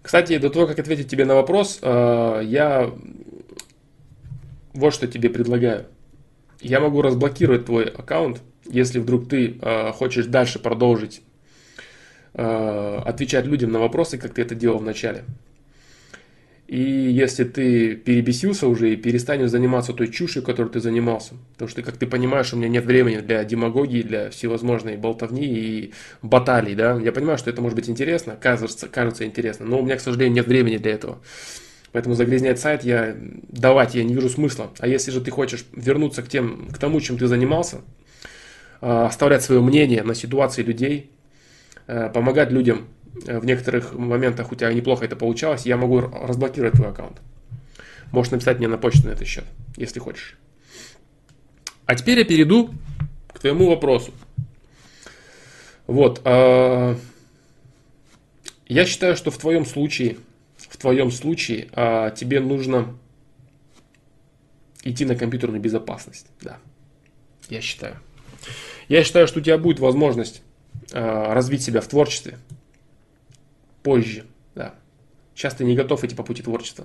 Кстати, 0.00 0.38
до 0.38 0.48
того, 0.48 0.68
как 0.68 0.78
ответить 0.78 1.10
тебе 1.10 1.24
на 1.24 1.34
вопрос, 1.34 1.80
э, 1.82 2.42
я 2.44 2.88
вот 4.72 4.94
что 4.94 5.08
тебе 5.08 5.28
предлагаю. 5.28 5.86
Я 6.60 6.78
могу 6.78 7.02
разблокировать 7.02 7.64
твой 7.64 7.86
аккаунт, 7.86 8.42
если 8.64 9.00
вдруг 9.00 9.28
ты 9.28 9.58
э, 9.60 9.90
хочешь 9.90 10.26
дальше 10.26 10.60
продолжить 10.60 11.22
э, 12.34 13.02
отвечать 13.04 13.44
людям 13.44 13.72
на 13.72 13.80
вопросы, 13.80 14.18
как 14.18 14.34
ты 14.34 14.42
это 14.42 14.54
делал 14.54 14.78
в 14.78 14.84
начале. 14.84 15.24
И 16.68 16.82
если 16.82 17.44
ты 17.44 17.96
перебесился 17.96 18.68
уже 18.68 18.92
и 18.92 18.96
перестанешь 18.96 19.48
заниматься 19.48 19.94
той 19.94 20.08
чушью, 20.08 20.42
которой 20.42 20.68
ты 20.68 20.80
занимался, 20.80 21.32
потому 21.54 21.70
что, 21.70 21.80
как 21.80 21.96
ты 21.96 22.06
понимаешь, 22.06 22.52
у 22.52 22.58
меня 22.58 22.68
нет 22.68 22.84
времени 22.84 23.20
для 23.20 23.42
демагогии, 23.42 24.02
для 24.02 24.28
всевозможной 24.28 24.98
болтовни 24.98 25.46
и 25.46 25.94
баталий, 26.20 26.74
да, 26.74 27.00
я 27.00 27.10
понимаю, 27.10 27.38
что 27.38 27.48
это 27.48 27.62
может 27.62 27.74
быть 27.74 27.88
интересно, 27.88 28.36
кажется, 28.38 28.86
кажется 28.86 29.24
интересно, 29.24 29.64
но 29.64 29.78
у 29.78 29.82
меня, 29.82 29.96
к 29.96 30.02
сожалению, 30.02 30.34
нет 30.34 30.46
времени 30.46 30.76
для 30.76 30.92
этого. 30.92 31.20
Поэтому 31.92 32.14
загрязнять 32.14 32.60
сайт 32.60 32.84
я 32.84 33.16
давать 33.48 33.94
я 33.94 34.04
не 34.04 34.12
вижу 34.12 34.28
смысла. 34.28 34.70
А 34.78 34.86
если 34.86 35.10
же 35.10 35.22
ты 35.22 35.30
хочешь 35.30 35.64
вернуться 35.72 36.22
к, 36.22 36.28
тем, 36.28 36.68
к 36.70 36.76
тому, 36.76 37.00
чем 37.00 37.16
ты 37.16 37.26
занимался, 37.28 37.80
а, 38.82 39.06
оставлять 39.06 39.42
свое 39.42 39.62
мнение 39.62 40.02
на 40.02 40.14
ситуации 40.14 40.62
людей, 40.62 41.10
а, 41.86 42.10
помогать 42.10 42.50
людям 42.50 42.88
в 43.14 43.44
некоторых 43.44 43.94
моментах 43.94 44.52
у 44.52 44.54
тебя 44.54 44.72
неплохо 44.72 45.04
это 45.04 45.16
получалось, 45.16 45.66
я 45.66 45.76
могу 45.76 46.00
разблокировать 46.00 46.74
твой 46.74 46.90
аккаунт. 46.90 47.20
Можешь 48.12 48.32
написать 48.32 48.58
мне 48.58 48.68
на 48.68 48.78
почту 48.78 49.08
на 49.08 49.12
этот 49.12 49.26
счет, 49.26 49.44
если 49.76 50.00
хочешь. 50.00 50.38
А 51.86 51.94
теперь 51.94 52.18
я 52.18 52.24
перейду 52.24 52.70
к 53.32 53.40
твоему 53.40 53.68
вопросу. 53.68 54.12
Вот. 55.86 56.20
Э, 56.24 56.96
я 58.66 58.84
считаю, 58.84 59.16
что 59.16 59.30
в 59.30 59.38
твоем 59.38 59.64
случае, 59.64 60.18
в 60.56 60.76
твоем 60.76 61.10
случае 61.10 61.68
э, 61.72 62.12
тебе 62.14 62.40
нужно 62.40 62.94
идти 64.84 65.04
на 65.04 65.16
компьютерную 65.16 65.60
безопасность. 65.60 66.26
Да. 66.42 66.58
Я 67.48 67.60
считаю. 67.60 67.96
Я 68.88 69.02
считаю, 69.04 69.26
что 69.26 69.40
у 69.40 69.42
тебя 69.42 69.58
будет 69.58 69.80
возможность 69.80 70.42
э, 70.92 71.32
развить 71.32 71.62
себя 71.62 71.80
в 71.80 71.88
творчестве, 71.88 72.38
позже. 73.88 74.26
Да. 74.54 74.74
Сейчас 75.34 75.54
ты 75.54 75.64
не 75.64 75.74
готов 75.74 76.04
идти 76.04 76.14
по 76.14 76.22
пути 76.22 76.42
творчества. 76.42 76.84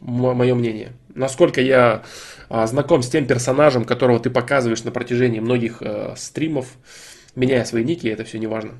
Мое 0.00 0.54
мнение. 0.54 0.92
Насколько 1.14 1.62
я 1.62 2.02
а, 2.50 2.66
знаком 2.66 3.02
с 3.02 3.08
тем 3.08 3.26
персонажем, 3.26 3.86
которого 3.86 4.20
ты 4.20 4.28
показываешь 4.28 4.84
на 4.84 4.90
протяжении 4.90 5.40
многих 5.40 5.78
а, 5.80 6.14
стримов, 6.14 6.66
меняя 7.34 7.64
свои 7.64 7.84
ники, 7.84 8.06
это 8.06 8.24
все 8.24 8.38
не 8.38 8.46
важно. 8.46 8.72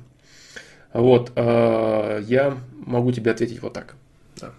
Вот, 0.93 1.31
а, 1.35 2.19
я 2.19 2.59
могу 2.85 3.11
тебе 3.11 3.31
ответить 3.31 3.59
вот 3.59 3.73
так. 3.73 3.95
Да. 4.39 4.53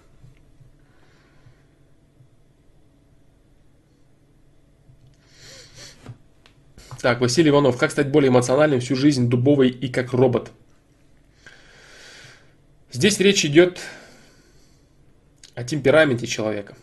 Так, 7.01 7.20
Василий 7.20 7.51
Иванов. 7.51 7.78
Как 7.78 7.93
стать 7.93 8.10
более 8.10 8.30
эмоциональным 8.30 8.80
всю 8.80 8.97
жизнь 8.97 9.28
дубовой 9.28 9.68
и 9.68 9.86
как 9.88 10.12
робот? 10.12 10.51
Здесь 12.97 13.20
речь 13.20 13.44
идет 13.44 13.78
о 15.55 15.64
темпераменте 15.64 16.27
человека. 16.27 16.74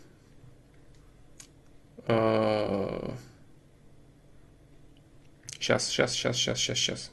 Сейчас, 5.57 5.87
сейчас, 5.87 6.11
сейчас, 6.11 6.37
сейчас, 6.37 6.59
сейчас, 6.59 6.77
сейчас. 6.77 7.11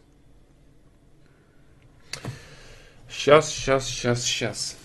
Сейчас, 3.09 3.49
сейчас, 3.49 3.87
сейчас, 3.87 4.23
сейчас. 4.23 4.77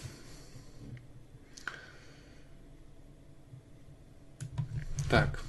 Так. 5.10 5.42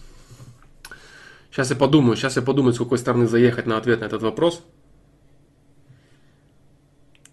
Сейчас 1.53 1.71
я 1.71 1.77
подумаю, 1.77 2.17
сейчас 2.17 2.35
я 2.35 2.43
подумаю, 2.43 2.75
с 2.75 2.79
какой 2.79 2.99
стороны 2.99 3.29
заехать 3.29 3.67
на 3.67 3.79
ответ 3.79 4.01
на 4.01 4.07
этот 4.07 4.23
вопрос. 4.23 4.65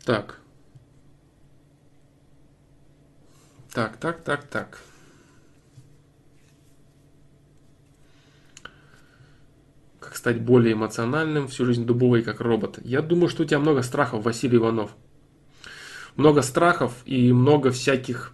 Так. 0.06 0.43
Так, 3.74 3.98
так, 3.98 4.24
так, 4.24 4.44
так. 4.44 4.80
Как 10.00 10.16
стать 10.16 10.42
более 10.42 10.74
эмоциональным, 10.74 11.48
всю 11.48 11.66
жизнь 11.66 11.84
дубовой, 11.84 12.22
как 12.22 12.40
робот. 12.40 12.78
Я 12.84 13.02
думаю, 13.02 13.30
что 13.30 13.42
у 13.42 13.46
тебя 13.46 13.60
много 13.60 13.82
страхов, 13.82 14.24
Василий 14.24 14.58
Иванов. 14.58 14.92
Много 16.16 16.44
страхов 16.44 17.02
и 17.06 17.34
много 17.34 17.72
всяких... 17.72 18.34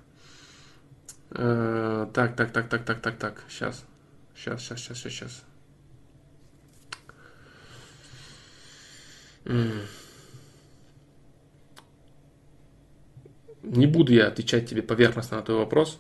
Э, 1.32 2.07
так, 2.14 2.36
так, 2.36 2.52
так, 2.52 2.68
так, 2.68 2.84
так, 2.84 2.99
так, 2.99 3.18
так. 3.18 3.44
Сейчас. 3.48 3.86
Сейчас, 4.36 4.61
сейчас, 4.61 4.80
сейчас, 4.80 4.98
сейчас, 4.98 5.14
сейчас. 9.45 9.90
Не 13.64 13.88
буду 13.88 14.14
я 14.14 14.27
отвечать 14.27 14.69
тебе 14.69 14.81
поверхностно 14.81 15.38
на 15.38 15.44
твой 15.44 15.57
вопрос. 15.57 15.99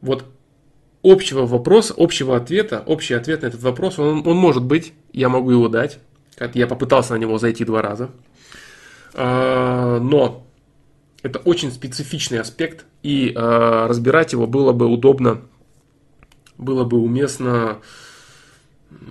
Вот 0.00 0.24
общего 1.02 1.46
вопроса, 1.46 1.94
общего 1.96 2.36
ответа, 2.36 2.82
общий 2.86 3.14
ответ 3.14 3.42
на 3.42 3.46
этот 3.46 3.62
вопрос, 3.62 3.98
он, 3.98 4.26
он 4.26 4.36
может 4.36 4.64
быть, 4.64 4.92
я 5.12 5.28
могу 5.28 5.50
его 5.50 5.68
дать. 5.68 5.98
Я 6.54 6.66
попытался 6.66 7.14
на 7.14 7.18
него 7.18 7.38
зайти 7.38 7.64
два 7.64 7.82
раза. 7.82 8.10
А, 9.14 9.98
но 10.00 10.46
это 11.22 11.38
очень 11.40 11.70
специфичный 11.70 12.40
аспект, 12.40 12.86
и 13.02 13.32
а, 13.36 13.88
разбирать 13.88 14.32
его 14.32 14.46
было 14.46 14.72
бы 14.72 14.86
удобно, 14.86 15.42
было 16.56 16.84
бы 16.84 16.98
уместно 16.98 17.78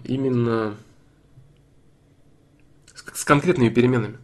именно 0.04 0.76
с 3.14 3.24
конкретными 3.24 3.70
переменами. 3.70 4.18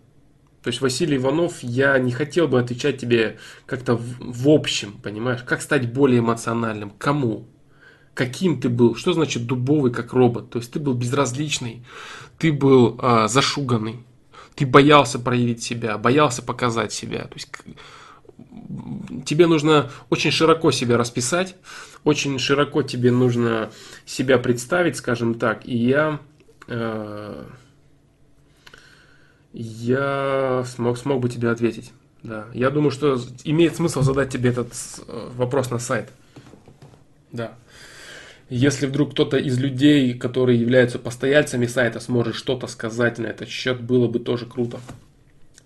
То 0.66 0.70
есть, 0.70 0.82
Василий 0.82 1.18
Иванов, 1.18 1.60
я 1.62 1.96
не 2.00 2.12
хотел 2.12 2.48
бы 2.48 2.60
отвечать 2.60 2.98
тебе 2.98 3.38
как-то 3.68 3.94
в, 3.94 4.16
в 4.20 4.50
общем, 4.50 4.94
понимаешь? 4.94 5.44
Как 5.44 5.62
стать 5.62 5.94
более 5.94 6.22
эмоциональным? 6.22 6.90
Кому? 6.98 7.48
Каким 8.16 8.60
ты 8.60 8.68
был? 8.70 8.96
Что 8.96 9.14
значит 9.14 9.46
дубовый, 9.46 9.92
как 9.92 10.14
робот? 10.14 10.50
То 10.50 10.58
есть, 10.58 10.72
ты 10.72 10.80
был 10.80 10.96
безразличный, 10.96 11.86
ты 12.40 12.52
был 12.52 13.00
а, 13.00 13.28
зашуганный, 13.28 14.08
ты 14.56 14.66
боялся 14.66 15.20
проявить 15.20 15.62
себя, 15.62 16.00
боялся 16.00 16.42
показать 16.42 16.92
себя. 16.92 17.26
То 17.26 17.36
есть, 17.36 17.52
тебе 19.24 19.46
нужно 19.46 19.92
очень 20.10 20.32
широко 20.32 20.72
себя 20.72 20.98
расписать, 20.98 21.58
очень 22.04 22.40
широко 22.40 22.82
тебе 22.82 23.12
нужно 23.12 23.70
себя 24.08 24.40
представить, 24.40 24.96
скажем 24.96 25.36
так. 25.36 25.68
И 25.68 25.78
я... 25.78 26.20
Э, 26.68 27.46
Я 29.57 30.65
смог, 30.68 30.98
смог 30.98 31.22
бы 31.22 31.30
тебе 31.30 31.49
ответить. 31.49 31.94
Да. 32.23 32.48
Я 32.53 32.69
думаю, 32.72 32.91
что 32.91 33.18
имеет 33.45 33.73
смысл 33.77 34.02
задать 34.02 34.30
тебе 34.30 34.49
этот 34.49 34.73
э, 35.07 35.30
вопрос 35.34 35.72
на 35.72 35.80
сайт. 35.80 36.10
Да. 37.32 37.53
Если 38.49 38.86
вдруг 38.86 39.11
кто-то 39.11 39.38
из 39.38 39.57
людей, 39.57 40.14
которые 40.14 40.60
являются 40.60 40.99
постояльцами 40.99 41.68
сайта, 41.68 42.02
сможет 42.02 42.36
что-то 42.36 42.68
сказать 42.68 43.18
на 43.18 43.27
этот 43.27 43.48
счет, 43.48 43.80
было 43.80 44.10
бы 44.10 44.19
тоже 44.19 44.45
круто. 44.45 44.82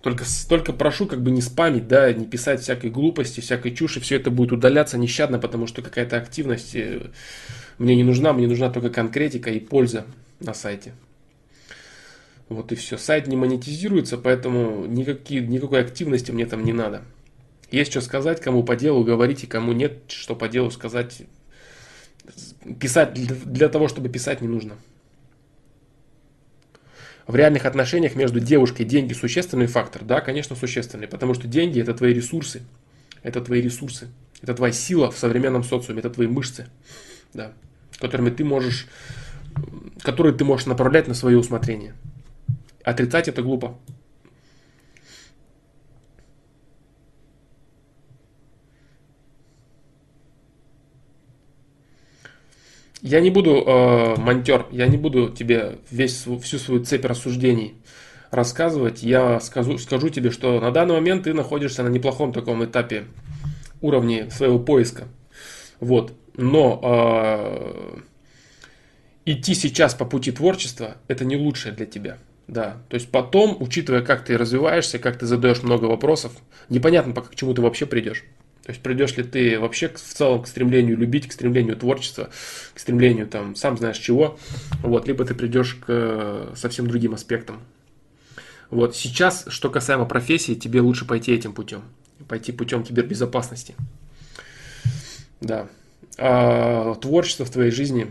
Только, 0.02 0.24
только 0.48 0.72
прошу 0.72 1.06
как 1.06 1.20
бы 1.20 1.32
не 1.32 1.42
спамить, 1.42 1.88
да, 1.88 2.12
не 2.12 2.26
писать 2.26 2.60
всякой 2.60 2.90
глупости, 2.90 3.40
всякой 3.40 3.74
чуши, 3.74 3.98
все 3.98 4.16
это 4.16 4.30
будет 4.30 4.52
удаляться 4.52 4.98
нещадно, 4.98 5.40
потому 5.40 5.66
что 5.66 5.82
какая-то 5.82 6.16
активность 6.16 6.76
э, 6.76 7.10
мне 7.78 7.96
не 7.96 8.04
нужна, 8.04 8.32
мне 8.32 8.46
нужна 8.46 8.70
только 8.70 8.90
конкретика 8.90 9.50
и 9.50 9.58
польза 9.58 10.06
на 10.38 10.54
сайте. 10.54 10.92
Вот 12.50 12.72
и 12.72 12.74
все. 12.74 12.98
Сайт 12.98 13.28
не 13.28 13.36
монетизируется, 13.36 14.18
поэтому 14.18 14.84
никакие, 14.84 15.40
никакой 15.40 15.80
активности 15.80 16.32
мне 16.32 16.46
там 16.46 16.64
не 16.64 16.72
надо. 16.72 17.02
Есть 17.70 17.92
что 17.92 18.00
сказать, 18.00 18.40
кому 18.40 18.64
по 18.64 18.74
делу 18.74 19.04
говорите, 19.04 19.46
кому 19.46 19.72
нет, 19.72 20.02
что 20.08 20.34
по 20.34 20.48
делу 20.48 20.72
сказать. 20.72 21.22
Писать 22.80 23.14
для 23.14 23.68
того, 23.68 23.86
чтобы 23.86 24.08
писать 24.08 24.40
не 24.40 24.48
нужно. 24.48 24.74
В 27.28 27.36
реальных 27.36 27.66
отношениях 27.66 28.16
между 28.16 28.40
девушкой 28.40 28.82
деньги 28.82 29.12
существенный 29.12 29.68
фактор? 29.68 30.04
Да, 30.04 30.20
конечно, 30.20 30.56
существенный, 30.56 31.06
потому 31.06 31.34
что 31.34 31.46
деньги 31.46 31.80
это 31.80 31.94
твои 31.94 32.12
ресурсы. 32.12 32.62
Это 33.22 33.40
твои 33.40 33.60
ресурсы. 33.60 34.08
Это 34.42 34.54
твоя 34.54 34.72
сила 34.72 35.12
в 35.12 35.16
современном 35.16 35.62
социуме, 35.62 36.00
это 36.00 36.10
твои 36.10 36.26
мышцы, 36.26 36.66
да, 37.32 37.52
которыми 37.98 38.30
ты 38.30 38.42
можешь, 38.42 38.88
которые 40.02 40.34
ты 40.34 40.44
можешь 40.44 40.66
направлять 40.66 41.06
на 41.06 41.14
свое 41.14 41.38
усмотрение. 41.38 41.94
Отрицать 42.84 43.28
это 43.28 43.42
глупо. 43.42 43.78
Я 53.02 53.20
не 53.20 53.30
буду, 53.30 53.64
э, 53.66 54.16
монтер, 54.18 54.66
я 54.70 54.86
не 54.86 54.98
буду 54.98 55.30
тебе 55.30 55.78
весь, 55.90 56.26
всю 56.42 56.58
свою 56.58 56.84
цепь 56.84 57.06
рассуждений 57.06 57.74
рассказывать. 58.30 59.02
Я 59.02 59.40
скажу, 59.40 59.78
скажу 59.78 60.10
тебе, 60.10 60.30
что 60.30 60.60
на 60.60 60.70
данный 60.70 60.94
момент 60.94 61.24
ты 61.24 61.32
находишься 61.32 61.82
на 61.82 61.88
неплохом 61.88 62.32
таком 62.32 62.62
этапе 62.64 63.06
уровне 63.80 64.30
своего 64.30 64.58
поиска. 64.58 65.08
Вот. 65.80 66.12
Но 66.36 66.80
э, 66.82 68.00
идти 69.24 69.54
сейчас 69.54 69.94
по 69.94 70.04
пути 70.04 70.30
творчества 70.30 70.96
это 71.08 71.24
не 71.24 71.36
лучшее 71.36 71.74
для 71.74 71.86
тебя. 71.86 72.18
Да, 72.50 72.78
то 72.88 72.96
есть 72.96 73.12
потом, 73.12 73.56
учитывая, 73.60 74.02
как 74.02 74.24
ты 74.24 74.36
развиваешься, 74.36 74.98
как 74.98 75.16
ты 75.16 75.24
задаешь 75.24 75.62
много 75.62 75.84
вопросов, 75.84 76.32
непонятно, 76.68 77.12
пока 77.12 77.28
к 77.28 77.36
чему 77.36 77.54
ты 77.54 77.62
вообще 77.62 77.86
придешь. 77.86 78.24
То 78.64 78.72
есть 78.72 78.82
придешь 78.82 79.16
ли 79.16 79.22
ты 79.22 79.60
вообще 79.60 79.86
в 79.86 80.00
целом 80.00 80.42
к 80.42 80.48
стремлению 80.48 80.96
любить, 80.96 81.28
к 81.28 81.32
стремлению 81.32 81.76
творчества, 81.76 82.28
к 82.74 82.80
стремлению 82.80 83.28
там 83.28 83.54
сам 83.54 83.76
знаешь 83.76 83.98
чего, 83.98 84.36
вот, 84.82 85.06
либо 85.06 85.24
ты 85.24 85.36
придешь 85.36 85.74
к 85.74 85.84
э, 85.86 86.52
совсем 86.56 86.88
другим 86.88 87.14
аспектам. 87.14 87.60
Вот 88.68 88.96
сейчас, 88.96 89.44
что 89.46 89.70
касаемо 89.70 90.04
профессии, 90.04 90.54
тебе 90.54 90.80
лучше 90.80 91.04
пойти 91.04 91.32
этим 91.32 91.52
путем, 91.52 91.82
пойти 92.26 92.50
путем 92.50 92.82
кибербезопасности. 92.82 93.76
Да. 95.40 95.68
А 96.18 96.96
творчество 96.96 97.46
в 97.46 97.50
твоей 97.50 97.70
жизни, 97.70 98.08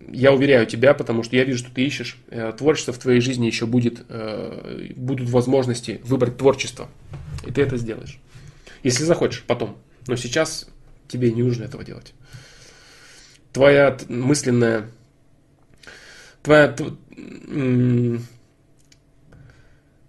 я 0.00 0.32
уверяю 0.32 0.66
тебя, 0.66 0.94
потому 0.94 1.22
что 1.22 1.36
я 1.36 1.44
вижу, 1.44 1.58
что 1.58 1.74
ты 1.74 1.84
ищешь, 1.84 2.18
э, 2.28 2.52
творчество 2.56 2.92
в 2.92 2.98
твоей 2.98 3.20
жизни 3.20 3.46
еще 3.46 3.66
будет, 3.66 4.04
э, 4.08 4.92
будут 4.96 5.28
возможности 5.30 6.00
выбрать 6.04 6.36
творчество, 6.36 6.88
и 7.46 7.50
ты 7.50 7.62
это 7.62 7.76
сделаешь. 7.76 8.18
Если 8.82 9.04
захочешь, 9.04 9.42
потом. 9.46 9.78
Но 10.06 10.16
сейчас 10.16 10.68
тебе 11.08 11.32
не 11.32 11.42
нужно 11.42 11.64
этого 11.64 11.84
делать. 11.84 12.14
Твоя 13.52 13.96
мысленная... 14.08 14.90
Твоя, 16.42 16.76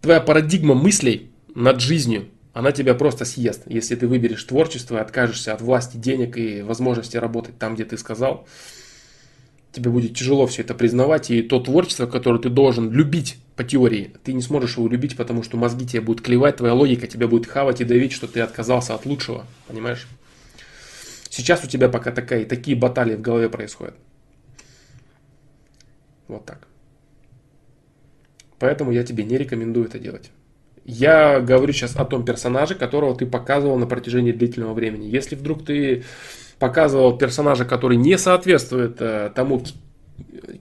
твоя 0.02 0.22
парадигма 0.22 0.76
мыслей 0.76 1.32
над 1.56 1.82
жизнью, 1.82 2.28
она 2.54 2.72
тебя 2.72 2.94
просто 2.94 3.26
съест. 3.26 3.64
Если 3.66 3.96
ты 3.96 4.08
выберешь 4.08 4.44
творчество 4.44 4.98
и 4.98 5.02
откажешься 5.02 5.54
от 5.54 5.62
власти, 5.62 5.98
денег 5.98 6.38
и 6.38 6.62
возможности 6.62 7.18
работать 7.18 7.58
там, 7.58 7.74
где 7.74 7.86
ты 7.86 7.98
сказал, 7.98 8.48
тебе 9.78 9.92
будет 9.92 10.18
тяжело 10.18 10.48
все 10.48 10.64
это 10.64 10.74
признавать. 10.74 11.30
И 11.30 11.42
то 11.42 11.60
творчество, 11.60 12.08
которое 12.08 12.40
ты 12.40 12.50
должен 12.50 12.92
любить, 12.92 13.38
по 13.56 13.64
теории, 13.64 14.14
ты 14.24 14.34
не 14.34 14.42
сможешь 14.44 14.78
его 14.78 14.88
любить, 14.88 15.18
потому 15.18 15.42
что 15.42 15.58
мозги 15.58 15.86
тебе 15.88 16.02
будут 16.02 16.24
клевать, 16.24 16.58
твоя 16.58 16.76
логика 16.76 17.08
тебя 17.08 17.28
будет 17.28 17.48
хавать 17.48 17.82
и 17.82 17.86
давить, 17.86 18.12
что 18.12 18.28
ты 18.28 18.40
отказался 18.42 18.94
от 18.94 19.06
лучшего, 19.08 19.48
понимаешь? 19.68 20.08
Сейчас 21.30 21.64
у 21.64 21.68
тебя 21.68 21.90
пока 21.90 22.12
такая, 22.12 22.46
такие 22.46 22.78
баталии 22.78 23.16
в 23.16 23.22
голове 23.22 23.50
происходят. 23.50 23.96
Вот 26.28 26.46
так. 26.46 26.68
Поэтому 28.60 28.92
я 28.92 29.04
тебе 29.04 29.24
не 29.24 29.38
рекомендую 29.38 29.88
это 29.88 29.98
делать. 29.98 30.30
Я 30.86 31.40
говорю 31.42 31.74
сейчас 31.74 31.96
о 31.96 32.06
том 32.06 32.26
персонаже, 32.26 32.76
которого 32.76 33.16
ты 33.16 33.26
показывал 33.26 33.78
на 33.78 33.88
протяжении 33.88 34.32
длительного 34.32 34.74
времени. 34.74 35.08
Если 35.08 35.36
вдруг 35.36 35.66
ты 35.66 36.04
показывал 36.60 37.18
персонажа, 37.18 37.66
который 37.66 37.98
не 37.98 38.18
соответствует 38.18 38.98
э, 39.00 39.32
тому, 39.34 39.64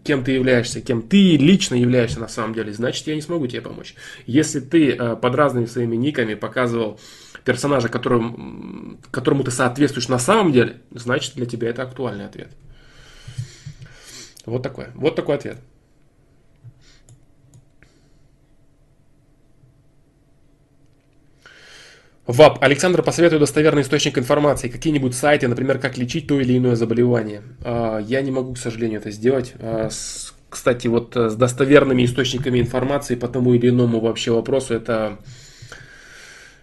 кем 0.04 0.24
ты 0.24 0.32
являешься, 0.32 0.80
кем 0.80 1.02
ты 1.02 1.36
лично 1.36 1.74
являешься 1.74 2.20
на 2.20 2.28
самом 2.28 2.54
деле, 2.54 2.72
значит, 2.72 3.06
я 3.06 3.14
не 3.14 3.22
смогу 3.22 3.46
тебе 3.46 3.62
помочь. 3.62 3.94
Если 4.26 4.60
ты 4.60 4.92
э, 4.92 5.16
под 5.16 5.34
разными 5.34 5.66
своими 5.66 5.96
никами 5.96 6.34
показывал 6.34 7.00
персонажа, 7.44 7.88
которому, 7.88 8.98
которому 9.10 9.44
ты 9.44 9.50
соответствуешь 9.50 10.08
на 10.08 10.18
самом 10.18 10.52
деле, 10.52 10.82
значит, 10.90 11.34
для 11.34 11.46
тебя 11.46 11.70
это 11.70 11.82
актуальный 11.82 12.26
ответ. 12.26 12.50
Вот 14.44 14.62
такой. 14.62 14.86
Вот 14.94 15.16
такой 15.16 15.36
ответ. 15.36 15.58
ВАП. 22.26 22.58
Александр, 22.60 23.02
посоветую 23.02 23.38
достоверный 23.38 23.82
источник 23.82 24.18
информации. 24.18 24.68
Какие-нибудь 24.68 25.14
сайты, 25.14 25.46
например, 25.46 25.78
как 25.78 25.96
лечить 25.96 26.26
то 26.26 26.40
или 26.40 26.58
иное 26.58 26.74
заболевание. 26.74 27.42
А, 27.62 27.98
я 27.98 28.20
не 28.20 28.32
могу, 28.32 28.54
к 28.54 28.58
сожалению, 28.58 28.98
это 28.98 29.12
сделать. 29.12 29.54
А, 29.60 29.88
кстати, 30.48 30.88
вот 30.88 31.16
э, 31.16 31.30
с 31.30 31.36
достоверными 31.36 32.04
источниками 32.04 32.60
информации 32.60 33.14
по 33.14 33.28
тому 33.28 33.54
или 33.54 33.68
иному 33.68 34.00
вообще 34.00 34.32
вопросу, 34.32 34.74
это, 34.74 35.18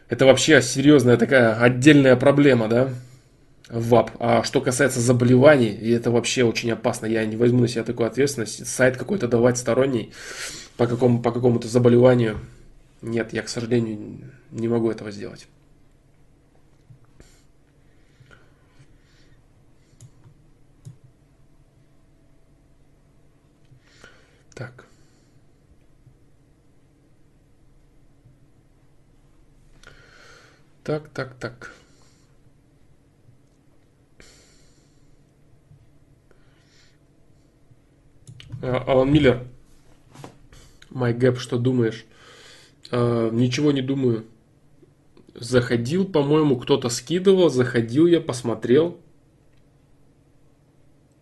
это 0.10 0.26
вообще 0.26 0.62
серьезная 0.62 1.16
такая 1.16 1.56
отдельная 1.56 2.18
проблема, 2.18 2.68
да? 2.68 2.90
ВАП. 3.70 4.12
А 4.20 4.44
что 4.44 4.60
касается 4.60 5.00
заболеваний, 5.00 5.70
и 5.70 5.92
это 5.92 6.12
вообще 6.12 6.44
очень 6.44 6.72
опасно, 6.72 7.06
я 7.06 7.26
не 7.26 7.38
возьму 7.38 7.62
на 7.62 7.68
себя 7.70 7.86
такую 7.86 8.08
ответственность, 8.08 8.68
сайт 8.68 8.98
какой-то 8.98 9.30
давать 9.30 9.58
сторонний 9.58 10.12
по, 10.76 10.88
какому, 10.88 11.22
по 11.22 11.32
какому-то 11.32 11.70
заболеванию. 11.70 12.40
Нет, 13.02 13.32
я, 13.32 13.42
к 13.42 13.50
сожалению, 13.50 14.20
не 14.54 14.68
могу 14.68 14.92
этого 14.92 15.12
сделать. 15.12 15.48
Так. 24.54 24.86
Так, 30.84 31.10
так, 31.10 31.34
так. 31.40 31.74
А, 38.62 38.84
Алан 38.88 39.12
Миллер. 39.12 39.48
Май 40.92 41.14
Гэп, 41.14 41.40
что 41.40 41.58
думаешь? 41.58 42.06
А, 42.92 43.32
ничего 43.32 43.72
не 43.72 43.82
думаю. 43.82 44.28
Заходил, 45.36 46.06
по-моему, 46.06 46.58
кто-то 46.58 46.90
скидывал, 46.90 47.50
заходил 47.50 48.06
я, 48.06 48.22
посмотрел. 48.22 49.00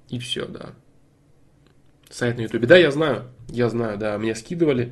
И 0.10 0.20
все, 0.20 0.46
да. 0.46 0.72
Сайт 2.10 2.38
на 2.38 2.42
ютубе. 2.42 2.68
Да, 2.68 2.78
я 2.78 2.92
знаю, 2.92 3.30
я 3.48 3.70
знаю, 3.70 3.98
да, 3.98 4.18
мне 4.18 4.36
скидывали. 4.36 4.92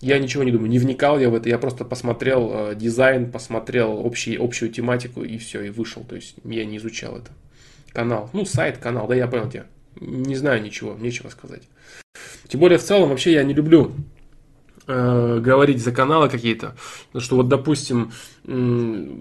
Я 0.00 0.18
ничего 0.18 0.42
не 0.42 0.50
думаю, 0.50 0.70
не 0.70 0.78
вникал 0.78 1.18
я 1.18 1.28
в 1.28 1.34
это, 1.34 1.50
я 1.50 1.58
просто 1.58 1.84
посмотрел 1.84 2.50
э, 2.52 2.74
дизайн, 2.74 3.30
посмотрел 3.30 3.98
общий, 3.98 4.36
общую 4.36 4.72
тематику 4.72 5.22
и 5.22 5.36
все, 5.36 5.60
и 5.60 5.68
вышел. 5.68 6.02
То 6.04 6.16
есть 6.16 6.36
я 6.44 6.64
не 6.64 6.78
изучал 6.78 7.18
это. 7.18 7.30
Канал, 7.92 8.30
ну 8.32 8.46
сайт, 8.46 8.78
канал, 8.78 9.06
да 9.08 9.14
я 9.14 9.26
понял 9.28 9.50
тебя. 9.50 9.66
Не 10.00 10.36
знаю 10.36 10.62
ничего, 10.62 10.94
нечего 10.94 11.28
сказать. 11.28 11.64
Тем 12.48 12.60
более 12.60 12.78
в 12.78 12.82
целом 12.82 13.10
вообще 13.10 13.32
я 13.32 13.44
не 13.44 13.52
люблю 13.52 13.92
э, 14.90 15.40
говорить 15.40 15.82
за 15.82 15.92
каналы 15.92 16.28
какие-то. 16.28 16.74
Потому 17.06 17.22
что 17.22 17.36
вот, 17.36 17.48
допустим, 17.48 18.12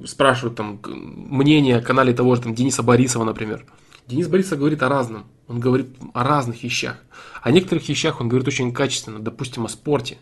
спрашивают 0.05 0.55
там 0.55 0.79
мнение 0.83 1.77
о 1.77 1.81
канале 1.81 2.13
того 2.13 2.35
же 2.35 2.41
там 2.41 2.55
Дениса 2.55 2.83
Борисова, 2.83 3.23
например. 3.23 3.65
Денис 4.07 4.27
Борисов 4.27 4.57
говорит 4.57 4.81
о 4.81 4.89
разном. 4.89 5.25
Он 5.47 5.59
говорит 5.59 5.87
о 6.13 6.23
разных 6.23 6.63
вещах. 6.63 6.97
О 7.43 7.51
некоторых 7.51 7.87
вещах 7.87 8.19
он 8.19 8.27
говорит 8.27 8.47
очень 8.47 8.73
качественно, 8.73 9.19
допустим, 9.19 9.65
о 9.65 9.69
спорте. 9.69 10.17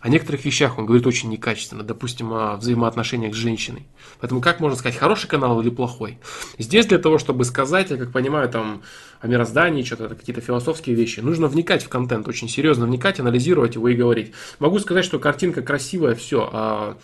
О 0.00 0.08
некоторых 0.08 0.44
вещах 0.46 0.78
он 0.78 0.86
говорит 0.86 1.06
очень 1.06 1.28
некачественно, 1.28 1.82
допустим, 1.82 2.32
о 2.32 2.56
взаимоотношениях 2.56 3.34
с 3.34 3.36
женщиной. 3.38 3.86
Поэтому 4.18 4.40
как 4.40 4.58
можно 4.58 4.76
сказать, 4.78 4.98
хороший 4.98 5.28
канал 5.28 5.60
или 5.60 5.68
плохой? 5.68 6.18
Здесь 6.58 6.86
для 6.86 6.98
того, 6.98 7.18
чтобы 7.18 7.44
сказать, 7.44 7.90
я 7.90 7.98
как 7.98 8.10
понимаю, 8.10 8.48
там 8.48 8.82
о 9.20 9.26
мироздании, 9.26 9.82
что-то, 9.82 10.14
какие-то 10.14 10.40
философские 10.40 10.96
вещи, 10.96 11.20
нужно 11.20 11.48
вникать 11.48 11.82
в 11.82 11.90
контент, 11.90 12.28
очень 12.28 12.48
серьезно 12.48 12.86
вникать, 12.86 13.20
анализировать 13.20 13.74
его 13.74 13.88
и 13.88 13.94
говорить. 13.94 14.32
Могу 14.58 14.78
сказать, 14.78 15.04
что 15.04 15.18
картинка 15.18 15.60
красивая, 15.60 16.14
все, 16.14 16.48
а 16.50 16.96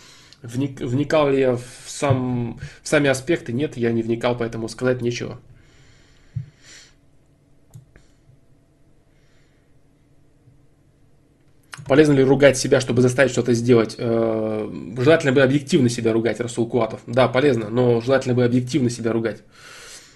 вникал 0.42 1.30
ли 1.30 1.40
я 1.40 1.56
в, 1.56 1.62
сам, 1.86 2.58
в 2.82 2.88
сами 2.88 3.10
аспекты? 3.10 3.52
Нет, 3.52 3.76
я 3.76 3.92
не 3.92 4.02
вникал, 4.02 4.36
поэтому 4.36 4.68
сказать 4.70 5.02
нечего. 5.02 5.38
Полезно 11.86 12.14
ли 12.14 12.24
ругать 12.24 12.58
себя, 12.58 12.80
чтобы 12.80 13.00
заставить 13.00 13.30
что-то 13.30 13.54
сделать? 13.54 13.94
Э, 13.98 14.68
желательно 14.98 15.32
бы 15.32 15.42
объективно 15.42 15.88
себя 15.88 16.12
ругать, 16.12 16.40
Расул 16.40 16.68
Куатов. 16.68 17.00
Да, 17.06 17.28
полезно, 17.28 17.68
но 17.68 18.00
желательно 18.00 18.34
бы 18.34 18.44
объективно 18.44 18.90
себя 18.90 19.12
ругать. 19.12 19.42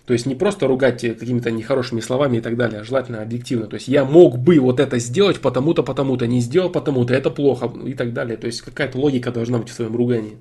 То 0.04 0.12
есть 0.12 0.26
не 0.26 0.34
просто 0.34 0.66
ругать 0.66 1.02
какими-то 1.02 1.52
нехорошими 1.52 2.00
словами 2.00 2.38
и 2.38 2.40
так 2.40 2.56
далее, 2.56 2.80
а 2.80 2.84
желательно 2.84 3.22
объективно. 3.22 3.68
То 3.68 3.74
есть 3.74 3.86
я 3.86 4.04
мог 4.04 4.38
бы 4.38 4.58
вот 4.58 4.80
это 4.80 4.98
сделать 4.98 5.40
потому-то, 5.40 5.84
потому-то, 5.84 6.26
не 6.26 6.40
сделал 6.40 6.70
потому-то, 6.70 7.14
это 7.14 7.30
плохо 7.30 7.72
и 7.86 7.94
так 7.94 8.12
далее. 8.12 8.36
То 8.36 8.48
есть 8.48 8.62
какая-то 8.62 8.98
логика 8.98 9.30
должна 9.30 9.58
быть 9.58 9.68
в 9.68 9.72
своем 9.72 9.94
ругании. 9.94 10.38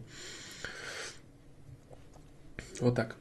Вот 2.79 2.95
так. 2.95 3.18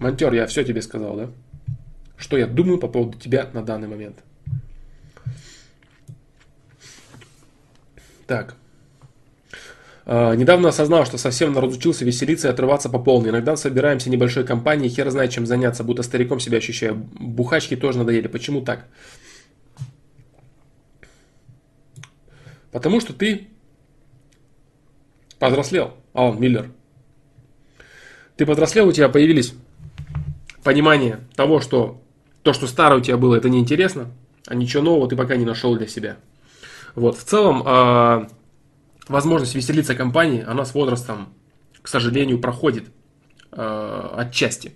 Монтер, 0.00 0.32
я 0.32 0.46
все 0.46 0.64
тебе 0.64 0.80
сказал, 0.80 1.14
да? 1.14 1.30
Что 2.16 2.38
я 2.38 2.46
думаю 2.46 2.78
по 2.78 2.88
поводу 2.88 3.18
тебя 3.18 3.50
на 3.52 3.62
данный 3.62 3.86
момент. 3.86 4.24
Так. 8.26 8.54
Uh, 10.06 10.34
недавно 10.36 10.70
осознал, 10.70 11.04
что 11.04 11.18
совсем 11.18 11.56
разучился 11.56 12.04
веселиться 12.04 12.48
и 12.48 12.50
отрываться 12.50 12.88
по 12.88 12.98
полной. 12.98 13.30
Иногда 13.30 13.56
собираемся 13.56 14.08
небольшой 14.08 14.44
компанией, 14.44 14.88
хер 14.88 15.10
знает 15.10 15.30
чем 15.30 15.46
заняться, 15.46 15.84
будто 15.84 16.02
стариком 16.02 16.40
себя 16.40 16.58
ощущаю. 16.58 16.94
Бухачки 17.18 17.76
тоже 17.76 17.98
надоели. 17.98 18.26
Почему 18.26 18.62
так? 18.62 18.86
Потому 22.72 23.00
что 23.00 23.12
ты 23.12 23.48
повзрослел, 25.38 25.94
Алан 26.14 26.40
Миллер. 26.40 26.70
Ты 28.36 28.46
повзрослел, 28.46 28.88
у 28.88 28.92
тебя 28.92 29.10
появились 29.10 29.52
понимание 30.62 31.20
того, 31.34 31.60
что 31.60 32.00
то, 32.42 32.52
что 32.52 32.66
старое 32.66 33.00
у 33.00 33.02
тебя 33.02 33.16
было, 33.16 33.34
это 33.36 33.48
неинтересно, 33.48 34.10
а 34.46 34.54
ничего 34.54 34.82
нового 34.82 35.08
ты 35.08 35.16
пока 35.16 35.36
не 35.36 35.44
нашел 35.44 35.76
для 35.76 35.86
себя. 35.86 36.16
Вот, 36.94 37.16
в 37.16 37.24
целом, 37.24 37.62
э, 37.64 38.26
возможность 39.08 39.54
веселиться 39.54 39.94
компании, 39.94 40.44
она 40.46 40.64
с 40.64 40.74
возрастом, 40.74 41.28
к 41.82 41.88
сожалению, 41.88 42.40
проходит 42.40 42.84
э, 43.52 44.10
отчасти. 44.16 44.72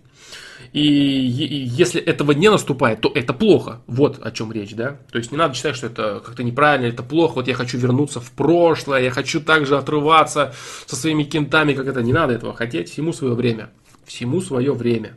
И, 0.73 0.81
и 0.81 1.65
если 1.67 2.01
этого 2.01 2.33
не 2.33 2.51
наступает, 2.51 3.01
то 3.01 3.11
это 3.15 3.33
плохо. 3.33 3.83
Вот 3.87 4.19
о 4.21 4.33
чем 4.33 4.51
речь, 4.51 4.75
да. 4.75 4.99
То 5.13 5.19
есть 5.19 5.31
не 5.31 5.39
надо 5.39 5.55
считать, 5.55 5.77
что 5.77 5.87
это 5.87 6.21
как-то 6.25 6.43
неправильно, 6.43 6.87
это 6.87 7.05
плохо. 7.05 7.35
Вот 7.35 7.49
я 7.49 7.55
хочу 7.55 7.79
вернуться 7.79 8.21
в 8.21 8.33
прошлое, 8.33 9.03
я 9.03 9.11
хочу 9.11 9.41
также 9.41 9.77
отрываться 9.79 10.53
со 10.87 10.97
своими 10.97 11.23
кентами, 11.23 11.75
как 11.75 11.87
это. 11.87 12.03
Не 12.03 12.13
надо 12.13 12.33
этого 12.35 12.55
хотеть. 12.55 12.91
Всему 12.91 13.13
свое 13.13 13.35
время. 13.35 13.71
Всему 14.05 14.41
свое 14.41 14.73
время. 14.73 15.17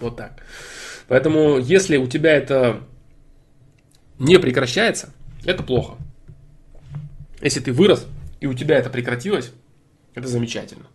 Вот 0.00 0.16
так. 0.16 0.42
Поэтому, 1.08 1.58
если 1.58 1.96
у 1.96 2.06
тебя 2.06 2.32
это 2.32 2.80
не 4.18 4.38
прекращается, 4.38 5.12
это 5.44 5.62
плохо. 5.62 5.96
Если 7.40 7.60
ты 7.60 7.72
вырос 7.72 8.06
и 8.40 8.46
у 8.46 8.54
тебя 8.54 8.78
это 8.78 8.90
прекратилось, 8.90 9.52
это 10.14 10.28
замечательно. 10.28 10.86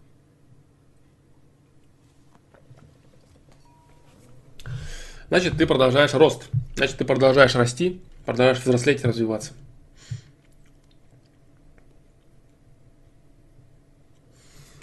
Значит, 5.28 5.58
ты 5.58 5.66
продолжаешь 5.66 6.14
рост. 6.14 6.50
Значит, 6.76 6.98
ты 6.98 7.06
продолжаешь 7.06 7.56
расти, 7.56 8.02
продолжаешь 8.26 8.60
взрослеть 8.60 9.04
и 9.04 9.08
развиваться. 9.08 9.54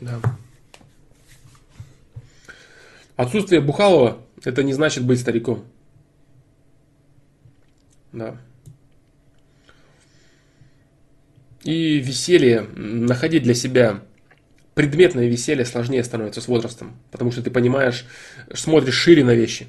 Да. 0.01 0.21
Отсутствие 3.17 3.61
Бухалова– 3.61 4.19
это 4.45 4.63
не 4.63 4.73
значит 4.73 5.05
быть 5.05 5.21
стариком. 5.21 5.65
Да. 8.13 8.37
И 11.65 11.99
веселье, 11.99 12.63
находить 12.75 13.45
для 13.45 13.55
себя 13.55 14.03
предметное 14.75 15.29
веселье 15.29 15.65
сложнее 15.65 16.03
становится 16.03 16.41
с 16.41 16.49
возрастом, 16.49 16.97
потому 17.11 17.31
что 17.31 17.43
ты 17.43 17.51
понимаешь, 17.51 18.05
смотришь 18.53 18.95
шире 18.95 19.25
на 19.25 19.35
вещи. 19.35 19.69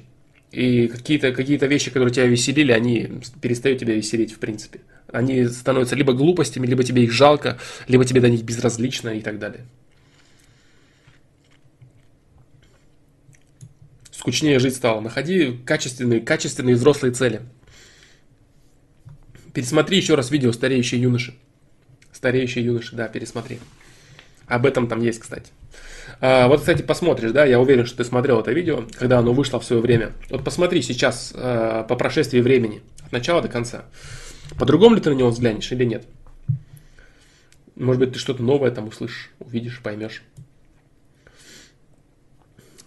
И 0.50 0.88
какие-то 0.88 1.32
какие 1.32 1.58
вещи, 1.66 1.90
которые 1.90 2.12
тебя 2.12 2.26
веселили, 2.26 2.72
они 2.72 3.20
перестают 3.40 3.80
тебя 3.80 3.94
веселить 3.94 4.32
в 4.32 4.38
принципе. 4.38 4.80
Они 5.12 5.46
становятся 5.46 5.96
либо 5.96 6.12
глупостями, 6.12 6.66
либо 6.66 6.84
тебе 6.84 7.04
их 7.04 7.12
жалко, 7.12 7.58
либо 7.88 8.04
тебе 8.04 8.20
до 8.20 8.28
них 8.28 8.42
безразлично 8.42 9.10
и 9.10 9.20
так 9.20 9.38
далее. 9.38 9.66
Скучнее 14.24 14.58
жить 14.58 14.74
стало. 14.74 15.00
Находи 15.00 15.60
качественные, 15.66 16.20
качественные 16.22 16.76
взрослые 16.76 17.12
цели. 17.12 17.42
Пересмотри 19.52 19.98
еще 19.98 20.14
раз 20.14 20.30
видео 20.30 20.50
«Стареющие 20.50 20.98
юноши». 20.98 21.34
«Стареющие 22.10 22.64
юноши», 22.64 22.96
да, 22.96 23.06
пересмотри. 23.06 23.58
Об 24.46 24.64
этом 24.64 24.88
там 24.88 25.02
есть, 25.02 25.18
кстати. 25.18 25.50
А, 26.22 26.48
вот, 26.48 26.60
кстати, 26.60 26.80
посмотришь, 26.80 27.32
да, 27.32 27.44
я 27.44 27.60
уверен, 27.60 27.84
что 27.84 27.98
ты 27.98 28.04
смотрел 28.04 28.40
это 28.40 28.50
видео, 28.50 28.84
когда 28.98 29.18
оно 29.18 29.34
вышло 29.34 29.60
в 29.60 29.64
свое 29.64 29.82
время. 29.82 30.12
Вот 30.30 30.42
посмотри 30.42 30.80
сейчас, 30.80 31.34
а, 31.36 31.82
по 31.82 31.94
прошествии 31.94 32.40
времени, 32.40 32.80
от 33.04 33.12
начала 33.12 33.42
до 33.42 33.48
конца. 33.48 33.84
По-другому 34.58 34.94
ли 34.94 35.02
ты 35.02 35.10
на 35.10 35.14
него 35.14 35.28
взглянешь 35.28 35.70
или 35.70 35.84
нет? 35.84 36.06
Может 37.76 38.00
быть, 38.00 38.14
ты 38.14 38.18
что-то 38.18 38.42
новое 38.42 38.70
там 38.70 38.88
услышишь, 38.88 39.32
увидишь, 39.38 39.82
поймешь. 39.82 40.22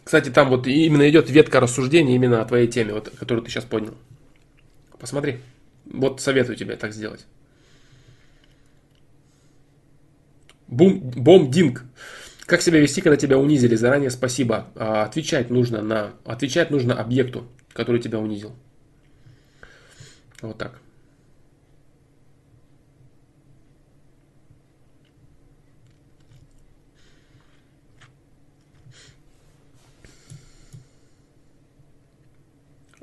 Кстати, 0.07 0.29
там 0.29 0.47
вот 0.47 0.67
именно 0.67 1.09
идет 1.09 1.29
ветка 1.29 1.59
рассуждения 1.59 2.15
именно 2.15 2.41
о 2.41 2.45
твоей 2.45 2.69
теме, 2.69 2.93
вот, 2.93 3.09
которую 3.19 3.43
ты 3.43 3.51
сейчас 3.51 3.65
понял. 3.65 3.93
Посмотри. 4.97 5.39
Вот 5.83 6.21
советую 6.21 6.55
тебе 6.55 6.77
так 6.77 6.93
сделать. 6.93 7.25
Бум, 10.69 11.01
бомдинг. 11.01 11.83
Как 12.45 12.61
себя 12.61 12.79
вести, 12.79 13.01
когда 13.01 13.17
тебя 13.17 13.37
унизили? 13.37 13.75
Заранее 13.75 14.09
спасибо. 14.09 14.69
А, 14.75 15.03
отвечать 15.03 15.49
нужно 15.49 15.81
на, 15.81 16.13
отвечать 16.23 16.71
нужно 16.71 16.97
объекту, 16.97 17.45
который 17.73 17.99
тебя 17.99 18.17
унизил. 18.17 18.55
Вот 20.41 20.57
так. 20.57 20.79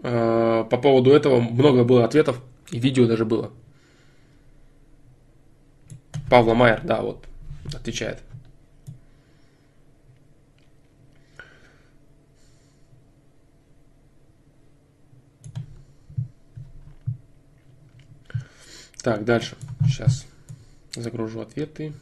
По 0.04 0.78
поводу 0.82 1.12
этого 1.12 1.40
много 1.40 1.82
было 1.82 2.04
ответов, 2.04 2.42
и 2.70 2.78
видео 2.78 3.06
даже 3.06 3.24
было. 3.24 3.50
Павла 6.28 6.52
Майер, 6.52 6.82
да, 6.84 7.00
вот, 7.00 7.24
отвечает. 7.74 8.22
Так, 19.02 19.24
дальше. 19.24 19.56
Сейчас 19.86 20.26
загружу 20.94 21.40
ответы. 21.40 21.92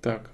Так. 0.00 0.31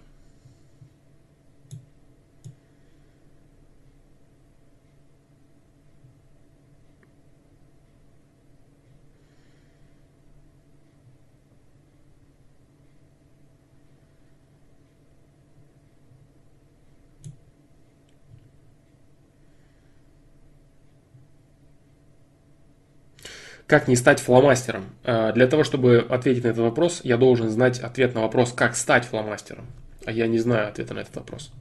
Как 23.69 23.87
не 23.87 23.97
стать 23.97 24.19
фломастером? 24.19 24.87
Э, 25.05 25.31
для 25.35 25.47
того, 25.47 25.63
чтобы 25.63 25.99
ответить 25.99 26.43
на 26.43 26.49
этот 26.49 26.63
вопрос, 26.63 27.03
я 27.05 27.19
должен 27.19 27.51
знать 27.51 27.79
ответ 27.81 28.15
на 28.15 28.23
вопрос, 28.23 28.55
как 28.55 28.75
стать 28.75 29.05
фломастером. 29.05 29.67
А 30.07 30.11
я 30.11 30.27
не 30.27 30.39
знаю 30.39 30.69
ответа 30.69 30.95
на 30.95 31.01
этот 31.01 31.15
вопрос. 31.17 31.53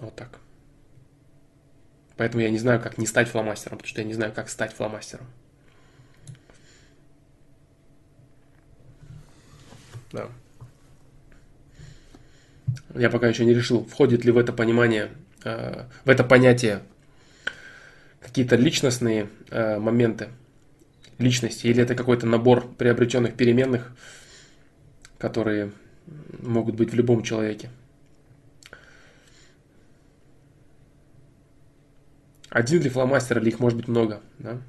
Вот 0.00 0.14
так. 0.14 0.38
Поэтому 2.18 2.42
я 2.42 2.50
не 2.50 2.58
знаю, 2.58 2.78
как 2.78 2.98
не 2.98 3.06
стать 3.06 3.28
фломастером, 3.28 3.78
потому 3.78 3.88
что 3.88 4.02
я 4.02 4.06
не 4.06 4.12
знаю, 4.12 4.32
как 4.34 4.50
стать 4.50 4.74
фломастером. 4.74 5.24
Да. 10.12 10.28
Я 12.94 13.08
пока 13.08 13.28
еще 13.28 13.46
не 13.46 13.54
решил, 13.54 13.86
входит 13.86 14.26
ли 14.26 14.30
в 14.30 14.36
это 14.36 14.52
понимание, 14.52 15.08
э, 15.42 15.86
в 16.04 16.10
это 16.10 16.22
понятие 16.22 16.82
какие-то 18.20 18.56
личностные 18.56 19.30
э, 19.48 19.78
моменты 19.78 20.28
личности, 21.20 21.66
или 21.66 21.82
это 21.82 21.94
какой-то 21.94 22.26
набор 22.26 22.66
приобретенных 22.74 23.36
переменных, 23.36 23.92
которые 25.18 25.72
могут 26.40 26.76
быть 26.76 26.90
в 26.90 26.94
любом 26.94 27.22
человеке. 27.22 27.70
Один 32.48 32.82
ли 32.82 32.88
фломастер 32.88 33.38
или 33.38 33.50
их 33.50 33.60
может 33.60 33.76
быть 33.76 33.86
много? 33.86 34.20
Да? 34.38 34.60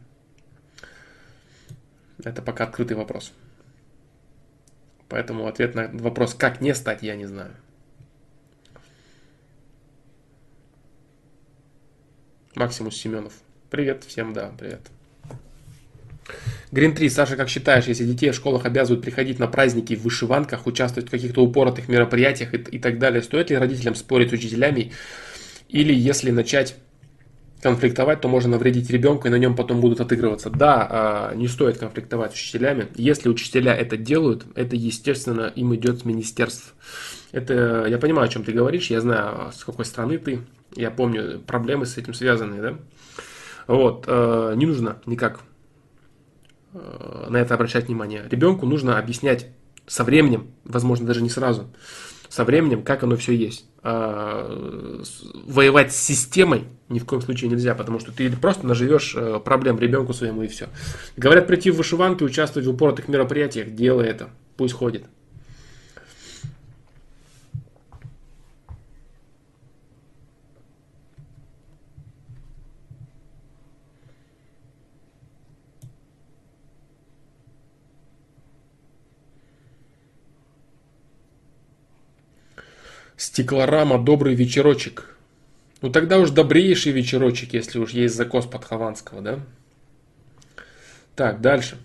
Это 2.24 2.42
пока 2.44 2.66
открытый 2.66 2.96
вопрос. 2.96 3.34
Поэтому 5.10 5.48
ответ 5.48 5.74
на 5.74 5.88
вопрос, 5.88 6.36
как 6.36 6.62
не 6.62 6.76
стать, 6.76 7.02
я 7.02 7.16
не 7.16 7.26
знаю. 7.26 7.56
Максимус 12.56 12.96
Семенов. 12.96 13.34
Привет 13.70 14.04
всем, 14.04 14.34
да, 14.34 14.54
привет. 14.58 14.82
Грин 16.72 16.96
3, 16.96 17.10
Саша, 17.10 17.36
как 17.36 17.50
считаешь, 17.50 17.86
если 17.86 18.06
детей 18.06 18.32
в 18.32 18.36
школах 18.36 18.66
обязывают 18.66 19.04
приходить 19.04 19.40
на 19.40 19.48
праздники 19.48 19.96
в 19.96 20.04
вышиванках, 20.04 20.68
участвовать 20.68 21.10
в 21.10 21.12
каких-то 21.12 21.44
упоротых 21.44 21.90
мероприятиях 21.90 22.54
и, 22.54 22.58
и 22.58 22.80
так 22.80 22.98
далее, 22.98 23.22
стоит 23.22 23.50
ли 23.50 23.58
родителям 23.58 23.96
спорить 23.96 24.30
с 24.30 24.34
учителями? 24.34 24.94
Или 25.68 25.94
если 25.94 26.32
начать 26.32 26.76
конфликтовать, 27.62 28.22
то 28.22 28.28
можно 28.28 28.52
навредить 28.52 28.90
ребенку, 28.90 29.28
и 29.28 29.32
на 29.32 29.36
нем 29.36 29.56
потом 29.56 29.82
будут 29.82 30.02
отыгрываться. 30.02 30.50
Да, 30.50 30.88
а, 30.90 31.36
не 31.36 31.48
стоит 31.48 31.78
конфликтовать 31.78 32.32
с 32.32 32.36
учителями. 32.36 32.88
Если 32.96 33.30
учителя 33.30 33.76
это 33.76 33.98
делают, 33.98 34.46
это, 34.56 34.76
естественно, 34.76 35.52
им 35.56 35.76
идет 35.76 36.00
с 36.00 36.06
министерств. 36.06 36.74
Это, 37.32 37.86
я 37.88 37.98
понимаю, 37.98 38.26
о 38.26 38.30
чем 38.30 38.44
ты 38.44 38.52
говоришь, 38.52 38.90
я 38.90 39.00
знаю, 39.00 39.52
с 39.54 39.64
какой 39.64 39.86
страны 39.86 40.18
ты, 40.18 40.40
я 40.76 40.90
помню, 40.90 41.40
проблемы 41.40 41.86
с 41.86 41.98
этим 41.98 42.14
связаны, 42.14 42.62
да? 42.62 42.76
Вот, 43.68 44.06
э, 44.08 44.54
не 44.56 44.66
нужно 44.66 44.98
никак 45.06 45.42
на 46.74 47.38
это 47.38 47.54
обращать 47.54 47.88
внимание. 47.88 48.24
Ребенку 48.30 48.66
нужно 48.66 48.98
объяснять 48.98 49.48
со 49.88 50.04
временем, 50.04 50.52
возможно, 50.64 51.06
даже 51.06 51.22
не 51.22 51.30
сразу, 51.30 51.70
со 52.30 52.46
временем, 52.46 52.84
как 52.84 53.04
оно 53.04 53.18
все 53.18 53.34
есть. 53.34 53.66
А, 53.84 55.02
воевать 55.46 55.92
с 55.92 55.98
системой 55.98 56.66
ни 56.88 57.00
в 57.00 57.06
коем 57.06 57.22
случае 57.22 57.50
нельзя, 57.50 57.74
потому 57.74 58.00
что 58.00 58.12
ты 58.12 58.30
просто 58.32 58.68
наживешь 58.68 59.14
э, 59.16 59.40
проблем 59.44 59.80
ребенку 59.80 60.14
своему 60.14 60.44
и 60.44 60.48
все. 60.48 60.68
Говорят, 61.18 61.48
прийти 61.48 61.72
в 61.72 61.78
вышиванки, 61.78 62.24
участвовать 62.24 62.68
в 62.68 62.72
упоротых 62.72 63.08
мероприятиях, 63.08 63.74
делай 63.74 64.08
это, 64.08 64.30
пусть 64.58 64.74
ходит. 64.74 65.06
Стеклорама, 83.22 84.04
добрый 84.04 84.34
вечерочек. 84.34 85.16
Ну 85.84 85.92
тогда 85.92 86.18
уж 86.18 86.32
добрейший 86.32 86.92
вечерочек, 86.92 87.54
если 87.54 87.78
уж 87.78 87.92
есть 87.92 88.16
закос 88.16 88.48
под 88.48 88.66
Хованского, 88.66 89.22
да? 89.22 89.40
Так, 91.16 91.40
дальше. 91.40 91.78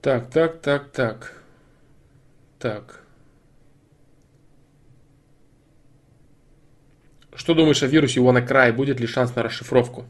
Так, 0.00 0.30
так, 0.30 0.62
так, 0.62 0.90
так. 0.90 1.42
Так. 2.58 3.02
Что 7.34 7.52
думаешь 7.52 7.82
о 7.82 7.88
вирусе 7.88 8.20
WannaCry? 8.20 8.72
Будет 8.72 9.00
ли 9.00 9.06
шанс 9.06 9.34
на 9.36 9.42
расшифровку? 9.42 10.06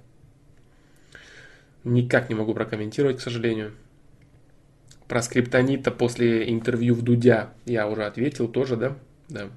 Никак 1.82 2.28
не 2.28 2.36
могу 2.36 2.54
прокомментировать, 2.54 3.16
к 3.18 3.22
сожалению. 3.22 3.74
Про 5.08 5.22
скриптонита 5.22 5.90
после 5.92 6.50
интервью 6.50 6.94
в 6.94 7.02
Дудя 7.02 7.50
я 7.64 7.86
уже 7.86 8.04
ответил 8.04 8.48
тоже, 8.48 8.76
да? 8.76 8.96
Да. 9.28 9.48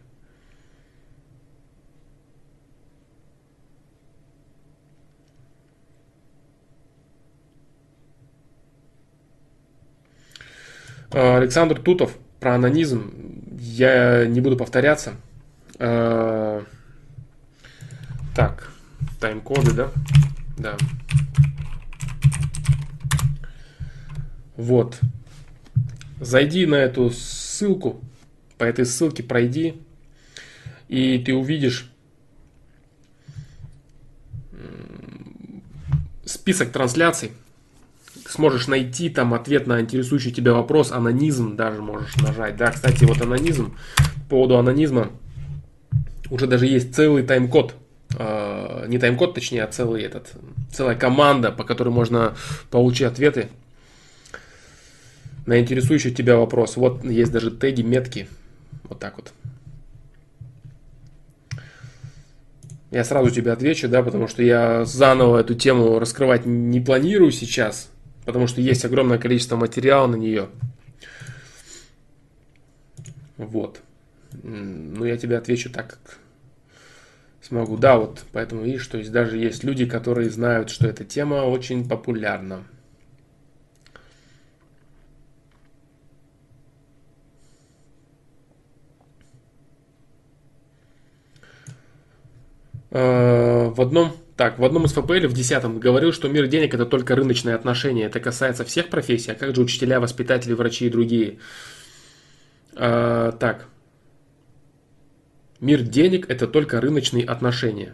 А, 11.11 11.37
Александр 11.37 11.79
Тутов 11.81 12.15
про 12.39 12.55
анонизм. 12.55 13.11
Я 13.57 14.25
не 14.27 14.41
буду 14.41 14.55
повторяться. 14.55 15.13
А, 15.79 16.63
так, 18.35 18.71
тайм-коды, 19.19 19.73
да? 19.73 19.91
Да. 20.57 20.77
Вот. 24.55 24.99
Зайди 26.19 26.65
на 26.65 26.75
эту 26.75 27.11
ссылку, 27.11 28.01
по 28.57 28.65
этой 28.65 28.85
ссылке 28.85 29.23
пройди, 29.23 29.75
и 30.87 31.17
ты 31.19 31.33
увидишь 31.33 31.89
список 36.25 36.71
трансляций. 36.71 37.31
Сможешь 38.27 38.67
найти 38.67 39.09
там 39.09 39.33
ответ 39.33 39.65
на 39.65 39.81
интересующий 39.81 40.31
тебя 40.31 40.53
вопрос, 40.53 40.91
анонизм 40.91 41.55
даже 41.55 41.81
можешь 41.81 42.15
нажать. 42.17 42.57
Да, 42.57 42.71
кстати, 42.71 43.03
вот 43.05 43.21
анонизм, 43.21 43.75
по 43.97 44.29
поводу 44.29 44.57
анонизма, 44.57 45.09
уже 46.29 46.45
даже 46.45 46.67
есть 46.67 46.93
целый 46.93 47.23
тайм-код. 47.23 47.75
Э, 48.17 48.85
не 48.87 48.99
тайм-код, 48.99 49.33
точнее, 49.33 49.63
а 49.63 49.67
целый 49.67 50.03
этот, 50.03 50.31
целая 50.71 50.95
команда, 50.95 51.51
по 51.51 51.63
которой 51.63 51.89
можно 51.89 52.35
получить 52.69 53.07
ответы 53.07 53.49
на 55.49 55.59
интересующий 55.59 56.11
тебя 56.11 56.37
вопрос. 56.37 56.77
Вот 56.77 57.03
есть 57.03 57.31
даже 57.31 57.49
теги, 57.49 57.81
метки. 57.81 58.27
Вот 58.83 58.99
так 58.99 59.17
вот. 59.17 59.33
Я 62.91 63.03
сразу 63.03 63.31
тебе 63.31 63.51
отвечу, 63.51 63.89
да, 63.89 64.03
потому 64.03 64.27
что 64.27 64.43
я 64.43 64.85
заново 64.85 65.39
эту 65.39 65.55
тему 65.55 65.97
раскрывать 65.97 66.45
не 66.45 66.79
планирую 66.79 67.31
сейчас, 67.31 67.89
потому 68.25 68.45
что 68.45 68.61
есть 68.61 68.85
огромное 68.85 69.17
количество 69.17 69.55
материала 69.55 70.05
на 70.05 70.17
нее. 70.17 70.49
Вот. 73.37 73.81
Ну, 74.43 75.03
я 75.03 75.17
тебе 75.17 75.35
отвечу 75.35 75.71
так, 75.71 75.87
как 75.87 76.19
смогу. 77.41 77.75
Да, 77.75 77.97
вот, 77.97 78.23
поэтому 78.33 78.61
видишь, 78.61 78.85
то 78.85 78.99
есть 78.99 79.11
даже 79.11 79.37
есть 79.37 79.63
люди, 79.63 79.87
которые 79.87 80.29
знают, 80.29 80.69
что 80.69 80.87
эта 80.87 81.03
тема 81.05 81.45
очень 81.45 81.89
популярна. 81.89 82.65
В 92.91 93.81
одном, 93.81 94.15
так, 94.35 94.57
в 94.57 94.65
одном 94.65 94.85
из 94.85 94.93
ФПЛ 94.93 95.27
в 95.27 95.33
10 95.33 95.79
говорил, 95.79 96.11
что 96.11 96.27
мир 96.27 96.47
денег 96.47 96.73
это 96.73 96.85
только 96.85 97.15
рыночные 97.15 97.55
отношения. 97.55 98.05
Это 98.05 98.19
касается 98.19 98.65
всех 98.65 98.89
профессий, 98.89 99.31
а 99.31 99.35
как 99.35 99.55
же 99.55 99.61
учителя, 99.61 99.99
воспитатели, 99.99 100.53
врачи 100.53 100.87
и 100.87 100.89
другие? 100.89 101.39
А, 102.75 103.31
так. 103.33 103.67
Мир 105.59 105.81
денег 105.81 106.29
это 106.29 106.47
только 106.47 106.79
рыночные 106.79 107.25
отношения. 107.25 107.93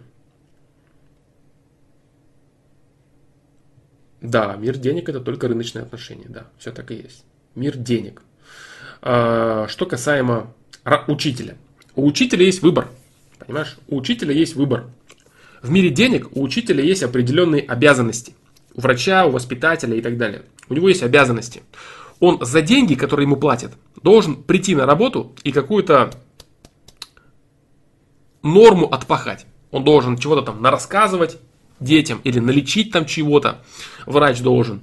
Да, 4.22 4.56
мир 4.56 4.78
денег 4.78 5.10
это 5.10 5.20
только 5.20 5.48
рыночные 5.48 5.84
отношения. 5.84 6.28
Да, 6.30 6.48
все 6.58 6.72
так 6.72 6.92
и 6.92 6.96
есть. 6.96 7.26
Мир 7.56 7.76
денег. 7.76 8.22
А, 9.02 9.68
что 9.68 9.86
касаемо 9.86 10.54
учителя. 11.08 11.58
У 11.96 12.06
учителя 12.06 12.46
есть 12.46 12.62
выбор. 12.62 12.88
Понимаешь? 13.40 13.78
У 13.88 13.98
учителя 13.98 14.34
есть 14.34 14.56
выбор. 14.56 14.86
В 15.62 15.70
мире 15.70 15.90
денег 15.90 16.36
у 16.36 16.44
учителя 16.44 16.84
есть 16.84 17.03
определенные 17.03 17.62
обязанности. 17.62 18.36
У 18.74 18.82
врача, 18.82 19.26
у 19.26 19.32
воспитателя 19.32 19.95
и 19.95 20.02
так 20.02 20.18
далее. 20.18 20.44
У 20.70 20.74
него 20.74 20.90
есть 20.90 21.03
обязанности. 21.03 21.64
Он 22.20 22.44
за 22.44 22.62
деньги, 22.62 22.95
которые 22.95 23.26
ему 23.26 23.36
платят, 23.36 23.74
должен 24.02 24.36
прийти 24.44 24.76
на 24.76 24.86
работу 24.86 25.36
и 25.44 25.52
какую-то 25.52 26.12
норму 28.41 28.88
отпахать. 28.88 29.45
Он 29.72 29.84
должен 29.84 30.18
чего-то 30.18 30.44
там 30.44 30.62
нарассказывать, 30.62 31.40
детям 31.80 32.22
или 32.24 32.40
налечить 32.40 32.91
там 32.91 33.06
чего-то 33.06 33.64
врач 34.06 34.41
должен. 34.41 34.82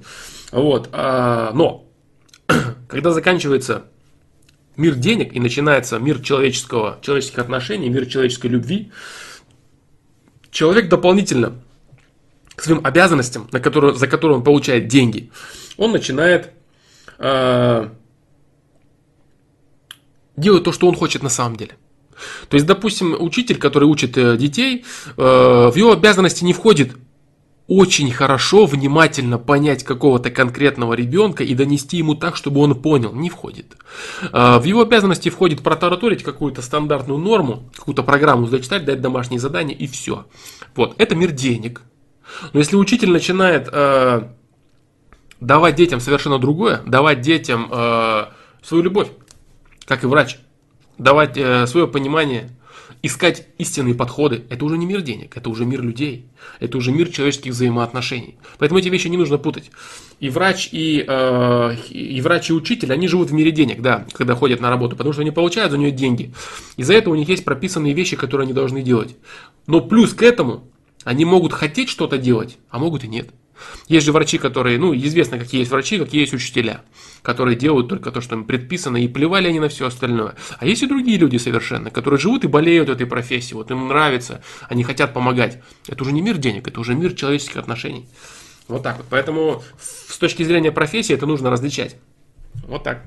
Вот. 0.51 0.89
А, 0.91 1.51
но, 1.53 1.85
когда 2.87 3.11
заканчивается 3.11 3.85
мир 4.75 4.95
денег 4.95 5.33
и 5.33 5.39
начинается 5.39 5.99
мир 5.99 6.21
человеческого, 6.21 6.99
человеческих 7.01 7.39
отношений, 7.39 7.89
мир 7.89 8.05
человеческой 8.05 8.47
любви, 8.47 8.91
человек 10.51 10.89
дополнительно 10.89 11.55
к 12.55 12.61
своим 12.61 12.85
обязанностям, 12.85 13.47
на 13.51 13.59
которые, 13.59 13.95
за 13.95 14.07
которые 14.07 14.37
он 14.37 14.43
получает 14.43 14.87
деньги, 14.87 15.31
он 15.77 15.91
начинает 15.91 16.51
э, 17.17 17.89
делать 20.37 20.63
то, 20.63 20.71
что 20.71 20.87
он 20.87 20.95
хочет 20.95 21.23
на 21.23 21.29
самом 21.29 21.55
деле. 21.55 21.73
То 22.49 22.55
есть, 22.55 22.65
допустим, 22.67 23.15
учитель, 23.19 23.57
который 23.57 23.85
учит 23.85 24.17
э, 24.17 24.37
детей, 24.37 24.85
э, 25.17 25.21
в 25.21 25.75
его 25.75 25.91
обязанности 25.91 26.43
не 26.43 26.53
входит 26.53 26.95
очень 27.67 28.11
хорошо, 28.11 28.65
внимательно 28.65 29.37
понять 29.37 29.83
какого-то 29.83 30.29
конкретного 30.29 30.93
ребенка 30.93 31.43
и 31.43 31.55
донести 31.55 31.97
ему 31.97 32.15
так, 32.15 32.35
чтобы 32.35 32.59
он 32.59 32.75
понял, 32.81 33.13
не 33.13 33.29
входит. 33.29 33.77
Э, 34.31 34.59
в 34.59 34.63
его 34.65 34.81
обязанности 34.81 35.29
входит 35.29 35.61
протараторить 35.63 36.23
какую-то 36.23 36.61
стандартную 36.61 37.19
норму, 37.19 37.69
какую-то 37.75 38.03
программу 38.03 38.47
зачитать, 38.47 38.85
дать 38.85 39.01
домашние 39.01 39.39
задания 39.39 39.75
и 39.75 39.87
все. 39.87 40.25
Вот, 40.75 40.95
это 40.97 41.15
мир 41.15 41.31
денег. 41.31 41.81
Но 42.51 42.59
если 42.59 42.75
учитель 42.75 43.11
начинает 43.11 43.69
э, 43.71 44.23
давать 45.39 45.75
детям 45.75 45.99
совершенно 45.99 46.39
другое, 46.39 46.81
давать 46.85 47.21
детям 47.21 47.69
э, 47.71 48.25
свою 48.61 48.83
любовь, 48.83 49.09
как 49.85 50.03
и 50.03 50.07
врач, 50.07 50.37
давать 50.97 51.37
э, 51.37 51.67
свое 51.67 51.87
понимание, 51.87 52.49
искать 53.03 53.47
истинные 53.57 53.93
подходы, 53.93 54.45
это 54.49 54.63
уже 54.63 54.77
не 54.77 54.85
мир 54.85 55.01
денег, 55.01 55.35
это 55.35 55.49
уже 55.49 55.65
мир 55.65 55.81
людей, 55.81 56.25
это 56.61 56.77
уже 56.77 56.93
мир 56.93 57.09
человеческих 57.09 57.51
взаимоотношений. 57.51 58.37
Поэтому 58.57 58.79
эти 58.79 58.87
вещи 58.87 59.09
не 59.09 59.17
нужно 59.17 59.37
путать. 59.37 59.71
И 60.21 60.29
врач, 60.29 60.69
и, 60.71 61.03
э, 61.05 61.75
и 61.89 62.21
врач, 62.21 62.49
и 62.49 62.53
учитель, 62.53 62.93
они 62.93 63.09
живут 63.09 63.29
в 63.29 63.33
мире 63.33 63.51
денег, 63.51 63.81
да, 63.81 64.07
когда 64.13 64.35
ходят 64.35 64.61
на 64.61 64.69
работу, 64.69 64.95
потому 64.95 65.11
что 65.11 65.21
они 65.21 65.31
получают 65.31 65.71
за 65.73 65.77
нее 65.77 65.91
деньги. 65.91 66.33
Из-за 66.77 66.93
этого 66.93 67.13
у 67.13 67.17
них 67.17 67.27
есть 67.27 67.43
прописанные 67.43 67.93
вещи, 67.93 68.15
которые 68.15 68.45
они 68.45 68.53
должны 68.53 68.81
делать. 68.81 69.17
Но 69.67 69.81
плюс 69.81 70.13
к 70.13 70.23
этому, 70.23 70.63
они 71.03 71.25
могут 71.25 71.51
хотеть 71.51 71.89
что-то 71.89 72.17
делать, 72.17 72.57
а 72.69 72.79
могут 72.79 73.03
и 73.03 73.09
нет. 73.09 73.29
Есть 73.87 74.05
же 74.05 74.11
врачи, 74.11 74.37
которые, 74.37 74.77
ну, 74.77 74.95
известно, 74.95 75.37
какие 75.37 75.59
есть 75.59 75.71
врачи, 75.71 75.97
какие 75.97 76.21
есть 76.21 76.33
учителя, 76.33 76.81
которые 77.21 77.55
делают 77.55 77.87
только 77.87 78.11
то, 78.11 78.21
что 78.21 78.35
им 78.35 78.45
предписано, 78.45 78.97
и 78.97 79.07
плевали 79.07 79.47
они 79.47 79.59
на 79.59 79.69
все 79.69 79.87
остальное. 79.87 80.35
А 80.59 80.65
есть 80.65 80.83
и 80.83 80.87
другие 80.87 81.17
люди 81.17 81.37
совершенно, 81.37 81.89
которые 81.89 82.19
живут 82.19 82.43
и 82.43 82.47
болеют 82.47 82.89
этой 82.89 83.05
профессией, 83.05 83.55
вот 83.55 83.71
им 83.71 83.87
нравится, 83.87 84.43
они 84.69 84.83
хотят 84.83 85.13
помогать. 85.13 85.61
Это 85.87 86.03
уже 86.03 86.11
не 86.11 86.21
мир 86.21 86.37
денег, 86.37 86.67
это 86.67 86.79
уже 86.79 86.95
мир 86.95 87.13
человеческих 87.13 87.57
отношений. 87.57 88.07
Вот 88.67 88.83
так 88.83 88.97
вот. 88.97 89.05
Поэтому 89.09 89.63
с 89.79 90.17
точки 90.17 90.43
зрения 90.43 90.71
профессии 90.71 91.13
это 91.13 91.25
нужно 91.25 91.49
различать. 91.49 91.97
Вот 92.67 92.83
так. 92.83 93.03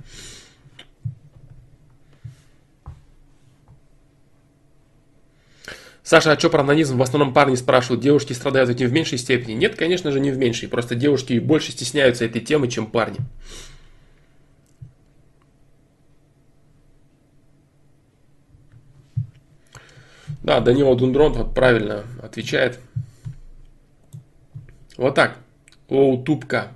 Саша, 6.07 6.31
а 6.31 6.39
что 6.39 6.51
про 6.51 6.61
анонизм? 6.61 6.99
В 6.99 7.03
основном 7.03 7.35
парни 7.35 7.57
спрашивают, 7.57 8.01
девушки 8.01 8.33
страдают 8.33 8.71
этим 8.71 8.87
в 8.87 8.93
меньшей 8.93 9.19
степени? 9.19 9.55
Нет, 9.55 9.75
конечно 9.75 10.13
же, 10.13 10.21
не 10.21 10.31
в 10.31 10.39
меньшей. 10.39 10.69
Просто 10.69 10.95
девушки 10.95 11.41
больше 11.41 11.73
стесняются 11.73 12.25
этой 12.25 12.41
темы, 12.41 12.69
чем 12.69 12.87
парни. 12.87 13.19
Да, 20.45 20.61
Данила 20.61 20.95
Дундрон 20.95 21.33
вот 21.33 21.53
правильно 21.53 22.05
отвечает. 22.23 22.79
Вот 24.97 25.17
так. 25.17 25.39
О, 25.89 26.17
тупка. 26.19 26.69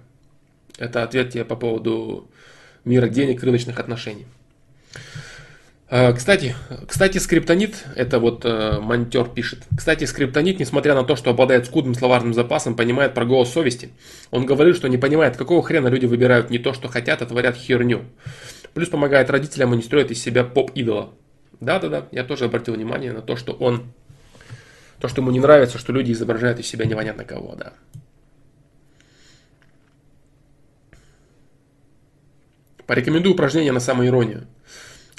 Это 0.77 1.05
ответ 1.05 1.31
тебе 1.31 1.44
по 1.44 1.55
поводу 1.55 2.28
мира 2.85 3.09
денег, 3.09 3.44
рыночных 3.44 3.78
отношений. 3.78 4.27
Э, 5.90 6.12
кстати, 6.12 6.54
кстати, 6.86 7.18
скриптонит, 7.18 7.84
это 7.96 8.20
вот 8.20 8.44
э, 8.44 8.78
монтер 8.80 9.28
пишет. 9.28 9.64
Кстати, 9.76 10.04
скриптонит, 10.04 10.60
несмотря 10.60 10.94
на 10.94 11.02
то, 11.02 11.16
что 11.16 11.30
обладает 11.30 11.66
скудным 11.66 11.94
словарным 11.94 12.32
запасом, 12.32 12.76
понимает 12.76 13.12
про 13.12 13.24
голос 13.24 13.52
совести. 13.52 13.90
Он 14.30 14.46
говорит, 14.46 14.76
что 14.76 14.86
не 14.88 14.98
понимает, 14.98 15.36
какого 15.36 15.64
хрена 15.64 15.88
люди 15.88 16.06
выбирают 16.06 16.48
не 16.48 16.58
то, 16.58 16.72
что 16.74 16.86
хотят, 16.86 17.22
а 17.22 17.26
творят 17.26 17.56
херню. 17.56 18.04
Плюс 18.72 18.88
помогает 18.88 19.30
родителям 19.30 19.74
и 19.74 19.78
не 19.78 19.82
строит 19.82 20.12
из 20.12 20.22
себя 20.22 20.44
поп-идола. 20.44 21.12
Да-да-да, 21.58 22.06
я 22.12 22.22
тоже 22.22 22.44
обратил 22.44 22.74
внимание 22.74 23.12
на 23.12 23.20
то, 23.20 23.34
что 23.34 23.52
он, 23.52 23.92
то, 25.00 25.08
что 25.08 25.22
ему 25.22 25.32
не 25.32 25.40
нравится, 25.40 25.76
что 25.76 25.92
люди 25.92 26.12
изображают 26.12 26.60
из 26.60 26.68
себя 26.68 26.84
непонятно 26.84 27.24
кого, 27.24 27.56
да. 27.56 27.72
Порекомендую 32.86 33.34
упражнение 33.34 33.72
на 33.72 33.80
самоиронию. 33.80 34.46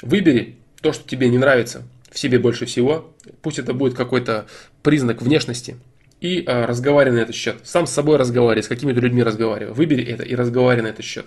Выбери 0.00 0.61
то, 0.82 0.92
что 0.92 1.08
тебе 1.08 1.28
не 1.28 1.38
нравится 1.38 1.82
в 2.10 2.18
себе 2.18 2.38
больше 2.38 2.66
всего, 2.66 3.10
пусть 3.40 3.58
это 3.58 3.72
будет 3.72 3.94
какой-то 3.94 4.46
признак 4.82 5.22
внешности, 5.22 5.76
и 6.20 6.44
э, 6.46 6.64
разговаривай 6.66 7.18
на 7.18 7.22
этот 7.22 7.34
счет. 7.34 7.56
Сам 7.64 7.86
с 7.86 7.90
собой 7.90 8.16
разговаривай, 8.16 8.62
с 8.62 8.68
какими-то 8.68 9.00
людьми 9.00 9.22
разговаривай. 9.22 9.72
Выбери 9.74 10.04
это 10.04 10.22
и 10.22 10.36
разговаривай 10.36 10.84
на 10.84 10.92
этот 10.92 11.04
счет. 11.04 11.26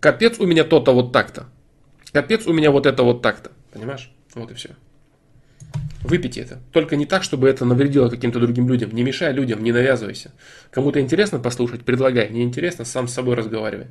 Капец 0.00 0.38
у 0.38 0.46
меня 0.46 0.64
то-то 0.64 0.92
вот 0.92 1.12
так-то. 1.12 1.46
Капец 2.12 2.46
у 2.46 2.52
меня 2.54 2.70
вот 2.70 2.86
это 2.86 3.02
вот 3.02 3.20
так-то. 3.20 3.50
Понимаешь? 3.72 4.10
Вот 4.34 4.50
и 4.50 4.54
все. 4.54 4.70
Выпейте 6.02 6.40
это. 6.40 6.58
Только 6.72 6.96
не 6.96 7.04
так, 7.04 7.22
чтобы 7.22 7.48
это 7.48 7.64
навредило 7.64 8.08
каким-то 8.08 8.38
другим 8.38 8.68
людям. 8.68 8.90
Не 8.92 9.02
мешай 9.02 9.32
людям, 9.32 9.62
не 9.62 9.72
навязывайся. 9.72 10.32
Кому-то 10.70 11.00
интересно 11.00 11.38
послушать, 11.38 11.84
предлагай. 11.84 12.30
Не 12.30 12.44
интересно, 12.44 12.84
сам 12.84 13.08
с 13.08 13.12
собой 13.12 13.34
разговаривай. 13.34 13.88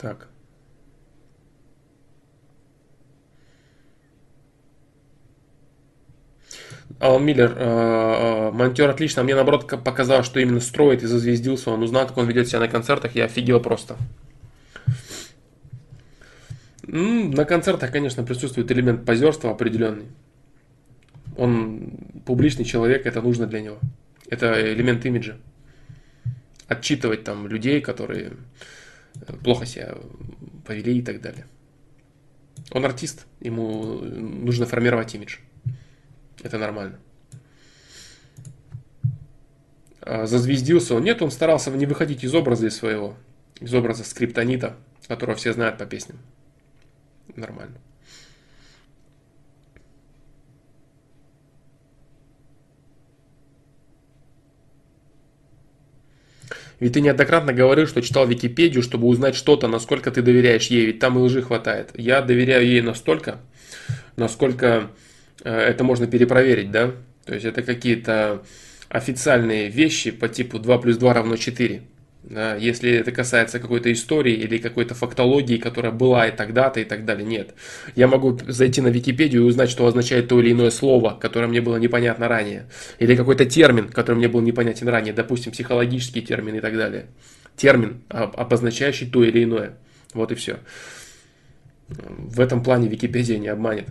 Так. 0.00 0.28
Алан 6.98 7.24
Миллер, 7.24 7.54
э, 7.56 7.62
э, 7.62 8.50
монтер 8.50 8.88
отлично, 8.88 9.22
мне 9.22 9.34
наоборот 9.34 9.66
показалось, 9.84 10.26
что 10.26 10.40
именно 10.40 10.60
строит 10.60 11.02
и 11.02 11.06
зазвездился, 11.06 11.70
он 11.70 11.82
узнал, 11.82 12.06
как 12.06 12.16
он 12.16 12.26
ведет 12.26 12.48
себя 12.48 12.60
на 12.60 12.68
концертах, 12.68 13.14
я 13.14 13.26
офигел 13.26 13.60
просто. 13.60 13.96
На 16.82 17.44
концертах, 17.44 17.92
конечно, 17.92 18.24
присутствует 18.24 18.72
элемент 18.72 19.04
позерства 19.04 19.50
определенный. 19.50 20.06
Он 21.36 21.92
публичный 22.26 22.64
человек, 22.64 23.06
это 23.06 23.22
нужно 23.22 23.46
для 23.46 23.60
него. 23.60 23.78
Это 24.28 24.72
элемент 24.72 25.04
имиджа. 25.06 25.36
Отчитывать 26.68 27.24
там 27.24 27.46
людей, 27.46 27.80
которые 27.80 28.32
плохо 29.42 29.66
себя 29.66 29.96
повели 30.66 30.98
и 30.98 31.02
так 31.02 31.20
далее. 31.20 31.46
Он 32.72 32.84
артист, 32.84 33.26
ему 33.40 33.94
нужно 34.00 34.66
формировать 34.66 35.14
имидж. 35.14 35.38
Это 36.42 36.58
нормально. 36.58 36.98
А 40.00 40.26
зазвездился 40.26 40.94
он. 40.94 41.04
Нет, 41.04 41.20
он 41.22 41.30
старался 41.30 41.70
не 41.70 41.86
выходить 41.86 42.24
из 42.24 42.34
образа 42.34 42.70
своего, 42.70 43.16
из 43.60 43.74
образа 43.74 44.04
скриптонита, 44.04 44.76
которого 45.06 45.36
все 45.36 45.52
знают 45.52 45.78
по 45.78 45.86
песням. 45.86 46.18
Нормально. 47.36 47.76
Ведь 56.80 56.94
ты 56.94 57.02
неоднократно 57.02 57.52
говорил, 57.52 57.86
что 57.86 58.00
читал 58.00 58.26
Википедию, 58.26 58.82
чтобы 58.82 59.06
узнать 59.06 59.34
что-то, 59.34 59.68
насколько 59.68 60.10
ты 60.10 60.22
доверяешь 60.22 60.68
ей, 60.68 60.86
ведь 60.86 60.98
там 60.98 61.18
и 61.18 61.20
лжи 61.20 61.42
хватает. 61.42 61.90
Я 61.94 62.22
доверяю 62.22 62.66
ей 62.66 62.80
настолько, 62.80 63.38
насколько 64.16 64.90
э, 65.44 65.54
это 65.54 65.84
можно 65.84 66.06
перепроверить, 66.06 66.70
да? 66.70 66.92
То 67.26 67.34
есть 67.34 67.44
это 67.44 67.62
какие-то 67.62 68.42
официальные 68.88 69.68
вещи 69.68 70.10
по 70.10 70.28
типу 70.28 70.58
2 70.58 70.78
плюс 70.78 70.96
2 70.96 71.14
равно 71.14 71.36
4. 71.36 71.82
Если 72.28 72.92
это 72.92 73.12
касается 73.12 73.58
какой-то 73.58 73.90
истории 73.90 74.34
или 74.34 74.58
какой-то 74.58 74.94
фактологии, 74.94 75.56
которая 75.56 75.90
была 75.90 76.28
и 76.28 76.36
тогда-то 76.36 76.78
и 76.78 76.84
так 76.84 77.06
далее, 77.06 77.26
нет. 77.26 77.54
Я 77.96 78.08
могу 78.08 78.38
зайти 78.46 78.82
на 78.82 78.88
Википедию 78.88 79.42
и 79.42 79.44
узнать, 79.46 79.70
что 79.70 79.86
означает 79.86 80.28
то 80.28 80.38
или 80.38 80.52
иное 80.52 80.70
слово, 80.70 81.18
которое 81.18 81.46
мне 81.46 81.62
было 81.62 81.76
непонятно 81.76 82.28
ранее. 82.28 82.66
Или 82.98 83.16
какой-то 83.16 83.46
термин, 83.46 83.88
который 83.88 84.16
мне 84.16 84.28
был 84.28 84.42
непонятен 84.42 84.86
ранее, 84.88 85.14
допустим, 85.14 85.50
психологический 85.50 86.20
термин 86.20 86.56
и 86.56 86.60
так 86.60 86.76
далее. 86.76 87.06
Термин, 87.56 88.02
обозначающий 88.08 89.10
то 89.10 89.24
или 89.24 89.42
иное. 89.42 89.78
Вот 90.12 90.30
и 90.30 90.34
все. 90.34 90.58
В 91.88 92.38
этом 92.38 92.62
плане 92.62 92.88
Википедия 92.88 93.38
не 93.38 93.48
обманет. 93.48 93.88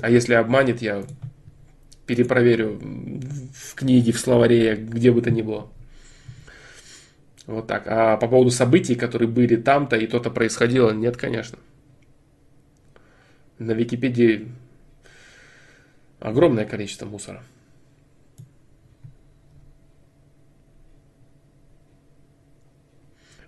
А 0.00 0.10
если 0.10 0.34
обманет, 0.34 0.80
я 0.82 1.04
перепроверю 2.06 2.80
в 3.54 3.74
книге, 3.74 4.12
в 4.12 4.18
словаре, 4.18 4.76
где 4.76 5.12
бы 5.12 5.20
то 5.20 5.30
ни 5.30 5.42
было. 5.42 5.70
Вот 7.46 7.68
так. 7.68 7.86
А 7.86 8.16
по 8.16 8.26
поводу 8.28 8.50
событий, 8.50 8.96
которые 8.96 9.28
были 9.28 9.56
там-то 9.56 9.96
и 9.96 10.06
то-то 10.06 10.30
происходило, 10.30 10.90
нет, 10.90 11.16
конечно. 11.16 11.58
На 13.58 13.72
Википедии 13.72 14.48
огромное 16.18 16.64
количество 16.64 17.06
мусора. 17.06 17.42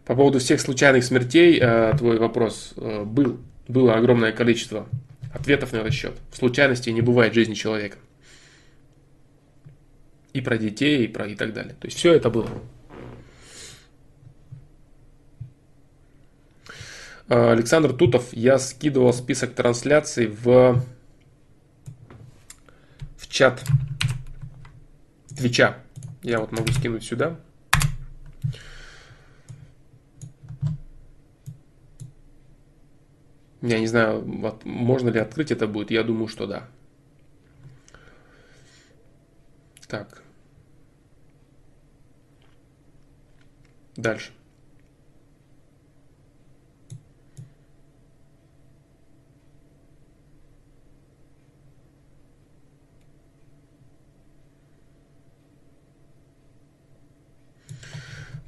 По 0.05 0.15
поводу 0.15 0.39
всех 0.39 0.61
случайных 0.61 1.05
смертей, 1.05 1.59
э, 1.61 1.93
твой 1.99 2.19
вопрос 2.19 2.73
э, 2.77 3.05
был. 3.05 3.41
Было 3.67 3.97
огромное 3.97 4.33
количество 4.33 4.89
ответов 5.35 5.73
на 5.73 5.79
этот 5.79 5.93
счет. 5.93 6.15
В 6.31 6.37
случайности 6.37 6.89
не 6.89 7.03
бывает 7.03 7.35
жизни 7.35 7.53
человека. 7.53 7.99
И 10.33 10.41
про 10.41 10.57
детей, 10.57 11.05
и 11.05 11.09
про 11.09 11.27
и 11.27 11.35
так 11.35 11.53
далее. 11.53 11.75
То 11.79 11.89
есть 11.89 11.99
все 11.99 12.15
это 12.15 12.31
было. 12.31 12.49
Александр 17.29 17.93
Тутов, 17.93 18.33
я 18.33 18.59
скидывал 18.59 19.13
список 19.13 19.55
трансляций 19.55 20.27
в, 20.29 20.83
в 23.17 23.29
чат 23.29 23.63
Твича. 25.37 25.79
Я 26.23 26.41
вот 26.41 26.53
могу 26.53 26.69
скинуть 26.73 27.05
сюда. 27.05 27.39
Я 33.61 33.81
не 33.81 33.87
знаю, 33.87 34.23
вот, 34.23 34.65
можно 34.65 35.11
ли 35.11 35.19
открыть 35.19 35.51
это 35.51 35.67
будет. 35.67 35.91
Я 35.91 36.05
думаю, 36.05 36.29
что 36.29 36.47
да. 36.47 36.69
Так. 39.87 40.23
Дальше. 43.97 44.31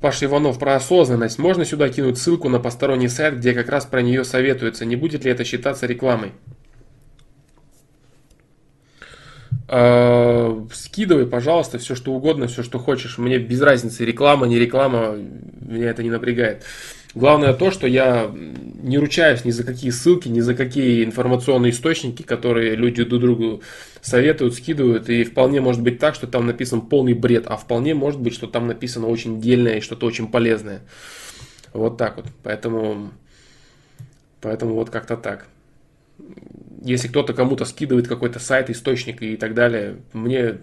Паша 0.00 0.24
Иванов 0.24 0.58
про 0.58 0.76
осознанность. 0.76 1.38
Можно 1.38 1.64
сюда 1.64 1.88
кинуть 1.90 2.16
ссылку 2.16 2.48
на 2.48 2.58
посторонний 2.58 3.08
сайт, 3.08 3.36
где 3.36 3.52
как 3.52 3.68
раз 3.68 3.84
про 3.84 4.00
нее 4.00 4.24
советуется. 4.24 4.86
Не 4.86 4.96
будет 4.96 5.24
ли 5.24 5.30
это 5.30 5.44
считаться 5.44 5.86
рекламой? 5.86 6.32
Э, 9.68 10.66
скидывай, 10.72 11.26
пожалуйста, 11.26 11.78
все 11.78 11.94
что 11.94 12.12
угодно, 12.12 12.46
все 12.46 12.62
что 12.62 12.78
хочешь. 12.78 13.18
Мне 13.18 13.38
без 13.38 13.60
разницы, 13.60 14.04
реклама, 14.04 14.46
не 14.46 14.58
реклама, 14.58 15.16
меня 15.16 15.90
это 15.90 16.02
не 16.02 16.10
напрягает. 16.10 16.64
Главное 17.14 17.54
то, 17.54 17.72
что 17.72 17.88
я 17.88 18.30
не 18.32 18.98
ручаюсь 18.98 19.44
ни 19.44 19.50
за 19.50 19.64
какие 19.64 19.90
ссылки, 19.90 20.28
ни 20.28 20.40
за 20.40 20.54
какие 20.54 21.04
информационные 21.04 21.70
источники, 21.72 22.22
которые 22.22 22.76
люди 22.76 23.02
друг 23.02 23.20
другу 23.20 23.62
советуют, 24.00 24.54
скидывают. 24.54 25.08
И 25.08 25.24
вполне 25.24 25.60
может 25.60 25.82
быть 25.82 25.98
так, 25.98 26.14
что 26.14 26.28
там 26.28 26.46
написан 26.46 26.82
полный 26.82 27.14
бред, 27.14 27.46
а 27.48 27.56
вполне 27.56 27.94
может 27.94 28.20
быть, 28.20 28.34
что 28.34 28.46
там 28.46 28.68
написано 28.68 29.08
очень 29.08 29.40
дельное 29.40 29.78
и 29.78 29.80
что-то 29.80 30.06
очень 30.06 30.28
полезное. 30.28 30.82
Вот 31.72 31.96
так 31.96 32.16
вот. 32.16 32.26
Поэтому, 32.44 33.10
поэтому 34.40 34.74
вот 34.74 34.90
как-то 34.90 35.16
так. 35.16 35.46
Если 36.82 37.08
кто-то 37.08 37.34
кому-то 37.34 37.64
скидывает 37.64 38.06
какой-то 38.06 38.38
сайт, 38.38 38.70
источник 38.70 39.20
и 39.20 39.36
так 39.36 39.54
далее, 39.54 39.96
мне, 40.12 40.58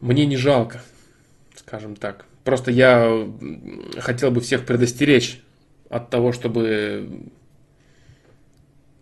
мне 0.00 0.24
не 0.24 0.36
жалко, 0.36 0.80
скажем 1.56 1.96
так. 1.96 2.26
Просто 2.48 2.70
я 2.70 3.28
хотел 3.98 4.30
бы 4.30 4.40
всех 4.40 4.64
предостеречь 4.64 5.42
от 5.90 6.08
того, 6.08 6.32
чтобы 6.32 7.28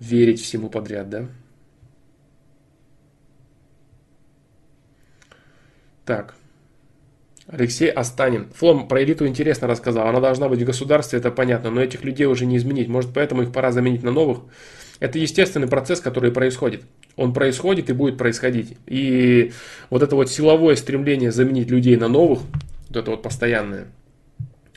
верить 0.01 0.43
всему 0.43 0.69
подряд, 0.69 1.09
да? 1.09 1.27
Так. 6.05 6.35
Алексей 7.47 7.89
Астанин. 7.89 8.51
Флом 8.53 8.89
про 8.89 9.05
элиту 9.05 9.29
интересно 9.29 9.69
рассказал. 9.69 10.09
Она 10.09 10.19
должна 10.19 10.49
быть 10.49 10.63
в 10.63 10.67
государстве, 10.67 11.21
это 11.21 11.31
понятно, 11.31 11.71
но 11.71 11.81
этих 11.81 12.03
людей 12.03 12.27
уже 12.27 12.47
не 12.47 12.57
изменить. 12.57 12.89
Может, 12.89 13.15
поэтому 13.15 13.43
их 13.43 13.53
пора 13.53 13.71
заменить 13.71 14.03
на 14.03 14.11
новых? 14.11 14.41
Это 14.99 15.21
естественный 15.21 15.69
процесс, 15.69 16.01
который 16.01 16.33
происходит. 16.33 16.83
Он 17.15 17.33
происходит 17.33 17.91
и 17.91 17.93
будет 17.93 18.19
происходить. 18.19 18.77
И 18.87 19.53
вот 19.89 20.03
это 20.03 20.17
вот 20.17 20.33
силовое 20.33 20.75
стремление 20.75 21.31
заменить 21.31 21.71
людей 21.71 21.97
на 21.97 22.09
новых, 22.09 22.41
вот 22.97 23.03
это 23.03 23.11
вот 23.11 23.23
постоянное, 23.23 23.89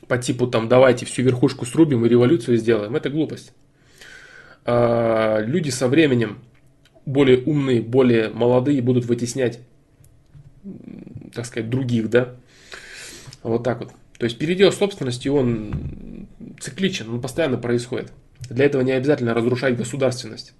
по 0.08 0.18
типу 0.18 0.48
там 0.48 0.68
давайте 0.68 1.06
всю 1.06 1.24
верхушку 1.24 1.66
срубим 1.66 2.06
и 2.06 2.10
революцию 2.10 2.58
сделаем, 2.58 2.96
это 2.96 3.10
глупость. 3.10 3.54
А, 4.66 5.40
люди 5.40 5.70
со 5.70 5.88
временем 5.88 6.40
более 7.06 7.42
умные, 7.44 7.82
более 7.82 8.30
молодые 8.30 8.82
будут 8.82 9.06
вытеснять, 9.06 9.60
так 11.34 11.46
сказать, 11.46 11.70
других, 11.70 12.10
да, 12.10 12.36
вот 13.42 13.64
так 13.64 13.80
вот. 13.80 13.92
То 14.18 14.26
есть 14.26 14.38
передел 14.38 14.72
собственности, 14.72 15.30
он 15.30 16.28
цикличен, 16.60 17.10
он 17.10 17.22
постоянно 17.22 17.58
происходит. 17.58 18.12
Для 18.50 18.66
этого 18.66 18.82
не 18.82 18.92
обязательно 18.92 19.34
разрушать 19.34 19.78
государственность. 19.78 20.54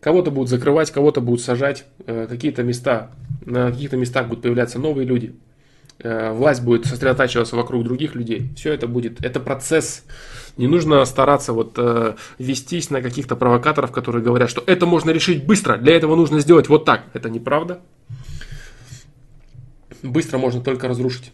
Кого-то 0.00 0.30
будут 0.30 0.48
закрывать, 0.48 0.90
кого-то 0.90 1.20
будут 1.20 1.42
сажать, 1.42 1.84
э, 2.06 2.26
какие-то 2.28 2.62
места, 2.62 3.10
на 3.44 3.70
каких-то 3.70 3.96
местах 3.96 4.28
будут 4.28 4.42
появляться 4.42 4.78
новые 4.78 5.06
люди. 5.06 5.34
Э, 6.00 6.32
власть 6.32 6.62
будет 6.62 6.86
сосредотачиваться 6.86 7.56
вокруг 7.56 7.84
других 7.84 8.14
людей. 8.14 8.50
Все 8.56 8.72
это 8.72 8.88
будет, 8.88 9.24
это 9.24 9.38
процесс. 9.38 10.04
Не 10.56 10.66
нужно 10.66 11.04
стараться 11.04 11.52
вот 11.52 11.74
э, 11.78 12.16
вестись 12.38 12.90
на 12.90 13.00
каких-то 13.00 13.36
провокаторов, 13.36 13.92
которые 13.92 14.22
говорят, 14.22 14.50
что 14.50 14.62
это 14.66 14.86
можно 14.86 15.10
решить 15.10 15.46
быстро, 15.46 15.76
для 15.76 15.96
этого 15.96 16.16
нужно 16.16 16.40
сделать 16.40 16.68
вот 16.68 16.84
так. 16.84 17.04
Это 17.12 17.30
неправда. 17.30 17.80
Быстро 20.02 20.38
можно 20.38 20.60
только 20.60 20.88
разрушить. 20.88 21.32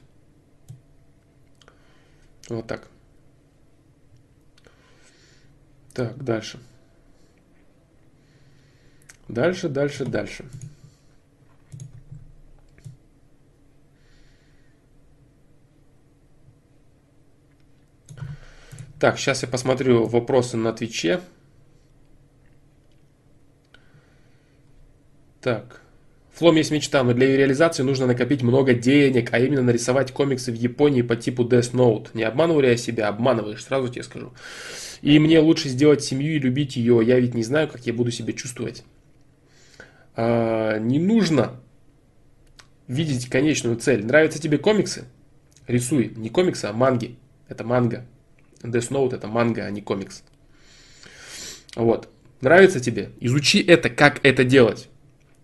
Вот 2.49 2.67
так. 2.67 2.87
Так, 5.95 6.23
дальше. 6.23 6.59
Дальше, 9.29 9.69
дальше, 9.69 10.05
дальше. 10.05 10.45
Так, 19.01 19.19
сейчас 19.19 19.41
я 19.43 19.49
посмотрю 19.49 20.05
вопросы 20.05 20.59
на 20.59 20.75
Твиче. 20.75 21.21
Так. 25.41 25.81
Флом 26.35 26.57
есть 26.57 26.71
мечта, 26.71 27.03
но 27.03 27.15
для 27.15 27.29
ее 27.29 27.39
реализации 27.39 27.83
нужно 27.83 28.07
накопить 28.07 28.43
много 28.43 28.75
денег, 28.75 29.33
а 29.33 29.39
именно 29.39 29.63
нарисовать 29.63 30.13
комиксы 30.13 30.53
в 30.53 30.55
Японии 30.55 31.01
по 31.01 31.17
типу 31.17 31.45
Death 31.45 31.73
Note. 31.73 32.09
Не 32.13 32.25
обманываю 32.25 32.69
я 32.69 32.77
себя, 32.77 33.09
обманываешь, 33.09 33.65
сразу 33.65 33.89
тебе 33.89 34.03
скажу. 34.03 34.35
И 35.01 35.19
мне 35.19 35.41
лучше 35.41 35.71
сделать 35.71 36.05
семью 36.05 36.37
и 36.37 36.39
любить 36.39 36.77
ее, 36.77 37.01
я 37.03 37.19
ведь 37.19 37.35
не 37.35 37.43
знаю, 37.43 37.69
как 37.69 37.87
я 37.87 37.95
буду 37.95 38.11
себя 38.11 38.35
чувствовать. 38.35 38.85
А, 40.15 40.79
не 40.79 40.99
нужно 40.99 41.59
видеть 42.87 43.31
конечную 43.31 43.77
цель. 43.77 44.05
Нравятся 44.05 44.43
тебе 44.43 44.59
комиксы? 44.59 45.07
Рисуй. 45.67 46.13
Не 46.17 46.29
комиксы, 46.29 46.67
а 46.67 46.75
манги. 46.75 47.17
Это 47.49 47.65
манга. 47.65 48.05
Death 48.63 48.91
Note 48.91 49.15
это 49.15 49.29
манга, 49.29 49.65
а 49.65 49.71
не 49.71 49.81
комикс. 49.81 50.23
Вот. 51.77 52.09
Нравится 52.41 52.81
тебе? 52.81 53.11
Изучи 53.21 53.63
это, 53.63 53.91
как 53.91 54.21
это 54.25 54.45
делать. 54.45 54.89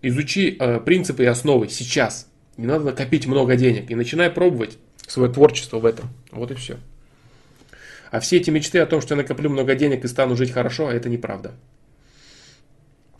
Изучи 0.02 0.56
э, 0.58 0.80
принципы 0.80 1.24
и 1.24 1.26
основы 1.26 1.68
сейчас. 1.68 2.28
Не 2.56 2.66
надо 2.66 2.84
накопить 2.84 3.26
много 3.26 3.56
денег. 3.56 3.90
И 3.90 3.94
начинай 3.94 4.30
пробовать 4.30 4.78
свое 5.06 5.30
творчество 5.32 5.78
в 5.78 5.86
этом. 5.86 6.08
Вот 6.30 6.50
и 6.50 6.54
все. 6.54 6.78
А 8.10 8.20
все 8.20 8.36
эти 8.38 8.50
мечты 8.50 8.78
о 8.78 8.86
том, 8.86 9.00
что 9.00 9.14
я 9.14 9.22
накоплю 9.22 9.50
много 9.50 9.74
денег 9.74 10.04
и 10.04 10.08
стану 10.08 10.36
жить 10.36 10.52
хорошо, 10.52 10.90
это 10.90 11.08
неправда. 11.08 11.54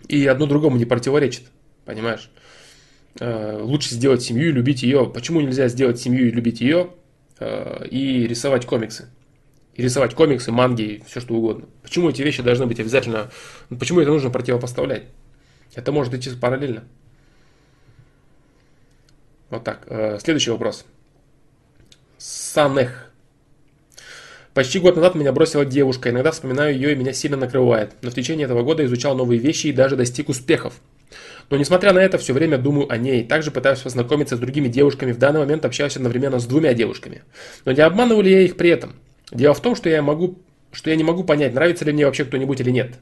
И 0.09 0.27
одно 0.27 0.47
другому 0.47 0.77
не 0.77 0.85
противоречит. 0.85 1.45
Понимаешь? 1.85 2.31
Э, 3.21 3.59
лучше 3.61 3.95
сделать 3.95 4.23
семью 4.23 4.49
и 4.49 4.53
любить 4.53 4.83
ее. 4.83 5.11
Почему 5.13 5.41
нельзя 5.41 5.69
сделать 5.69 6.01
семью 6.01 6.29
и 6.29 6.31
любить 6.31 6.61
ее 6.61 6.91
э, 7.39 7.87
и 7.91 8.27
рисовать 8.27 8.67
комиксы? 8.67 9.11
И 9.77 9.83
рисовать 9.83 10.15
комиксы, 10.15 10.51
манги, 10.51 11.03
все 11.07 11.21
что 11.21 11.35
угодно. 11.35 11.67
Почему 11.83 12.09
эти 12.09 12.23
вещи 12.23 12.43
должны 12.43 12.67
быть 12.67 12.81
обязательно, 12.81 13.31
почему 13.79 14.01
это 14.01 14.11
нужно 14.11 14.31
противопоставлять? 14.31 15.05
Это 15.75 15.93
может 15.93 16.15
идти 16.15 16.31
параллельно. 16.31 16.85
Вот 19.51 19.65
так. 19.65 19.85
Э, 19.87 20.19
следующий 20.21 20.51
вопрос. 20.51 20.87
Санех. 22.17 23.11
Почти 24.55 24.79
год 24.79 24.97
назад 24.97 25.15
меня 25.15 25.33
бросила 25.33 25.67
девушка. 25.67 26.09
Иногда 26.09 26.31
вспоминаю 26.31 26.75
ее 26.75 26.93
и 26.93 26.97
меня 26.97 27.13
сильно 27.13 27.37
накрывает. 27.37 27.93
Но 28.01 28.11
в 28.11 28.15
течение 28.15 28.47
этого 28.47 28.63
года 28.63 28.85
изучал 28.87 29.15
новые 29.15 29.39
вещи 29.39 29.67
и 29.67 29.73
даже 29.73 29.97
достиг 29.97 30.31
успехов. 30.31 30.81
Но 31.51 31.59
несмотря 31.59 31.93
на 31.93 31.99
это, 31.99 32.17
все 32.17 32.33
время 32.33 32.57
думаю 32.57 32.91
о 32.91 32.97
ней. 32.97 33.23
Также 33.23 33.51
пытаюсь 33.51 33.81
познакомиться 33.81 34.37
с 34.37 34.39
другими 34.39 34.69
девушками. 34.69 35.13
В 35.13 35.19
данный 35.19 35.41
момент 35.41 35.67
общаюсь 35.67 35.97
одновременно 35.97 36.41
с 36.41 36.47
двумя 36.47 36.73
девушками. 36.73 37.23
Но 37.67 37.73
не 37.73 37.83
обманываю 37.83 38.25
ли 38.25 38.33
я 38.33 38.41
их 38.41 38.57
при 38.57 38.71
этом? 38.71 38.97
Дело 39.31 39.55
в 39.55 39.61
том, 39.61 39.75
что 39.75 39.89
я 39.89 40.03
могу 40.03 40.39
что 40.77 40.91
я 40.91 40.97
не 40.97 41.05
могу 41.05 41.25
понять, 41.25 41.55
нравится 41.55 41.87
ли 41.87 41.93
мне 41.93 42.05
вообще 42.05 42.27
кто-нибудь 42.27 42.61
или 42.61 42.71
нет. 42.71 42.99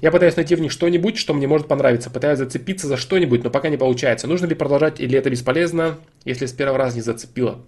Я 0.00 0.12
пытаюсь 0.12 0.36
найти 0.36 0.54
в 0.54 0.60
них 0.60 0.70
что-нибудь, 0.70 1.18
что 1.18 1.34
мне 1.34 1.48
может 1.48 1.66
понравиться, 1.66 2.10
пытаюсь 2.10 2.38
зацепиться 2.38 2.86
за 2.86 2.96
что-нибудь, 2.96 3.42
но 3.42 3.50
пока 3.50 3.70
не 3.70 3.76
получается. 3.76 4.28
Нужно 4.28 4.46
ли 4.46 4.54
продолжать 4.54 5.00
или 5.00 5.18
это 5.18 5.28
бесполезно, 5.28 5.98
если 6.24 6.46
с 6.46 6.52
первого 6.52 6.78
раза 6.78 6.94
не 6.94 7.02
зацепило? 7.02 7.60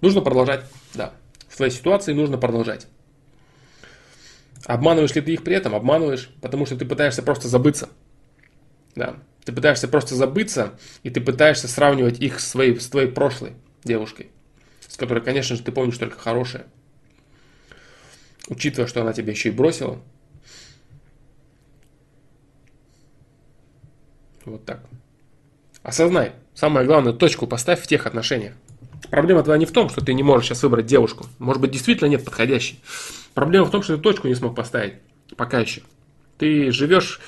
Нужно 0.00 0.22
продолжать, 0.22 0.64
да. 0.92 1.14
В 1.48 1.56
твоей 1.56 1.70
ситуации 1.70 2.12
нужно 2.12 2.36
продолжать. 2.36 2.88
Обманываешь 4.66 5.14
ли 5.14 5.20
ты 5.20 5.34
их 5.34 5.44
при 5.44 5.54
этом? 5.54 5.72
Обманываешь, 5.74 6.30
потому 6.40 6.66
что 6.66 6.76
ты 6.76 6.84
пытаешься 6.84 7.22
просто 7.22 7.46
забыться. 7.46 7.90
Да. 8.96 9.16
Ты 9.44 9.52
пытаешься 9.52 9.86
просто 9.86 10.16
забыться, 10.16 10.72
и 11.04 11.10
ты 11.10 11.20
пытаешься 11.20 11.68
сравнивать 11.68 12.18
их 12.18 12.40
с, 12.40 12.48
своей, 12.48 12.80
с 12.80 12.88
твоей 12.88 13.08
прошлой 13.08 13.52
девушкой 13.84 14.30
с 14.94 14.96
которой, 14.96 15.20
конечно 15.24 15.56
же, 15.56 15.62
ты 15.64 15.72
помнишь 15.72 15.98
только 15.98 16.16
хорошее. 16.16 16.66
Учитывая, 18.46 18.86
что 18.86 19.00
она 19.00 19.12
тебя 19.12 19.32
еще 19.32 19.48
и 19.48 19.52
бросила. 19.52 20.00
Вот 24.44 24.64
так. 24.64 24.84
Осознай. 25.82 26.34
Самое 26.54 26.86
главное, 26.86 27.12
точку 27.12 27.48
поставь 27.48 27.82
в 27.82 27.88
тех 27.88 28.06
отношениях. 28.06 28.54
Проблема 29.10 29.42
твоя 29.42 29.58
не 29.58 29.66
в 29.66 29.72
том, 29.72 29.88
что 29.88 30.00
ты 30.00 30.14
не 30.14 30.22
можешь 30.22 30.46
сейчас 30.46 30.62
выбрать 30.62 30.86
девушку. 30.86 31.26
Может 31.40 31.60
быть, 31.60 31.72
действительно 31.72 32.06
нет 32.06 32.24
подходящей. 32.24 32.78
Проблема 33.34 33.66
в 33.66 33.72
том, 33.72 33.82
что 33.82 33.96
ты 33.96 34.00
точку 34.00 34.28
не 34.28 34.36
смог 34.36 34.54
поставить. 34.54 34.94
Пока 35.36 35.58
еще. 35.58 35.82
Ты 36.38 36.70
живешь 36.70 37.20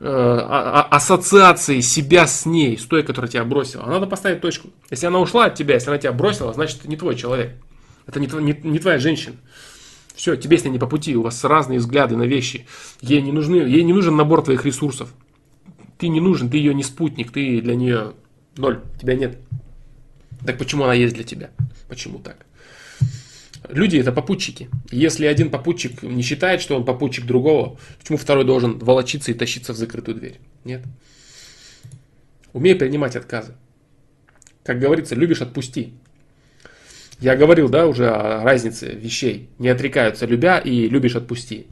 ассоциации 0.00 1.80
себя 1.80 2.26
с 2.26 2.46
ней, 2.46 2.78
с 2.78 2.84
той, 2.84 3.02
которая 3.02 3.30
тебя 3.30 3.44
бросила. 3.44 3.84
Надо 3.84 4.06
поставить 4.06 4.40
точку. 4.40 4.68
Если 4.90 5.06
она 5.06 5.18
ушла 5.18 5.46
от 5.46 5.56
тебя, 5.56 5.74
если 5.74 5.90
она 5.90 5.98
тебя 5.98 6.12
бросила, 6.12 6.52
значит, 6.52 6.80
это 6.80 6.88
не 6.88 6.96
твой 6.96 7.16
человек. 7.16 7.52
Это 8.06 8.20
не, 8.20 8.26
не, 8.26 8.58
не 8.62 8.78
твоя 8.78 8.98
женщина. 8.98 9.36
Все, 10.14 10.36
тебе 10.36 10.58
с 10.58 10.64
ней 10.64 10.70
не 10.70 10.78
по 10.78 10.86
пути, 10.86 11.16
у 11.16 11.22
вас 11.22 11.44
разные 11.44 11.78
взгляды 11.78 12.16
на 12.16 12.24
вещи. 12.24 12.66
Ей 13.00 13.20
не, 13.22 13.32
нужны, 13.32 13.56
ей 13.56 13.82
не 13.82 13.92
нужен 13.92 14.16
набор 14.16 14.42
твоих 14.42 14.64
ресурсов. 14.64 15.12
Ты 15.98 16.08
не 16.08 16.20
нужен, 16.20 16.48
ты 16.48 16.58
ее 16.58 16.74
не 16.74 16.82
спутник, 16.82 17.32
ты 17.32 17.60
для 17.60 17.74
нее 17.74 18.14
ноль, 18.56 18.80
тебя 19.00 19.14
нет. 19.14 19.38
Так 20.44 20.58
почему 20.58 20.84
она 20.84 20.94
есть 20.94 21.14
для 21.14 21.24
тебя? 21.24 21.50
Почему 21.88 22.18
так? 22.18 22.46
Люди 23.68 23.98
это 23.98 24.12
попутчики. 24.12 24.68
Если 24.90 25.26
один 25.26 25.50
попутчик 25.50 26.02
не 26.02 26.22
считает, 26.22 26.60
что 26.60 26.76
он 26.76 26.84
попутчик 26.84 27.26
другого, 27.26 27.78
почему 27.98 28.18
второй 28.18 28.44
должен 28.44 28.78
волочиться 28.78 29.30
и 29.30 29.34
тащиться 29.34 29.72
в 29.72 29.76
закрытую 29.76 30.16
дверь? 30.16 30.40
Нет. 30.64 30.82
Умей 32.52 32.74
принимать 32.74 33.16
отказы. 33.16 33.54
Как 34.64 34.78
говорится, 34.78 35.14
любишь 35.14 35.42
отпусти. 35.42 35.92
Я 37.20 37.36
говорил, 37.36 37.68
да, 37.68 37.86
уже 37.86 38.08
о 38.08 38.42
разнице 38.42 38.86
вещей. 38.92 39.48
Не 39.58 39.68
отрекаются 39.68 40.24
любя 40.24 40.58
и 40.58 40.88
любишь 40.88 41.16
отпусти. 41.16 41.66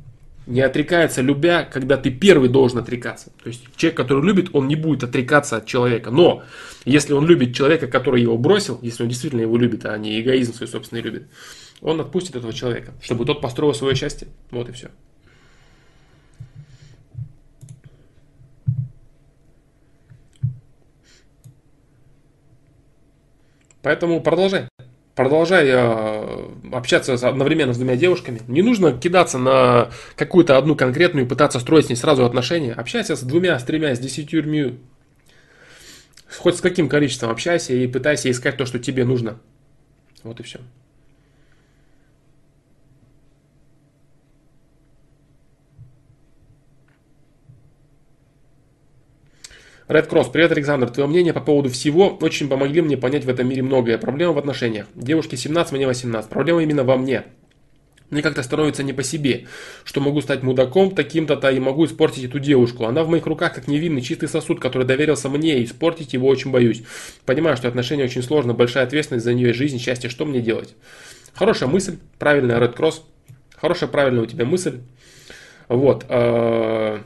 Не 0.47 0.61
отрекается 0.61 1.23
любя, 1.23 1.65
когда 1.65 1.97
ты 1.97 2.11
первый 2.11 2.49
должен 2.49 2.79
отрекаться. 2.79 3.31
То 3.43 3.49
есть 3.49 3.65
человек, 3.77 3.97
который 3.97 4.25
любит, 4.25 4.51
он 4.53 4.69
не 4.69 4.77
будет 4.77 5.03
отрекаться 5.03 5.57
от 5.57 5.67
человека. 5.67 6.11
Но 6.11 6.43
если 6.85 7.15
он 7.15 7.27
любит 7.27 7.55
человека, 7.55 7.87
который 7.87 8.23
его 8.23 8.39
бросил, 8.39 8.79
если 8.83 9.03
он 9.03 9.09
действительно 9.09 9.41
его 9.41 9.57
любит, 9.57 9.85
а 9.87 9.97
не 9.99 10.21
эгоизм 10.21 10.55
свой 10.55 10.69
собственный 10.69 11.03
любит, 11.03 11.27
он 11.81 12.01
отпустит 12.01 12.37
этого 12.37 12.53
человека, 12.53 12.93
чтобы 13.01 13.25
тот 13.25 13.41
построил 13.41 13.75
свое 13.75 13.95
счастье. 13.95 14.29
Вот 14.51 14.69
и 14.69 14.73
все. 14.73 14.91
Поэтому 23.83 24.21
продолжай. 24.21 24.69
Продолжай 25.15 25.67
э, 25.69 26.51
общаться 26.73 27.15
одновременно 27.15 27.73
с 27.73 27.79
двумя 27.79 27.97
девушками. 27.97 28.41
Не 28.49 28.61
нужно 28.61 28.93
кидаться 28.93 29.39
на 29.39 29.91
какую-то 30.17 30.59
одну 30.59 30.75
конкретную 30.75 31.25
и 31.25 31.29
пытаться 31.29 31.61
строить 31.61 31.87
с 31.87 31.89
ней 31.89 31.95
сразу 31.95 32.25
отношения. 32.27 32.73
Общайся 32.73 33.17
с 33.17 33.23
двумя, 33.23 33.59
с 33.59 33.65
тремя, 33.65 33.95
с 33.95 33.99
десятью. 33.99 34.81
Хоть 36.39 36.57
с 36.57 36.61
каким 36.61 36.89
количеством 36.89 37.31
общайся 37.31 37.73
и 37.73 37.87
пытайся 37.87 38.31
искать 38.31 38.57
то, 38.57 38.67
что 38.67 38.79
тебе 38.79 39.05
нужно. 39.05 39.39
Вот 40.23 40.41
и 40.41 40.43
все. 40.43 40.59
Red 49.89 50.11
Cross, 50.11 50.33
привет, 50.33 50.51
Александр. 50.51 50.91
Твое 50.91 51.09
мнение 51.09 51.33
по 51.33 51.41
поводу 51.41 51.69
всего 51.71 52.09
очень 52.21 52.49
помогли 52.49 52.81
мне 52.81 52.97
понять 52.97 53.25
в 53.25 53.29
этом 53.29 53.49
мире 53.49 53.63
многое. 53.63 53.99
Проблема 53.99 54.33
в 54.33 54.39
отношениях. 54.39 54.87
Девушке 54.97 55.37
17, 55.37 55.73
мне 55.75 55.87
18. 55.87 56.29
Проблема 56.29 56.61
именно 56.65 56.83
во 56.83 56.97
мне. 56.97 57.23
Мне 58.11 58.21
как-то 58.21 58.43
становится 58.43 58.83
не 58.83 58.93
по 58.93 59.05
себе, 59.05 59.47
что 59.85 60.01
могу 60.01 60.21
стать 60.23 60.43
мудаком 60.43 60.93
таким-то-то 60.93 61.51
и 61.51 61.61
могу 61.61 61.85
испортить 61.85 62.25
эту 62.25 62.41
девушку. 62.41 62.87
Она 62.87 63.05
в 63.05 63.09
моих 63.09 63.27
руках 63.27 63.55
как 63.55 63.69
невинный 63.69 64.03
чистый 64.03 64.29
сосуд, 64.29 64.59
который 64.59 64.89
доверился 64.89 65.29
мне, 65.29 65.61
и 65.61 65.65
испортить 65.65 66.15
его 66.15 66.27
очень 66.27 66.51
боюсь. 66.51 66.83
Понимаю, 67.25 67.57
что 67.57 67.69
отношения 67.69 68.05
очень 68.05 68.25
сложно, 68.25 68.55
большая 68.55 68.85
ответственность 68.85 69.25
за 69.25 69.35
нее, 69.35 69.53
жизнь, 69.53 69.79
счастье, 69.79 70.11
что 70.11 70.25
мне 70.25 70.41
делать? 70.41 70.75
Хорошая 71.33 71.69
мысль, 71.69 71.99
правильная 72.19 72.59
Red 72.59 72.77
Cross, 72.77 73.03
хорошая, 73.57 73.89
правильная 73.89 74.25
у 74.25 74.27
тебя 74.27 74.47
мысль. 74.47 74.81
Вот. 75.69 76.07
Э, 76.09 77.03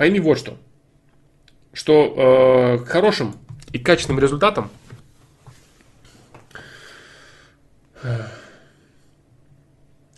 пойми 0.00 0.18
вот 0.18 0.38
что, 0.38 0.56
что 1.74 2.78
э, 2.80 2.84
хорошим 2.86 3.36
и 3.70 3.78
качественным 3.78 4.18
результатам 4.18 4.70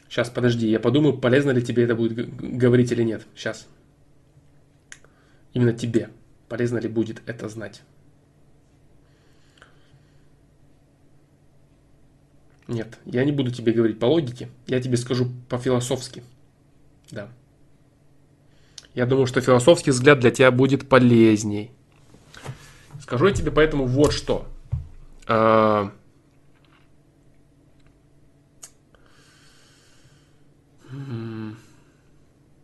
Сейчас, 0.09 0.31
подожди, 0.31 0.69
я 0.69 0.79
подумаю, 0.79 1.19
полезно 1.19 1.51
ли 1.51 1.61
тебе 1.61 1.83
это 1.83 1.97
будет 1.97 2.33
говорить 2.37 2.93
или 2.93 3.03
нет. 3.03 3.27
Сейчас. 3.35 3.67
Именно 5.53 5.73
тебе. 5.73 6.11
Полезно 6.49 6.79
ли 6.79 6.87
будет 6.87 7.21
это 7.27 7.49
знать. 7.49 7.83
Нет, 12.69 12.99
я 13.05 13.25
не 13.25 13.33
буду 13.33 13.51
тебе 13.51 13.73
говорить 13.73 13.99
по 13.99 14.07
логике, 14.07 14.49
я 14.69 14.81
тебе 14.81 14.97
скажу 14.97 15.29
по-философски. 15.49 16.23
Да. 17.11 17.29
Я 18.95 19.07
думаю, 19.07 19.27
что 19.27 19.41
философский 19.41 19.91
взгляд 19.91 20.21
для 20.21 20.31
тебя 20.31 20.51
будет 20.51 20.89
полезней. 20.89 21.71
Скажу 23.01 23.27
я 23.27 23.33
тебе 23.33 23.51
поэтому 23.51 23.87
вот 23.87 24.13
что. 24.13 24.47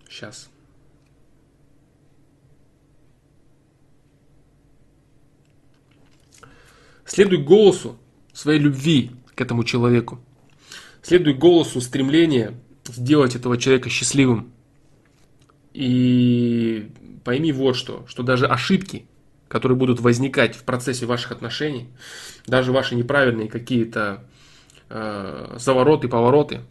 Сейчас. 0.09 0.49
А, 6.43 6.49
Следуй 7.07 7.39
голосу 7.39 7.97
своей 8.35 8.61
любви 8.61 9.13
к 9.35 9.41
этому 9.41 9.65
человеку. 9.65 10.21
Следуй 11.03 11.33
голосу 11.33 11.81
стремления 11.81 12.55
сделать 12.87 13.35
этого 13.35 13.57
человека 13.57 13.89
счастливым. 13.89 14.53
И 15.79 16.91
пойми 17.23 17.53
вот 17.53 17.77
что, 17.77 18.05
что 18.09 18.25
даже 18.25 18.49
ошибки, 18.49 19.07
которые 19.47 19.79
будут 19.79 20.01
возникать 20.01 20.57
в 20.57 20.65
процессе 20.65 21.07
ваших 21.07 21.31
отношений, 21.31 21.87
даже 22.49 22.73
ваши 22.73 22.97
неправильные 22.97 23.49
какие-то 23.49 24.25
э, 24.89 25.55
завороты, 25.57 26.09
повороты 26.09 26.63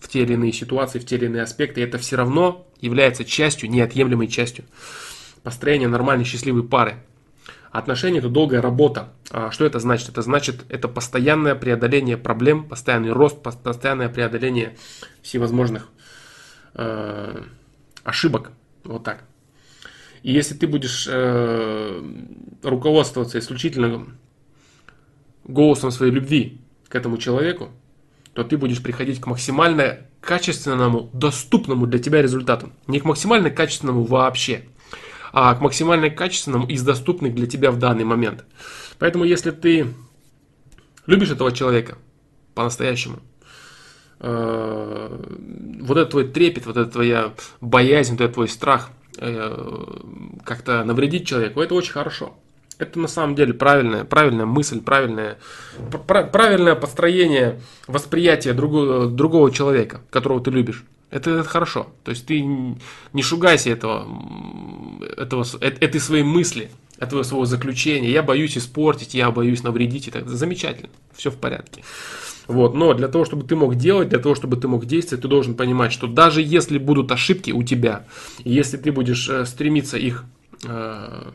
в 0.00 0.08
те 0.08 0.22
или 0.22 0.32
иные 0.32 0.52
ситуации, 0.52 0.98
в 0.98 1.06
те 1.06 1.14
или 1.14 1.26
иные 1.26 1.42
аспекты, 1.42 1.84
это 1.84 1.98
все 1.98 2.16
равно 2.16 2.66
является 2.80 3.24
частью, 3.24 3.70
неотъемлемой 3.70 4.26
частью 4.26 4.64
построения 5.44 5.86
нормальной 5.86 6.24
счастливой 6.24 6.64
пары. 6.64 6.96
Отношения– 7.70 8.18
это 8.20 8.28
долгая 8.28 8.60
работа. 8.60 9.10
А 9.30 9.52
что 9.52 9.66
это 9.66 9.78
значит? 9.78 10.08
Это 10.08 10.22
значит, 10.22 10.64
это 10.68 10.88
постоянное 10.88 11.54
преодоление 11.54 12.16
проблем, 12.16 12.68
постоянный 12.68 13.12
рост, 13.12 13.40
постоянное 13.40 14.08
преодоление 14.08 14.76
всевозможных 15.22 15.90
э, 16.74 17.44
ошибок. 18.08 18.52
Вот 18.84 19.04
так. 19.04 19.24
И 20.22 20.32
если 20.32 20.54
ты 20.54 20.66
будешь 20.66 21.06
э, 21.08 22.02
руководствоваться 22.62 23.38
исключительно 23.38 24.06
голосом 25.44 25.90
своей 25.90 26.12
любви 26.12 26.60
к 26.88 26.94
этому 26.94 27.18
человеку, 27.18 27.70
то 28.32 28.44
ты 28.44 28.56
будешь 28.56 28.82
приходить 28.82 29.20
к 29.20 29.26
максимально 29.26 30.00
качественному, 30.20 31.10
доступному 31.12 31.86
для 31.86 31.98
тебя 31.98 32.22
результату. 32.22 32.72
Не 32.86 33.00
к 33.00 33.04
максимально 33.04 33.50
качественному 33.50 34.04
вообще, 34.04 34.64
а 35.32 35.54
к 35.54 35.60
максимально 35.60 36.10
качественному 36.10 36.66
из 36.66 36.82
доступных 36.82 37.34
для 37.34 37.46
тебя 37.46 37.70
в 37.70 37.78
данный 37.78 38.04
момент. 38.04 38.44
Поэтому 38.98 39.24
если 39.24 39.50
ты 39.50 39.94
любишь 41.06 41.30
этого 41.30 41.52
человека 41.52 41.98
по-настоящему, 42.54 43.20
э, 44.20 45.78
вот 45.80 45.96
этот 45.96 46.10
твой 46.10 46.28
трепет, 46.28 46.66
вот 46.66 46.76
эта 46.76 46.90
твоя 46.90 47.32
боязнь, 47.60 48.12
вот 48.12 48.20
этот 48.20 48.34
твой 48.34 48.48
страх 48.48 48.90
э, 49.18 49.84
как-то 50.44 50.84
навредить 50.84 51.26
человеку, 51.26 51.60
это 51.60 51.74
очень 51.74 51.92
хорошо. 51.92 52.34
Это 52.78 52.98
на 53.00 53.08
самом 53.08 53.34
деле 53.34 53.54
правильная, 53.54 54.04
правильная 54.04 54.46
мысль, 54.46 54.80
правильное, 54.80 55.38
правильное 56.06 56.76
построение 56.76 57.60
восприятия 57.88 58.52
другого, 58.52 59.08
другого 59.08 59.50
человека, 59.50 60.00
которого 60.10 60.40
ты 60.40 60.52
любишь. 60.52 60.84
Это, 61.10 61.30
это 61.30 61.48
хорошо. 61.48 61.88
То 62.04 62.10
есть 62.10 62.26
ты 62.26 62.40
не 62.40 63.22
шугайся 63.22 63.70
этого, 63.70 64.06
этого, 65.16 65.44
этой 65.60 66.00
своей 66.00 66.22
мысли, 66.22 66.70
этого 66.98 67.22
своего 67.24 67.46
заключения. 67.46 68.10
Я 68.10 68.22
боюсь 68.22 68.56
испортить, 68.56 69.14
я 69.14 69.30
боюсь 69.30 69.62
навредить. 69.62 70.10
Так. 70.12 70.28
Замечательно, 70.28 70.90
все 71.14 71.30
в 71.30 71.36
порядке. 71.36 71.82
Вот, 72.48 72.74
но 72.74 72.94
для 72.94 73.08
того, 73.08 73.26
чтобы 73.26 73.46
ты 73.46 73.54
мог 73.56 73.76
делать, 73.76 74.08
для 74.08 74.18
того, 74.18 74.34
чтобы 74.34 74.56
ты 74.56 74.68
мог 74.68 74.86
действовать, 74.86 75.20
ты 75.22 75.28
должен 75.28 75.54
понимать, 75.54 75.92
что 75.92 76.06
даже 76.06 76.40
если 76.40 76.78
будут 76.78 77.12
ошибки 77.12 77.50
у 77.50 77.62
тебя, 77.62 78.06
если 78.38 78.78
ты 78.78 78.90
будешь 78.90 79.28
э, 79.28 79.44
стремиться 79.44 79.98
их 79.98 80.24
э, 80.66 81.30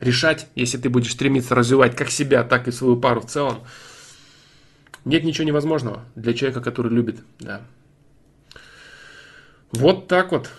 решать, 0.00 0.46
если 0.54 0.78
ты 0.78 0.88
будешь 0.88 1.12
стремиться 1.12 1.54
развивать 1.54 1.94
как 1.94 2.10
себя, 2.10 2.42
так 2.42 2.68
и 2.68 2.72
свою 2.72 2.96
пару 2.96 3.20
в 3.20 3.26
целом, 3.26 3.58
нет 5.04 5.24
ничего 5.24 5.46
невозможного 5.46 6.04
для 6.14 6.32
человека, 6.32 6.62
который 6.62 6.90
любит. 6.90 7.20
Да. 7.38 7.60
Вот 9.72 10.08
так 10.08 10.32
вот. 10.32 10.50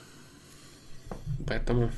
Поэтому 1.47 1.89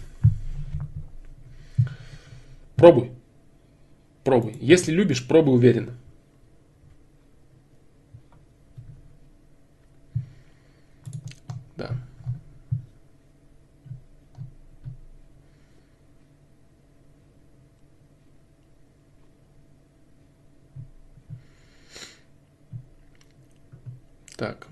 пробуй. 2.77 3.11
Пробуй. 4.23 4.57
Если 4.61 4.93
любишь, 4.93 5.27
пробуй 5.27 5.55
уверенно. 5.55 5.93
Да. 11.76 11.89
Так. 24.44 24.68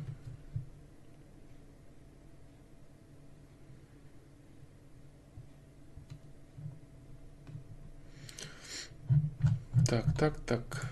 Так, 9.87 10.05
так, 10.17 10.33
так. 10.45 10.85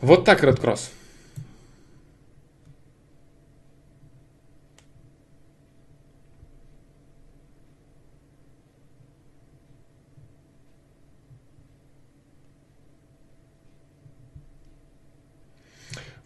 Вот 0.00 0.24
так, 0.24 0.44
Red 0.44 0.60
Cross. 0.60 0.99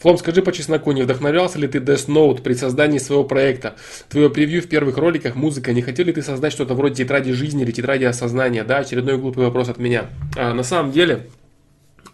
Флом, 0.05 0.19
скажи 0.19 0.43
по 0.43 0.53
чесноку, 0.53 0.93
не 0.93 1.01
вдохновлялся 1.01 1.59
ли 1.59 1.67
ты 1.67 1.79
Death 1.79 2.09
Note 2.09 2.43
при 2.43 2.53
создании 2.53 2.99
своего 2.99 3.25
проекта? 3.25 3.75
Твое 4.11 4.29
превью 4.29 4.61
в 4.61 4.67
первых 4.67 4.99
роликах, 4.99 5.35
музыка. 5.35 5.73
Не 5.73 5.81
хотел 5.81 6.05
ли 6.05 6.13
ты 6.13 6.21
создать 6.21 6.53
что-то 6.53 6.75
вроде 6.75 6.97
тетради 6.97 7.33
жизни 7.33 7.63
или 7.63 7.73
тетради 7.73 8.05
осознания? 8.05 8.65
Да, 8.65 8.81
очередной 8.81 9.17
глупый 9.17 9.45
вопрос 9.45 9.71
от 9.71 9.79
меня. 9.79 10.11
А, 10.37 10.53
на 10.53 10.63
самом 10.63 10.93
деле, 10.93 11.29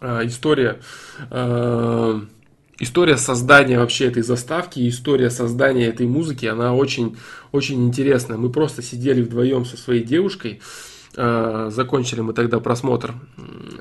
а, 0.01 0.25
история... 0.25 0.79
А, 1.33 2.21
история 2.79 3.17
создания 3.17 3.81
вообще 3.81 4.07
этой 4.07 4.23
заставки, 4.23 4.89
история 4.89 5.29
создания 5.29 5.89
этой 5.89 6.07
музыки, 6.07 6.47
она 6.47 6.73
очень, 6.73 7.17
очень 7.51 7.89
интересная. 7.89 8.37
Мы 8.39 8.51
просто 8.51 8.83
сидели 8.83 9.21
вдвоем 9.21 9.65
со 9.65 9.77
своей 9.77 10.05
девушкой, 10.05 10.63
закончили 11.17 12.21
мы 12.21 12.35
тогда 12.35 12.61
просмотр 12.61 13.15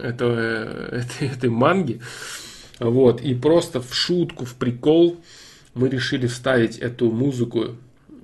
этого, 0.01 0.33
этой, 0.91 1.27
этой 1.27 1.49
манги, 1.51 2.01
вот, 2.79 3.21
и 3.21 3.33
просто 3.35 3.81
в 3.81 3.93
шутку, 3.93 4.45
в 4.45 4.55
прикол 4.55 5.17
мы 5.73 5.89
решили 5.89 6.27
вставить 6.27 6.77
эту 6.77 7.11
музыку. 7.11 7.75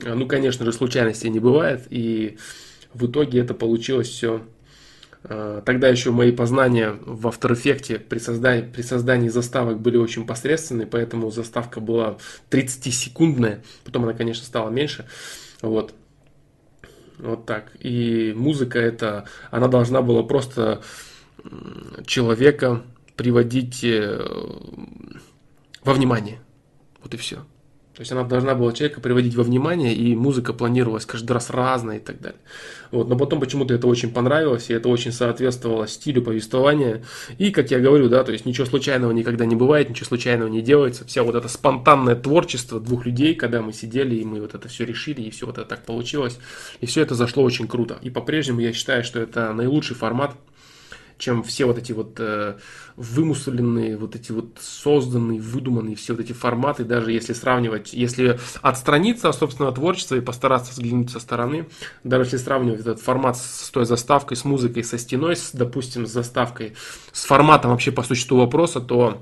Ну, 0.02 0.28
конечно 0.28 0.66
же, 0.66 0.74
случайностей 0.74 1.30
не 1.30 1.40
бывает, 1.40 1.88
и 1.90 2.38
в 2.94 3.08
итоге 3.08 3.40
это 3.40 3.54
получилось 3.54 4.10
все. 4.10 4.42
А, 5.24 5.62
тогда 5.62 5.88
еще 5.88 6.12
мои 6.12 6.32
познания 6.32 6.96
в 7.06 7.28
After 7.28 7.52
Effects 7.52 8.00
при 8.00 8.20
создании, 8.20 8.62
при 8.64 8.82
создании 8.82 9.30
заставок 9.30 9.80
были 9.80 9.98
очень 9.98 10.26
посредственные, 10.26 10.88
поэтому 10.88 11.32
заставка 11.32 11.80
была 11.80 12.18
30-секундная, 12.50 13.62
потом 13.84 14.04
она, 14.04 14.14
конечно, 14.14 14.46
стала 14.46 14.70
меньше. 14.70 15.06
Вот. 15.62 15.94
Вот 17.18 17.46
так. 17.46 17.72
И 17.80 18.34
музыка 18.36 18.78
это, 18.80 19.26
она 19.50 19.68
должна 19.68 20.02
была 20.02 20.24
просто 20.24 20.82
человека 22.06 22.84
приводить 23.16 23.84
э, 23.84 24.26
во 25.84 25.94
внимание. 25.94 26.40
Вот 27.02 27.14
и 27.14 27.18
все. 27.18 27.46
То 27.96 28.02
есть 28.02 28.12
она 28.12 28.24
должна 28.24 28.56
была 28.56 28.74
человека 28.74 29.00
приводить 29.00 29.36
во 29.36 29.44
внимание, 29.44 29.96
и 29.96 30.16
музыка 30.16 30.52
планировалась 30.52 31.06
каждый 31.06 31.32
раз 31.32 31.50
разная 31.50 31.98
и 31.98 32.00
так 32.02 32.20
далее. 32.20 32.42
Вот. 32.92 33.08
Но 33.08 33.18
потом 33.18 33.40
почему-то 33.40 33.74
это 33.74 33.88
очень 33.88 34.12
понравилось, 34.12 34.70
и 34.70 34.74
это 34.74 34.90
очень 34.90 35.14
соответствовало 35.14 35.88
стилю 35.88 36.22
повествования. 36.22 37.04
И, 37.38 37.52
как 37.52 37.72
я 37.72 37.80
говорю, 37.80 38.10
да, 38.10 38.26
то 38.26 38.34
есть 38.34 38.46
ничего 38.46 38.66
случайного 38.66 39.14
никогда 39.14 39.46
не 39.46 39.56
бывает, 39.56 39.90
ничего 39.90 40.08
случайного 40.08 40.50
не 40.50 40.62
делается. 40.62 41.06
Вся 41.06 41.24
вот 41.24 41.36
это 41.36 41.48
спонтанное 41.48 42.16
творчество 42.16 42.82
двух 42.82 43.06
людей, 43.06 43.34
когда 43.34 43.62
мы 43.62 43.72
сидели, 43.72 44.16
и 44.16 44.26
мы 44.26 44.42
вот 44.42 44.56
это 44.56 44.68
все 44.68 44.84
решили, 44.84 45.22
и 45.22 45.30
все 45.30 45.46
вот 45.46 45.58
это 45.58 45.66
так 45.66 45.86
получилось. 45.86 46.38
И 46.82 46.86
все 46.88 47.02
это 47.02 47.16
зашло 47.16 47.44
очень 47.44 47.66
круто. 47.66 47.98
И 48.02 48.10
по-прежнему 48.10 48.60
я 48.60 48.74
считаю, 48.74 49.06
что 49.06 49.22
это 49.22 49.54
наилучший 49.54 49.96
формат 49.96 50.36
чем 51.18 51.44
все 51.44 51.66
вот 51.66 51.78
эти 51.78 51.92
вот 51.92 52.20
э, 52.20 52.58
вымусоленные, 52.98 53.98
вот 53.98 54.16
эти 54.16 54.32
вот 54.32 54.58
созданные, 54.60 55.40
выдуманные 55.40 55.96
все 55.96 56.14
вот 56.14 56.22
эти 56.22 56.34
форматы, 56.34 56.84
даже 56.84 57.12
если 57.12 57.34
сравнивать, 57.34 57.94
если 57.94 58.40
отстраниться 58.62 59.30
от 59.30 59.36
собственного 59.36 59.74
творчества 59.74 60.16
и 60.16 60.22
постараться 60.22 60.72
взглянуть 60.74 61.10
со 61.10 61.20
стороны, 61.20 61.68
даже 62.04 62.26
если 62.26 62.38
сравнивать 62.38 62.82
этот 62.82 63.00
формат 63.00 63.38
с 63.38 63.70
той 63.70 63.86
заставкой, 63.86 64.38
с 64.38 64.46
музыкой, 64.46 64.84
со 64.84 64.98
стеной, 64.98 65.36
с, 65.36 65.52
допустим, 65.54 66.06
с 66.06 66.12
заставкой, 66.12 66.76
с 67.12 67.26
форматом 67.26 67.72
вообще 67.72 67.92
по 67.92 68.04
существу 68.04 68.38
вопроса, 68.38 68.82
то 68.82 69.22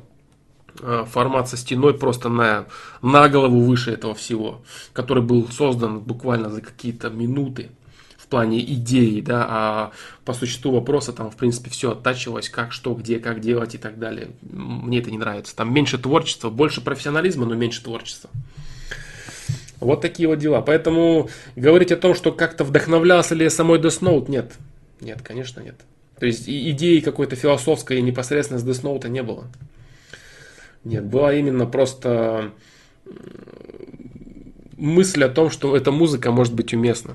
э, 0.81 1.05
формат 1.07 1.47
со 1.47 1.57
стеной 1.57 1.93
просто 1.93 2.29
на, 2.29 2.65
на 3.01 3.29
голову 3.29 3.61
выше 3.61 3.91
этого 3.91 4.15
всего, 4.15 4.63
который 4.93 5.21
был 5.21 5.47
создан 5.49 5.99
буквально 5.99 6.49
за 6.49 6.61
какие-то 6.61 7.09
минуты 7.09 7.69
плане 8.33 8.61
идеи, 8.61 9.21
да, 9.21 9.45
а 9.47 9.91
по 10.25 10.33
существу 10.33 10.71
вопроса 10.71 11.13
там, 11.13 11.29
в 11.29 11.35
принципе, 11.35 11.69
все 11.69 11.91
оттачивалось, 11.91 12.49
как, 12.49 12.71
что, 12.71 12.95
где, 12.95 13.19
как 13.19 13.41
делать 13.41 13.75
и 13.75 13.77
так 13.77 13.99
далее. 13.99 14.31
Мне 14.41 14.97
это 14.97 15.11
не 15.11 15.19
нравится. 15.19 15.55
Там 15.55 15.71
меньше 15.71 15.99
творчества, 15.99 16.49
больше 16.49 16.81
профессионализма, 16.81 17.45
но 17.45 17.53
меньше 17.53 17.83
творчества. 17.83 18.31
Вот 19.79 20.01
такие 20.01 20.27
вот 20.27 20.39
дела. 20.39 20.61
Поэтому 20.61 21.29
говорить 21.55 21.91
о 21.91 21.95
том, 21.95 22.15
что 22.15 22.31
как-то 22.31 22.63
вдохновлялся 22.63 23.35
ли 23.35 23.43
я 23.43 23.51
самой 23.51 23.77
Death 23.77 24.01
Note, 24.01 24.31
нет. 24.31 24.53
Нет, 24.99 25.21
конечно, 25.21 25.59
нет. 25.59 25.75
То 26.19 26.25
есть 26.25 26.49
идеи 26.49 27.01
какой-то 27.01 27.35
философской 27.35 28.01
непосредственно 28.01 28.59
с 28.59 28.67
Death 28.67 28.81
Note 28.81 29.09
не 29.09 29.21
было. 29.21 29.45
Нет, 30.83 31.05
была 31.05 31.35
именно 31.35 31.67
просто 31.67 32.51
мысль 34.75 35.23
о 35.23 35.29
том, 35.29 35.51
что 35.51 35.77
эта 35.77 35.91
музыка 35.91 36.31
может 36.31 36.55
быть 36.55 36.73
уместна. 36.73 37.13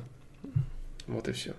Вот 1.08 1.26
и 1.26 1.32
все. 1.32 1.54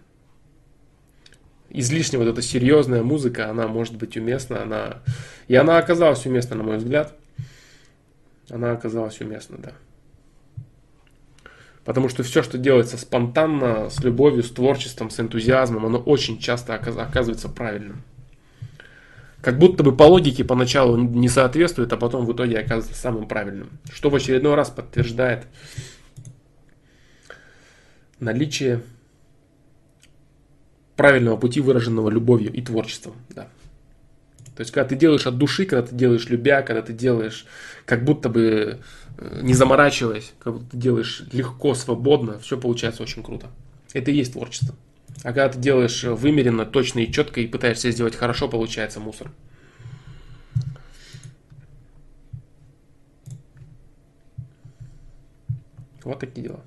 Излишне 1.69 2.17
вот 2.17 2.27
эта 2.27 2.41
серьезная 2.41 3.03
музыка, 3.03 3.49
она 3.49 3.67
может 3.67 3.95
быть 3.95 4.15
уместна, 4.15 4.63
она... 4.63 5.01
И 5.47 5.55
она 5.55 5.77
оказалась 5.77 6.25
уместна, 6.25 6.55
на 6.55 6.63
мой 6.63 6.77
взгляд. 6.77 7.13
Она 8.49 8.71
оказалась 8.71 9.19
уместна, 9.21 9.57
да. 9.57 9.73
Потому 11.83 12.09
что 12.09 12.23
все, 12.23 12.43
что 12.43 12.57
делается 12.57 12.97
спонтанно, 12.97 13.89
с 13.89 14.03
любовью, 14.03 14.43
с 14.43 14.51
творчеством, 14.51 15.09
с 15.09 15.19
энтузиазмом, 15.19 15.85
оно 15.85 15.97
очень 15.99 16.39
часто 16.39 16.75
оказывается 16.75 17.49
правильным. 17.49 18.03
Как 19.41 19.57
будто 19.57 19.83
бы 19.83 19.95
по 19.95 20.03
логике 20.03 20.43
поначалу 20.43 20.97
не 20.97 21.29
соответствует, 21.29 21.91
а 21.93 21.97
потом 21.97 22.25
в 22.25 22.33
итоге 22.33 22.59
оказывается 22.59 22.99
самым 22.99 23.27
правильным. 23.27 23.69
Что 23.91 24.09
в 24.09 24.15
очередной 24.15 24.55
раз 24.55 24.69
подтверждает 24.69 25.47
наличие 28.19 28.81
правильного 30.99 31.37
пути, 31.37 31.61
выраженного 31.61 32.09
любовью 32.09 32.51
и 32.51 32.61
творчеством. 32.61 33.13
Да. 33.29 33.43
То 34.53 34.59
есть, 34.59 34.71
когда 34.71 34.89
ты 34.89 34.97
делаешь 34.97 35.25
от 35.25 35.37
души, 35.37 35.63
когда 35.63 35.87
ты 35.87 35.95
делаешь 35.95 36.27
любя, 36.27 36.61
когда 36.61 36.81
ты 36.81 36.91
делаешь 36.91 37.45
как 37.85 38.03
будто 38.03 38.27
бы 38.27 38.81
э, 39.17 39.39
не 39.41 39.53
заморачиваясь, 39.53 40.33
как 40.39 40.55
будто 40.55 40.71
ты 40.71 40.75
делаешь 40.75 41.23
легко, 41.31 41.73
свободно, 41.73 42.37
все 42.39 42.57
получается 42.57 43.01
очень 43.01 43.23
круто. 43.23 43.47
Это 43.93 44.11
и 44.11 44.15
есть 44.15 44.33
творчество. 44.33 44.75
А 45.23 45.27
когда 45.27 45.47
ты 45.47 45.59
делаешь 45.59 46.03
э, 46.03 46.11
вымеренно, 46.11 46.65
точно 46.65 46.99
и 46.99 47.09
четко, 47.09 47.39
и 47.39 47.47
пытаешься 47.47 47.91
сделать 47.91 48.17
хорошо, 48.17 48.49
получается 48.49 48.99
мусор. 48.99 49.31
Вот 56.03 56.19
такие 56.19 56.47
дела. 56.47 56.59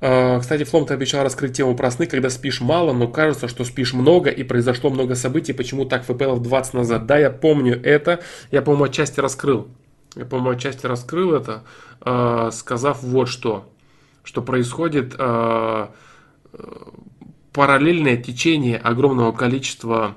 Кстати, 0.00 0.64
Флом, 0.64 0.86
ты 0.86 0.94
обещал 0.94 1.22
раскрыть 1.22 1.56
тему 1.56 1.76
про 1.76 1.90
сны, 1.90 2.06
когда 2.06 2.30
спишь 2.30 2.62
мало, 2.62 2.92
но 2.92 3.06
кажется, 3.06 3.48
что 3.48 3.64
спишь 3.64 3.92
много 3.92 4.30
и 4.30 4.42
произошло 4.42 4.88
много 4.88 5.14
событий. 5.14 5.52
Почему 5.52 5.84
так 5.84 6.04
ФПЛ 6.04 6.36
20 6.36 6.74
назад? 6.74 7.06
Да, 7.06 7.18
я 7.18 7.30
помню 7.30 7.80
это. 7.82 8.20
Я, 8.50 8.62
по-моему, 8.62 8.84
отчасти 8.84 9.20
раскрыл. 9.20 9.68
Я, 10.16 10.24
по-моему, 10.24 10.50
отчасти 10.50 10.86
раскрыл 10.86 11.34
это, 11.34 11.64
а, 12.00 12.50
сказав 12.50 13.02
вот 13.02 13.28
что. 13.28 13.70
Что 14.22 14.42
происходит 14.42 15.14
а, 15.18 15.92
параллельное 17.52 18.16
течение 18.16 18.78
огромного 18.78 19.32
количества 19.32 20.14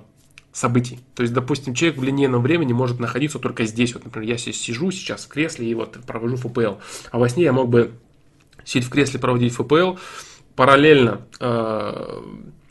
событий. 0.51 0.99
То 1.15 1.23
есть, 1.23 1.33
допустим, 1.33 1.73
человек 1.73 1.99
в 1.99 2.03
линейном 2.03 2.41
времени 2.41 2.73
может 2.73 2.99
находиться 2.99 3.39
только 3.39 3.65
здесь. 3.65 3.93
Вот, 3.93 4.05
например, 4.05 4.29
я 4.29 4.37
сижу 4.37 4.91
сейчас 4.91 5.25
в 5.25 5.27
кресле 5.27 5.67
и 5.67 5.73
вот 5.73 5.97
провожу 6.05 6.37
ФПЛ. 6.37 6.75
А 7.11 7.17
во 7.17 7.27
сне 7.27 7.43
я 7.43 7.53
мог 7.53 7.69
бы 7.69 7.91
сидеть 8.65 8.87
в 8.87 8.89
кресле, 8.89 9.19
проводить 9.19 9.53
ФПЛ, 9.53 9.95
параллельно 10.55 11.21
э, 11.39 12.21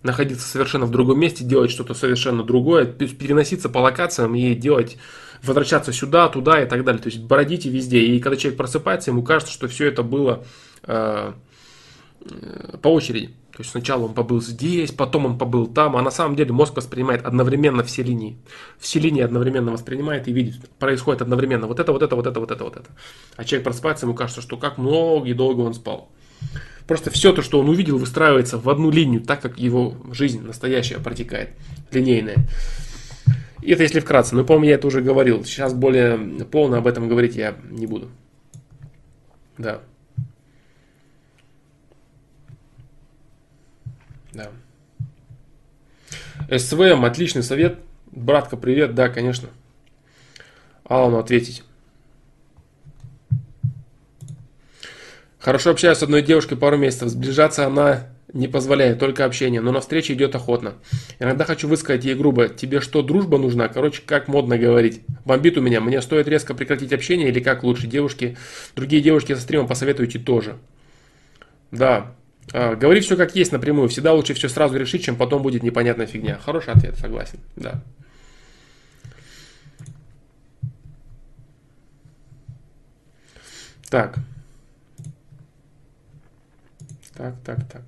находиться 0.02 0.48
совершенно 0.48 0.86
в 0.86 0.90
другом 0.90 1.20
месте, 1.20 1.44
делать 1.44 1.70
что-то 1.70 1.94
совершенно 1.94 2.42
другое, 2.42 2.86
переноситься 2.86 3.68
по 3.68 3.78
локациям 3.78 4.34
и 4.34 4.54
делать, 4.54 4.96
возвращаться 5.42 5.92
сюда, 5.92 6.28
туда 6.28 6.62
и 6.62 6.66
так 6.66 6.84
далее. 6.84 7.02
То 7.02 7.08
есть 7.08 7.20
бродите 7.20 7.68
везде. 7.68 8.00
И 8.00 8.20
когда 8.20 8.36
человек 8.36 8.58
просыпается, 8.58 9.10
ему 9.10 9.22
кажется, 9.22 9.52
что 9.52 9.68
все 9.68 9.86
это 9.86 10.02
было 10.02 10.44
э, 10.84 11.32
э, 12.20 12.76
по 12.80 12.88
очереди. 12.88 13.30
То 13.52 13.60
есть 13.60 13.70
сначала 13.70 14.04
он 14.04 14.14
побыл 14.14 14.40
здесь, 14.40 14.92
потом 14.92 15.26
он 15.26 15.38
побыл 15.38 15.66
там, 15.66 15.96
а 15.96 16.02
на 16.02 16.10
самом 16.10 16.36
деле 16.36 16.52
мозг 16.52 16.74
воспринимает 16.74 17.22
одновременно 17.22 17.84
все 17.84 18.02
линии. 18.02 18.38
Все 18.78 18.98
линии 18.98 19.22
одновременно 19.22 19.70
воспринимает 19.70 20.26
и 20.26 20.32
видит, 20.32 20.70
происходит 20.78 21.20
одновременно 21.20 21.66
вот 21.66 21.78
это, 21.78 21.92
вот 21.92 22.02
это, 22.02 22.16
вот 22.16 22.26
это, 22.26 22.40
вот 22.40 22.50
это, 22.50 22.64
вот 22.64 22.76
это. 22.76 22.90
А 23.36 23.44
человек 23.44 23.64
просыпается, 23.64 24.06
ему 24.06 24.14
кажется, 24.14 24.40
что 24.40 24.56
как 24.56 24.78
много 24.78 25.28
и 25.28 25.34
долго 25.34 25.60
он 25.60 25.74
спал. 25.74 26.10
Просто 26.86 27.10
все 27.10 27.34
то, 27.34 27.42
что 27.42 27.60
он 27.60 27.68
увидел, 27.68 27.98
выстраивается 27.98 28.56
в 28.58 28.68
одну 28.70 28.90
линию, 28.90 29.20
так 29.20 29.42
как 29.42 29.58
его 29.58 29.96
жизнь 30.12 30.42
настоящая 30.42 30.98
протекает, 30.98 31.50
линейная. 31.90 32.46
И 33.60 33.70
это 33.70 33.82
если 33.82 34.00
вкратце. 34.00 34.34
Ну, 34.34 34.44
по-моему, 34.44 34.66
я 34.66 34.74
это 34.74 34.86
уже 34.86 35.02
говорил. 35.02 35.44
Сейчас 35.44 35.74
более 35.74 36.16
полно 36.50 36.78
об 36.78 36.86
этом 36.86 37.06
говорить 37.06 37.36
я 37.36 37.54
не 37.70 37.86
буду. 37.86 38.08
Да. 39.58 39.82
СВМ, 46.58 47.04
отличный 47.04 47.42
совет. 47.42 47.78
Братка, 48.10 48.56
привет. 48.56 48.94
Да, 48.94 49.08
конечно. 49.08 49.48
Алану 50.84 51.18
ответить. 51.18 51.62
Хорошо 55.38 55.70
общаюсь 55.70 55.98
с 55.98 56.02
одной 56.02 56.22
девушкой 56.22 56.56
пару 56.56 56.76
месяцев. 56.76 57.08
Сближаться 57.08 57.66
она 57.66 58.08
не 58.32 58.48
позволяет, 58.48 58.98
только 58.98 59.24
общение. 59.24 59.60
Но 59.60 59.72
на 59.72 59.80
встрече 59.80 60.12
идет 60.12 60.34
охотно. 60.34 60.74
Иногда 61.18 61.44
хочу 61.44 61.68
высказать 61.68 62.04
ей 62.04 62.14
грубо. 62.14 62.48
Тебе 62.48 62.80
что, 62.80 63.02
дружба 63.02 63.38
нужна? 63.38 63.68
Короче, 63.68 64.02
как 64.04 64.28
модно 64.28 64.58
говорить. 64.58 65.00
Бомбит 65.24 65.56
у 65.56 65.62
меня. 65.62 65.80
Мне 65.80 66.02
стоит 66.02 66.28
резко 66.28 66.54
прекратить 66.54 66.92
общение 66.92 67.28
или 67.28 67.40
как 67.40 67.62
лучше? 67.62 67.86
Девушки, 67.86 68.36
другие 68.76 69.02
девушки 69.02 69.34
со 69.34 69.40
стрима 69.40 69.66
посоветуйте 69.66 70.18
тоже. 70.18 70.58
Да, 71.70 72.14
а, 72.52 72.74
говорить 72.74 73.04
все 73.04 73.16
как 73.16 73.34
есть 73.36 73.52
напрямую. 73.52 73.88
Всегда 73.88 74.12
лучше 74.12 74.34
все 74.34 74.48
сразу 74.48 74.76
решить, 74.76 75.04
чем 75.04 75.16
потом 75.16 75.42
будет 75.42 75.62
непонятная 75.62 76.06
фигня. 76.06 76.38
Хороший 76.44 76.72
ответ, 76.74 76.98
согласен. 76.98 77.38
Да. 77.56 77.82
Так. 83.88 84.16
Так, 87.14 87.34
так, 87.44 87.58
так. 87.70 87.82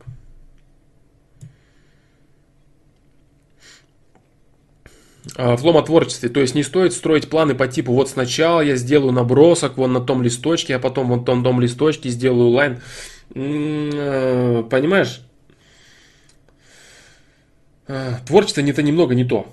А, 5.37 5.57
Влом 5.57 5.77
о 5.77 5.83
творчестве. 5.83 6.29
То 6.29 6.41
есть 6.41 6.55
не 6.55 6.63
стоит 6.63 6.93
строить 6.93 7.29
планы 7.29 7.55
по 7.55 7.67
типу 7.67 7.93
вот 7.93 8.09
сначала 8.09 8.61
я 8.61 8.77
сделаю 8.77 9.13
набросок 9.13 9.77
вон 9.77 9.93
на 9.93 10.01
том 10.01 10.23
листочке, 10.23 10.77
а 10.77 10.79
потом 10.79 11.09
вон 11.09 11.21
на 11.21 11.43
том 11.43 11.61
листочке 11.61 12.11
сделаю 12.11 12.51
лайн. 12.51 12.81
Э, 13.31 14.63
понимаешь, 14.71 15.23
э, 17.87 18.13
творчество 18.27 18.61
не 18.61 18.73
то 18.73 18.83
немного 18.83 19.15
не 19.15 19.25
то. 19.25 19.53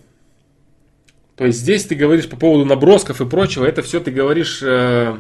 То 1.36 1.46
есть 1.46 1.60
здесь 1.60 1.86
ты 1.86 1.96
говоришь 1.96 2.30
по 2.30 2.36
поводу 2.36 2.66
набросков 2.66 3.22
и 3.22 3.26
прочего, 3.26 3.66
это 3.66 3.82
все 3.82 4.00
ты 4.00 4.12
говоришь... 4.12 4.62
Э, 4.62 5.18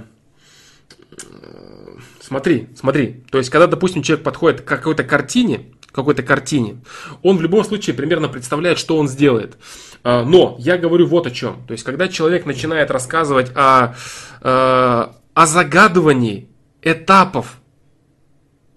смотри, 2.19 2.68
смотри. 2.76 3.23
То 3.32 3.40
есть, 3.40 3.49
когда, 3.49 3.68
допустим, 3.68 4.03
человек 4.03 4.23
подходит 4.23 4.61
к 4.61 4.65
какой-то 4.65 5.03
картине, 5.03 5.65
какой-то 5.91 6.22
картине, 6.22 6.78
он 7.23 7.38
в 7.38 7.41
любом 7.41 7.64
случае 7.64 7.95
примерно 7.95 8.30
представляет, 8.30 8.78
что 8.78 8.98
он 8.98 9.10
сделает. 9.10 9.57
Но 10.03 10.56
я 10.60 10.78
говорю 10.78 11.06
вот 11.06 11.28
о 11.28 11.32
чем. 11.32 11.65
То 11.68 11.73
есть, 11.73 11.84
когда 11.84 12.07
человек 12.07 12.45
начинает 12.45 12.90
рассказывать 12.91 13.52
о, 13.56 13.95
о 14.41 15.45
загадывании 15.45 16.48
этапов 16.82 17.61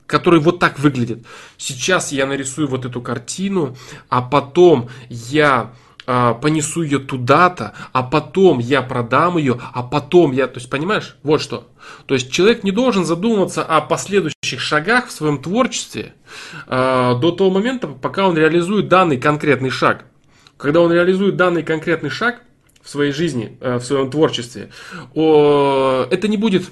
который 0.06 0.40
вот 0.40 0.58
так 0.58 0.78
выглядит. 0.78 1.24
Сейчас 1.56 2.12
я 2.12 2.26
нарисую 2.26 2.68
вот 2.68 2.84
эту 2.84 3.00
картину, 3.00 3.76
а 4.08 4.22
потом 4.22 4.88
я 5.08 5.72
а, 6.06 6.34
понесу 6.34 6.82
ее 6.82 6.98
туда-то, 6.98 7.72
а 7.92 8.02
потом 8.02 8.58
я 8.58 8.82
продам 8.82 9.38
ее, 9.38 9.58
а 9.72 9.82
потом 9.82 10.32
я, 10.32 10.46
то 10.46 10.58
есть 10.58 10.68
понимаешь, 10.68 11.16
вот 11.22 11.40
что. 11.40 11.68
То 12.06 12.14
есть 12.14 12.30
человек 12.30 12.64
не 12.64 12.72
должен 12.72 13.04
задумываться 13.04 13.64
о 13.64 13.80
последующих 13.80 14.60
шагах 14.60 15.08
в 15.08 15.12
своем 15.12 15.40
творчестве 15.40 16.14
а, 16.66 17.14
до 17.14 17.30
того 17.30 17.50
момента, 17.50 17.88
пока 17.88 18.28
он 18.28 18.36
реализует 18.36 18.88
данный 18.88 19.16
конкретный 19.16 19.70
шаг. 19.70 20.04
Когда 20.58 20.80
он 20.80 20.92
реализует 20.92 21.36
данный 21.36 21.62
конкретный 21.62 22.10
шаг 22.10 22.42
в 22.82 22.90
своей 22.90 23.12
жизни, 23.12 23.56
а, 23.60 23.78
в 23.78 23.84
своем 23.84 24.10
творчестве, 24.10 24.70
о, 25.14 26.06
это 26.10 26.28
не 26.28 26.36
будет 26.36 26.64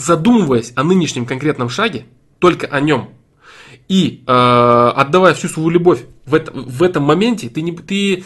задумываясь 0.00 0.72
о 0.76 0.82
нынешнем 0.82 1.26
конкретном 1.26 1.68
шаге, 1.68 2.06
только 2.40 2.66
о 2.66 2.80
нем. 2.80 3.10
И 3.88 4.22
э, 4.26 4.92
отдавая 4.96 5.34
всю 5.34 5.48
свою 5.48 5.68
любовь 5.68 6.00
в, 6.26 6.34
это, 6.34 6.52
в 6.52 6.82
этом 6.82 7.04
моменте, 7.04 7.48
ты, 7.48 7.60
не, 7.60 7.72
ты, 7.72 8.24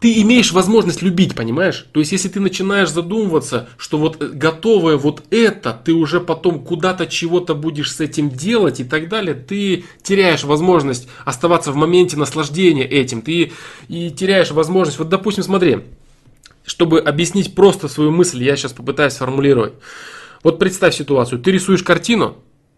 ты 0.00 0.20
имеешь 0.20 0.52
возможность 0.52 1.00
любить, 1.00 1.34
понимаешь? 1.34 1.86
То 1.92 2.00
есть, 2.00 2.12
если 2.12 2.28
ты 2.28 2.40
начинаешь 2.40 2.90
задумываться, 2.90 3.68
что 3.78 3.96
вот 3.96 4.18
готовое 4.18 4.96
вот 4.96 5.24
это, 5.30 5.72
ты 5.72 5.92
уже 5.92 6.20
потом 6.20 6.62
куда-то 6.62 7.06
чего-то 7.06 7.54
будешь 7.54 7.92
с 7.92 8.00
этим 8.00 8.28
делать 8.30 8.80
и 8.80 8.84
так 8.84 9.08
далее, 9.08 9.34
ты 9.34 9.84
теряешь 10.02 10.44
возможность 10.44 11.08
оставаться 11.24 11.72
в 11.72 11.76
моменте 11.76 12.16
наслаждения 12.16 12.86
этим. 12.86 13.22
Ты 13.22 13.52
и 13.88 14.10
теряешь 14.10 14.50
возможность, 14.50 14.98
вот 14.98 15.08
допустим, 15.08 15.42
смотри, 15.42 15.84
чтобы 16.66 17.00
объяснить 17.00 17.54
просто 17.54 17.88
свою 17.88 18.10
мысль, 18.10 18.42
я 18.42 18.56
сейчас 18.56 18.72
попытаюсь 18.72 19.14
сформулировать. 19.14 19.72
Вот 20.42 20.58
представь 20.58 20.94
ситуацию, 20.94 21.40
ты 21.40 21.50
рисуешь 21.50 21.82
картину, 21.82 22.36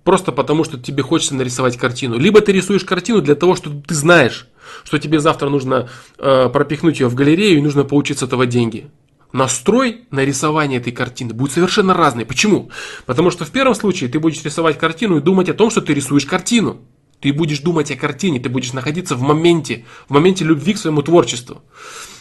просто 0.09 0.33
потому, 0.33 0.65
что 0.65 0.79
тебе 0.79 1.03
хочется 1.03 1.35
нарисовать 1.35 1.77
картину. 1.77 2.17
Либо 2.17 2.41
ты 2.41 2.51
рисуешь 2.53 2.83
картину 2.83 3.21
для 3.21 3.35
того, 3.35 3.55
что 3.55 3.69
ты 3.69 3.95
знаешь, 3.95 4.49
что 4.83 4.99
тебе 4.99 5.21
завтра 5.21 5.51
нужно 5.51 5.91
э, 6.17 6.49
пропихнуть 6.49 6.99
ее 6.99 7.09
в 7.09 7.15
галерею 7.15 7.59
и 7.59 7.61
нужно 7.61 7.85
получить 7.85 8.21
с 8.21 8.23
этого 8.23 8.47
деньги. 8.47 8.87
Настрой 9.35 10.07
на 10.11 10.25
рисование 10.25 10.81
этой 10.81 10.95
картины 10.95 11.35
будет 11.35 11.53
совершенно 11.53 11.93
разный. 11.93 12.25
Почему? 12.25 12.71
Потому 13.05 13.31
что 13.31 13.45
в 13.45 13.51
первом 13.51 13.75
случае 13.75 14.09
ты 14.09 14.19
будешь 14.19 14.43
рисовать 14.43 14.79
картину 14.79 15.19
и 15.19 15.21
думать 15.21 15.51
о 15.51 15.53
том, 15.53 15.71
что 15.71 15.83
ты 15.83 15.93
рисуешь 15.93 16.25
картину. 16.25 16.79
Ты 17.21 17.35
будешь 17.35 17.61
думать 17.61 17.91
о 17.91 17.97
картине, 17.97 18.41
ты 18.41 18.49
будешь 18.49 18.73
находиться 18.73 19.15
в 19.15 19.21
моменте, 19.21 19.85
в 20.09 20.13
моменте 20.15 20.43
любви 20.43 20.73
к 20.73 20.79
своему 20.79 21.03
творчеству. 21.03 21.61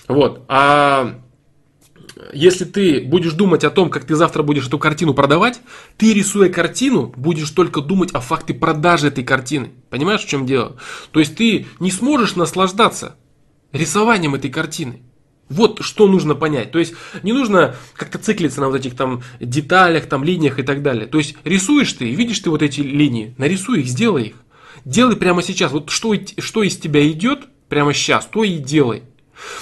Вот. 0.09 0.43
А 0.49 1.21
если 2.33 2.65
ты 2.65 3.01
будешь 3.01 3.33
думать 3.33 3.63
о 3.63 3.69
том, 3.69 3.89
как 3.89 4.05
ты 4.05 4.15
завтра 4.15 4.43
будешь 4.43 4.67
эту 4.67 4.79
картину 4.79 5.13
продавать, 5.13 5.61
ты, 5.97 6.13
рисуя 6.13 6.49
картину, 6.49 7.13
будешь 7.15 7.49
только 7.51 7.81
думать 7.81 8.11
о 8.13 8.19
факте 8.19 8.53
продажи 8.53 9.07
этой 9.07 9.23
картины. 9.23 9.71
Понимаешь, 9.89 10.21
в 10.21 10.27
чем 10.27 10.45
дело? 10.45 10.77
То 11.11 11.19
есть 11.19 11.35
ты 11.35 11.67
не 11.79 11.91
сможешь 11.91 12.35
наслаждаться 12.35 13.15
рисованием 13.71 14.35
этой 14.35 14.49
картины. 14.49 15.01
Вот 15.49 15.79
что 15.81 16.07
нужно 16.07 16.35
понять. 16.35 16.71
То 16.71 16.79
есть 16.79 16.93
не 17.23 17.31
нужно 17.31 17.75
как-то 17.95 18.17
циклиться 18.17 18.61
на 18.61 18.67
вот 18.67 18.75
этих 18.75 18.95
там 18.95 19.23
деталях, 19.39 20.07
там 20.07 20.23
линиях 20.23 20.59
и 20.59 20.63
так 20.63 20.81
далее. 20.81 21.07
То 21.07 21.17
есть 21.17 21.35
рисуешь 21.43 21.93
ты, 21.93 22.13
видишь 22.13 22.39
ты 22.39 22.49
вот 22.49 22.61
эти 22.61 22.81
линии, 22.81 23.33
нарисуй 23.37 23.81
их, 23.81 23.87
сделай 23.87 24.23
их. 24.23 24.35
Делай 24.83 25.15
прямо 25.15 25.41
сейчас. 25.41 25.71
Вот 25.71 25.89
что, 25.89 26.15
что 26.39 26.63
из 26.63 26.77
тебя 26.77 27.09
идет 27.09 27.47
прямо 27.69 27.93
сейчас, 27.93 28.25
то 28.25 28.43
и 28.43 28.57
делай. 28.57 29.03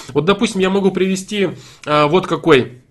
Вот, 0.08 0.24
допустим, 0.24 0.60
я 0.60 0.70
могу 0.70 0.90
привести 0.90 1.50
а, 1.84 2.06
вот 2.06 2.26
какой 2.26 2.82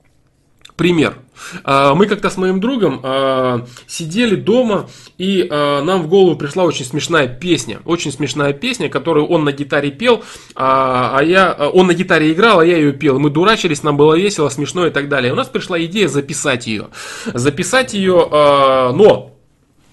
Пример. 0.76 1.20
А, 1.64 1.96
мы 1.96 2.06
как-то 2.06 2.30
с 2.30 2.36
моим 2.36 2.60
другом 2.60 3.00
а, 3.02 3.66
сидели 3.88 4.36
дома, 4.36 4.90
и 5.18 5.48
а, 5.50 5.82
нам 5.82 6.02
в 6.02 6.10
голову 6.10 6.36
пришла 6.36 6.66
очень 6.66 6.84
смешная 6.84 7.30
песня. 7.30 7.80
Очень 7.86 8.12
смешная 8.12 8.52
песня, 8.52 8.90
которую 8.90 9.28
он 9.28 9.46
на 9.46 9.54
гитаре 9.54 9.92
пел, 9.92 10.24
а 10.56 11.22
я, 11.24 11.54
он 11.74 11.88
на 11.88 11.94
гитаре 11.94 12.34
играл, 12.34 12.60
а 12.60 12.66
я 12.66 12.76
ее 12.76 12.92
пел. 12.92 13.20
Мы 13.20 13.30
дурачились, 13.30 13.84
нам 13.84 13.96
было 13.96 14.16
весело, 14.16 14.50
смешно 14.50 14.86
и 14.88 14.90
так 14.90 15.08
далее. 15.08 15.32
У 15.32 15.36
нас 15.36 15.48
пришла 15.48 15.82
идея 15.86 16.10
записать 16.10 16.68
ее. 16.68 16.90
Записать 17.34 17.94
ее, 17.94 18.28
но 18.30 19.35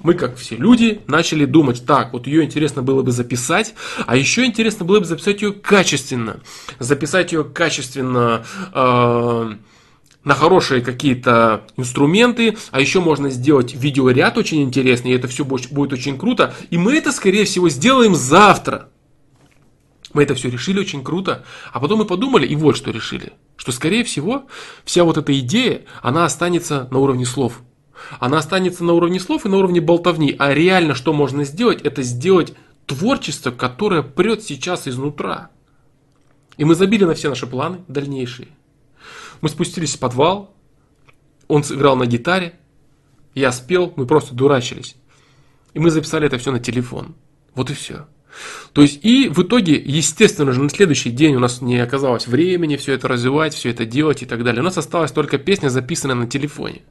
мы, 0.03 0.15
как 0.15 0.37
все 0.37 0.57
люди, 0.57 1.01
начали 1.07 1.45
думать, 1.45 1.85
так, 1.87 2.13
вот 2.13 2.27
ее 2.27 2.45
интересно 2.45 2.83
было 2.83 3.03
бы 3.03 3.13
записать, 3.13 3.75
а 4.07 4.17
еще 4.17 4.45
интересно 4.45 4.85
было 4.85 5.01
бы 5.01 5.05
записать 5.05 5.43
ее 5.43 5.53
качественно. 5.53 6.41
Записать 6.79 7.33
ее 7.33 7.45
качественно 7.45 8.45
э, 8.75 9.53
на 10.25 10.35
хорошие 10.35 10.83
какие-то 10.83 11.65
инструменты, 11.77 12.57
а 12.71 12.81
еще 12.81 13.01
можно 13.01 13.31
сделать 13.31 13.75
видеоряд 13.75 14.39
очень 14.39 14.63
интересный, 14.63 15.13
и 15.13 15.15
это 15.15 15.29
все 15.29 15.45
будет 15.45 15.93
очень 15.93 16.19
круто. 16.19 16.55
И 16.71 16.79
мы 16.79 16.97
это, 16.97 17.13
скорее 17.13 17.45
всего, 17.45 17.69
сделаем 17.69 18.15
завтра. 18.15 18.89
Мы 20.13 20.25
это 20.25 20.35
все 20.35 20.51
решили 20.51 20.79
очень 20.79 21.03
круто, 21.03 21.45
а 21.73 21.81
потом 21.81 22.01
мы 22.01 22.05
подумали, 22.05 22.47
и 22.47 22.55
вот 22.55 22.77
что 22.77 22.91
решили, 22.91 23.33
что, 23.57 23.73
скорее 23.73 24.05
всего, 24.05 24.47
вся 24.85 25.05
вот 25.05 25.17
эта 25.17 25.39
идея, 25.39 25.83
она 26.03 26.27
останется 26.27 26.87
на 26.91 26.99
уровне 26.99 27.25
слов. 27.25 27.63
Она 28.21 28.39
останется 28.39 28.85
на 28.85 28.93
уровне 28.93 29.21
слов 29.21 29.47
и 29.47 29.49
на 29.49 29.57
уровне 29.57 29.81
болтовни, 29.81 30.35
а 30.39 30.53
реально 30.53 30.95
что 30.95 31.13
можно 31.13 31.45
сделать, 31.45 31.83
это 31.83 32.03
сделать 32.03 32.55
творчество, 32.87 33.51
которое 33.51 34.03
прет 34.03 34.43
сейчас 34.43 34.87
изнутра. 34.89 35.51
И 36.57 36.65
мы 36.65 36.75
забили 36.75 37.05
на 37.05 37.15
все 37.15 37.29
наши 37.29 37.47
планы 37.47 37.81
дальнейшие. 37.89 38.49
Мы 39.41 39.49
спустились 39.49 39.97
в 39.97 39.99
подвал, 39.99 40.55
он 41.49 41.65
сыграл 41.65 41.97
на 41.97 42.07
гитаре, 42.07 42.59
я 43.35 43.51
спел, 43.53 43.93
мы 43.97 44.07
просто 44.07 44.35
дурачились. 44.35 44.97
И 45.75 45.79
мы 45.79 45.91
записали 45.91 46.27
это 46.27 46.39
все 46.39 46.53
на 46.53 46.61
телефон. 46.61 47.15
Вот 47.55 47.71
и 47.71 47.75
все. 47.75 48.07
То 48.73 48.83
есть, 48.83 49.05
и 49.05 49.29
в 49.29 49.43
итоге, 49.43 49.75
естественно 49.75 50.53
же, 50.53 50.63
на 50.63 50.71
следующий 50.71 51.11
день 51.11 51.35
у 51.35 51.39
нас 51.39 51.61
не 51.61 51.79
оказалось 51.79 52.27
времени 52.27 52.77
все 52.77 52.95
это 52.95 53.09
развивать, 53.09 53.55
все 53.55 53.71
это 53.71 53.85
делать 53.85 54.23
и 54.23 54.27
так 54.27 54.43
далее. 54.45 54.63
У 54.63 54.65
нас 54.65 54.79
осталась 54.79 55.13
только 55.13 55.39
песня, 55.39 55.69
записанная 55.69 56.17
на 56.17 56.27
телефоне. 56.27 56.83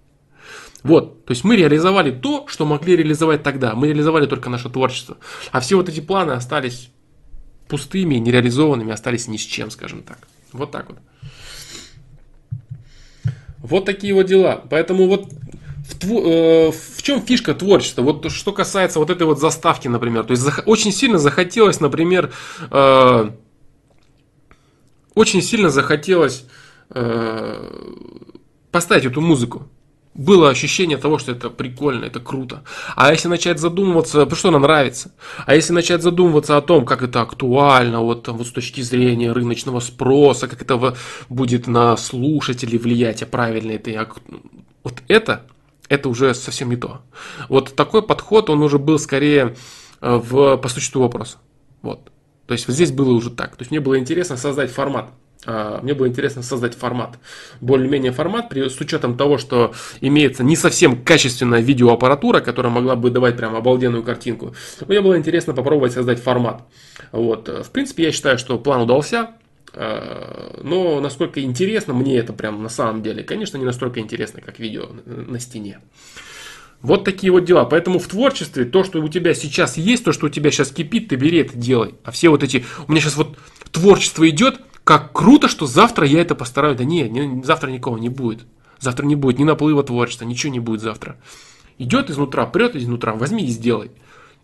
Вот, 0.84 1.26
то 1.26 1.32
есть 1.32 1.44
мы 1.44 1.56
реализовали 1.56 2.12
то, 2.12 2.48
что 2.48 2.66
могли 2.66 2.96
реализовать 2.96 3.44
тогда. 3.44 3.76
Мы 3.76 3.88
реализовали 3.88 4.26
только 4.26 4.50
наше 4.50 4.70
творчество. 4.70 5.18
А 5.52 5.60
все 5.60 5.76
вот 5.76 5.90
эти 5.90 6.00
планы 6.00 6.32
остались 6.32 6.90
пустыми, 7.68 8.16
нереализованными, 8.16 8.92
остались 8.92 9.28
ни 9.28 9.38
с 9.38 9.42
чем, 9.42 9.70
скажем 9.70 10.02
так. 10.02 10.28
Вот 10.54 10.72
так 10.72 10.88
вот. 10.90 11.00
Вот 13.60 13.86
такие 13.86 14.14
вот 14.14 14.26
дела. 14.26 14.64
Поэтому 14.70 15.08
вот 15.08 15.30
в, 15.88 16.00
тво, 16.00 16.20
э, 16.20 16.72
в 16.72 17.04
чем 17.04 17.22
фишка 17.22 17.54
творчества? 17.54 18.02
Вот 18.02 18.32
что 18.32 18.52
касается 18.52 18.98
вот 19.00 19.12
этой 19.12 19.24
вот 19.24 19.40
заставки, 19.40 19.88
например. 19.88 20.24
То 20.24 20.32
есть 20.32 20.42
зах, 20.42 20.64
очень 20.66 20.92
сильно 20.92 21.20
захотелось, 21.20 21.80
например, 21.80 22.34
э, 22.72 23.30
очень 25.14 25.42
сильно 25.44 25.70
захотелось 25.70 26.46
э, 26.90 27.70
поставить 28.72 29.06
эту 29.06 29.22
музыку 29.22 29.70
было 30.14 30.50
ощущение 30.50 30.98
того, 30.98 31.18
что 31.18 31.32
это 31.32 31.50
прикольно, 31.50 32.06
это 32.06 32.20
круто. 32.20 32.64
А 32.96 33.12
если 33.12 33.28
начать 33.28 33.60
задумываться, 33.60 34.28
что 34.36 34.52
нам 34.52 34.64
нравится, 34.64 35.14
а 35.46 35.56
если 35.56 35.74
начать 35.74 36.02
задумываться 36.02 36.58
о 36.58 36.62
том, 36.62 36.86
как 36.86 37.02
это 37.02 37.22
актуально, 37.22 38.02
вот, 38.02 38.28
вот 38.28 38.48
с 38.48 38.52
точки 38.52 38.82
зрения 38.82 39.32
рыночного 39.32 39.80
спроса, 39.80 40.48
как 40.48 40.62
это 40.62 40.96
будет 41.30 41.68
на 41.68 41.96
слушателей 41.96 42.78
влиять, 42.78 43.24
а 43.24 43.26
правильно 43.26 43.72
это, 43.72 44.10
вот 44.84 45.02
это, 45.08 45.46
это 45.88 46.10
уже 46.10 46.34
совсем 46.34 46.70
не 46.70 46.78
то. 46.78 47.02
Вот 47.48 47.76
такой 47.76 48.02
подход, 48.02 48.50
он 48.50 48.62
уже 48.62 48.80
был 48.80 49.00
скорее 49.00 49.56
э, 50.02 50.16
в, 50.16 50.58
по 50.58 50.70
существу 50.70 51.04
вопроса. 51.04 51.38
Вот. 51.82 52.12
То 52.48 52.54
есть 52.54 52.68
вот 52.68 52.74
здесь 52.74 52.92
было 52.92 53.12
уже 53.12 53.30
так. 53.30 53.56
То 53.56 53.62
есть 53.62 53.72
мне 53.72 53.80
было 53.80 53.98
интересно 53.98 54.36
создать 54.36 54.72
формат. 54.72 55.12
А, 55.46 55.80
мне 55.82 55.94
было 55.94 56.08
интересно 56.08 56.44
создать 56.44 56.76
формат, 56.76 57.18
более-менее 57.62 58.12
формат, 58.12 58.52
с 58.56 58.80
учетом 58.80 59.18
того, 59.18 59.38
что 59.38 59.74
имеется 60.00 60.44
не 60.44 60.56
совсем 60.56 61.04
качественная 61.04 61.62
видеоаппаратура, 61.62 62.42
которая 62.42 62.72
могла 62.72 62.96
бы 62.96 63.10
давать 63.10 63.38
прям 63.38 63.56
обалденную 63.56 64.04
картинку. 64.04 64.54
Мне 64.88 65.02
было 65.02 65.18
интересно 65.18 65.54
попробовать 65.54 65.94
создать 65.94 66.22
формат. 66.22 66.64
Вот. 67.12 67.48
В 67.48 67.72
принципе, 67.72 68.04
я 68.04 68.12
считаю, 68.12 68.38
что 68.38 68.60
план 68.60 68.82
удался, 68.82 69.32
а, 69.74 70.60
но 70.62 71.00
насколько 71.00 71.42
интересно 71.42 71.94
мне 71.94 72.18
это 72.18 72.34
прям 72.34 72.62
на 72.62 72.70
самом 72.70 73.02
деле, 73.02 73.24
конечно, 73.24 73.58
не 73.58 73.66
настолько 73.66 74.00
интересно, 74.00 74.42
как 74.42 74.60
видео 74.60 74.90
на 75.06 75.40
стене. 75.40 75.80
Вот 76.82 77.04
такие 77.04 77.32
вот 77.32 77.46
дела. 77.46 77.66
Поэтому 77.66 78.00
в 78.00 78.08
творчестве 78.08 78.66
то, 78.66 78.84
что 78.84 79.02
у 79.02 79.08
тебя 79.08 79.34
сейчас 79.34 79.78
есть, 79.78 80.04
то, 80.04 80.12
что 80.12 80.26
у 80.26 80.30
тебя 80.30 80.50
сейчас 80.52 80.72
кипит, 80.72 81.10
ты 81.10 81.16
бери 81.16 81.40
это 81.40 81.56
делай. 81.56 81.96
А 82.04 82.12
все 82.12 82.30
вот 82.30 82.44
эти... 82.44 82.66
У 82.88 82.92
меня 82.92 83.02
сейчас 83.02 83.18
вот 83.18 83.38
творчество 83.72 84.28
идет, 84.28 84.60
как 84.84 85.14
круто, 85.14 85.48
что 85.48 85.66
завтра 85.66 86.08
я 86.08 86.22
это 86.22 86.36
постараюсь. 86.36 86.78
Да 86.78 86.84
не, 86.84 87.08
не 87.10 87.44
завтра 87.44 87.70
никого 87.70 87.98
не 87.98 88.10
будет. 88.10 88.46
Завтра 88.80 89.06
не 89.06 89.16
будет 89.16 89.38
ни 89.40 89.44
наплыва 89.44 89.84
творчества, 89.84 90.26
ничего 90.26 90.52
не 90.52 90.60
будет 90.60 90.82
завтра. 90.82 91.18
Идет 91.78 92.10
изнутра, 92.10 92.46
прет 92.46 92.76
изнутра, 92.76 93.14
возьми 93.14 93.46
и 93.46 93.50
сделай. 93.50 93.92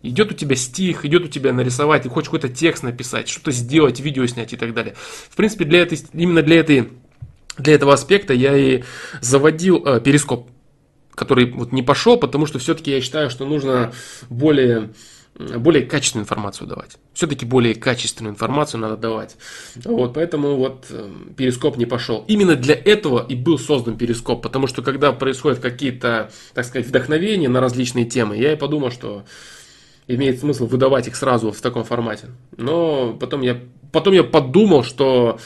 Идет 0.02 0.30
у 0.30 0.34
тебя 0.34 0.54
стих, 0.54 1.04
идет 1.04 1.24
у 1.24 1.28
тебя 1.28 1.52
нарисовать, 1.52 2.04
ты 2.04 2.08
хочешь 2.08 2.28
какой-то 2.28 2.48
текст 2.48 2.84
написать, 2.84 3.28
что-то 3.28 3.50
сделать, 3.50 3.98
видео 3.98 4.24
снять 4.26 4.52
и 4.52 4.56
так 4.56 4.72
далее. 4.72 4.94
В 5.28 5.34
принципе, 5.34 5.64
для 5.64 5.80
этой, 5.80 6.00
именно 6.12 6.42
для, 6.42 6.60
этой, 6.60 6.92
для 7.56 7.74
этого 7.74 7.94
аспекта 7.94 8.32
я 8.32 8.56
и 8.56 8.84
заводил 9.20 9.84
э, 9.84 10.00
перископ, 10.00 10.48
который 11.16 11.50
вот 11.50 11.72
не 11.72 11.82
пошел, 11.82 12.16
потому 12.16 12.46
что 12.46 12.60
все-таки 12.60 12.92
я 12.92 13.00
считаю, 13.00 13.28
что 13.28 13.44
нужно 13.44 13.92
более 14.30 14.90
более 15.38 15.86
качественную 15.86 16.24
информацию 16.24 16.66
давать. 16.66 16.98
Все-таки 17.14 17.46
более 17.46 17.74
качественную 17.74 18.34
информацию 18.34 18.80
надо 18.80 18.96
давать. 18.96 19.36
Вот, 19.84 20.14
поэтому 20.14 20.56
вот 20.56 20.86
эм, 20.90 21.32
перископ 21.36 21.76
не 21.76 21.86
пошел. 21.86 22.24
Именно 22.26 22.56
для 22.56 22.74
этого 22.74 23.24
и 23.24 23.36
был 23.36 23.58
создан 23.58 23.96
перископ, 23.96 24.42
потому 24.42 24.66
что 24.66 24.82
когда 24.82 25.12
происходят 25.12 25.60
какие-то, 25.60 26.30
так 26.54 26.64
сказать, 26.64 26.88
вдохновения 26.88 27.48
на 27.48 27.60
различные 27.60 28.04
темы, 28.04 28.36
я 28.36 28.52
и 28.52 28.56
подумал, 28.56 28.90
что 28.90 29.24
имеет 30.08 30.40
смысл 30.40 30.66
выдавать 30.66 31.06
их 31.06 31.14
сразу 31.14 31.52
в 31.52 31.60
таком 31.60 31.84
формате. 31.84 32.28
Но 32.56 33.12
потом 33.12 33.42
я, 33.42 33.60
потом 33.92 34.14
я 34.14 34.24
подумал, 34.24 34.82
что 34.82 35.38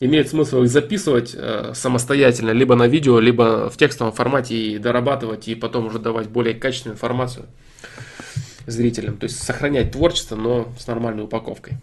имеет 0.00 0.28
смысл 0.28 0.62
их 0.62 0.68
записывать 0.68 1.34
э, 1.34 1.72
самостоятельно, 1.74 2.50
либо 2.50 2.74
на 2.74 2.86
видео, 2.86 3.18
либо 3.18 3.70
в 3.70 3.78
текстовом 3.78 4.12
формате 4.12 4.56
и 4.56 4.78
дорабатывать, 4.78 5.48
и 5.48 5.54
потом 5.54 5.86
уже 5.86 5.98
давать 5.98 6.28
более 6.28 6.54
качественную 6.54 6.96
информацию 6.96 7.46
зрителям. 8.70 9.16
То 9.16 9.24
есть 9.24 9.42
сохранять 9.42 9.92
творчество, 9.92 10.36
но 10.36 10.72
с 10.78 10.86
нормальной 10.86 11.24
упаковкой. 11.24 11.78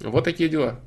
Вот 0.00 0.24
такие 0.24 0.48
дела. 0.48 0.80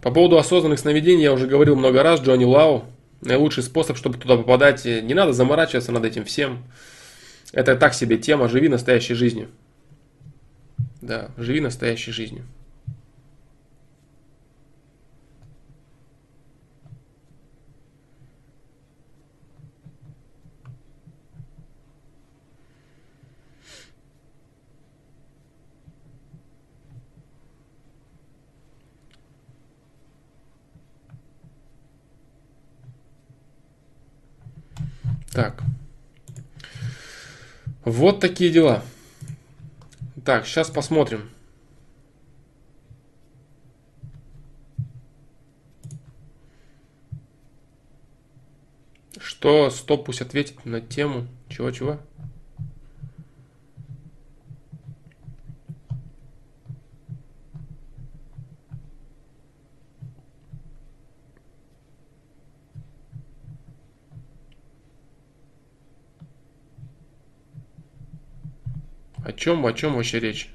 По 0.00 0.10
поводу 0.10 0.36
осознанных 0.36 0.80
сновидений 0.80 1.22
я 1.22 1.32
уже 1.32 1.46
говорил 1.46 1.76
много 1.76 2.02
раз, 2.02 2.20
Джонни 2.20 2.44
Лау. 2.44 2.84
Наилучший 3.20 3.62
способ, 3.62 3.96
чтобы 3.96 4.18
туда 4.18 4.36
попадать, 4.36 4.84
не 4.84 5.14
надо 5.14 5.32
заморачиваться 5.32 5.92
над 5.92 6.04
этим 6.04 6.24
всем. 6.24 6.64
Это 7.52 7.76
так 7.76 7.94
себе 7.94 8.18
тема, 8.18 8.48
живи 8.48 8.68
настоящей 8.68 9.14
жизнью. 9.14 9.48
Да, 11.00 11.30
живи 11.36 11.60
настоящей 11.60 12.10
жизнью. 12.10 12.44
Так. 35.32 35.62
Вот 37.84 38.20
такие 38.20 38.50
дела. 38.50 38.84
Так, 40.24 40.46
сейчас 40.46 40.70
посмотрим. 40.70 41.30
Что 49.18 49.70
стоп 49.70 50.06
пусть 50.06 50.20
ответит 50.20 50.64
на 50.64 50.80
тему. 50.80 51.26
Чего-чего? 51.48 51.98
О 69.24 69.32
чем, 69.52 69.66
о 69.66 69.72
чем 69.72 69.94
вообще 69.94 70.20
речь? 70.20 70.48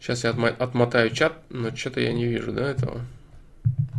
Сейчас 0.00 0.24
я 0.24 0.30
отмотаю 0.30 1.10
чат, 1.10 1.34
но 1.50 1.74
что-то 1.74 2.00
я 2.00 2.12
не 2.12 2.26
вижу, 2.26 2.52
да, 2.52 2.70
этого. 2.70 3.00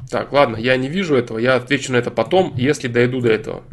Так, 0.10 0.32
ладно, 0.32 0.56
я 0.56 0.78
не 0.78 0.88
вижу 0.88 1.16
этого, 1.16 1.38
я 1.38 1.56
отвечу 1.56 1.92
на 1.92 1.98
это 1.98 2.12
потом, 2.12 2.54
если 2.56 2.88
дойду 2.88 3.20
до 3.20 3.30
этого. 3.30 3.64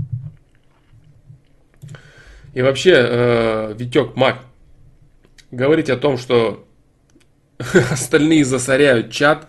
И 2.53 2.63
вообще, 2.63 2.93
э, 2.97 3.75
Витек, 3.77 4.17
Мак, 4.17 4.39
говорить 5.51 5.91
о 5.91 5.97
том, 5.97 6.19
что 6.19 6.67
остальные 7.91 8.45
засоряют 8.45 9.11
чат, 9.11 9.49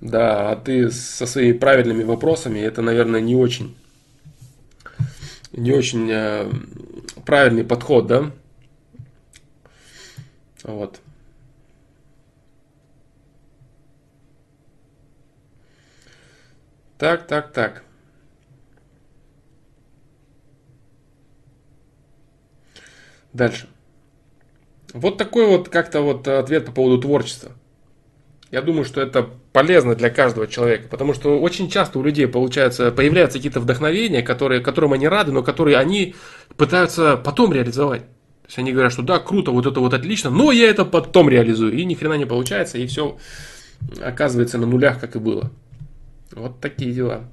да, 0.00 0.52
а 0.52 0.56
ты 0.56 0.90
со 0.90 1.26
своими 1.26 1.52
правильными 1.52 2.04
вопросами, 2.04 2.58
это, 2.58 2.80
наверное, 2.82 3.20
не 3.20 3.36
очень, 3.36 3.76
не 5.52 5.72
очень 5.72 6.08
э, 6.10 6.50
правильный 7.24 7.64
подход, 7.64 8.06
да? 8.06 8.30
Вот. 10.64 11.00
Так, 16.98 17.26
так, 17.26 17.52
так. 17.52 17.82
Дальше. 23.32 23.68
Вот 24.92 25.16
такой 25.16 25.46
вот 25.46 25.68
как-то 25.68 26.02
вот 26.02 26.28
ответ 26.28 26.66
по 26.66 26.72
поводу 26.72 27.00
творчества. 27.00 27.52
Я 28.50 28.60
думаю, 28.60 28.84
что 28.84 29.00
это 29.00 29.30
полезно 29.52 29.94
для 29.94 30.10
каждого 30.10 30.46
человека, 30.46 30.86
потому 30.88 31.14
что 31.14 31.40
очень 31.40 31.70
часто 31.70 31.98
у 31.98 32.02
людей 32.02 32.28
получается, 32.28 32.92
появляются 32.92 33.38
какие-то 33.38 33.60
вдохновения, 33.60 34.22
которые, 34.22 34.60
которым 34.60 34.92
они 34.92 35.08
рады, 35.08 35.32
но 35.32 35.42
которые 35.42 35.78
они 35.78 36.14
пытаются 36.56 37.16
потом 37.16 37.52
реализовать. 37.52 38.02
Есть 38.52 38.58
они 38.58 38.72
говорят, 38.72 38.92
что 38.92 39.00
да, 39.00 39.18
круто, 39.18 39.50
вот 39.50 39.64
это 39.64 39.80
вот 39.80 39.94
отлично, 39.94 40.28
но 40.28 40.52
я 40.52 40.68
это 40.68 40.84
потом 40.84 41.30
реализую. 41.30 41.72
И 41.72 41.86
ни 41.86 41.94
хрена 41.94 42.18
не 42.18 42.26
получается, 42.26 42.76
и 42.76 42.86
все 42.86 43.16
оказывается 43.98 44.58
на 44.58 44.66
нулях, 44.66 45.00
как 45.00 45.16
и 45.16 45.18
было. 45.18 45.50
Вот 46.32 46.60
такие 46.60 46.92
дела. 46.92 47.24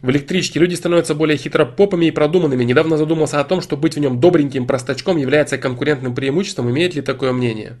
В 0.00 0.08
электричке 0.08 0.60
люди 0.60 0.76
становятся 0.76 1.14
более 1.14 1.36
хитропопами 1.36 2.06
и 2.06 2.10
продуманными. 2.10 2.64
Недавно 2.64 2.96
задумался 2.96 3.38
о 3.38 3.44
том, 3.44 3.60
что 3.60 3.76
быть 3.76 3.96
в 3.96 4.00
нем 4.00 4.18
добреньким 4.18 4.66
простачком 4.66 5.18
является 5.18 5.58
конкурентным 5.58 6.14
преимуществом. 6.14 6.70
Имеет 6.70 6.94
ли 6.94 7.02
такое 7.02 7.34
мнение? 7.34 7.76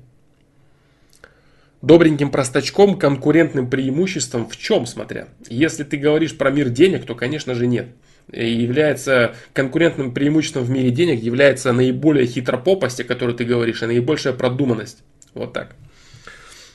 Добреньким 1.80 2.30
простачком 2.30 2.98
конкурентным 2.98 3.70
преимуществом 3.70 4.48
в 4.48 4.56
чем, 4.56 4.84
смотря? 4.84 5.28
Если 5.48 5.84
ты 5.84 5.96
говоришь 5.96 6.36
про 6.36 6.50
мир 6.50 6.70
денег, 6.70 7.06
то, 7.06 7.14
конечно 7.14 7.54
же, 7.54 7.68
нет. 7.68 7.88
И 8.32 8.50
является 8.50 9.36
конкурентным 9.52 10.12
преимуществом 10.12 10.64
в 10.64 10.70
мире 10.70 10.90
денег 10.90 11.22
является 11.22 11.72
наиболее 11.72 12.26
хитропопость, 12.26 13.00
о 13.00 13.04
которой 13.04 13.36
ты 13.36 13.44
говоришь, 13.44 13.82
и 13.82 13.86
наибольшая 13.86 14.32
продуманность. 14.32 15.04
Вот 15.34 15.52
так. 15.52 15.76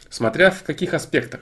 Смотря 0.10 0.52
в 0.52 0.64
каких 0.64 0.94
аспектах. 0.94 1.42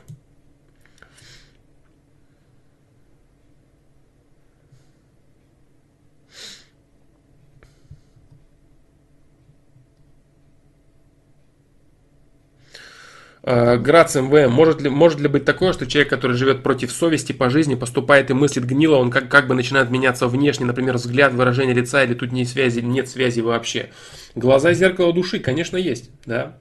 Грац 13.43 14.15
МВ, 14.15 14.49
может 14.49 14.81
ли, 14.81 14.89
может 14.89 15.19
ли 15.19 15.27
быть 15.27 15.45
такое, 15.45 15.73
что 15.73 15.87
человек, 15.87 16.11
который 16.11 16.37
живет 16.37 16.61
против 16.61 16.91
совести 16.91 17.31
по 17.31 17.49
жизни, 17.49 17.73
поступает 17.73 18.29
и 18.29 18.35
мыслит 18.35 18.65
гнило, 18.65 18.97
он 18.97 19.09
как, 19.09 19.29
как 19.29 19.47
бы 19.47 19.55
начинает 19.55 19.89
меняться 19.89 20.27
внешне, 20.27 20.67
например, 20.67 20.97
взгляд, 20.97 21.33
выражение 21.33 21.73
лица, 21.73 22.03
или 22.03 22.13
тут 22.13 22.31
нет 22.31 22.47
связи, 22.47 22.81
нет 22.81 23.09
связи 23.09 23.39
вообще. 23.39 23.89
Глаза 24.35 24.73
зеркало 24.73 25.11
души, 25.11 25.39
конечно, 25.39 25.75
есть, 25.75 26.11
да, 26.27 26.57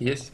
есть. 0.00 0.32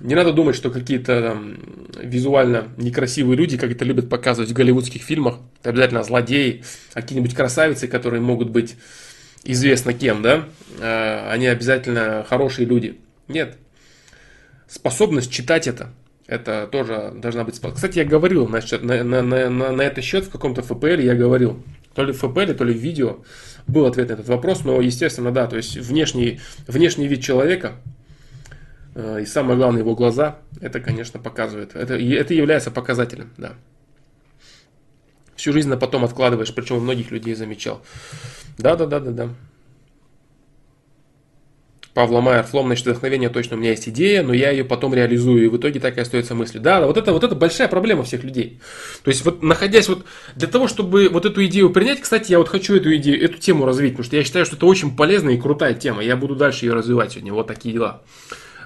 Не 0.00 0.14
надо 0.14 0.32
думать, 0.32 0.56
что 0.56 0.70
какие-то 0.70 1.22
там, 1.22 1.56
визуально 2.02 2.68
некрасивые 2.76 3.36
люди, 3.36 3.56
как 3.56 3.70
это 3.70 3.84
любят 3.84 4.10
показывать 4.10 4.50
в 4.50 4.54
голливудских 4.54 5.02
фильмах, 5.02 5.38
обязательно 5.62 6.02
злодеи, 6.02 6.64
а 6.92 7.00
какие-нибудь 7.00 7.34
красавицы, 7.34 7.88
которые 7.88 8.20
могут 8.20 8.50
быть 8.50 8.76
известно 9.44 9.92
кем, 9.92 10.22
да, 10.22 10.44
э, 10.78 11.30
они 11.30 11.46
обязательно 11.46 12.24
хорошие 12.28 12.66
люди. 12.66 13.00
Нет. 13.28 13.56
Способность 14.68 15.32
читать 15.32 15.66
это, 15.66 15.90
это 16.26 16.68
тоже 16.70 17.12
должна 17.16 17.44
быть. 17.44 17.60
Кстати, 17.60 17.98
я 17.98 18.04
говорил 18.04 18.46
на, 18.46 18.60
на, 18.82 19.22
на, 19.22 19.22
на, 19.22 19.72
на 19.72 19.82
этот 19.82 20.04
счет 20.04 20.24
в 20.24 20.30
каком-то 20.30 20.62
ФПЛ, 20.62 21.00
я 21.00 21.14
говорил, 21.14 21.62
то 21.94 22.04
ли 22.04 22.12
в 22.12 22.18
ФПЛ, 22.18 22.54
то 22.54 22.64
ли 22.64 22.72
в 22.72 22.78
видео, 22.78 23.18
был 23.66 23.86
ответ 23.86 24.08
на 24.08 24.14
этот 24.14 24.28
вопрос, 24.28 24.64
но, 24.64 24.80
естественно, 24.80 25.32
да, 25.32 25.46
то 25.46 25.56
есть 25.56 25.76
внешний, 25.76 26.40
внешний 26.66 27.08
вид 27.08 27.22
человека, 27.22 27.72
э, 28.94 29.22
и 29.22 29.26
самое 29.26 29.56
главное, 29.56 29.80
его 29.80 29.94
глаза, 29.94 30.38
это, 30.60 30.80
конечно, 30.80 31.18
показывает, 31.18 31.74
это, 31.74 31.94
это 31.94 32.34
является 32.34 32.70
показателем, 32.70 33.32
да. 33.36 33.54
Всю 35.40 35.54
жизнь 35.54 35.70
на 35.70 35.78
потом 35.78 36.04
откладываешь, 36.04 36.52
причем 36.54 36.76
у 36.76 36.80
многих 36.80 37.10
людей 37.10 37.34
замечал. 37.34 37.80
Да, 38.58 38.76
да, 38.76 38.84
да, 38.84 39.00
да, 39.00 39.10
да. 39.10 39.28
Павла 41.94 42.20
Майер, 42.20 42.42
флом, 42.42 42.66
значит, 42.66 42.84
вдохновение 42.84 43.30
точно 43.30 43.56
у 43.56 43.58
меня 43.58 43.70
есть 43.70 43.88
идея, 43.88 44.22
но 44.22 44.34
я 44.34 44.50
ее 44.50 44.66
потом 44.66 44.92
реализую, 44.92 45.46
и 45.46 45.48
в 45.48 45.56
итоге 45.56 45.80
так 45.80 45.96
и 45.96 46.00
остается 46.02 46.34
мыслью. 46.34 46.62
Да, 46.62 46.80
да, 46.80 46.86
вот 46.86 46.98
это, 46.98 47.14
вот 47.14 47.24
это 47.24 47.34
большая 47.34 47.68
проблема 47.68 48.02
всех 48.02 48.22
людей. 48.22 48.60
То 49.02 49.08
есть, 49.08 49.24
вот 49.24 49.42
находясь 49.42 49.88
вот 49.88 50.04
для 50.36 50.46
того, 50.46 50.68
чтобы 50.68 51.08
вот 51.08 51.24
эту 51.24 51.42
идею 51.46 51.70
принять, 51.70 52.02
кстати, 52.02 52.32
я 52.32 52.38
вот 52.38 52.50
хочу 52.50 52.76
эту 52.76 52.94
идею, 52.96 53.24
эту 53.24 53.38
тему 53.38 53.64
развить, 53.64 53.92
потому 53.92 54.04
что 54.04 54.16
я 54.16 54.24
считаю, 54.24 54.44
что 54.44 54.56
это 54.56 54.66
очень 54.66 54.94
полезная 54.94 55.36
и 55.36 55.40
крутая 55.40 55.72
тема, 55.72 56.04
я 56.04 56.16
буду 56.16 56.36
дальше 56.36 56.66
ее 56.66 56.74
развивать 56.74 57.12
сегодня, 57.12 57.32
вот 57.32 57.46
такие 57.46 57.72
дела. 57.72 58.02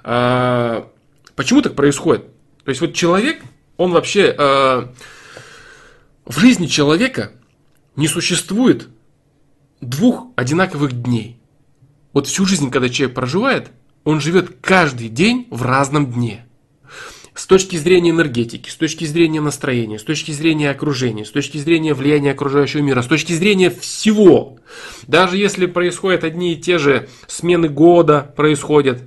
А, 0.03 0.91
почему 1.37 1.63
так 1.63 1.77
происходит? 1.77 2.25
То 2.65 2.71
есть, 2.71 2.81
вот 2.81 2.95
человек, 2.95 3.43
он 3.77 3.93
вообще, 3.93 4.35
а, 4.37 4.93
в 6.25 6.39
жизни 6.39 6.67
человека 6.67 7.33
не 7.97 8.09
существует 8.09 8.89
двух 9.81 10.29
одинаковых 10.37 11.03
дней. 11.03 11.39
Вот 12.13 12.27
всю 12.27 12.47
жизнь, 12.47 12.71
когда 12.71 12.89
человек 12.89 13.15
проживает, 13.15 13.71
он 14.05 14.21
живет 14.21 14.57
каждый 14.61 15.09
день 15.09 15.47
в 15.51 15.63
разном 15.63 16.11
дне. 16.11 16.47
С 17.35 17.47
точки 17.47 17.77
зрения 17.77 18.11
энергетики, 18.11 18.71
с 18.71 18.77
точки 18.77 19.05
зрения 19.05 19.41
настроения, 19.41 19.99
с 19.99 20.05
точки 20.05 20.31
зрения 20.31 20.71
окружения, 20.71 21.25
с 21.25 21.31
точки 21.31 21.59
зрения 21.59 21.93
влияния 21.93 22.31
окружающего 22.31 22.81
мира, 22.81 23.03
с 23.03 23.07
точки 23.07 23.33
зрения 23.33 23.71
всего. 23.71 24.59
Даже 25.09 25.37
если 25.37 25.67
происходят 25.67 26.23
одни 26.23 26.53
и 26.53 26.57
те 26.57 26.79
же 26.79 27.09
смены 27.27 27.69
года, 27.69 28.33
происходят, 28.37 29.03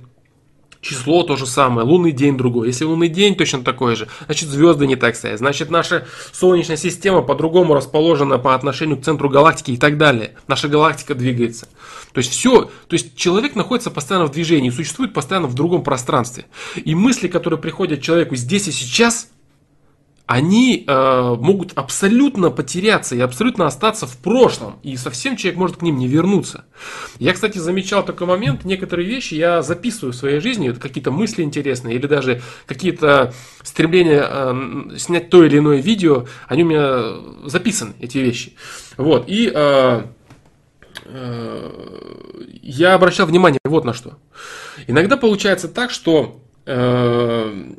Число 0.80 1.24
то 1.24 1.36
же 1.36 1.46
самое, 1.46 1.86
лунный 1.86 2.12
день 2.12 2.36
другой. 2.36 2.68
Если 2.68 2.84
лунный 2.84 3.08
день 3.08 3.34
точно 3.34 3.64
такой 3.64 3.96
же, 3.96 4.06
значит 4.26 4.48
звезды 4.48 4.86
не 4.86 4.94
так 4.94 5.16
стоят. 5.16 5.38
Значит 5.38 5.70
наша 5.70 6.06
Солнечная 6.32 6.76
система 6.76 7.22
по-другому 7.22 7.74
расположена 7.74 8.38
по 8.38 8.54
отношению 8.54 8.96
к 8.96 9.04
центру 9.04 9.28
галактики 9.28 9.72
и 9.72 9.76
так 9.76 9.98
далее. 9.98 10.34
Наша 10.46 10.68
галактика 10.68 11.16
двигается. 11.16 11.66
То 12.12 12.18
есть 12.18 12.30
все, 12.30 12.70
то 12.86 12.94
есть 12.94 13.16
человек 13.16 13.56
находится 13.56 13.90
постоянно 13.90 14.26
в 14.26 14.30
движении, 14.30 14.70
существует 14.70 15.12
постоянно 15.12 15.48
в 15.48 15.54
другом 15.54 15.82
пространстве. 15.82 16.46
И 16.76 16.94
мысли, 16.94 17.26
которые 17.26 17.58
приходят 17.58 18.00
человеку 18.00 18.36
здесь 18.36 18.68
и 18.68 18.72
сейчас, 18.72 19.28
они 20.28 20.84
э, 20.86 21.36
могут 21.40 21.72
абсолютно 21.74 22.50
потеряться 22.50 23.16
и 23.16 23.20
абсолютно 23.20 23.66
остаться 23.66 24.06
в 24.06 24.18
прошлом. 24.18 24.78
И 24.82 24.94
совсем 24.98 25.36
человек 25.36 25.58
может 25.58 25.76
к 25.78 25.82
ним 25.82 25.96
не 25.96 26.06
вернуться. 26.06 26.66
Я, 27.18 27.32
кстати, 27.32 27.56
замечал 27.56 28.04
такой 28.04 28.26
момент, 28.26 28.66
некоторые 28.66 29.08
вещи 29.08 29.32
я 29.32 29.62
записываю 29.62 30.12
в 30.12 30.16
своей 30.16 30.40
жизни, 30.40 30.70
какие-то 30.72 31.10
мысли 31.10 31.42
интересные, 31.42 31.96
или 31.96 32.06
даже 32.06 32.42
какие-то 32.66 33.32
стремления 33.62 34.22
э, 34.22 34.98
снять 34.98 35.30
то 35.30 35.42
или 35.42 35.56
иное 35.56 35.78
видео, 35.78 36.26
они 36.46 36.62
у 36.62 36.66
меня 36.66 37.48
записаны, 37.48 37.94
эти 37.98 38.18
вещи. 38.18 38.52
Вот, 38.98 39.24
и 39.28 39.50
э, 39.52 40.02
э, 41.06 41.70
я 42.60 42.92
обращал 42.92 43.26
внимание 43.26 43.60
вот 43.64 43.86
на 43.86 43.94
что. 43.94 44.18
Иногда 44.86 45.16
получается 45.16 45.68
так, 45.68 45.90
что 45.90 46.42
э, 46.66 47.72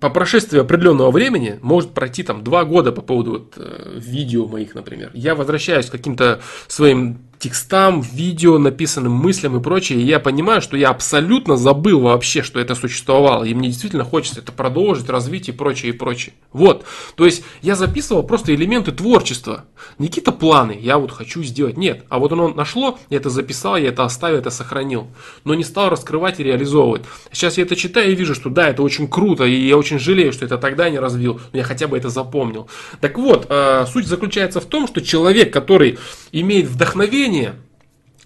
по 0.00 0.10
прошествии 0.10 0.58
определенного 0.58 1.10
времени, 1.10 1.58
может 1.62 1.90
пройти 1.90 2.22
там 2.22 2.42
два 2.42 2.64
года 2.64 2.90
по 2.90 3.02
поводу 3.02 3.30
вот, 3.32 3.54
э, 3.56 3.98
видео 3.98 4.46
моих, 4.48 4.74
например, 4.74 5.10
я 5.14 5.34
возвращаюсь 5.34 5.86
к 5.86 5.92
каким-то 5.92 6.40
своим 6.68 7.29
текстам, 7.40 8.02
видео, 8.02 8.58
написанным 8.58 9.12
мыслям 9.12 9.56
и 9.56 9.62
прочее. 9.62 10.00
И 10.00 10.04
я 10.04 10.20
понимаю, 10.20 10.60
что 10.60 10.76
я 10.76 10.90
абсолютно 10.90 11.56
забыл 11.56 12.00
вообще, 12.00 12.42
что 12.42 12.60
это 12.60 12.74
существовало. 12.74 13.44
И 13.44 13.54
мне 13.54 13.68
действительно 13.68 14.04
хочется 14.04 14.40
это 14.40 14.52
продолжить, 14.52 15.08
развить 15.08 15.48
и 15.48 15.52
прочее, 15.52 15.92
и 15.92 15.96
прочее. 15.96 16.34
Вот. 16.52 16.84
То 17.16 17.24
есть 17.24 17.42
я 17.62 17.76
записывал 17.76 18.22
просто 18.24 18.54
элементы 18.54 18.92
творчества. 18.92 19.64
Не 19.98 20.08
какие-то 20.08 20.32
планы, 20.32 20.78
я 20.78 20.98
вот 20.98 21.12
хочу 21.12 21.42
сделать. 21.42 21.78
Нет. 21.78 22.04
А 22.10 22.18
вот 22.18 22.30
оно 22.32 22.48
нашло, 22.48 22.98
я 23.08 23.16
это 23.16 23.30
записал, 23.30 23.76
я 23.76 23.88
это 23.88 24.04
оставил, 24.04 24.38
это 24.38 24.50
сохранил. 24.50 25.08
Но 25.44 25.54
не 25.54 25.64
стал 25.64 25.88
раскрывать 25.88 26.40
и 26.40 26.42
реализовывать. 26.42 27.02
Сейчас 27.32 27.56
я 27.56 27.64
это 27.64 27.74
читаю 27.74 28.12
и 28.12 28.14
вижу, 28.14 28.34
что 28.34 28.50
да, 28.50 28.68
это 28.68 28.82
очень 28.82 29.08
круто. 29.08 29.44
И 29.44 29.66
я 29.66 29.78
очень 29.78 29.98
жалею, 29.98 30.34
что 30.34 30.44
это 30.44 30.58
тогда 30.58 30.90
не 30.90 30.98
развил. 30.98 31.40
Но 31.52 31.58
я 31.58 31.64
хотя 31.64 31.88
бы 31.88 31.96
это 31.96 32.10
запомнил. 32.10 32.68
Так 33.00 33.16
вот, 33.16 33.46
э, 33.48 33.86
суть 33.90 34.06
заключается 34.06 34.60
в 34.60 34.66
том, 34.66 34.86
что 34.86 35.00
человек, 35.00 35.50
который 35.50 35.98
имеет 36.32 36.66
вдохновение 36.66 37.29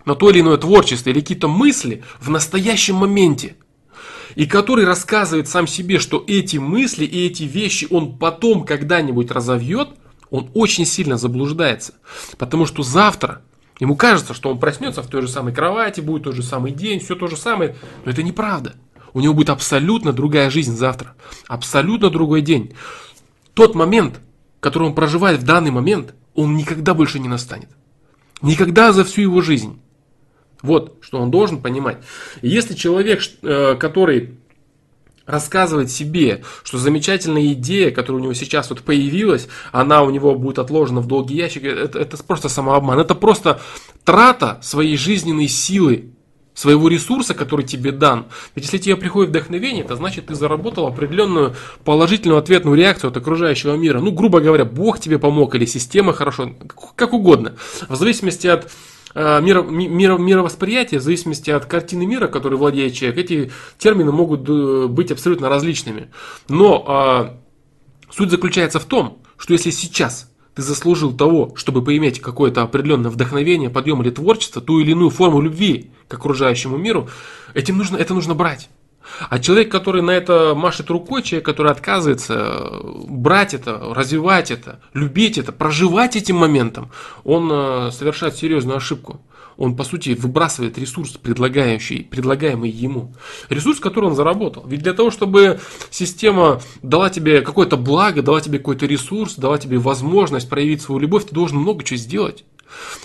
на 0.05 0.15
то 0.15 0.31
или 0.31 0.41
иное 0.41 0.57
творчество 0.57 1.11
или 1.11 1.21
какие-то 1.21 1.49
мысли 1.49 2.03
в 2.21 2.31
настоящем 2.31 2.97
моменте, 2.97 3.57
и 4.35 4.47
который 4.47 4.85
рассказывает 4.85 5.49
сам 5.49 5.67
себе, 5.67 5.99
что 5.99 6.25
эти 6.27 6.57
мысли 6.57 7.05
и 7.05 7.27
эти 7.27 7.45
вещи 7.45 7.87
он 7.91 8.19
потом 8.19 8.65
когда-нибудь 8.65 9.31
разовьет, 9.31 9.91
он 10.31 10.51
очень 10.55 10.85
сильно 10.85 11.17
заблуждается. 11.17 11.95
Потому 12.39 12.67
что 12.67 12.83
завтра 12.83 13.43
ему 13.79 13.97
кажется, 13.97 14.35
что 14.35 14.51
он 14.51 14.59
проснется 14.59 15.03
в 15.03 15.07
той 15.07 15.23
же 15.23 15.29
самой 15.29 15.55
кровати, 15.55 16.01
будет 16.01 16.25
тот 16.25 16.35
же 16.35 16.43
самый 16.43 16.73
день, 16.73 17.01
все 17.01 17.15
то 17.15 17.29
же 17.29 17.37
самое. 17.37 17.77
Но 18.05 18.11
это 18.11 18.23
неправда. 18.23 18.75
У 19.13 19.21
него 19.21 19.35
будет 19.35 19.51
абсолютно 19.51 20.13
другая 20.13 20.51
жизнь 20.51 20.75
завтра. 20.75 21.15
Абсолютно 21.47 22.11
другой 22.11 22.43
день. 22.43 22.75
Тот 23.55 23.77
момент, 23.77 24.21
который 24.59 24.89
он 24.89 24.95
проживает 24.95 25.41
в 25.41 25.45
данный 25.45 25.71
момент, 25.71 26.15
он 26.35 26.57
никогда 26.57 26.95
больше 26.95 27.21
не 27.21 27.29
настанет. 27.29 27.69
Никогда 28.43 28.93
за 28.93 29.05
всю 29.05 29.23
его 29.23 29.40
жизнь. 29.40 29.81
Вот, 30.62 30.97
что 31.01 31.19
он 31.19 31.31
должен 31.31 31.61
понимать. 31.61 31.98
Если 32.40 32.74
человек, 32.74 33.23
э, 33.43 33.77
который 33.78 34.39
рассказывает 35.27 35.90
себе, 35.90 36.43
что 36.62 36.78
замечательная 36.78 37.52
идея, 37.52 37.90
которая 37.90 38.20
у 38.20 38.24
него 38.24 38.35
сейчас 38.35 38.70
вот 38.70 38.82
появилась, 38.82 39.48
она 39.73 40.02
у 40.02 40.11
него 40.11 40.35
будет 40.35 40.59
отложена 40.59 41.01
в 41.01 41.06
долгий 41.06 41.36
ящик, 41.36 41.65
это, 41.65 41.98
это 41.98 42.23
просто 42.23 42.48
самообман. 42.48 42.98
Это 42.98 43.15
просто 43.15 43.61
трата 44.05 44.59
своей 44.62 44.97
жизненной 44.97 45.48
силы, 45.48 46.14
своего 46.55 46.89
ресурса, 46.89 47.35
который 47.35 47.65
тебе 47.67 47.91
дан. 47.93 48.27
Ведь 48.55 48.65
если 48.65 48.79
тебе 48.79 48.97
приходит 48.97 49.31
вдохновение, 49.31 49.85
это 49.85 49.97
значит, 49.97 50.27
ты 50.27 50.35
заработал 50.35 50.87
определенную 50.87 51.55
положительную 51.85 52.39
ответную 52.39 52.77
реакцию 52.77 53.11
от 53.11 53.17
окружающего 53.17 53.75
мира. 53.75 54.01
Ну, 54.01 54.13
грубо 54.13 54.41
говоря, 54.41 54.65
Бог 54.65 55.01
тебе 55.01 55.19
помог 55.19 55.55
или 55.57 55.67
система 55.67 56.13
хорошо, 56.13 56.55
как 56.95 57.13
угодно. 57.13 57.55
В 57.89 57.97
зависимости 57.97 58.47
от 58.47 58.71
э, 59.15 59.41
миро, 59.43 59.63
миро, 59.63 60.17
мировосприятия, 60.17 61.01
в 61.01 61.03
зависимости 61.03 61.51
от 61.51 61.67
картины 61.67 62.07
мира, 62.07 62.29
которой 62.29 62.55
владеет 62.55 62.95
человек, 62.95 63.19
эти 63.19 63.53
термины 63.79 64.13
могут 64.13 64.49
э, 64.49 64.87
быть 64.87 65.11
абсолютно 65.11 65.49
различными. 65.49 66.11
Но 66.49 67.35
э, 68.09 68.13
суть 68.13 68.31
заключается 68.31 68.79
в 68.79 68.85
том, 68.85 69.19
что 69.37 69.53
если 69.55 69.71
сейчас 69.71 70.31
ты 70.55 70.63
заслужил 70.63 71.13
того, 71.13 71.53
чтобы 71.57 71.83
поиметь 71.83 72.21
какое-то 72.21 72.63
определенное 72.63 73.11
вдохновение, 73.11 73.71
подъем 73.71 74.03
или 74.03 74.11
творчество, 74.11 74.63
ту 74.63 74.81
или 74.81 74.93
иную 74.93 75.11
форму 75.11 75.41
любви 75.41 75.91
к 76.09 76.15
окружающему 76.15 76.77
миру, 76.77 77.09
этим 77.55 77.79
нужно, 77.79 77.97
это 77.97 78.15
нужно 78.15 78.35
брать. 78.35 78.69
А 79.29 79.39
человек, 79.39 79.71
который 79.71 80.03
на 80.03 80.13
это 80.13 80.55
машет 80.55 80.91
рукой, 80.91 81.23
человек, 81.23 81.45
который 81.45 81.73
отказывается 81.73 82.35
э, 82.35 82.81
брать 83.09 83.53
это, 83.53 83.79
развивать 83.95 84.51
это, 84.51 84.81
любить 84.95 85.37
это, 85.39 85.53
проживать 85.53 86.17
этим 86.17 86.37
моментом, 86.37 86.91
он 87.23 87.51
э, 87.53 87.91
совершает 87.93 88.37
серьезную 88.37 88.79
ошибку 88.79 89.21
он, 89.57 89.77
по 89.77 89.85
сути, 89.85 90.11
выбрасывает 90.11 90.79
ресурс, 90.79 91.13
предлагающий, 91.13 92.03
предлагаемый 92.05 92.71
ему. 92.71 93.15
Ресурс, 93.49 93.81
который 93.81 94.07
он 94.07 94.15
заработал. 94.15 94.67
Ведь 94.67 94.83
для 94.83 94.93
того, 94.93 95.11
чтобы 95.11 95.61
система 95.91 96.61
дала 96.83 97.11
тебе 97.11 97.41
какое-то 97.41 97.77
благо, 97.77 98.23
дала 98.23 98.41
тебе 98.41 98.59
какой-то 98.59 98.87
ресурс, 98.87 99.37
дала 99.37 99.59
тебе 99.59 99.79
возможность 99.79 100.49
проявить 100.49 100.83
свою 100.83 101.01
любовь, 101.01 101.27
ты 101.27 101.35
должен 101.35 101.59
много 101.59 101.85
чего 101.85 101.99
сделать. 101.99 102.45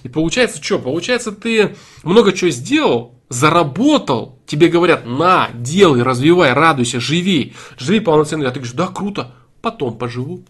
И 0.03 0.09
получается 0.09 0.63
что? 0.63 0.79
Получается, 0.79 1.31
ты 1.31 1.75
много 2.03 2.33
чего 2.33 2.49
сделал, 2.49 3.15
заработал, 3.29 4.39
тебе 4.47 4.67
говорят, 4.67 5.05
на, 5.05 5.49
делай, 5.53 6.01
развивай, 6.01 6.53
радуйся, 6.53 6.99
живи, 6.99 7.53
живи 7.77 7.99
полноценно. 7.99 8.47
А 8.47 8.51
ты 8.51 8.59
говоришь, 8.59 8.75
да, 8.75 8.87
круто, 8.87 9.35
потом 9.61 9.97
поживу. 9.97 10.43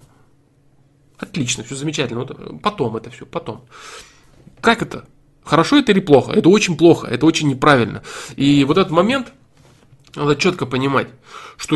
Отлично, 1.17 1.65
все 1.65 1.75
замечательно. 1.75 2.25
Потом 2.63 2.95
это 2.95 3.09
все, 3.09 3.25
потом. 3.25 3.65
Как 4.61 4.81
это? 4.81 5.05
Хорошо 5.49 5.77
это 5.77 5.91
или 5.93 5.99
плохо? 5.99 6.31
Это 6.33 6.47
очень 6.47 6.77
плохо, 6.77 7.07
это 7.07 7.25
очень 7.25 7.47
неправильно. 7.47 8.03
И 8.35 8.63
вот 8.65 8.77
этот 8.77 8.91
момент 8.91 9.33
надо 10.15 10.35
четко 10.35 10.67
понимать, 10.67 11.07
что 11.57 11.75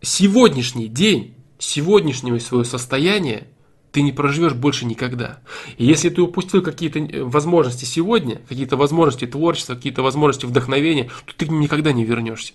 сегодняшний 0.00 0.88
день, 0.88 1.34
сегодняшнее 1.58 2.40
свое 2.40 2.64
состояние 2.64 3.48
ты 3.92 4.00
не 4.00 4.10
проживешь 4.10 4.54
больше 4.54 4.86
никогда. 4.86 5.40
И 5.76 5.84
если 5.84 6.08
ты 6.08 6.22
упустил 6.22 6.62
какие-то 6.62 6.98
э, 7.00 7.22
возможности 7.22 7.84
сегодня, 7.84 8.40
какие-то 8.48 8.78
возможности 8.78 9.26
творчества, 9.26 9.74
какие-то 9.74 10.02
возможности 10.02 10.46
вдохновения, 10.46 11.10
то 11.26 11.34
ты 11.36 11.46
никогда 11.46 11.92
не 11.92 12.06
вернешься. 12.06 12.54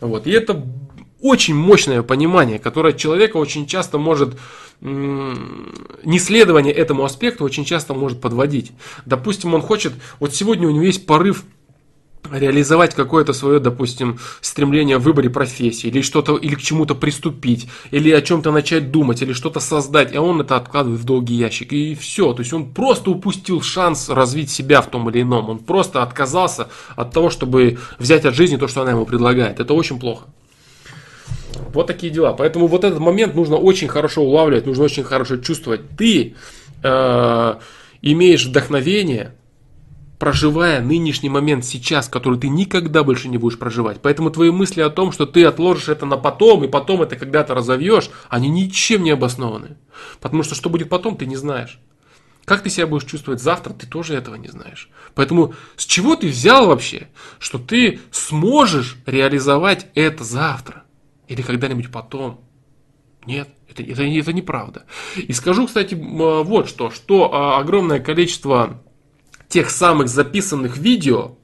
Вот. 0.00 0.26
И 0.26 0.30
это 0.30 0.64
очень 1.20 1.54
мощное 1.54 2.02
понимание, 2.02 2.58
которое 2.58 2.94
человека 2.94 3.36
очень 3.36 3.66
часто 3.66 3.98
может, 3.98 4.38
неследование 4.84 6.72
этому 6.72 7.04
аспекту 7.04 7.44
очень 7.44 7.64
часто 7.64 7.94
может 7.94 8.20
подводить. 8.20 8.72
Допустим, 9.06 9.54
он 9.54 9.62
хочет, 9.62 9.94
вот 10.20 10.34
сегодня 10.34 10.68
у 10.68 10.70
него 10.70 10.84
есть 10.84 11.06
порыв 11.06 11.44
реализовать 12.30 12.94
какое-то 12.94 13.32
свое, 13.32 13.60
допустим, 13.60 14.18
стремление 14.40 14.98
в 14.98 15.02
выборе 15.02 15.30
профессии, 15.30 15.88
или 15.88 16.00
что-то, 16.00 16.36
или 16.36 16.54
к 16.54 16.62
чему-то 16.62 16.94
приступить, 16.94 17.68
или 17.90 18.10
о 18.10 18.22
чем-то 18.22 18.50
начать 18.50 18.90
думать, 18.90 19.22
или 19.22 19.32
что-то 19.32 19.60
создать, 19.60 20.14
а 20.14 20.22
он 20.22 20.40
это 20.40 20.56
откладывает 20.56 21.00
в 21.00 21.04
долгий 21.04 21.34
ящик, 21.34 21.72
и 21.72 21.94
все. 21.94 22.32
То 22.32 22.40
есть 22.40 22.52
он 22.52 22.72
просто 22.72 23.10
упустил 23.10 23.60
шанс 23.62 24.08
развить 24.08 24.50
себя 24.50 24.80
в 24.80 24.90
том 24.90 25.08
или 25.10 25.22
ином. 25.22 25.50
Он 25.50 25.58
просто 25.58 26.02
отказался 26.02 26.68
от 26.96 27.12
того, 27.12 27.30
чтобы 27.30 27.78
взять 27.98 28.24
от 28.24 28.34
жизни 28.34 28.56
то, 28.56 28.68
что 28.68 28.82
она 28.82 28.92
ему 28.92 29.06
предлагает. 29.06 29.60
Это 29.60 29.74
очень 29.74 29.98
плохо. 29.98 30.26
Вот 31.74 31.86
такие 31.86 32.12
дела. 32.12 32.32
Поэтому 32.32 32.66
вот 32.66 32.84
этот 32.84 33.00
момент 33.00 33.34
нужно 33.34 33.56
очень 33.56 33.88
хорошо 33.88 34.22
улавливать, 34.22 34.66
нужно 34.66 34.84
очень 34.84 35.04
хорошо 35.04 35.36
чувствовать. 35.36 35.82
Ты 35.96 36.34
э, 36.82 37.54
имеешь 38.02 38.46
вдохновение, 38.46 39.34
проживая 40.18 40.80
нынешний 40.80 41.28
момент 41.28 41.64
сейчас, 41.64 42.08
который 42.08 42.38
ты 42.38 42.48
никогда 42.48 43.02
больше 43.02 43.28
не 43.28 43.38
будешь 43.38 43.58
проживать. 43.58 44.00
Поэтому 44.00 44.30
твои 44.30 44.50
мысли 44.50 44.80
о 44.80 44.90
том, 44.90 45.12
что 45.12 45.26
ты 45.26 45.44
отложишь 45.44 45.88
это 45.88 46.06
на 46.06 46.16
потом, 46.16 46.64
и 46.64 46.68
потом 46.68 47.02
это 47.02 47.16
когда-то 47.16 47.54
разовьешь, 47.54 48.08
они 48.28 48.48
ничем 48.48 49.02
не 49.02 49.10
обоснованы. 49.10 49.76
Потому 50.20 50.42
что 50.42 50.54
что 50.54 50.70
будет 50.70 50.88
потом, 50.88 51.16
ты 51.16 51.26
не 51.26 51.36
знаешь. 51.36 51.80
Как 52.44 52.62
ты 52.62 52.70
себя 52.70 52.86
будешь 52.86 53.08
чувствовать 53.08 53.40
завтра, 53.42 53.72
ты 53.72 53.86
тоже 53.86 54.14
этого 54.14 54.36
не 54.36 54.48
знаешь. 54.48 54.90
Поэтому 55.14 55.54
с 55.76 55.86
чего 55.86 56.14
ты 56.14 56.28
взял 56.28 56.66
вообще, 56.66 57.08
что 57.38 57.58
ты 57.58 58.00
сможешь 58.10 58.96
реализовать 59.06 59.86
это 59.94 60.24
завтра? 60.24 60.83
Или 61.28 61.42
когда-нибудь 61.42 61.90
потом. 61.90 62.40
Нет, 63.26 63.48
это, 63.68 63.82
это, 63.82 64.02
это 64.02 64.32
неправда. 64.32 64.84
И 65.16 65.32
скажу, 65.32 65.66
кстати, 65.66 65.94
вот 65.94 66.68
что, 66.68 66.90
что 66.90 67.32
а, 67.32 67.58
огромное 67.58 68.00
количество 68.00 68.82
тех 69.48 69.70
самых 69.70 70.08
записанных 70.08 70.76
видео, 70.76 71.36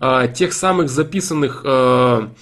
а, 0.00 0.26
тех 0.26 0.52
самых 0.52 0.88
записанных 0.90 1.62
а, 1.64 2.32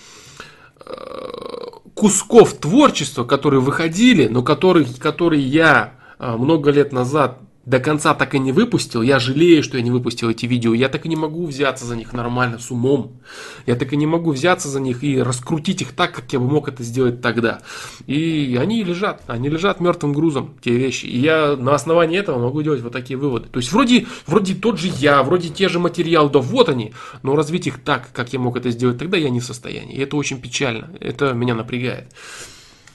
кусков 1.94 2.54
творчества, 2.54 3.24
которые 3.24 3.60
выходили, 3.60 4.26
но 4.28 4.42
которые, 4.42 4.86
которые 4.98 5.42
я 5.42 5.94
много 6.18 6.70
лет 6.70 6.92
назад 6.92 7.38
до 7.64 7.78
конца 7.78 8.14
так 8.14 8.34
и 8.34 8.38
не 8.38 8.50
выпустил, 8.50 9.02
я 9.02 9.18
жалею, 9.18 9.62
что 9.62 9.76
я 9.76 9.82
не 9.82 9.90
выпустил 9.90 10.30
эти 10.30 10.46
видео, 10.46 10.74
я 10.74 10.88
так 10.88 11.06
и 11.06 11.08
не 11.08 11.16
могу 11.16 11.46
взяться 11.46 11.84
за 11.84 11.94
них 11.94 12.12
нормально, 12.12 12.58
с 12.58 12.70
умом, 12.70 13.20
я 13.66 13.76
так 13.76 13.92
и 13.92 13.96
не 13.96 14.06
могу 14.06 14.32
взяться 14.32 14.68
за 14.68 14.80
них 14.80 15.04
и 15.04 15.22
раскрутить 15.22 15.82
их 15.82 15.92
так, 15.92 16.12
как 16.12 16.32
я 16.32 16.40
бы 16.40 16.48
мог 16.48 16.68
это 16.68 16.82
сделать 16.82 17.20
тогда. 17.20 17.62
И 18.06 18.58
они 18.60 18.82
лежат, 18.82 19.22
они 19.28 19.48
лежат 19.48 19.80
мертвым 19.80 20.12
грузом, 20.12 20.54
те 20.60 20.76
вещи, 20.76 21.06
и 21.06 21.18
я 21.18 21.56
на 21.56 21.74
основании 21.74 22.18
этого 22.18 22.38
могу 22.42 22.62
делать 22.62 22.80
вот 22.80 22.92
такие 22.92 23.16
выводы. 23.16 23.48
То 23.48 23.60
есть 23.60 23.72
вроде, 23.72 24.06
вроде 24.26 24.54
тот 24.54 24.78
же 24.78 24.88
я, 24.98 25.22
вроде 25.22 25.48
те 25.48 25.68
же 25.68 25.78
материалы, 25.78 26.30
да 26.30 26.40
вот 26.40 26.68
они, 26.68 26.92
но 27.22 27.36
развить 27.36 27.68
их 27.68 27.80
так, 27.80 28.10
как 28.12 28.32
я 28.32 28.40
мог 28.40 28.56
это 28.56 28.70
сделать 28.70 28.98
тогда, 28.98 29.16
я 29.16 29.30
не 29.30 29.40
в 29.40 29.44
состоянии, 29.44 29.94
и 29.94 30.00
это 30.00 30.16
очень 30.16 30.40
печально, 30.40 30.90
это 30.98 31.32
меня 31.32 31.54
напрягает. 31.54 32.12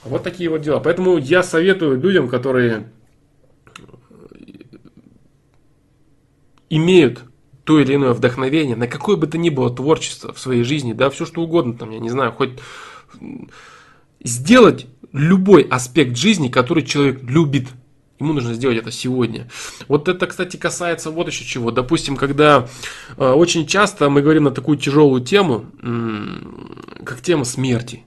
Вот 0.03 0.23
такие 0.23 0.49
вот 0.49 0.61
дела. 0.61 0.80
Поэтому 0.80 1.18
я 1.18 1.44
советую 1.44 1.99
людям, 1.99 2.30
которые 2.30 2.88
имеют 6.69 7.23
то 7.64 7.80
или 7.80 7.95
иное 7.95 8.14
вдохновение, 8.14 8.76
на 8.76 8.88
какое 8.88 9.18
бы 9.18 9.27
то 9.27 9.38
ни 9.38 9.49
было 9.49 9.69
творчество 9.69 10.34
в 10.34 10.39
своей 10.39 10.64
жизни, 10.64 10.94
да, 10.94 11.10
все 11.10 11.26
что 11.26 11.41
угодно, 11.41 11.73
там, 11.73 11.91
я 11.91 11.99
не 11.99 12.10
знаю, 12.10 12.31
хоть 12.31 12.52
сделать 14.23 14.88
любой 15.11 15.64
аспект 15.64 16.15
жизни, 16.18 16.48
который 16.48 16.84
человек 16.84 17.22
любит, 17.23 17.68
Ему 18.19 18.34
нужно 18.34 18.56
сделать 18.56 18.80
это 18.80 18.91
сегодня. 18.91 19.48
Вот 19.88 20.07
это, 20.07 20.26
кстати, 20.26 20.57
касается 20.57 21.11
вот 21.11 21.27
еще 21.27 21.45
чего. 21.45 21.69
Допустим, 21.69 22.18
когда 22.18 22.68
э, 23.15 23.30
очень 23.30 23.68
часто 23.68 24.10
мы 24.10 24.23
говорим 24.23 24.45
на 24.45 24.52
такую 24.52 24.80
тяжелую 24.80 25.23
тему, 25.23 25.68
э, 25.84 27.03
как 27.06 27.22
тема 27.22 27.45
смерти. 27.45 28.07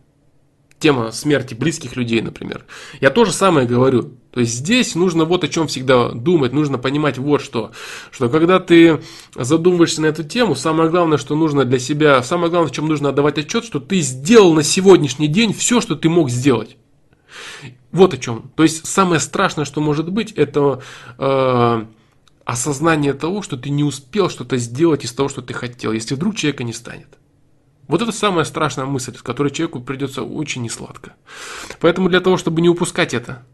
Тема 0.80 1.12
смерти 1.12 1.52
близких 1.52 1.94
людей, 1.94 2.22
например. 2.22 2.64
Я 3.00 3.10
тоже 3.10 3.32
самое 3.32 3.66
говорю. 3.66 4.14
То 4.32 4.40
есть 4.40 4.54
здесь 4.54 4.94
нужно 4.94 5.26
вот 5.26 5.44
о 5.44 5.48
чем 5.48 5.66
всегда 5.66 6.08
думать, 6.08 6.54
нужно 6.54 6.78
понимать 6.78 7.18
вот 7.18 7.42
что. 7.42 7.72
Что 8.10 8.30
когда 8.30 8.60
ты 8.60 9.02
задумываешься 9.34 10.00
на 10.00 10.06
эту 10.06 10.24
тему, 10.24 10.54
самое 10.54 10.88
главное, 10.88 11.18
что 11.18 11.36
нужно 11.36 11.66
для 11.66 11.78
себя, 11.78 12.22
самое 12.22 12.50
главное, 12.50 12.70
в 12.70 12.74
чем 12.74 12.88
нужно 12.88 13.10
отдавать 13.10 13.36
отчет, 13.36 13.64
что 13.64 13.78
ты 13.78 14.00
сделал 14.00 14.54
на 14.54 14.62
сегодняшний 14.62 15.28
день 15.28 15.52
все, 15.52 15.82
что 15.82 15.96
ты 15.96 16.08
мог 16.08 16.30
сделать. 16.30 16.78
Вот 17.92 18.14
о 18.14 18.16
чем. 18.16 18.50
То 18.56 18.62
есть 18.62 18.86
самое 18.86 19.20
страшное, 19.20 19.66
что 19.66 19.82
может 19.82 20.10
быть, 20.10 20.32
это 20.32 20.80
э, 21.18 21.84
осознание 22.46 23.12
того, 23.12 23.42
что 23.42 23.58
ты 23.58 23.68
не 23.68 23.84
успел 23.84 24.30
что-то 24.30 24.56
сделать 24.56 25.04
из 25.04 25.12
того, 25.12 25.28
что 25.28 25.42
ты 25.42 25.52
хотел, 25.52 25.92
если 25.92 26.14
вдруг 26.14 26.36
человека 26.36 26.64
не 26.64 26.72
станет. 26.72 27.19
Вот 27.90 28.00
это 28.02 28.12
самая 28.12 28.44
страшная 28.44 28.86
мысль, 28.86 29.16
с 29.16 29.22
которой 29.22 29.50
человеку 29.50 29.80
придется 29.80 30.22
очень 30.22 30.62
несладко. 30.62 31.14
Поэтому 31.80 32.08
для 32.08 32.20
того, 32.20 32.36
чтобы 32.36 32.60
не 32.60 32.68
упускать 32.68 33.14
это, 33.14 33.44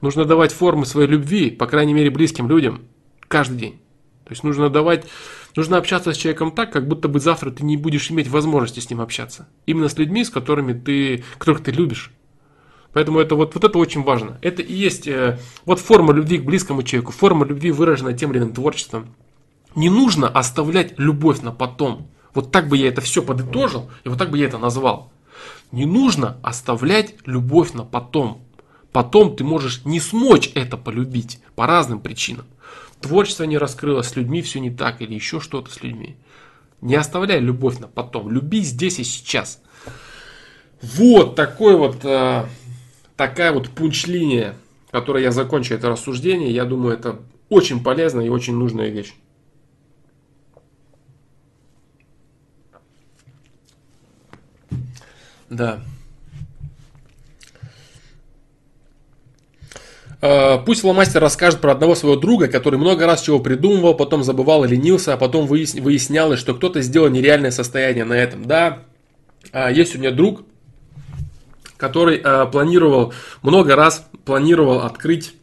нужно 0.00 0.24
давать 0.24 0.52
формы 0.52 0.86
своей 0.86 1.08
любви, 1.08 1.50
по 1.50 1.66
крайней 1.66 1.92
мере, 1.92 2.08
близким 2.10 2.48
людям, 2.48 2.82
каждый 3.26 3.58
день. 3.58 3.80
То 4.24 4.32
есть 4.32 4.44
нужно 4.44 4.70
давать, 4.70 5.06
нужно 5.56 5.76
общаться 5.76 6.12
с 6.12 6.16
человеком 6.16 6.52
так, 6.52 6.72
как 6.72 6.86
будто 6.86 7.08
бы 7.08 7.18
завтра 7.18 7.50
ты 7.50 7.64
не 7.64 7.76
будешь 7.76 8.12
иметь 8.12 8.28
возможности 8.28 8.78
с 8.78 8.88
ним 8.88 9.00
общаться. 9.00 9.48
Именно 9.66 9.88
с 9.88 9.98
людьми, 9.98 10.24
с 10.24 10.30
которыми 10.30 10.72
ты, 10.72 11.24
которых 11.36 11.64
ты 11.64 11.72
любишь. 11.72 12.12
Поэтому 12.92 13.18
это 13.18 13.34
вот, 13.34 13.54
вот 13.54 13.64
это 13.64 13.76
очень 13.76 14.04
важно. 14.04 14.38
Это 14.40 14.62
и 14.62 14.72
есть 14.72 15.08
э, 15.08 15.40
вот 15.64 15.80
форма 15.80 16.12
любви 16.12 16.38
к 16.38 16.44
близкому 16.44 16.84
человеку, 16.84 17.10
форма 17.10 17.44
любви, 17.44 17.72
выраженная 17.72 18.12
тем 18.12 18.30
или 18.30 18.38
иным 18.38 18.52
творчеством. 18.52 19.16
Не 19.74 19.90
нужно 19.90 20.28
оставлять 20.28 20.96
любовь 20.96 21.40
на 21.40 21.50
потом. 21.50 22.08
Вот 22.34 22.50
так 22.50 22.68
бы 22.68 22.76
я 22.76 22.88
это 22.88 23.00
все 23.00 23.22
подытожил, 23.22 23.90
и 24.04 24.08
вот 24.08 24.18
так 24.18 24.30
бы 24.30 24.38
я 24.38 24.46
это 24.46 24.58
назвал. 24.58 25.12
Не 25.72 25.86
нужно 25.86 26.36
оставлять 26.42 27.14
любовь 27.26 27.72
на 27.72 27.84
потом. 27.84 28.42
Потом 28.92 29.36
ты 29.36 29.44
можешь 29.44 29.84
не 29.84 30.00
смочь 30.00 30.50
это 30.54 30.76
полюбить 30.76 31.40
по 31.54 31.66
разным 31.66 32.00
причинам. 32.00 32.46
Творчество 33.00 33.44
не 33.44 33.56
раскрылось, 33.56 34.08
с 34.08 34.16
людьми 34.16 34.42
все 34.42 34.60
не 34.60 34.70
так, 34.70 35.00
или 35.00 35.14
еще 35.14 35.40
что-то 35.40 35.70
с 35.70 35.82
людьми. 35.82 36.16
Не 36.80 36.96
оставляй 36.96 37.40
любовь 37.40 37.78
на 37.78 37.88
потом. 37.88 38.30
Люби 38.30 38.60
здесь 38.60 38.98
и 38.98 39.04
сейчас. 39.04 39.60
Вот 40.82 41.36
такой 41.36 41.76
вот 41.76 42.04
э, 42.04 42.46
такая 43.16 43.52
вот 43.52 43.68
пунч-линия, 43.70 44.56
которой 44.90 45.22
я 45.22 45.30
закончу 45.30 45.74
это 45.74 45.88
рассуждение, 45.88 46.50
я 46.50 46.64
думаю, 46.64 46.94
это 46.94 47.20
очень 47.48 47.82
полезная 47.82 48.26
и 48.26 48.30
очень 48.30 48.56
нужная 48.56 48.88
вещь. 48.88 49.14
Да. 55.50 55.80
А, 60.22 60.58
пусть 60.58 60.82
фломастер 60.82 61.20
расскажет 61.20 61.60
про 61.60 61.72
одного 61.72 61.94
своего 61.94 62.16
друга, 62.16 62.48
который 62.48 62.78
много 62.78 63.04
раз 63.06 63.22
чего 63.22 63.40
придумывал, 63.40 63.94
потом 63.94 64.22
забывал 64.22 64.64
и 64.64 64.68
ленился, 64.68 65.12
а 65.12 65.16
потом 65.16 65.46
выяснялось, 65.46 66.38
что 66.38 66.54
кто-то 66.54 66.80
сделал 66.82 67.08
нереальное 67.08 67.50
состояние 67.50 68.04
на 68.04 68.14
этом. 68.14 68.44
Да, 68.44 68.84
а, 69.52 69.70
есть 69.70 69.96
у 69.96 69.98
меня 69.98 70.12
друг, 70.12 70.42
который 71.76 72.20
э, 72.22 72.46
планировал, 72.52 73.14
много 73.42 73.74
раз 73.74 74.06
планировал 74.24 74.80
открыть 74.80 75.34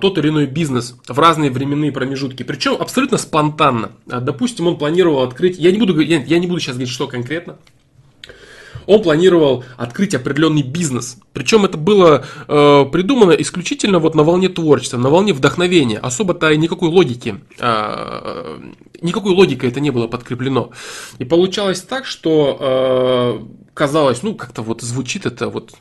тот 0.00 0.18
или 0.18 0.28
иной 0.30 0.46
бизнес 0.46 0.96
в 1.06 1.16
разные 1.16 1.48
временные 1.48 1.92
промежутки. 1.92 2.42
Причем 2.42 2.72
абсолютно 2.72 3.18
спонтанно. 3.18 3.92
Допустим, 4.04 4.66
он 4.66 4.76
планировал 4.76 5.22
открыть, 5.22 5.58
я 5.58 5.70
не 5.70 5.78
буду, 5.78 5.98
я 6.00 6.38
не 6.40 6.46
буду 6.48 6.58
сейчас 6.58 6.74
говорить, 6.74 6.92
что 6.92 7.06
конкретно, 7.06 7.56
он 8.90 9.02
планировал 9.02 9.64
открыть 9.76 10.16
определенный 10.16 10.62
бизнес. 10.62 11.16
Причем 11.32 11.64
это 11.64 11.78
было 11.78 12.24
э, 12.48 12.84
придумано 12.90 13.30
исключительно 13.30 14.00
вот 14.00 14.16
на 14.16 14.24
волне 14.24 14.48
творчества, 14.48 14.98
на 14.98 15.10
волне 15.10 15.32
вдохновения. 15.32 15.98
Особо-то 15.98 16.56
никакой 16.56 16.88
логики, 16.88 17.40
э, 17.60 18.58
никакой 19.00 19.32
логикой 19.32 19.70
это 19.70 19.78
не 19.78 19.90
было 19.90 20.08
подкреплено. 20.08 20.72
И 21.18 21.24
получалось 21.24 21.82
так, 21.82 22.04
что 22.04 22.58
э, 22.60 23.46
казалось, 23.74 24.24
ну 24.24 24.34
как-то 24.34 24.62
вот 24.62 24.82
звучит 24.82 25.24
это 25.24 25.48
вот 25.50 25.72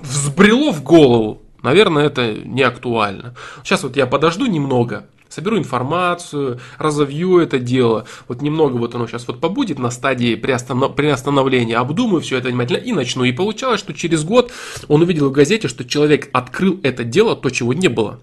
взбрело 0.00 0.70
в 0.70 0.82
голову. 0.82 1.40
Наверное, 1.62 2.04
это 2.04 2.34
не 2.34 2.62
актуально. 2.62 3.34
Сейчас 3.64 3.82
вот 3.82 3.96
я 3.96 4.06
подожду 4.06 4.44
немного, 4.44 5.06
соберу 5.28 5.58
информацию, 5.58 6.60
разовью 6.78 7.38
это 7.38 7.58
дело. 7.58 8.06
Вот 8.28 8.42
немного 8.42 8.76
вот 8.76 8.94
оно 8.94 9.06
сейчас 9.06 9.26
вот 9.26 9.40
побудет 9.40 9.78
на 9.78 9.90
стадии 9.90 10.34
приостанов... 10.34 10.94
приостановления, 10.94 11.78
обдумаю 11.78 12.20
все 12.20 12.38
это 12.38 12.48
внимательно 12.48 12.78
и 12.78 12.92
начну. 12.92 13.24
И 13.24 13.32
получалось, 13.32 13.80
что 13.80 13.92
через 13.92 14.24
год 14.24 14.52
он 14.88 15.02
увидел 15.02 15.28
в 15.28 15.32
газете, 15.32 15.68
что 15.68 15.84
человек 15.84 16.28
открыл 16.32 16.80
это 16.82 17.04
дело, 17.04 17.36
то, 17.36 17.50
чего 17.50 17.72
не 17.72 17.88
было. 17.88 18.20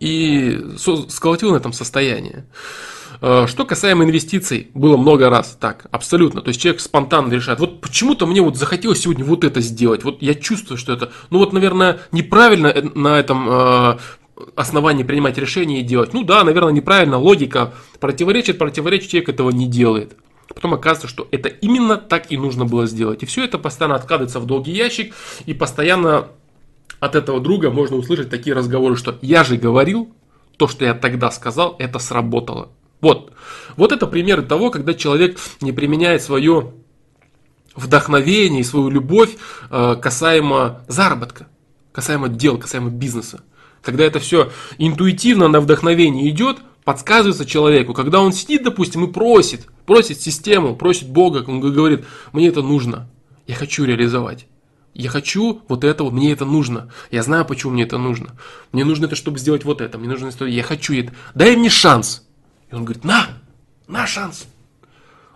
И 0.00 0.60
сколотил 1.08 1.52
на 1.52 1.56
этом 1.56 1.72
состояние. 1.72 2.44
Э, 3.20 3.46
что 3.48 3.64
касаемо 3.64 4.04
инвестиций, 4.04 4.68
было 4.74 4.96
много 4.96 5.30
раз 5.30 5.56
так, 5.58 5.86
абсолютно. 5.90 6.42
То 6.42 6.48
есть 6.48 6.60
человек 6.60 6.80
спонтанно 6.80 7.32
решает, 7.32 7.58
вот 7.60 7.80
почему-то 7.80 8.26
мне 8.26 8.42
вот 8.42 8.56
захотелось 8.56 9.00
сегодня 9.00 9.24
вот 9.24 9.44
это 9.44 9.60
сделать. 9.60 10.04
Вот 10.04 10.20
я 10.20 10.34
чувствую, 10.34 10.76
что 10.76 10.92
это, 10.92 11.10
ну 11.30 11.38
вот, 11.38 11.52
наверное, 11.52 12.00
неправильно 12.12 12.66
э, 12.66 12.82
на 12.82 13.18
этом 13.18 13.48
э, 13.48 13.98
основании 14.56 15.04
принимать 15.04 15.38
решения 15.38 15.80
и 15.80 15.84
делать. 15.84 16.12
Ну 16.12 16.24
да, 16.24 16.44
наверное, 16.44 16.72
неправильно, 16.72 17.18
логика 17.18 17.74
противоречит, 18.00 18.58
противоречит, 18.58 19.10
человек 19.10 19.28
этого 19.28 19.50
не 19.50 19.66
делает. 19.66 20.16
Потом 20.48 20.74
оказывается, 20.74 21.08
что 21.08 21.28
это 21.30 21.48
именно 21.48 21.96
так 21.96 22.30
и 22.30 22.36
нужно 22.36 22.64
было 22.64 22.86
сделать. 22.86 23.22
И 23.22 23.26
все 23.26 23.44
это 23.44 23.58
постоянно 23.58 23.96
откладывается 23.96 24.40
в 24.40 24.46
долгий 24.46 24.72
ящик, 24.72 25.14
и 25.46 25.54
постоянно 25.54 26.28
от 27.00 27.14
этого 27.14 27.40
друга 27.40 27.70
можно 27.70 27.96
услышать 27.96 28.30
такие 28.30 28.54
разговоры, 28.54 28.96
что 28.96 29.18
я 29.22 29.44
же 29.44 29.56
говорил, 29.56 30.12
то, 30.56 30.68
что 30.68 30.84
я 30.84 30.94
тогда 30.94 31.30
сказал, 31.30 31.76
это 31.78 31.98
сработало. 31.98 32.70
Вот. 33.00 33.32
Вот 33.76 33.92
это 33.92 34.06
примеры 34.06 34.42
того, 34.42 34.70
когда 34.70 34.94
человек 34.94 35.38
не 35.60 35.72
применяет 35.72 36.22
свое 36.22 36.72
вдохновение 37.74 38.60
и 38.60 38.64
свою 38.64 38.88
любовь 38.88 39.36
э, 39.70 39.96
касаемо 40.00 40.84
заработка, 40.88 41.48
касаемо 41.92 42.28
дел, 42.28 42.56
касаемо 42.56 42.90
бизнеса. 42.90 43.42
Когда 43.84 44.04
это 44.04 44.18
все 44.18 44.50
интуитивно 44.78 45.48
на 45.48 45.60
вдохновение 45.60 46.30
идет, 46.30 46.58
подсказывается 46.84 47.44
человеку, 47.44 47.92
когда 47.92 48.20
он 48.20 48.32
сидит, 48.32 48.64
допустим, 48.64 49.04
и 49.04 49.12
просит, 49.12 49.66
просит 49.84 50.20
систему, 50.20 50.74
просит 50.74 51.10
Бога, 51.10 51.44
он 51.46 51.60
говорит, 51.60 52.04
мне 52.32 52.48
это 52.48 52.62
нужно, 52.62 53.10
я 53.46 53.54
хочу 53.54 53.84
реализовать. 53.84 54.46
Я 54.94 55.10
хочу 55.10 55.60
вот 55.68 55.82
это, 55.82 56.04
вот, 56.04 56.12
мне 56.12 56.30
это 56.30 56.44
нужно. 56.44 56.90
Я 57.10 57.24
знаю, 57.24 57.44
почему 57.44 57.72
мне 57.72 57.82
это 57.82 57.98
нужно. 57.98 58.36
Мне 58.70 58.84
нужно 58.84 59.06
это, 59.06 59.16
чтобы 59.16 59.40
сделать 59.40 59.64
вот 59.64 59.80
это. 59.80 59.98
Мне 59.98 60.08
нужно 60.08 60.28
это, 60.28 60.44
я 60.44 60.62
хочу 60.62 60.94
это. 60.94 61.12
Дай 61.34 61.56
мне 61.56 61.68
шанс. 61.68 62.24
И 62.70 62.74
он 62.76 62.84
говорит, 62.84 63.02
на, 63.02 63.26
на 63.88 64.06
шанс. 64.06 64.46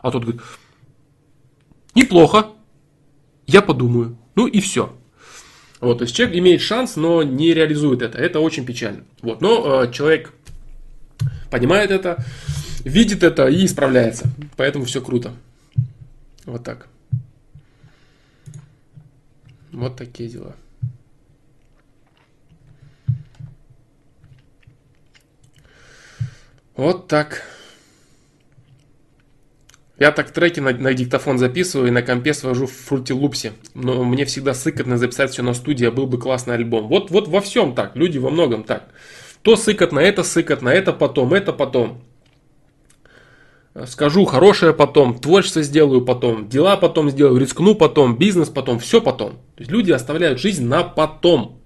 А 0.00 0.12
тот 0.12 0.22
говорит, 0.22 0.42
неплохо, 1.96 2.52
я 3.48 3.60
подумаю. 3.60 4.16
Ну 4.36 4.46
и 4.46 4.60
все. 4.60 4.96
Вот, 5.80 5.98
то 5.98 6.04
есть 6.04 6.14
человек 6.16 6.36
имеет 6.36 6.60
шанс, 6.60 6.96
но 6.96 7.22
не 7.22 7.54
реализует 7.54 8.02
это. 8.02 8.18
Это 8.18 8.40
очень 8.40 8.64
печально. 8.64 9.04
Вот, 9.22 9.40
но 9.40 9.84
э, 9.84 9.92
человек 9.92 10.32
понимает 11.50 11.90
это, 11.90 12.24
видит 12.84 13.22
это 13.22 13.46
и 13.46 13.64
исправляется. 13.64 14.28
Поэтому 14.56 14.86
все 14.86 15.00
круто. 15.00 15.32
Вот 16.46 16.64
так. 16.64 16.88
Вот 19.70 19.96
такие 19.96 20.28
дела. 20.28 20.56
Вот 26.74 27.06
так. 27.06 27.42
Я 29.98 30.12
так 30.12 30.30
треки 30.30 30.60
на, 30.60 30.72
на 30.72 30.94
диктофон 30.94 31.38
записываю 31.38 31.88
и 31.88 31.90
на 31.90 32.02
компе 32.02 32.32
свожу 32.32 32.66
в 32.66 32.72
фрутилупсе. 32.72 33.52
Но 33.74 34.04
мне 34.04 34.24
всегда 34.24 34.54
сыкотно 34.54 34.96
записать 34.96 35.32
все 35.32 35.42
на 35.42 35.54
студии, 35.54 35.86
а 35.86 35.90
был 35.90 36.06
бы 36.06 36.18
классный 36.18 36.54
альбом. 36.54 36.86
Вот, 36.86 37.10
вот 37.10 37.26
во 37.26 37.40
всем 37.40 37.74
так, 37.74 37.96
люди 37.96 38.18
во 38.18 38.30
многом 38.30 38.62
так. 38.62 38.88
То 39.42 39.56
сыкотно, 39.56 39.98
это 39.98 40.22
сыкотно, 40.22 40.68
это 40.68 40.92
потом, 40.92 41.34
это 41.34 41.52
потом. 41.52 42.00
Скажу 43.86 44.24
хорошее 44.24 44.72
потом, 44.72 45.18
творчество 45.18 45.62
сделаю 45.62 46.02
потом, 46.02 46.48
дела 46.48 46.76
потом 46.76 47.10
сделаю, 47.10 47.38
рискну 47.38 47.74
потом, 47.74 48.16
бизнес 48.16 48.48
потом, 48.48 48.78
все 48.78 49.00
потом. 49.00 49.32
То 49.54 49.60
есть 49.60 49.70
люди 49.70 49.92
оставляют 49.92 50.40
жизнь 50.40 50.64
на 50.64 50.82
потом. 50.82 51.60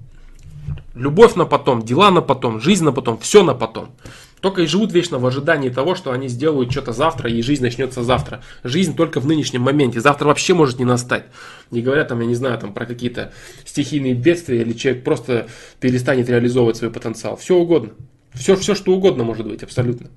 Любовь 0.95 1.37
на 1.37 1.47
потом, 1.47 1.83
дела 1.83 2.11
на 2.11 2.21
потом, 2.21 2.61
жизнь 2.61 2.85
на 2.85 2.93
потом, 2.93 3.19
все 3.19 3.43
на 3.43 3.55
потом. 3.55 3.95
Только 4.43 4.63
и 4.63 4.67
живут 4.67 4.93
вечно 4.93 5.21
в 5.21 5.25
ожидании 5.25 5.69
того, 5.69 5.95
что 5.95 6.11
они 6.11 6.27
сделают 6.27 6.73
что-то 6.73 6.93
завтра, 6.93 7.31
и 7.31 7.41
жизнь 7.43 7.63
начнется 7.63 8.03
завтра. 8.03 8.43
Жизнь 8.65 8.97
только 8.97 9.21
в 9.21 9.27
нынешнем 9.27 9.63
моменте. 9.63 10.01
Завтра 10.01 10.27
вообще 10.27 10.53
может 10.53 10.81
не 10.81 10.85
настать. 10.85 11.27
Не 11.71 11.81
говоря 11.81 12.05
там, 12.05 12.21
я 12.21 12.27
не 12.27 12.35
знаю, 12.35 12.59
там 12.59 12.75
про 12.75 12.85
какие-то 12.85 13.33
стихийные 13.65 14.15
бедствия, 14.15 14.63
или 14.63 14.73
человек 14.73 15.05
просто 15.05 15.47
перестанет 15.79 16.29
реализовывать 16.29 16.77
свой 16.77 16.91
потенциал. 16.91 17.37
Все 17.37 17.57
угодно. 17.57 17.93
Все, 18.35 18.57
все 18.57 18.75
что 18.75 18.93
угодно 18.93 19.23
может 19.23 19.47
быть, 19.47 19.63
абсолютно. 19.63 20.11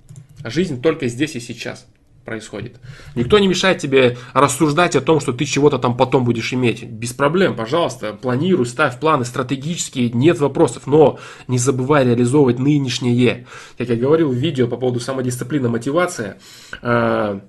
А 0.43 0.49
жизнь 0.49 0.81
только 0.81 1.07
здесь 1.07 1.35
и 1.35 1.39
сейчас 1.39 1.85
происходит. 2.25 2.77
Никто 3.13 3.37
не 3.39 3.47
мешает 3.47 3.77
тебе 3.77 4.17
рассуждать 4.33 4.95
о 4.95 5.01
том, 5.01 5.19
что 5.19 5.31
ты 5.31 5.45
чего-то 5.45 5.77
там 5.77 5.95
потом 5.95 6.25
будешь 6.25 6.51
иметь. 6.53 6.83
Без 6.83 7.13
проблем, 7.13 7.55
пожалуйста, 7.55 8.13
планируй, 8.13 8.65
ставь 8.65 8.99
планы 8.99 9.23
стратегические, 9.23 10.09
нет 10.09 10.39
вопросов, 10.39 10.87
но 10.87 11.19
не 11.47 11.59
забывай 11.59 12.03
реализовывать 12.03 12.59
нынешнее. 12.59 13.45
Как 13.77 13.89
я 13.89 13.95
говорил 13.95 14.31
в 14.31 14.35
видео 14.35 14.67
по 14.67 14.75
поводу 14.75 14.99
самодисциплины, 14.99 15.69
мотивация, 15.69 16.39
э, 16.81 17.39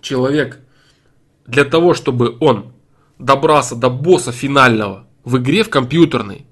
человек 0.00 0.58
для 1.46 1.64
того, 1.64 1.94
чтобы 1.94 2.36
он 2.40 2.72
добрался 3.18 3.76
до 3.76 3.90
босса 3.90 4.32
финального 4.32 5.06
в 5.24 5.36
игре 5.38 5.62
в 5.62 5.70
компьютерной, 5.70 6.46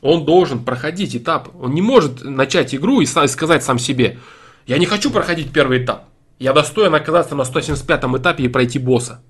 он 0.00 0.24
должен 0.24 0.64
проходить 0.64 1.16
этап. 1.16 1.48
Он 1.58 1.72
не 1.72 1.82
может 1.82 2.22
начать 2.22 2.74
игру 2.74 3.00
и 3.00 3.06
сказать 3.06 3.64
сам 3.64 3.78
себе, 3.78 4.18
я 4.66 4.78
не 4.78 4.86
хочу 4.86 5.10
проходить 5.10 5.50
первый 5.50 5.82
этап. 5.82 6.08
Я 6.38 6.52
достоин 6.52 6.94
оказаться 6.94 7.34
на 7.34 7.44
175 7.44 8.04
этапе 8.04 8.44
и 8.44 8.48
пройти 8.48 8.78
босса. 8.78 9.22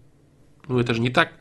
Ну 0.69 0.79
это 0.79 0.95
же 0.95 1.01
не 1.01 1.11
так. 1.11 1.33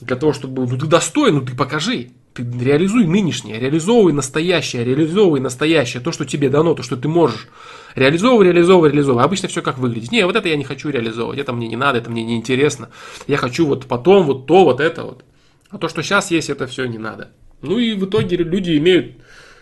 Для 0.00 0.16
того, 0.16 0.32
чтобы... 0.32 0.66
Ну 0.66 0.78
ты 0.78 0.86
достоин, 0.86 1.36
ну 1.36 1.40
ты 1.42 1.54
покажи. 1.54 2.10
Ты 2.34 2.42
реализуй 2.42 3.06
нынешнее, 3.06 3.60
реализовывай 3.60 4.12
настоящее, 4.12 4.84
реализовывай 4.84 5.38
настоящее, 5.38 6.02
то, 6.02 6.10
что 6.10 6.24
тебе 6.24 6.48
дано, 6.48 6.74
то, 6.74 6.82
что 6.82 6.96
ты 6.96 7.06
можешь. 7.06 7.46
Реализовывай, 7.94 8.46
реализовывай, 8.46 8.90
реализовывай. 8.90 9.24
Обычно 9.24 9.48
все 9.48 9.62
как 9.62 9.78
выглядит. 9.78 10.10
Не, 10.10 10.26
вот 10.26 10.34
это 10.34 10.48
я 10.48 10.56
не 10.56 10.64
хочу 10.64 10.90
реализовывать, 10.90 11.38
это 11.38 11.52
мне 11.52 11.68
не 11.68 11.76
надо, 11.76 11.98
это 11.98 12.10
мне 12.10 12.24
не 12.24 12.34
интересно. 12.34 12.90
Я 13.28 13.36
хочу 13.36 13.66
вот 13.66 13.86
потом, 13.86 14.26
вот 14.26 14.46
то, 14.46 14.64
вот 14.64 14.80
это 14.80 15.04
вот. 15.04 15.24
А 15.70 15.78
то, 15.78 15.88
что 15.88 16.02
сейчас 16.02 16.32
есть, 16.32 16.50
это 16.50 16.66
все 16.66 16.86
не 16.86 16.98
надо. 16.98 17.30
Ну 17.62 17.78
и 17.78 17.94
в 17.94 18.04
итоге 18.06 18.36
люди 18.36 18.76
имеют, 18.78 19.12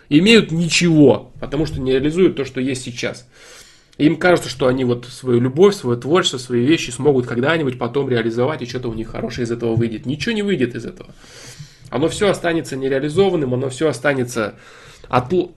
имеют 0.09 0.51
ничего, 0.51 1.31
потому 1.39 1.67
что 1.67 1.79
не 1.79 1.91
реализуют 1.91 2.35
то, 2.35 2.43
что 2.43 2.59
есть 2.59 2.83
сейчас. 2.83 3.27
Им 3.97 4.17
кажется, 4.17 4.49
что 4.49 4.67
они 4.67 4.85
вот 4.85 5.05
свою 5.05 5.39
любовь, 5.39 5.75
свое 5.75 5.99
творчество, 5.99 6.39
свои 6.39 6.65
вещи 6.65 6.89
смогут 6.89 7.27
когда-нибудь 7.27 7.77
потом 7.77 8.09
реализовать, 8.09 8.61
и 8.61 8.65
что-то 8.65 8.89
у 8.89 8.93
них 8.93 9.09
хорошее 9.09 9.45
из 9.45 9.51
этого 9.51 9.75
выйдет. 9.75 10.05
Ничего 10.05 10.33
не 10.33 10.41
выйдет 10.41 10.75
из 10.75 10.85
этого. 10.85 11.13
Оно 11.89 12.09
все 12.09 12.29
останется 12.29 12.75
нереализованным, 12.75 13.53
оно 13.53 13.69
все 13.69 13.87
останется 13.87 14.55
отл... 15.09 15.51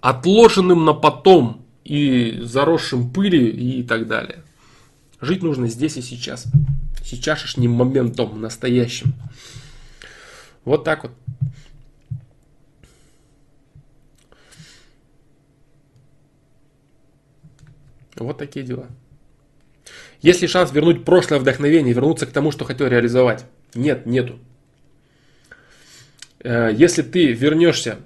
отложенным 0.00 0.84
на 0.84 0.92
потом 0.92 1.64
и 1.84 2.40
заросшим 2.42 3.10
пылью 3.12 3.56
и 3.56 3.84
так 3.84 4.08
далее. 4.08 4.42
Жить 5.20 5.44
нужно 5.44 5.68
здесь 5.68 5.96
и 5.96 6.02
сейчас. 6.02 6.46
Сейчасшним 7.04 7.70
моментом, 7.70 8.40
настоящим. 8.40 9.12
Вот 10.64 10.82
так 10.82 11.04
вот. 11.04 11.12
Вот 18.24 18.38
такие 18.38 18.64
дела. 18.64 18.88
Есть 20.22 20.42
ли 20.42 20.48
шанс 20.48 20.72
вернуть 20.72 21.04
прошлое 21.04 21.38
вдохновение, 21.38 21.92
вернуться 21.92 22.26
к 22.26 22.32
тому, 22.32 22.50
что 22.50 22.64
хотел 22.64 22.88
реализовать? 22.88 23.44
Нет, 23.74 24.06
нету. 24.06 24.38
Э, 26.40 26.70
если 26.72 27.02
ты 27.02 27.32
вернешься 27.32 27.98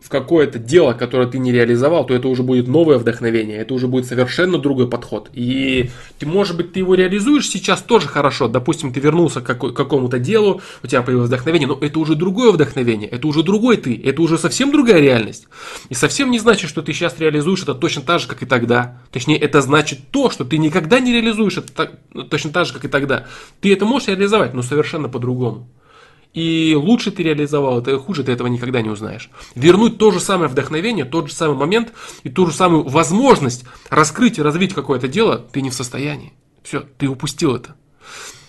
в 0.00 0.10
какое-то 0.10 0.58
дело, 0.58 0.92
которое 0.92 1.26
ты 1.26 1.38
не 1.38 1.52
реализовал, 1.52 2.06
то 2.06 2.14
это 2.14 2.28
уже 2.28 2.42
будет 2.42 2.68
новое 2.68 2.98
вдохновение, 2.98 3.58
это 3.58 3.74
уже 3.74 3.88
будет 3.88 4.06
совершенно 4.06 4.58
другой 4.58 4.88
подход. 4.88 5.28
И 5.32 5.90
ты, 6.18 6.26
может 6.26 6.56
быть, 6.56 6.72
ты 6.72 6.80
его 6.80 6.94
реализуешь 6.94 7.48
сейчас 7.48 7.82
тоже 7.82 8.06
хорошо. 8.06 8.46
Допустим, 8.48 8.92
ты 8.92 9.00
вернулся 9.00 9.40
к 9.40 9.54
какому-то 9.54 10.18
делу, 10.18 10.62
у 10.82 10.86
тебя 10.86 11.02
появилось 11.02 11.28
вдохновение, 11.28 11.66
но 11.66 11.78
это 11.80 11.98
уже 11.98 12.14
другое 12.14 12.52
вдохновение, 12.52 13.08
это 13.08 13.26
уже 13.26 13.42
другой 13.42 13.76
ты, 13.76 14.00
это 14.02 14.22
уже 14.22 14.38
совсем 14.38 14.70
другая 14.70 15.00
реальность. 15.00 15.48
И 15.88 15.94
совсем 15.94 16.30
не 16.30 16.38
значит, 16.38 16.70
что 16.70 16.80
ты 16.80 16.92
сейчас 16.92 17.18
реализуешь 17.18 17.62
это 17.62 17.74
точно 17.74 18.02
так 18.02 18.20
же, 18.20 18.28
как 18.28 18.42
и 18.42 18.46
тогда. 18.46 19.00
Точнее, 19.10 19.38
это 19.38 19.60
значит 19.60 19.98
то, 20.12 20.30
что 20.30 20.44
ты 20.44 20.58
никогда 20.58 21.00
не 21.00 21.12
реализуешь 21.12 21.58
это 21.58 21.72
так, 21.72 21.92
точно 22.30 22.52
так 22.52 22.66
же, 22.66 22.72
как 22.72 22.84
и 22.84 22.88
тогда. 22.88 23.26
Ты 23.60 23.72
это 23.72 23.84
можешь 23.84 24.08
реализовать, 24.08 24.54
но 24.54 24.62
совершенно 24.62 25.08
по-другому. 25.08 25.68
И 26.34 26.74
лучше 26.76 27.10
ты 27.10 27.22
реализовал 27.22 27.80
это, 27.80 27.98
хуже 27.98 28.22
ты 28.22 28.32
этого 28.32 28.48
никогда 28.48 28.82
не 28.82 28.90
узнаешь. 28.90 29.30
Вернуть 29.54 29.98
то 29.98 30.10
же 30.10 30.20
самое 30.20 30.48
вдохновение, 30.48 31.04
тот 31.04 31.28
же 31.28 31.34
самый 31.34 31.56
момент 31.56 31.92
и 32.22 32.30
ту 32.30 32.46
же 32.46 32.52
самую 32.52 32.84
возможность 32.84 33.64
раскрыть 33.88 34.38
и 34.38 34.42
развить 34.42 34.74
какое-то 34.74 35.08
дело 35.08 35.38
ты 35.38 35.62
не 35.62 35.70
в 35.70 35.74
состоянии. 35.74 36.34
Все, 36.62 36.80
ты 36.80 37.08
упустил 37.08 37.56
это. 37.56 37.74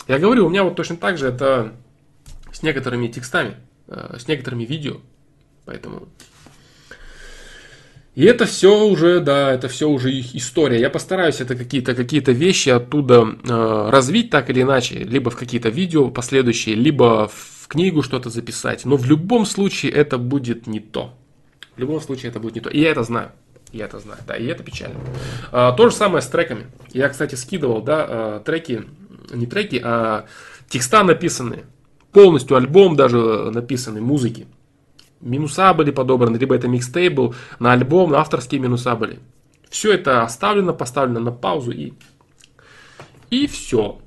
Я 0.08 0.19
говорю, 0.19 0.45
у 0.45 0.49
меня 0.49 0.64
вот 0.64 0.75
точно 0.75 0.98
так 0.98 1.17
же 1.17 1.27
это 1.27 1.74
с 2.51 2.64
некоторыми 2.64 3.08
текстами, 3.08 3.58
э, 3.88 4.17
с 4.19 4.27
некоторыми 4.27 4.66
видео. 4.66 4.98
Поэтому 5.66 6.09
и 8.15 8.25
это 8.25 8.45
все 8.45 8.85
уже, 8.85 9.19
да, 9.19 9.53
это 9.53 9.67
все 9.67 9.88
уже 9.89 10.11
их 10.11 10.35
история. 10.35 10.79
Я 10.79 10.89
постараюсь 10.89 11.39
это 11.41 11.55
какие-то 11.55 11.95
какие 11.95 12.21
вещи 12.31 12.69
оттуда 12.69 13.38
э, 13.47 13.89
развить 13.91 14.29
так 14.29 14.49
или 14.49 14.61
иначе, 14.61 14.95
либо 15.03 15.29
в 15.29 15.38
какие-то 15.38 15.69
видео 15.69 16.09
последующие, 16.09 16.75
либо 16.75 17.29
в 17.31 17.67
книгу 17.67 18.01
что-то 18.01 18.29
записать. 18.29 18.83
Но 18.83 18.97
в 18.97 19.05
любом 19.05 19.45
случае 19.45 19.91
это 19.91 20.17
будет 20.17 20.67
не 20.67 20.79
то. 20.79 21.13
В 21.75 21.79
любом 21.79 22.01
случае 22.01 22.31
это 22.31 22.39
будет 22.39 22.55
не 22.55 22.61
то. 22.61 22.69
И 22.69 22.81
я 22.81 22.91
это 22.91 23.03
знаю. 23.03 23.31
Я 23.71 23.85
это 23.85 23.99
знаю, 23.99 24.19
да, 24.27 24.35
и 24.35 24.45
это 24.47 24.63
печально. 24.63 24.99
А, 25.51 25.71
то 25.73 25.89
же 25.89 25.95
самое 25.95 26.23
с 26.23 26.27
треками. 26.27 26.65
Я, 26.91 27.07
кстати, 27.09 27.35
скидывал, 27.35 27.81
да, 27.83 28.05
а, 28.09 28.39
треки, 28.39 28.85
не 29.31 29.45
треки, 29.45 29.79
а 29.83 30.25
текста 30.67 31.03
написанные. 31.03 31.65
Полностью 32.11 32.57
альбом 32.57 32.95
даже 32.95 33.51
написанный, 33.51 34.01
музыки. 34.01 34.47
Минуса 35.22 35.73
были 35.73 35.91
подобраны, 35.91 36.38
либо 36.38 36.56
это 36.56 36.67
микстейп 36.67 37.14
был 37.14 37.35
на 37.59 37.73
альбом, 37.73 38.14
авторские 38.14 38.61
минуса 38.61 38.95
были. 38.95 39.19
Все 39.69 39.93
это 39.93 40.23
оставлено, 40.23 40.73
поставлено 40.73 41.19
на 41.19 41.31
паузу 41.31 41.72
и, 41.72 41.93
и 43.30 43.48
все. 43.48 43.99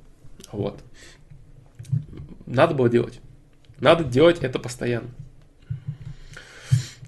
Вот. 0.50 0.80
Надо 2.46 2.74
было 2.74 2.88
делать. 2.88 3.20
Надо 3.78 4.04
делать 4.04 4.38
это 4.40 4.58
постоянно. 4.58 5.08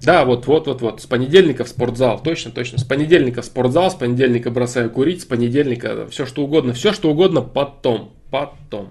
Да, 0.02 0.26
вот, 0.26 0.46
вот, 0.46 0.66
вот, 0.66 0.82
вот. 0.82 1.00
С 1.00 1.06
понедельника 1.06 1.64
в 1.64 1.68
спортзал. 1.68 2.22
Точно, 2.22 2.50
точно. 2.50 2.78
С 2.78 2.84
понедельника 2.84 3.40
в 3.40 3.46
спортзал, 3.46 3.90
с 3.90 3.94
понедельника 3.94 4.50
бросаю 4.50 4.90
курить, 4.90 5.22
с 5.22 5.24
понедельника 5.24 6.06
все 6.08 6.26
что 6.26 6.44
угодно. 6.44 6.74
Все 6.74 6.92
что 6.92 7.10
угодно 7.10 7.40
потом. 7.40 8.12
Потом. 8.30 8.90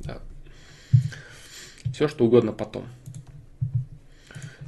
Да. 0.00 0.18
Все 1.92 2.08
что 2.08 2.24
угодно 2.24 2.52
потом. 2.52 2.84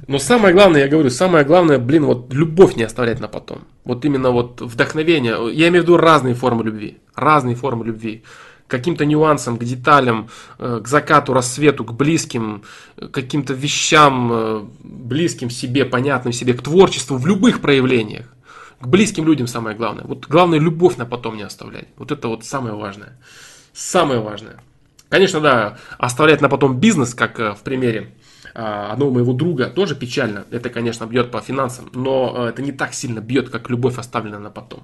Но 0.07 0.19
самое 0.19 0.53
главное, 0.53 0.81
я 0.81 0.87
говорю, 0.87 1.09
самое 1.09 1.45
главное, 1.45 1.77
блин, 1.77 2.05
вот 2.05 2.33
любовь 2.33 2.75
не 2.75 2.83
оставлять 2.83 3.19
на 3.19 3.27
потом. 3.27 3.59
Вот 3.83 4.03
именно 4.05 4.31
вот 4.31 4.61
вдохновение. 4.61 5.35
Я 5.53 5.67
имею 5.67 5.83
в 5.83 5.85
виду 5.85 5.97
разные 5.97 6.33
формы 6.33 6.63
любви. 6.63 6.97
Разные 7.15 7.55
формы 7.55 7.85
любви 7.85 8.23
каким-то 8.71 9.05
нюансам, 9.05 9.57
к 9.57 9.63
деталям, 9.63 10.29
э, 10.57 10.79
к 10.83 10.87
закату, 10.87 11.33
рассвету, 11.33 11.83
к 11.83 11.93
близким, 11.93 12.63
э, 12.97 13.07
каким-то 13.07 13.53
вещам, 13.53 14.31
э, 14.31 14.63
близким 14.83 15.49
себе, 15.49 15.83
понятным 15.85 16.33
себе, 16.33 16.53
к 16.53 16.61
творчеству 16.61 17.17
в 17.17 17.27
любых 17.27 17.59
проявлениях. 17.59 18.25
К 18.79 18.87
близким 18.87 19.25
людям 19.25 19.47
самое 19.47 19.75
главное. 19.75 20.05
Вот 20.05 20.25
главное 20.27 20.59
любовь 20.59 20.97
на 20.97 21.05
потом 21.05 21.35
не 21.35 21.43
оставлять. 21.43 21.87
Вот 21.97 22.11
это 22.11 22.29
вот 22.29 22.45
самое 22.45 22.73
важное. 22.73 23.17
Самое 23.73 24.21
важное. 24.21 24.55
Конечно, 25.09 25.41
да, 25.41 25.77
оставлять 25.97 26.41
на 26.41 26.47
потом 26.47 26.79
бизнес, 26.79 27.13
как 27.13 27.37
в 27.37 27.59
примере 27.63 28.13
одного 28.53 29.11
моего 29.11 29.33
друга, 29.33 29.67
тоже 29.67 29.95
печально. 29.95 30.45
Это, 30.51 30.69
конечно, 30.69 31.05
бьет 31.05 31.31
по 31.31 31.41
финансам, 31.41 31.89
но 31.93 32.47
это 32.49 32.61
не 32.61 32.71
так 32.71 32.93
сильно 32.93 33.19
бьет, 33.19 33.49
как 33.49 33.69
любовь 33.69 33.97
оставлена 33.97 34.39
на 34.39 34.49
потом. 34.49 34.83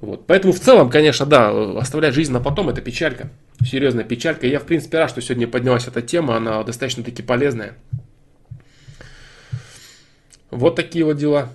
Вот. 0.00 0.26
Поэтому 0.26 0.52
в 0.52 0.60
целом, 0.60 0.90
конечно, 0.90 1.24
да, 1.24 1.78
оставлять 1.78 2.14
жизнь 2.14 2.32
на 2.32 2.40
потом 2.40 2.68
это 2.68 2.82
печалька. 2.82 3.30
Серьезная 3.64 4.04
печалька. 4.04 4.46
Я, 4.46 4.60
в 4.60 4.64
принципе, 4.64 4.98
рад, 4.98 5.10
что 5.10 5.22
сегодня 5.22 5.48
поднялась 5.48 5.88
эта 5.88 6.02
тема, 6.02 6.36
она 6.36 6.62
достаточно 6.62 7.02
таки 7.02 7.22
полезная. 7.22 7.74
Вот 10.50 10.76
такие 10.76 11.04
вот 11.04 11.16
дела. 11.16 11.50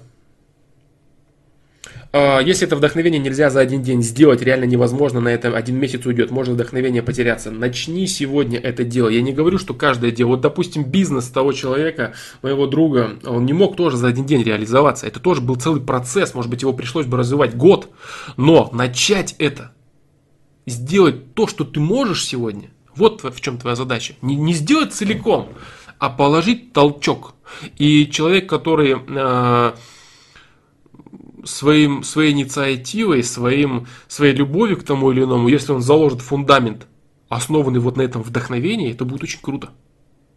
А, 2.14 2.40
если 2.40 2.67
это 2.67 2.75
вдохновение 2.75 3.19
нельзя 3.19 3.49
за 3.49 3.61
один 3.61 3.81
день 3.81 4.03
сделать, 4.03 4.41
реально 4.41 4.65
невозможно, 4.65 5.22
на 5.22 5.30
это 5.30 5.56
один 5.56 5.77
месяц 5.77 6.06
уйдет, 6.06 6.30
может 6.30 6.56
вдохновение 6.56 7.01
потеряться. 7.01 7.51
Начни 7.51 8.06
сегодня 8.07 8.59
это 8.59 8.83
дело. 8.83 9.07
Я 9.07 9.22
не 9.22 9.31
говорю, 9.31 9.57
что 9.57 9.73
каждое 9.73 10.11
дело. 10.11 10.30
Вот, 10.30 10.41
допустим, 10.41 10.83
бизнес 10.83 11.27
того 11.27 11.53
человека, 11.53 12.14
моего 12.41 12.67
друга, 12.67 13.17
он 13.23 13.45
не 13.45 13.53
мог 13.53 13.77
тоже 13.77 13.95
за 13.95 14.07
один 14.07 14.25
день 14.25 14.43
реализоваться. 14.43 15.07
Это 15.07 15.19
тоже 15.19 15.41
был 15.41 15.56
целый 15.56 15.81
процесс, 15.81 16.33
может 16.33 16.51
быть, 16.51 16.64
его 16.64 16.73
пришлось 16.73 17.06
бы 17.06 17.17
развивать 17.17 17.56
год. 17.56 17.90
Но 18.35 18.69
начать 18.73 19.35
это, 19.40 19.72
сделать 20.65 21.33
то, 21.33 21.48
что 21.48 21.64
ты 21.64 21.80
можешь 21.80 22.25
сегодня, 22.25 22.72
вот 22.93 23.23
в 23.23 23.40
чем 23.40 23.57
твоя 23.57 23.75
задача. 23.77 24.15
Не, 24.22 24.35
не 24.35 24.53
сделать 24.53 24.93
целиком, 24.93 25.48
а 25.98 26.09
положить 26.09 26.73
толчок. 26.73 27.35
И 27.77 28.07
человек, 28.11 28.49
который... 28.49 28.98
Э, 29.07 29.73
своим, 31.44 32.03
своей 32.03 32.32
инициативой, 32.32 33.24
своим, 33.24 33.88
своей 34.08 34.34
любовью 34.34 34.78
к 34.78 34.84
тому 34.84 35.11
или 35.11 35.24
иному, 35.24 35.48
если 35.48 35.72
он 35.72 35.82
заложит 35.82 36.22
фундамент, 36.22 36.88
основанный 37.30 37.80
вот 37.80 37.98
на 37.98 38.02
этом 38.02 38.22
вдохновении, 38.24 38.92
это 38.92 39.06
будет 39.06 39.24
очень 39.24 39.40
круто. 39.42 39.70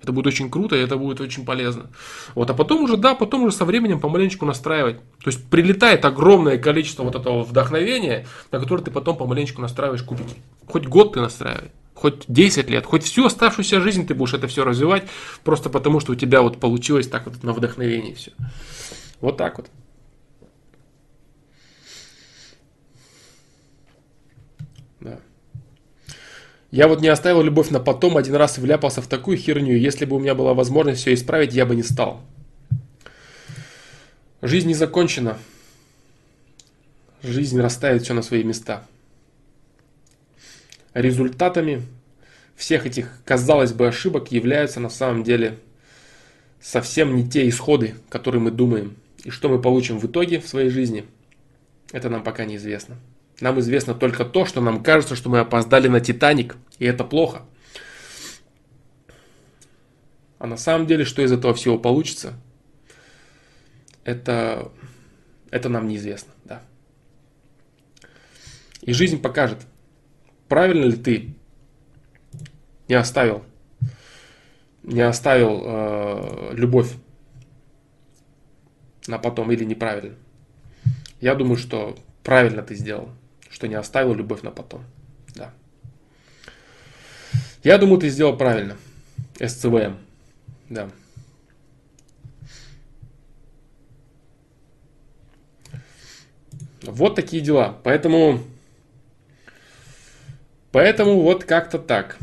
Это 0.05 0.13
будет 0.13 0.27
очень 0.27 0.51
круто, 0.51 0.77
и 0.77 0.81
это 0.81 0.99
будет 0.99 1.23
очень 1.23 1.47
полезно. 1.47 1.87
Вот, 2.35 2.51
а 2.51 2.55
потом 2.55 2.83
уже, 2.83 2.99
да, 2.99 3.15
потом 3.15 3.45
уже 3.45 3.57
со 3.57 3.65
временем 3.65 4.01
помаленечку 4.01 4.45
настраивать. 4.45 4.99
То 4.99 5.31
есть 5.31 5.49
прилетает 5.49 6.05
огромное 6.05 6.59
количество 6.59 7.05
вот 7.05 7.15
этого 7.15 7.43
вдохновения, 7.43 8.27
на 8.53 8.61
которое 8.61 8.83
ты 8.83 8.91
потом 8.91 9.17
помаленечку 9.17 9.63
настраиваешь 9.63 10.03
кубики. 10.03 10.35
Хоть 10.67 10.87
год 10.87 11.15
ты 11.15 11.21
настраивай, 11.21 11.71
хоть 11.95 12.25
10 12.29 12.69
лет, 12.69 12.85
хоть 12.85 13.03
всю 13.03 13.25
оставшуюся 13.25 13.81
жизнь 13.81 14.07
ты 14.07 14.15
будешь 14.15 14.35
это 14.35 14.47
все 14.47 14.63
развивать, 14.63 15.05
просто 15.43 15.71
потому 15.71 16.01
что 16.01 16.13
у 16.13 16.17
тебя 16.17 16.43
вот 16.43 16.61
получилось 16.61 17.09
так 17.09 17.25
вот 17.25 17.43
на 17.43 17.55
вдохновении 17.55 18.13
все. 18.13 18.33
Вот 19.23 19.39
так 19.39 19.57
вот. 19.57 19.71
Я 26.75 26.89
вот 26.89 27.01
не 27.01 27.07
оставил 27.07 27.41
любовь 27.41 27.71
на 27.71 27.79
потом, 27.79 28.17
один 28.17 28.35
раз 28.35 28.59
вляпался 28.59 29.01
в 29.01 29.07
такую 29.07 29.37
херню, 29.37 29.77
если 29.77 30.07
бы 30.07 30.17
у 30.17 30.19
меня 30.19 30.35
была 30.35 30.55
возможность 30.55 31.03
все 31.03 31.15
исправить, 31.15 31.55
я 31.55 31.67
бы 31.67 31.77
не 31.77 31.85
стал. 31.85 32.21
Жизнь 34.43 34.67
не 34.67 34.75
закончена. 34.75 35.39
Жизнь 37.23 37.61
расставит 37.61 38.03
все 38.03 38.13
на 38.13 38.23
свои 38.23 38.43
места. 38.43 38.85
Результатами 40.95 41.83
всех 42.57 42.87
этих, 42.87 43.21
казалось 43.25 43.73
бы, 43.73 43.87
ошибок 43.87 44.33
являются 44.33 44.81
на 44.81 44.91
самом 44.91 45.23
деле 45.23 45.61
совсем 46.61 47.15
не 47.15 47.31
те 47.31 47.49
исходы, 47.49 47.95
которые 48.09 48.41
мы 48.41 48.51
думаем. 48.51 48.97
И 49.23 49.31
что 49.31 49.49
мы 49.49 49.63
получим 49.63 50.01
в 50.01 50.07
итоге 50.07 50.41
в 50.41 50.49
своей 50.49 50.71
жизни, 50.71 51.05
это 51.93 52.11
нам 52.11 52.25
пока 52.25 52.45
неизвестно. 52.45 52.97
Нам 53.41 53.59
известно 53.61 53.95
только 53.95 54.25
то, 54.25 54.47
что 54.47 54.61
нам 54.61 54.83
кажется, 54.83 55.17
что 55.17 55.29
мы 55.29 55.41
опоздали 55.41 55.89
на 55.89 56.01
Титаник, 56.01 56.57
и 56.79 56.85
это 56.85 57.05
плохо. 57.05 57.43
А 60.39 60.47
на 60.47 60.57
самом 60.57 60.87
деле, 60.87 61.05
что 61.05 61.23
из 61.23 61.33
этого 61.33 61.55
всего 61.55 61.79
получится, 61.79 62.35
это, 64.05 64.71
это 65.51 65.69
нам 65.69 65.89
неизвестно. 65.89 66.33
Да. 66.45 66.63
И 68.83 68.93
жизнь 68.93 69.21
покажет, 69.21 69.67
правильно 70.49 70.85
ли 70.85 70.97
ты 70.97 71.35
не 72.89 72.95
оставил, 72.95 73.43
не 74.83 75.01
оставил 75.01 75.63
э, 75.65 76.51
любовь 76.53 76.93
на 79.07 79.19
потом 79.19 79.51
или 79.51 79.65
неправильно. 79.65 80.17
Я 81.21 81.35
думаю, 81.35 81.57
что 81.57 81.97
правильно 82.23 82.63
ты 82.63 82.75
сделал 82.75 83.11
что 83.55 83.69
не 83.69 83.77
оставил 83.77 84.15
любовь 84.15 84.43
на 84.43 84.51
потом. 84.51 84.85
Да. 85.37 85.55
Я 87.63 87.79
думаю, 87.79 88.01
ты 88.01 88.09
сделал 88.09 88.37
правильно. 88.37 88.77
СЦВМ. 89.39 89.97
Да. 90.71 90.91
Вот 96.83 97.15
такие 97.15 97.41
дела. 97.41 97.79
Поэтому, 97.85 98.41
поэтому 100.73 101.21
вот 101.21 101.45
как-то 101.45 101.79
так. 101.79 102.19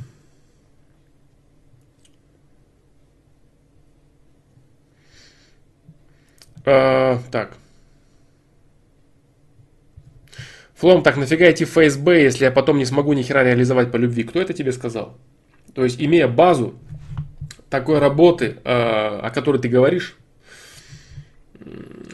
А, 6.65 7.21
так. 7.31 7.55
Флом, 10.81 11.03
так 11.03 11.15
нафига 11.15 11.51
идти 11.51 11.63
в 11.63 11.69
ФСБ, 11.69 12.23
если 12.23 12.45
я 12.45 12.49
потом 12.49 12.79
не 12.79 12.85
смогу 12.85 13.13
ни 13.13 13.21
хера 13.21 13.43
реализовать 13.43 13.91
по 13.91 13.97
любви? 13.97 14.23
Кто 14.23 14.41
это 14.41 14.51
тебе 14.53 14.71
сказал? 14.71 15.15
То 15.75 15.83
есть, 15.83 16.01
имея 16.01 16.27
базу 16.27 16.73
такой 17.69 17.99
работы, 17.99 18.57
э, 18.63 19.19
о 19.19 19.29
которой 19.29 19.61
ты 19.61 19.69
говоришь, 19.69 20.17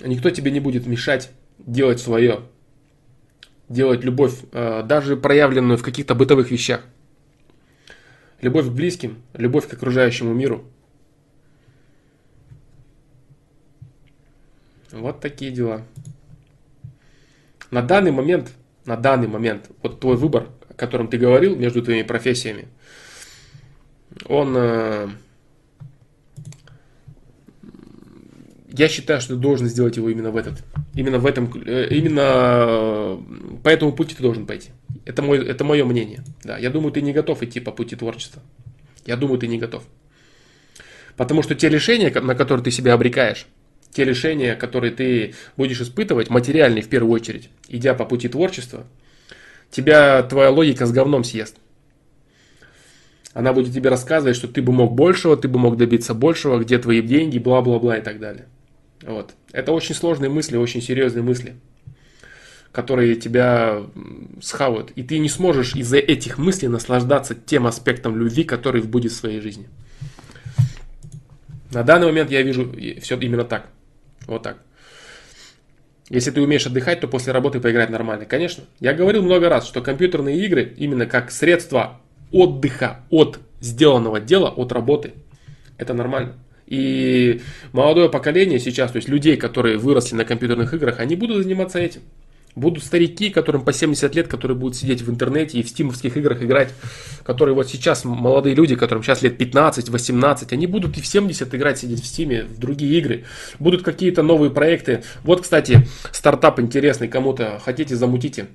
никто 0.03 0.31
тебе 0.31 0.51
не 0.51 0.59
будет 0.59 0.85
мешать 0.85 1.29
делать 1.59 2.01
свое. 2.01 2.41
Делать 3.69 4.03
любовь, 4.03 4.33
э, 4.51 4.83
даже 4.83 5.15
проявленную 5.15 5.77
в 5.77 5.81
каких-то 5.81 6.13
бытовых 6.13 6.51
вещах. 6.51 6.83
Любовь 8.41 8.65
к 8.65 8.71
близким, 8.71 9.23
любовь 9.33 9.69
к 9.69 9.73
окружающему 9.75 10.33
миру. 10.33 10.65
Вот 14.91 15.21
такие 15.21 15.51
дела. 15.51 15.83
На 17.71 17.81
данный 17.81 18.11
момент, 18.11 18.51
на 18.85 18.95
данный 18.95 19.27
момент, 19.27 19.69
вот 19.83 19.99
твой 19.99 20.15
выбор, 20.15 20.49
о 20.69 20.73
котором 20.73 21.07
ты 21.07 21.17
говорил 21.17 21.55
между 21.55 21.81
твоими 21.81 22.03
профессиями, 22.03 22.67
он... 24.25 24.55
Э, 24.55 25.09
я 28.69 28.87
считаю, 28.87 29.19
что 29.21 29.35
ты 29.35 29.41
должен 29.41 29.67
сделать 29.67 29.97
его 29.97 30.09
именно 30.09 30.29
в 30.29 30.37
этот, 30.37 30.63
именно 30.93 31.19
в 31.19 31.25
этом, 31.25 31.51
э, 31.65 31.87
именно 31.89 33.19
по 33.63 33.69
этому 33.69 33.91
пути 33.91 34.15
ты 34.15 34.21
должен 34.21 34.45
пойти. 34.45 34.69
Это, 35.05 35.21
мой, 35.21 35.45
это 35.45 35.63
мое 35.63 35.83
мнение. 35.83 36.23
Да, 36.43 36.57
я 36.57 36.69
думаю, 36.69 36.91
ты 36.91 37.01
не 37.01 37.13
готов 37.13 37.41
идти 37.43 37.59
по 37.59 37.71
пути 37.71 37.95
творчества. 37.95 38.41
Я 39.05 39.15
думаю, 39.17 39.39
ты 39.39 39.47
не 39.47 39.57
готов. 39.57 39.83
Потому 41.15 41.41
что 41.41 41.55
те 41.55 41.69
решения, 41.69 42.11
на 42.11 42.35
которые 42.35 42.63
ты 42.63 42.71
себя 42.71 42.93
обрекаешь, 42.93 43.47
те 43.91 44.03
решения, 44.03 44.55
которые 44.55 44.91
ты 44.91 45.33
будешь 45.55 45.81
испытывать, 45.81 46.29
материальные 46.29 46.83
в 46.83 46.89
первую 46.89 47.13
очередь, 47.13 47.49
идя 47.67 47.93
по 47.93 48.05
пути 48.05 48.27
творчества, 48.27 48.85
тебя 49.71 50.23
твоя 50.23 50.49
логика 50.49 50.85
с 50.85 50.91
говном 50.91 51.23
съест. 51.23 51.57
Она 53.33 53.53
будет 53.53 53.73
тебе 53.73 53.89
рассказывать, 53.89 54.35
что 54.35 54.47
ты 54.47 54.61
бы 54.61 54.71
мог 54.71 54.93
большего, 54.93 55.37
ты 55.37 55.47
бы 55.47 55.59
мог 55.59 55.77
добиться 55.77 56.13
большего, 56.13 56.59
где 56.59 56.79
твои 56.79 57.01
деньги, 57.01 57.37
бла-бла-бла 57.37 57.97
и 57.97 58.01
так 58.01 58.19
далее. 58.19 58.47
Вот. 59.03 59.35
Это 59.51 59.71
очень 59.73 59.93
сложные 59.93 60.29
мысли, 60.29 60.57
очень 60.57 60.81
серьезные 60.81 61.21
мысли, 61.21 61.55
которые 62.71 63.15
тебя 63.15 63.83
схавают. 64.41 64.91
И 64.95 65.03
ты 65.03 65.19
не 65.19 65.29
сможешь 65.29 65.75
из-за 65.75 65.97
этих 65.97 66.39
мыслей 66.39 66.67
наслаждаться 66.67 67.35
тем 67.35 67.67
аспектом 67.67 68.17
любви, 68.17 68.43
который 68.43 68.81
будет 68.81 69.11
в 69.11 69.15
своей 69.15 69.39
жизни. 69.39 69.67
На 71.71 71.83
данный 71.83 72.07
момент 72.07 72.31
я 72.31 72.41
вижу 72.41 72.73
все 73.01 73.17
именно 73.17 73.43
так. 73.43 73.69
Вот 74.27 74.43
так. 74.43 74.57
Если 76.09 76.31
ты 76.31 76.41
умеешь 76.41 76.65
отдыхать, 76.65 77.01
то 77.01 77.07
после 77.07 77.33
работы 77.33 77.59
поиграть 77.59 77.89
нормально. 77.89 78.25
Конечно. 78.25 78.63
Я 78.79 78.93
говорил 78.93 79.23
много 79.23 79.49
раз, 79.49 79.67
что 79.67 79.81
компьютерные 79.81 80.37
игры 80.45 80.73
именно 80.77 81.05
как 81.05 81.31
средство 81.31 82.01
отдыха 82.31 83.01
от 83.09 83.39
сделанного 83.59 84.19
дела, 84.19 84.49
от 84.49 84.71
работы. 84.71 85.13
Это 85.77 85.93
нормально. 85.93 86.35
И 86.65 87.41
молодое 87.71 88.09
поколение 88.09 88.59
сейчас, 88.59 88.91
то 88.91 88.97
есть 88.97 89.07
людей, 89.07 89.37
которые 89.37 89.77
выросли 89.77 90.15
на 90.15 90.25
компьютерных 90.25 90.73
играх, 90.73 90.99
они 90.99 91.15
будут 91.15 91.43
заниматься 91.43 91.79
этим. 91.79 92.01
Будут 92.57 92.83
старики, 92.83 93.29
которым 93.29 93.63
по 93.63 93.71
70 93.71 94.15
лет, 94.15 94.27
которые 94.27 94.57
будут 94.57 94.75
сидеть 94.75 95.03
в 95.03 95.11
интернете 95.11 95.59
и 95.59 95.63
в 95.63 95.69
стимовских 95.69 96.17
играх 96.17 96.41
играть, 96.41 96.73
которые 97.23 97.53
вот 97.53 97.69
сейчас, 97.69 98.03
молодые 98.03 98.55
люди, 98.55 98.75
которым 98.75 99.03
сейчас 99.03 99.21
лет 99.21 99.37
15, 99.37 99.89
18, 99.89 100.53
они 100.53 100.65
будут 100.65 100.97
и 100.97 101.01
в 101.01 101.05
70 101.05 101.53
играть, 101.53 101.77
сидеть 101.77 102.01
в 102.01 102.05
стиме, 102.07 102.45
в 102.45 102.57
другие 102.57 102.97
игры. 102.97 103.25
Будут 103.59 103.83
какие-то 103.83 104.23
новые 104.23 104.49
проекты. 104.49 105.03
Вот, 105.23 105.41
кстати, 105.41 105.87
стартап 106.11 106.59
интересный, 106.59 107.07
кому-то 107.07 107.61
хотите, 107.63 107.95
замутите 107.95 108.47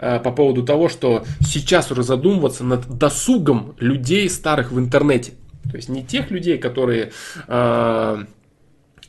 э, 0.00 0.18
по 0.18 0.32
поводу 0.32 0.64
того, 0.64 0.88
что 0.88 1.24
сейчас 1.40 1.92
уже 1.92 2.02
задумываться 2.02 2.64
над 2.64 2.98
досугом 2.98 3.76
людей 3.78 4.28
старых 4.28 4.72
в 4.72 4.78
интернете. 4.80 5.34
То 5.70 5.76
есть 5.76 5.88
не 5.88 6.04
тех 6.04 6.32
людей, 6.32 6.58
которые 6.58 7.12
э, 7.46 8.24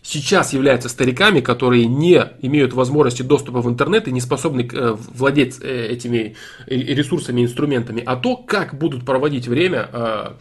сейчас 0.07 0.53
являются 0.53 0.87
стариками, 0.87 1.41
которые 1.41 1.85
не 1.85 2.23
имеют 2.41 2.73
возможности 2.73 3.23
доступа 3.23 3.61
в 3.61 3.67
интернет 3.67 4.07
и 4.07 4.11
не 4.13 4.21
способны 4.21 4.61
э, 4.71 4.95
владеть 4.95 5.59
э, 5.61 5.87
этими 5.87 6.35
ресурсами, 6.65 7.43
инструментами, 7.43 8.03
а 8.05 8.15
то, 8.15 8.37
как 8.37 8.77
будут 8.77 9.05
проводить 9.05 9.49
время 9.49 9.89
э, 9.91 10.33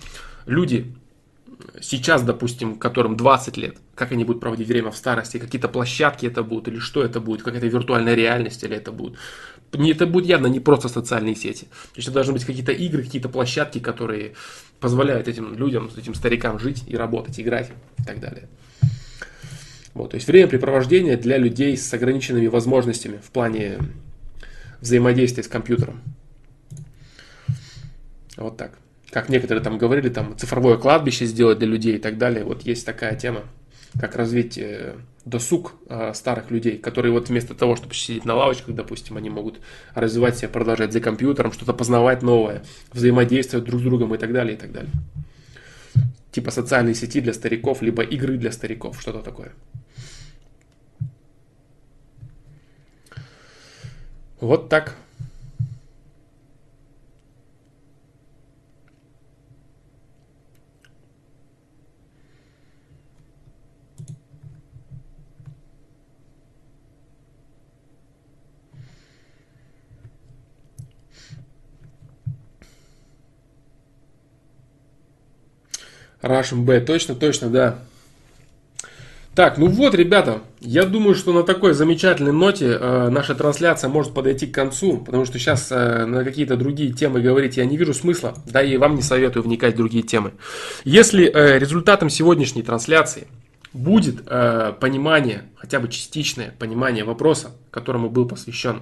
люди 0.47 0.95
сейчас, 1.81 2.23
допустим, 2.23 2.77
которым 2.77 3.17
20 3.17 3.57
лет, 3.57 3.77
как 3.97 4.13
они 4.13 4.23
будут 4.25 4.41
проводить 4.41 4.69
время 4.69 4.93
в 4.93 4.97
старости, 4.97 5.39
какие-то 5.39 5.69
площадки 5.69 6.27
это 6.27 6.45
будут, 6.45 6.69
или 6.69 6.79
что 6.79 7.03
это 7.03 7.21
будет, 7.21 7.43
какая-то 7.43 7.67
виртуальная 7.67 8.15
реальность, 8.15 8.63
или 8.63 8.77
это 8.77 8.93
будет. 8.93 9.19
Это 9.73 10.07
будет 10.07 10.27
явно 10.27 10.47
не 10.47 10.61
просто 10.61 10.89
социальные 10.89 11.35
сети. 11.35 11.65
То 11.65 11.97
есть 11.97 12.07
это 12.07 12.15
должны 12.15 12.35
быть 12.35 12.45
какие-то 12.45 12.71
игры, 12.71 13.03
какие-то 13.03 13.29
площадки, 13.29 13.81
которые 13.81 14.35
позволяют 14.79 15.27
этим 15.27 15.55
людям, 15.57 15.91
этим 15.97 16.15
старикам 16.15 16.61
жить 16.61 16.85
и 16.87 16.97
работать, 16.97 17.41
играть 17.41 17.73
и 17.99 18.05
так 18.05 18.21
далее. 18.21 18.49
Вот, 19.97 20.11
то 20.11 20.17
есть 20.17 20.29
времяпрепровождение 20.29 21.17
для 21.17 21.39
людей 21.39 21.75
с 21.75 21.93
ограниченными 21.95 22.49
возможностями 22.49 23.19
в 23.25 23.31
плане 23.31 23.79
взаимодействия 24.83 25.43
с 25.43 25.49
компьютером. 25.49 26.03
Вот 28.37 28.59
так. 28.59 28.79
Как 29.11 29.31
некоторые 29.31 29.65
там 29.65 29.79
говорили, 29.79 30.11
там 30.11 30.37
цифровое 30.37 30.77
кладбище 30.77 31.25
сделать 31.25 31.59
для 31.59 31.69
людей 31.69 31.97
и 31.97 31.99
так 31.99 32.19
далее. 32.19 32.45
Вот 32.45 32.61
есть 32.63 32.85
такая 32.85 33.17
тема. 33.17 33.45
как 33.99 34.17
развить 34.17 34.59
э, 34.59 34.97
досуг 35.25 35.73
э, 35.89 36.13
старых 36.13 36.51
людей, 36.51 36.77
которые 36.77 37.13
вот 37.13 37.31
вместо 37.31 37.55
того, 37.55 37.75
чтобы 37.77 37.95
сидеть 37.95 38.27
на 38.27 38.35
лавочках, 38.35 38.75
допустим, 38.75 39.17
они 39.17 39.31
могут 39.31 39.61
развивать 39.95 40.37
себя, 40.37 40.51
продолжать 40.51 40.93
за 40.93 41.01
компьютером, 41.01 41.53
что-то 41.53 41.73
познавать 41.73 42.23
новое, 42.23 42.63
взаимодействовать 42.93 43.65
друг 43.65 43.81
с 43.81 43.85
другом 43.85 44.15
и 44.15 44.19
так 44.19 44.35
далее, 44.35 44.57
и 44.57 44.59
так 44.59 44.73
далее. 44.73 44.93
Типа 46.37 46.51
социальные 46.51 46.95
сети 46.95 47.23
для 47.23 47.33
стариков, 47.33 47.81
либо 47.81 48.03
игры 48.03 48.37
для 48.37 48.53
стариков, 48.53 49.01
что-то 49.01 49.23
такое. 49.23 49.55
Вот 54.41 54.69
так. 54.69 54.97
Russian 76.27 76.63
B, 76.63 76.81
точно, 76.81 77.15
точно, 77.15 77.49
да. 77.49 77.79
Так, 79.37 79.59
ну 79.59 79.67
вот, 79.67 79.95
ребята, 79.95 80.41
я 80.61 80.87
думаю, 80.87 81.15
что 81.15 81.35
на 81.35 81.43
такой 81.43 81.75
замечательной 81.75 82.33
ноте 82.33 82.79
э, 82.81 83.09
наша 83.11 83.35
трансляция 83.35 83.91
может 83.91 84.15
подойти 84.15 84.47
к 84.47 84.55
концу, 84.55 84.97
потому 84.97 85.27
что 85.27 85.39
сейчас 85.39 85.71
э, 85.71 86.07
на 86.07 86.25
какие-то 86.25 86.57
другие 86.57 86.91
темы 86.95 87.21
говорить 87.21 87.59
я 87.59 87.67
не 87.67 87.77
вижу 87.77 87.93
смысла, 87.93 88.35
да 88.47 88.63
и 88.63 88.79
вам 88.79 88.97
не 88.97 89.03
советую 89.03 89.43
вникать 89.43 89.75
в 89.75 89.77
другие 89.77 90.03
темы. 90.03 90.33
Если 90.85 91.27
э, 91.27 91.59
результатом 91.59 92.09
сегодняшней 92.09 92.63
трансляции 92.63 93.27
будет 93.75 94.23
э, 94.27 94.73
понимание, 94.81 95.45
хотя 95.57 95.81
бы 95.81 95.89
частичное 95.89 96.55
понимание 96.59 97.05
вопроса, 97.05 97.51
которому 97.71 98.09
был 98.09 98.27
посвящен 98.27 98.81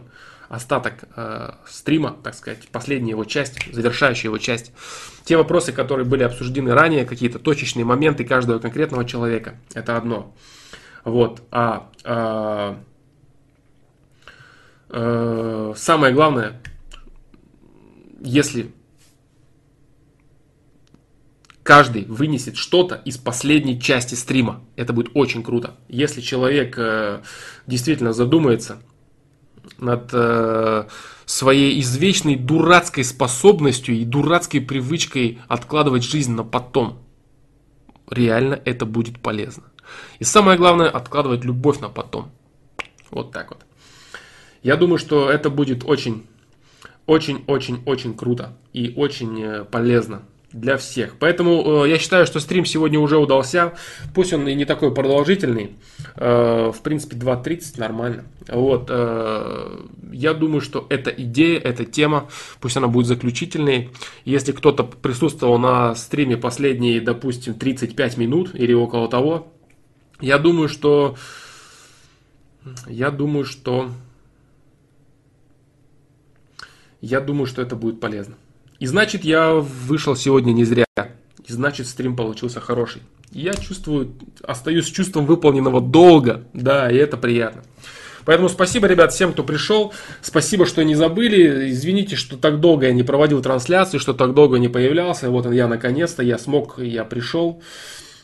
остаток 0.49 1.05
э, 1.17 1.53
стрима, 1.67 2.17
так 2.23 2.35
сказать, 2.35 2.69
последняя 2.69 3.11
его 3.11 3.25
часть, 3.25 3.59
завершающая 3.73 4.29
его 4.29 4.39
часть. 4.39 4.73
Те 5.25 5.37
вопросы, 5.37 5.73
которые 5.73 6.07
были 6.07 6.23
обсуждены 6.23 6.75
ранее, 6.75 7.05
какие-то 7.05 7.39
точечные 7.39 7.85
моменты 7.85 8.25
каждого 8.25 8.59
конкретного 8.59 9.05
человека, 9.05 9.57
это 9.75 9.97
одно. 9.97 10.35
Вот. 11.05 11.43
А, 11.51 11.91
а 12.05 12.79
э, 14.91 15.73
самое 15.77 16.15
главное, 16.15 16.61
если 18.21 18.73
каждый 21.65 22.05
вынесет 22.05 22.57
что-то 22.57 22.95
из 22.95 23.17
последней 23.17 23.81
части 23.81 24.15
стрима. 24.15 24.63
Это 24.77 24.93
будет 24.93 25.11
очень 25.15 25.43
круто. 25.43 25.75
Если 25.89 26.21
человек 26.21 26.75
э, 26.77 27.23
действительно 27.67 28.13
задумается 28.13 28.83
над 29.79 30.11
э, 30.13 30.85
своей 31.27 31.81
извечной 31.81 32.37
дурацкой 32.37 33.05
способностью 33.05 33.95
и 33.95 34.05
дурацкой 34.05 34.61
привычкой 34.61 35.41
откладывать 35.49 36.05
жизнь 36.05 36.33
на 36.33 36.45
потом. 36.45 36.99
Реально 38.11 38.61
это 38.65 38.87
будет 38.87 39.21
полезно. 39.21 39.65
И 40.19 40.25
самое 40.25 40.59
главное, 40.59 40.89
откладывать 40.89 41.45
любовь 41.45 41.81
на 41.81 41.89
потом. 41.89 42.31
Вот 43.11 43.33
так 43.33 43.51
вот. 43.51 43.65
Я 44.63 44.77
думаю, 44.77 44.99
что 44.99 45.31
это 45.31 45.51
будет 45.51 45.85
очень, 45.85 46.27
очень, 47.07 47.45
очень, 47.47 47.83
очень 47.85 48.17
круто 48.17 48.57
и 48.73 48.93
очень 48.97 49.43
э, 49.43 49.65
полезно 49.65 50.23
для 50.55 50.77
всех. 50.77 51.17
Поэтому 51.19 51.85
э, 51.85 51.91
я 51.91 51.99
считаю, 51.99 52.27
что 52.27 52.39
стрим 52.39 52.65
сегодня 52.65 52.99
уже 53.01 53.19
удался. 53.19 53.75
Пусть 54.15 54.33
он 54.33 54.49
и 54.49 54.55
не 54.55 54.65
такой 54.65 54.95
продолжительный. 54.95 55.73
Э, 56.17 56.71
в 56.73 56.81
принципе, 56.81 57.17
2.30 57.17 57.79
нормально. 57.79 58.25
Вот. 58.49 58.87
Э, 58.89 59.81
я 60.13 60.33
думаю, 60.33 60.61
что 60.61 60.87
эта 60.89 61.11
идея, 61.11 61.59
эта 61.59 61.85
тема, 61.85 62.29
пусть 62.61 62.77
она 62.77 62.87
будет 62.87 63.07
заключительной. 63.07 63.91
Если 64.25 64.53
кто-то 64.53 64.85
присутствовал 64.85 65.59
на 65.59 65.95
стриме 65.97 66.37
последние, 66.37 67.01
допустим, 67.01 67.55
35 67.55 68.17
минут 68.17 68.55
или 68.55 68.73
около 68.73 69.09
того, 69.09 69.53
я 70.21 70.39
думаю, 70.39 70.69
что... 70.69 71.17
Я 72.87 73.11
думаю, 73.11 73.45
что... 73.45 73.91
Я 77.01 77.21
думаю, 77.21 77.47
что 77.47 77.61
это 77.61 77.75
будет 77.75 78.01
полезно. 78.01 78.37
И 78.79 78.87
значит, 78.87 79.25
я 79.25 79.53
вышел 79.53 80.17
сегодня 80.17 80.53
не 80.53 80.65
зря. 80.65 80.85
И 80.97 81.53
значит, 81.53 81.87
стрим 81.87 82.17
получился 82.17 82.61
хороший. 82.61 83.03
Я 83.31 83.55
чувствую, 83.55 84.13
остаюсь 84.43 84.87
с 84.87 84.91
чувством 84.91 85.27
выполненного 85.27 85.81
долга. 85.81 86.45
Да, 86.53 86.91
и 86.91 86.97
это 86.97 87.17
приятно. 87.17 87.63
Поэтому 88.25 88.49
спасибо, 88.49 88.87
ребят, 88.87 89.13
всем, 89.13 89.33
кто 89.33 89.45
пришел. 89.45 89.93
Спасибо, 90.23 90.67
что 90.67 90.83
не 90.83 90.95
забыли. 90.95 91.71
Извините, 91.71 92.17
что 92.17 92.37
так 92.37 92.61
долго 92.61 92.87
я 92.87 92.93
не 92.93 93.03
проводил 93.03 93.43
трансляции, 93.43 93.99
что 93.99 94.15
так 94.15 94.35
долго 94.35 94.59
не 94.59 94.69
появлялся. 94.69 95.31
Вот 95.31 95.51
я 95.53 95.69
наконец-то, 95.69 96.23
я 96.23 96.39
смог, 96.39 96.79
я 96.79 97.05
пришел. 97.05 97.63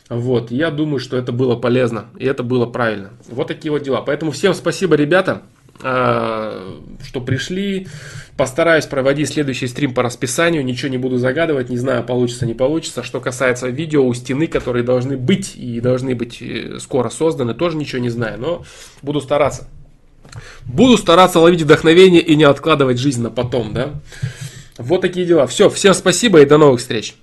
Вот, 0.09 0.51
я 0.51 0.71
думаю, 0.71 0.99
что 0.99 1.15
это 1.15 1.31
было 1.31 1.55
полезно, 1.55 2.07
и 2.17 2.25
это 2.25 2.43
было 2.43 2.65
правильно. 2.65 3.11
Вот 3.29 3.47
такие 3.47 3.71
вот 3.71 3.83
дела. 3.83 4.01
Поэтому 4.01 4.31
всем 4.31 4.53
спасибо, 4.53 4.95
ребята. 4.95 5.43
Э, 5.83 6.79
что 7.03 7.21
пришли. 7.21 7.87
Постараюсь 8.37 8.85
проводить 8.85 9.29
следующий 9.29 9.67
стрим 9.67 9.93
по 9.93 10.03
расписанию, 10.03 10.63
ничего 10.63 10.89
не 10.89 10.97
буду 10.97 11.17
загадывать, 11.17 11.69
не 11.69 11.77
знаю, 11.77 12.03
получится, 12.03 12.45
не 12.45 12.53
получится. 12.53 13.03
Что 13.03 13.19
касается 13.19 13.67
видео 13.67 14.05
у 14.05 14.13
стены, 14.13 14.47
которые 14.47 14.83
должны 14.83 15.17
быть 15.17 15.55
и 15.55 15.79
должны 15.79 16.13
быть 16.15 16.41
э, 16.41 16.77
скоро 16.79 17.09
созданы, 17.09 17.53
тоже 17.53 17.77
ничего 17.77 18.01
не 18.01 18.09
знаю, 18.09 18.39
но 18.39 18.63
буду 19.01 19.21
стараться. 19.21 19.67
Буду 20.65 20.97
стараться 20.97 21.39
ловить 21.39 21.63
вдохновение 21.63 22.21
и 22.21 22.35
не 22.35 22.43
откладывать 22.43 22.99
жизнь 22.99 23.21
на 23.21 23.31
потом, 23.31 23.73
да. 23.73 23.99
Вот 24.77 25.01
такие 25.01 25.25
дела. 25.25 25.47
Все, 25.47 25.69
всем 25.69 25.93
спасибо 25.93 26.41
и 26.41 26.45
до 26.45 26.57
новых 26.57 26.79
встреч. 26.79 27.15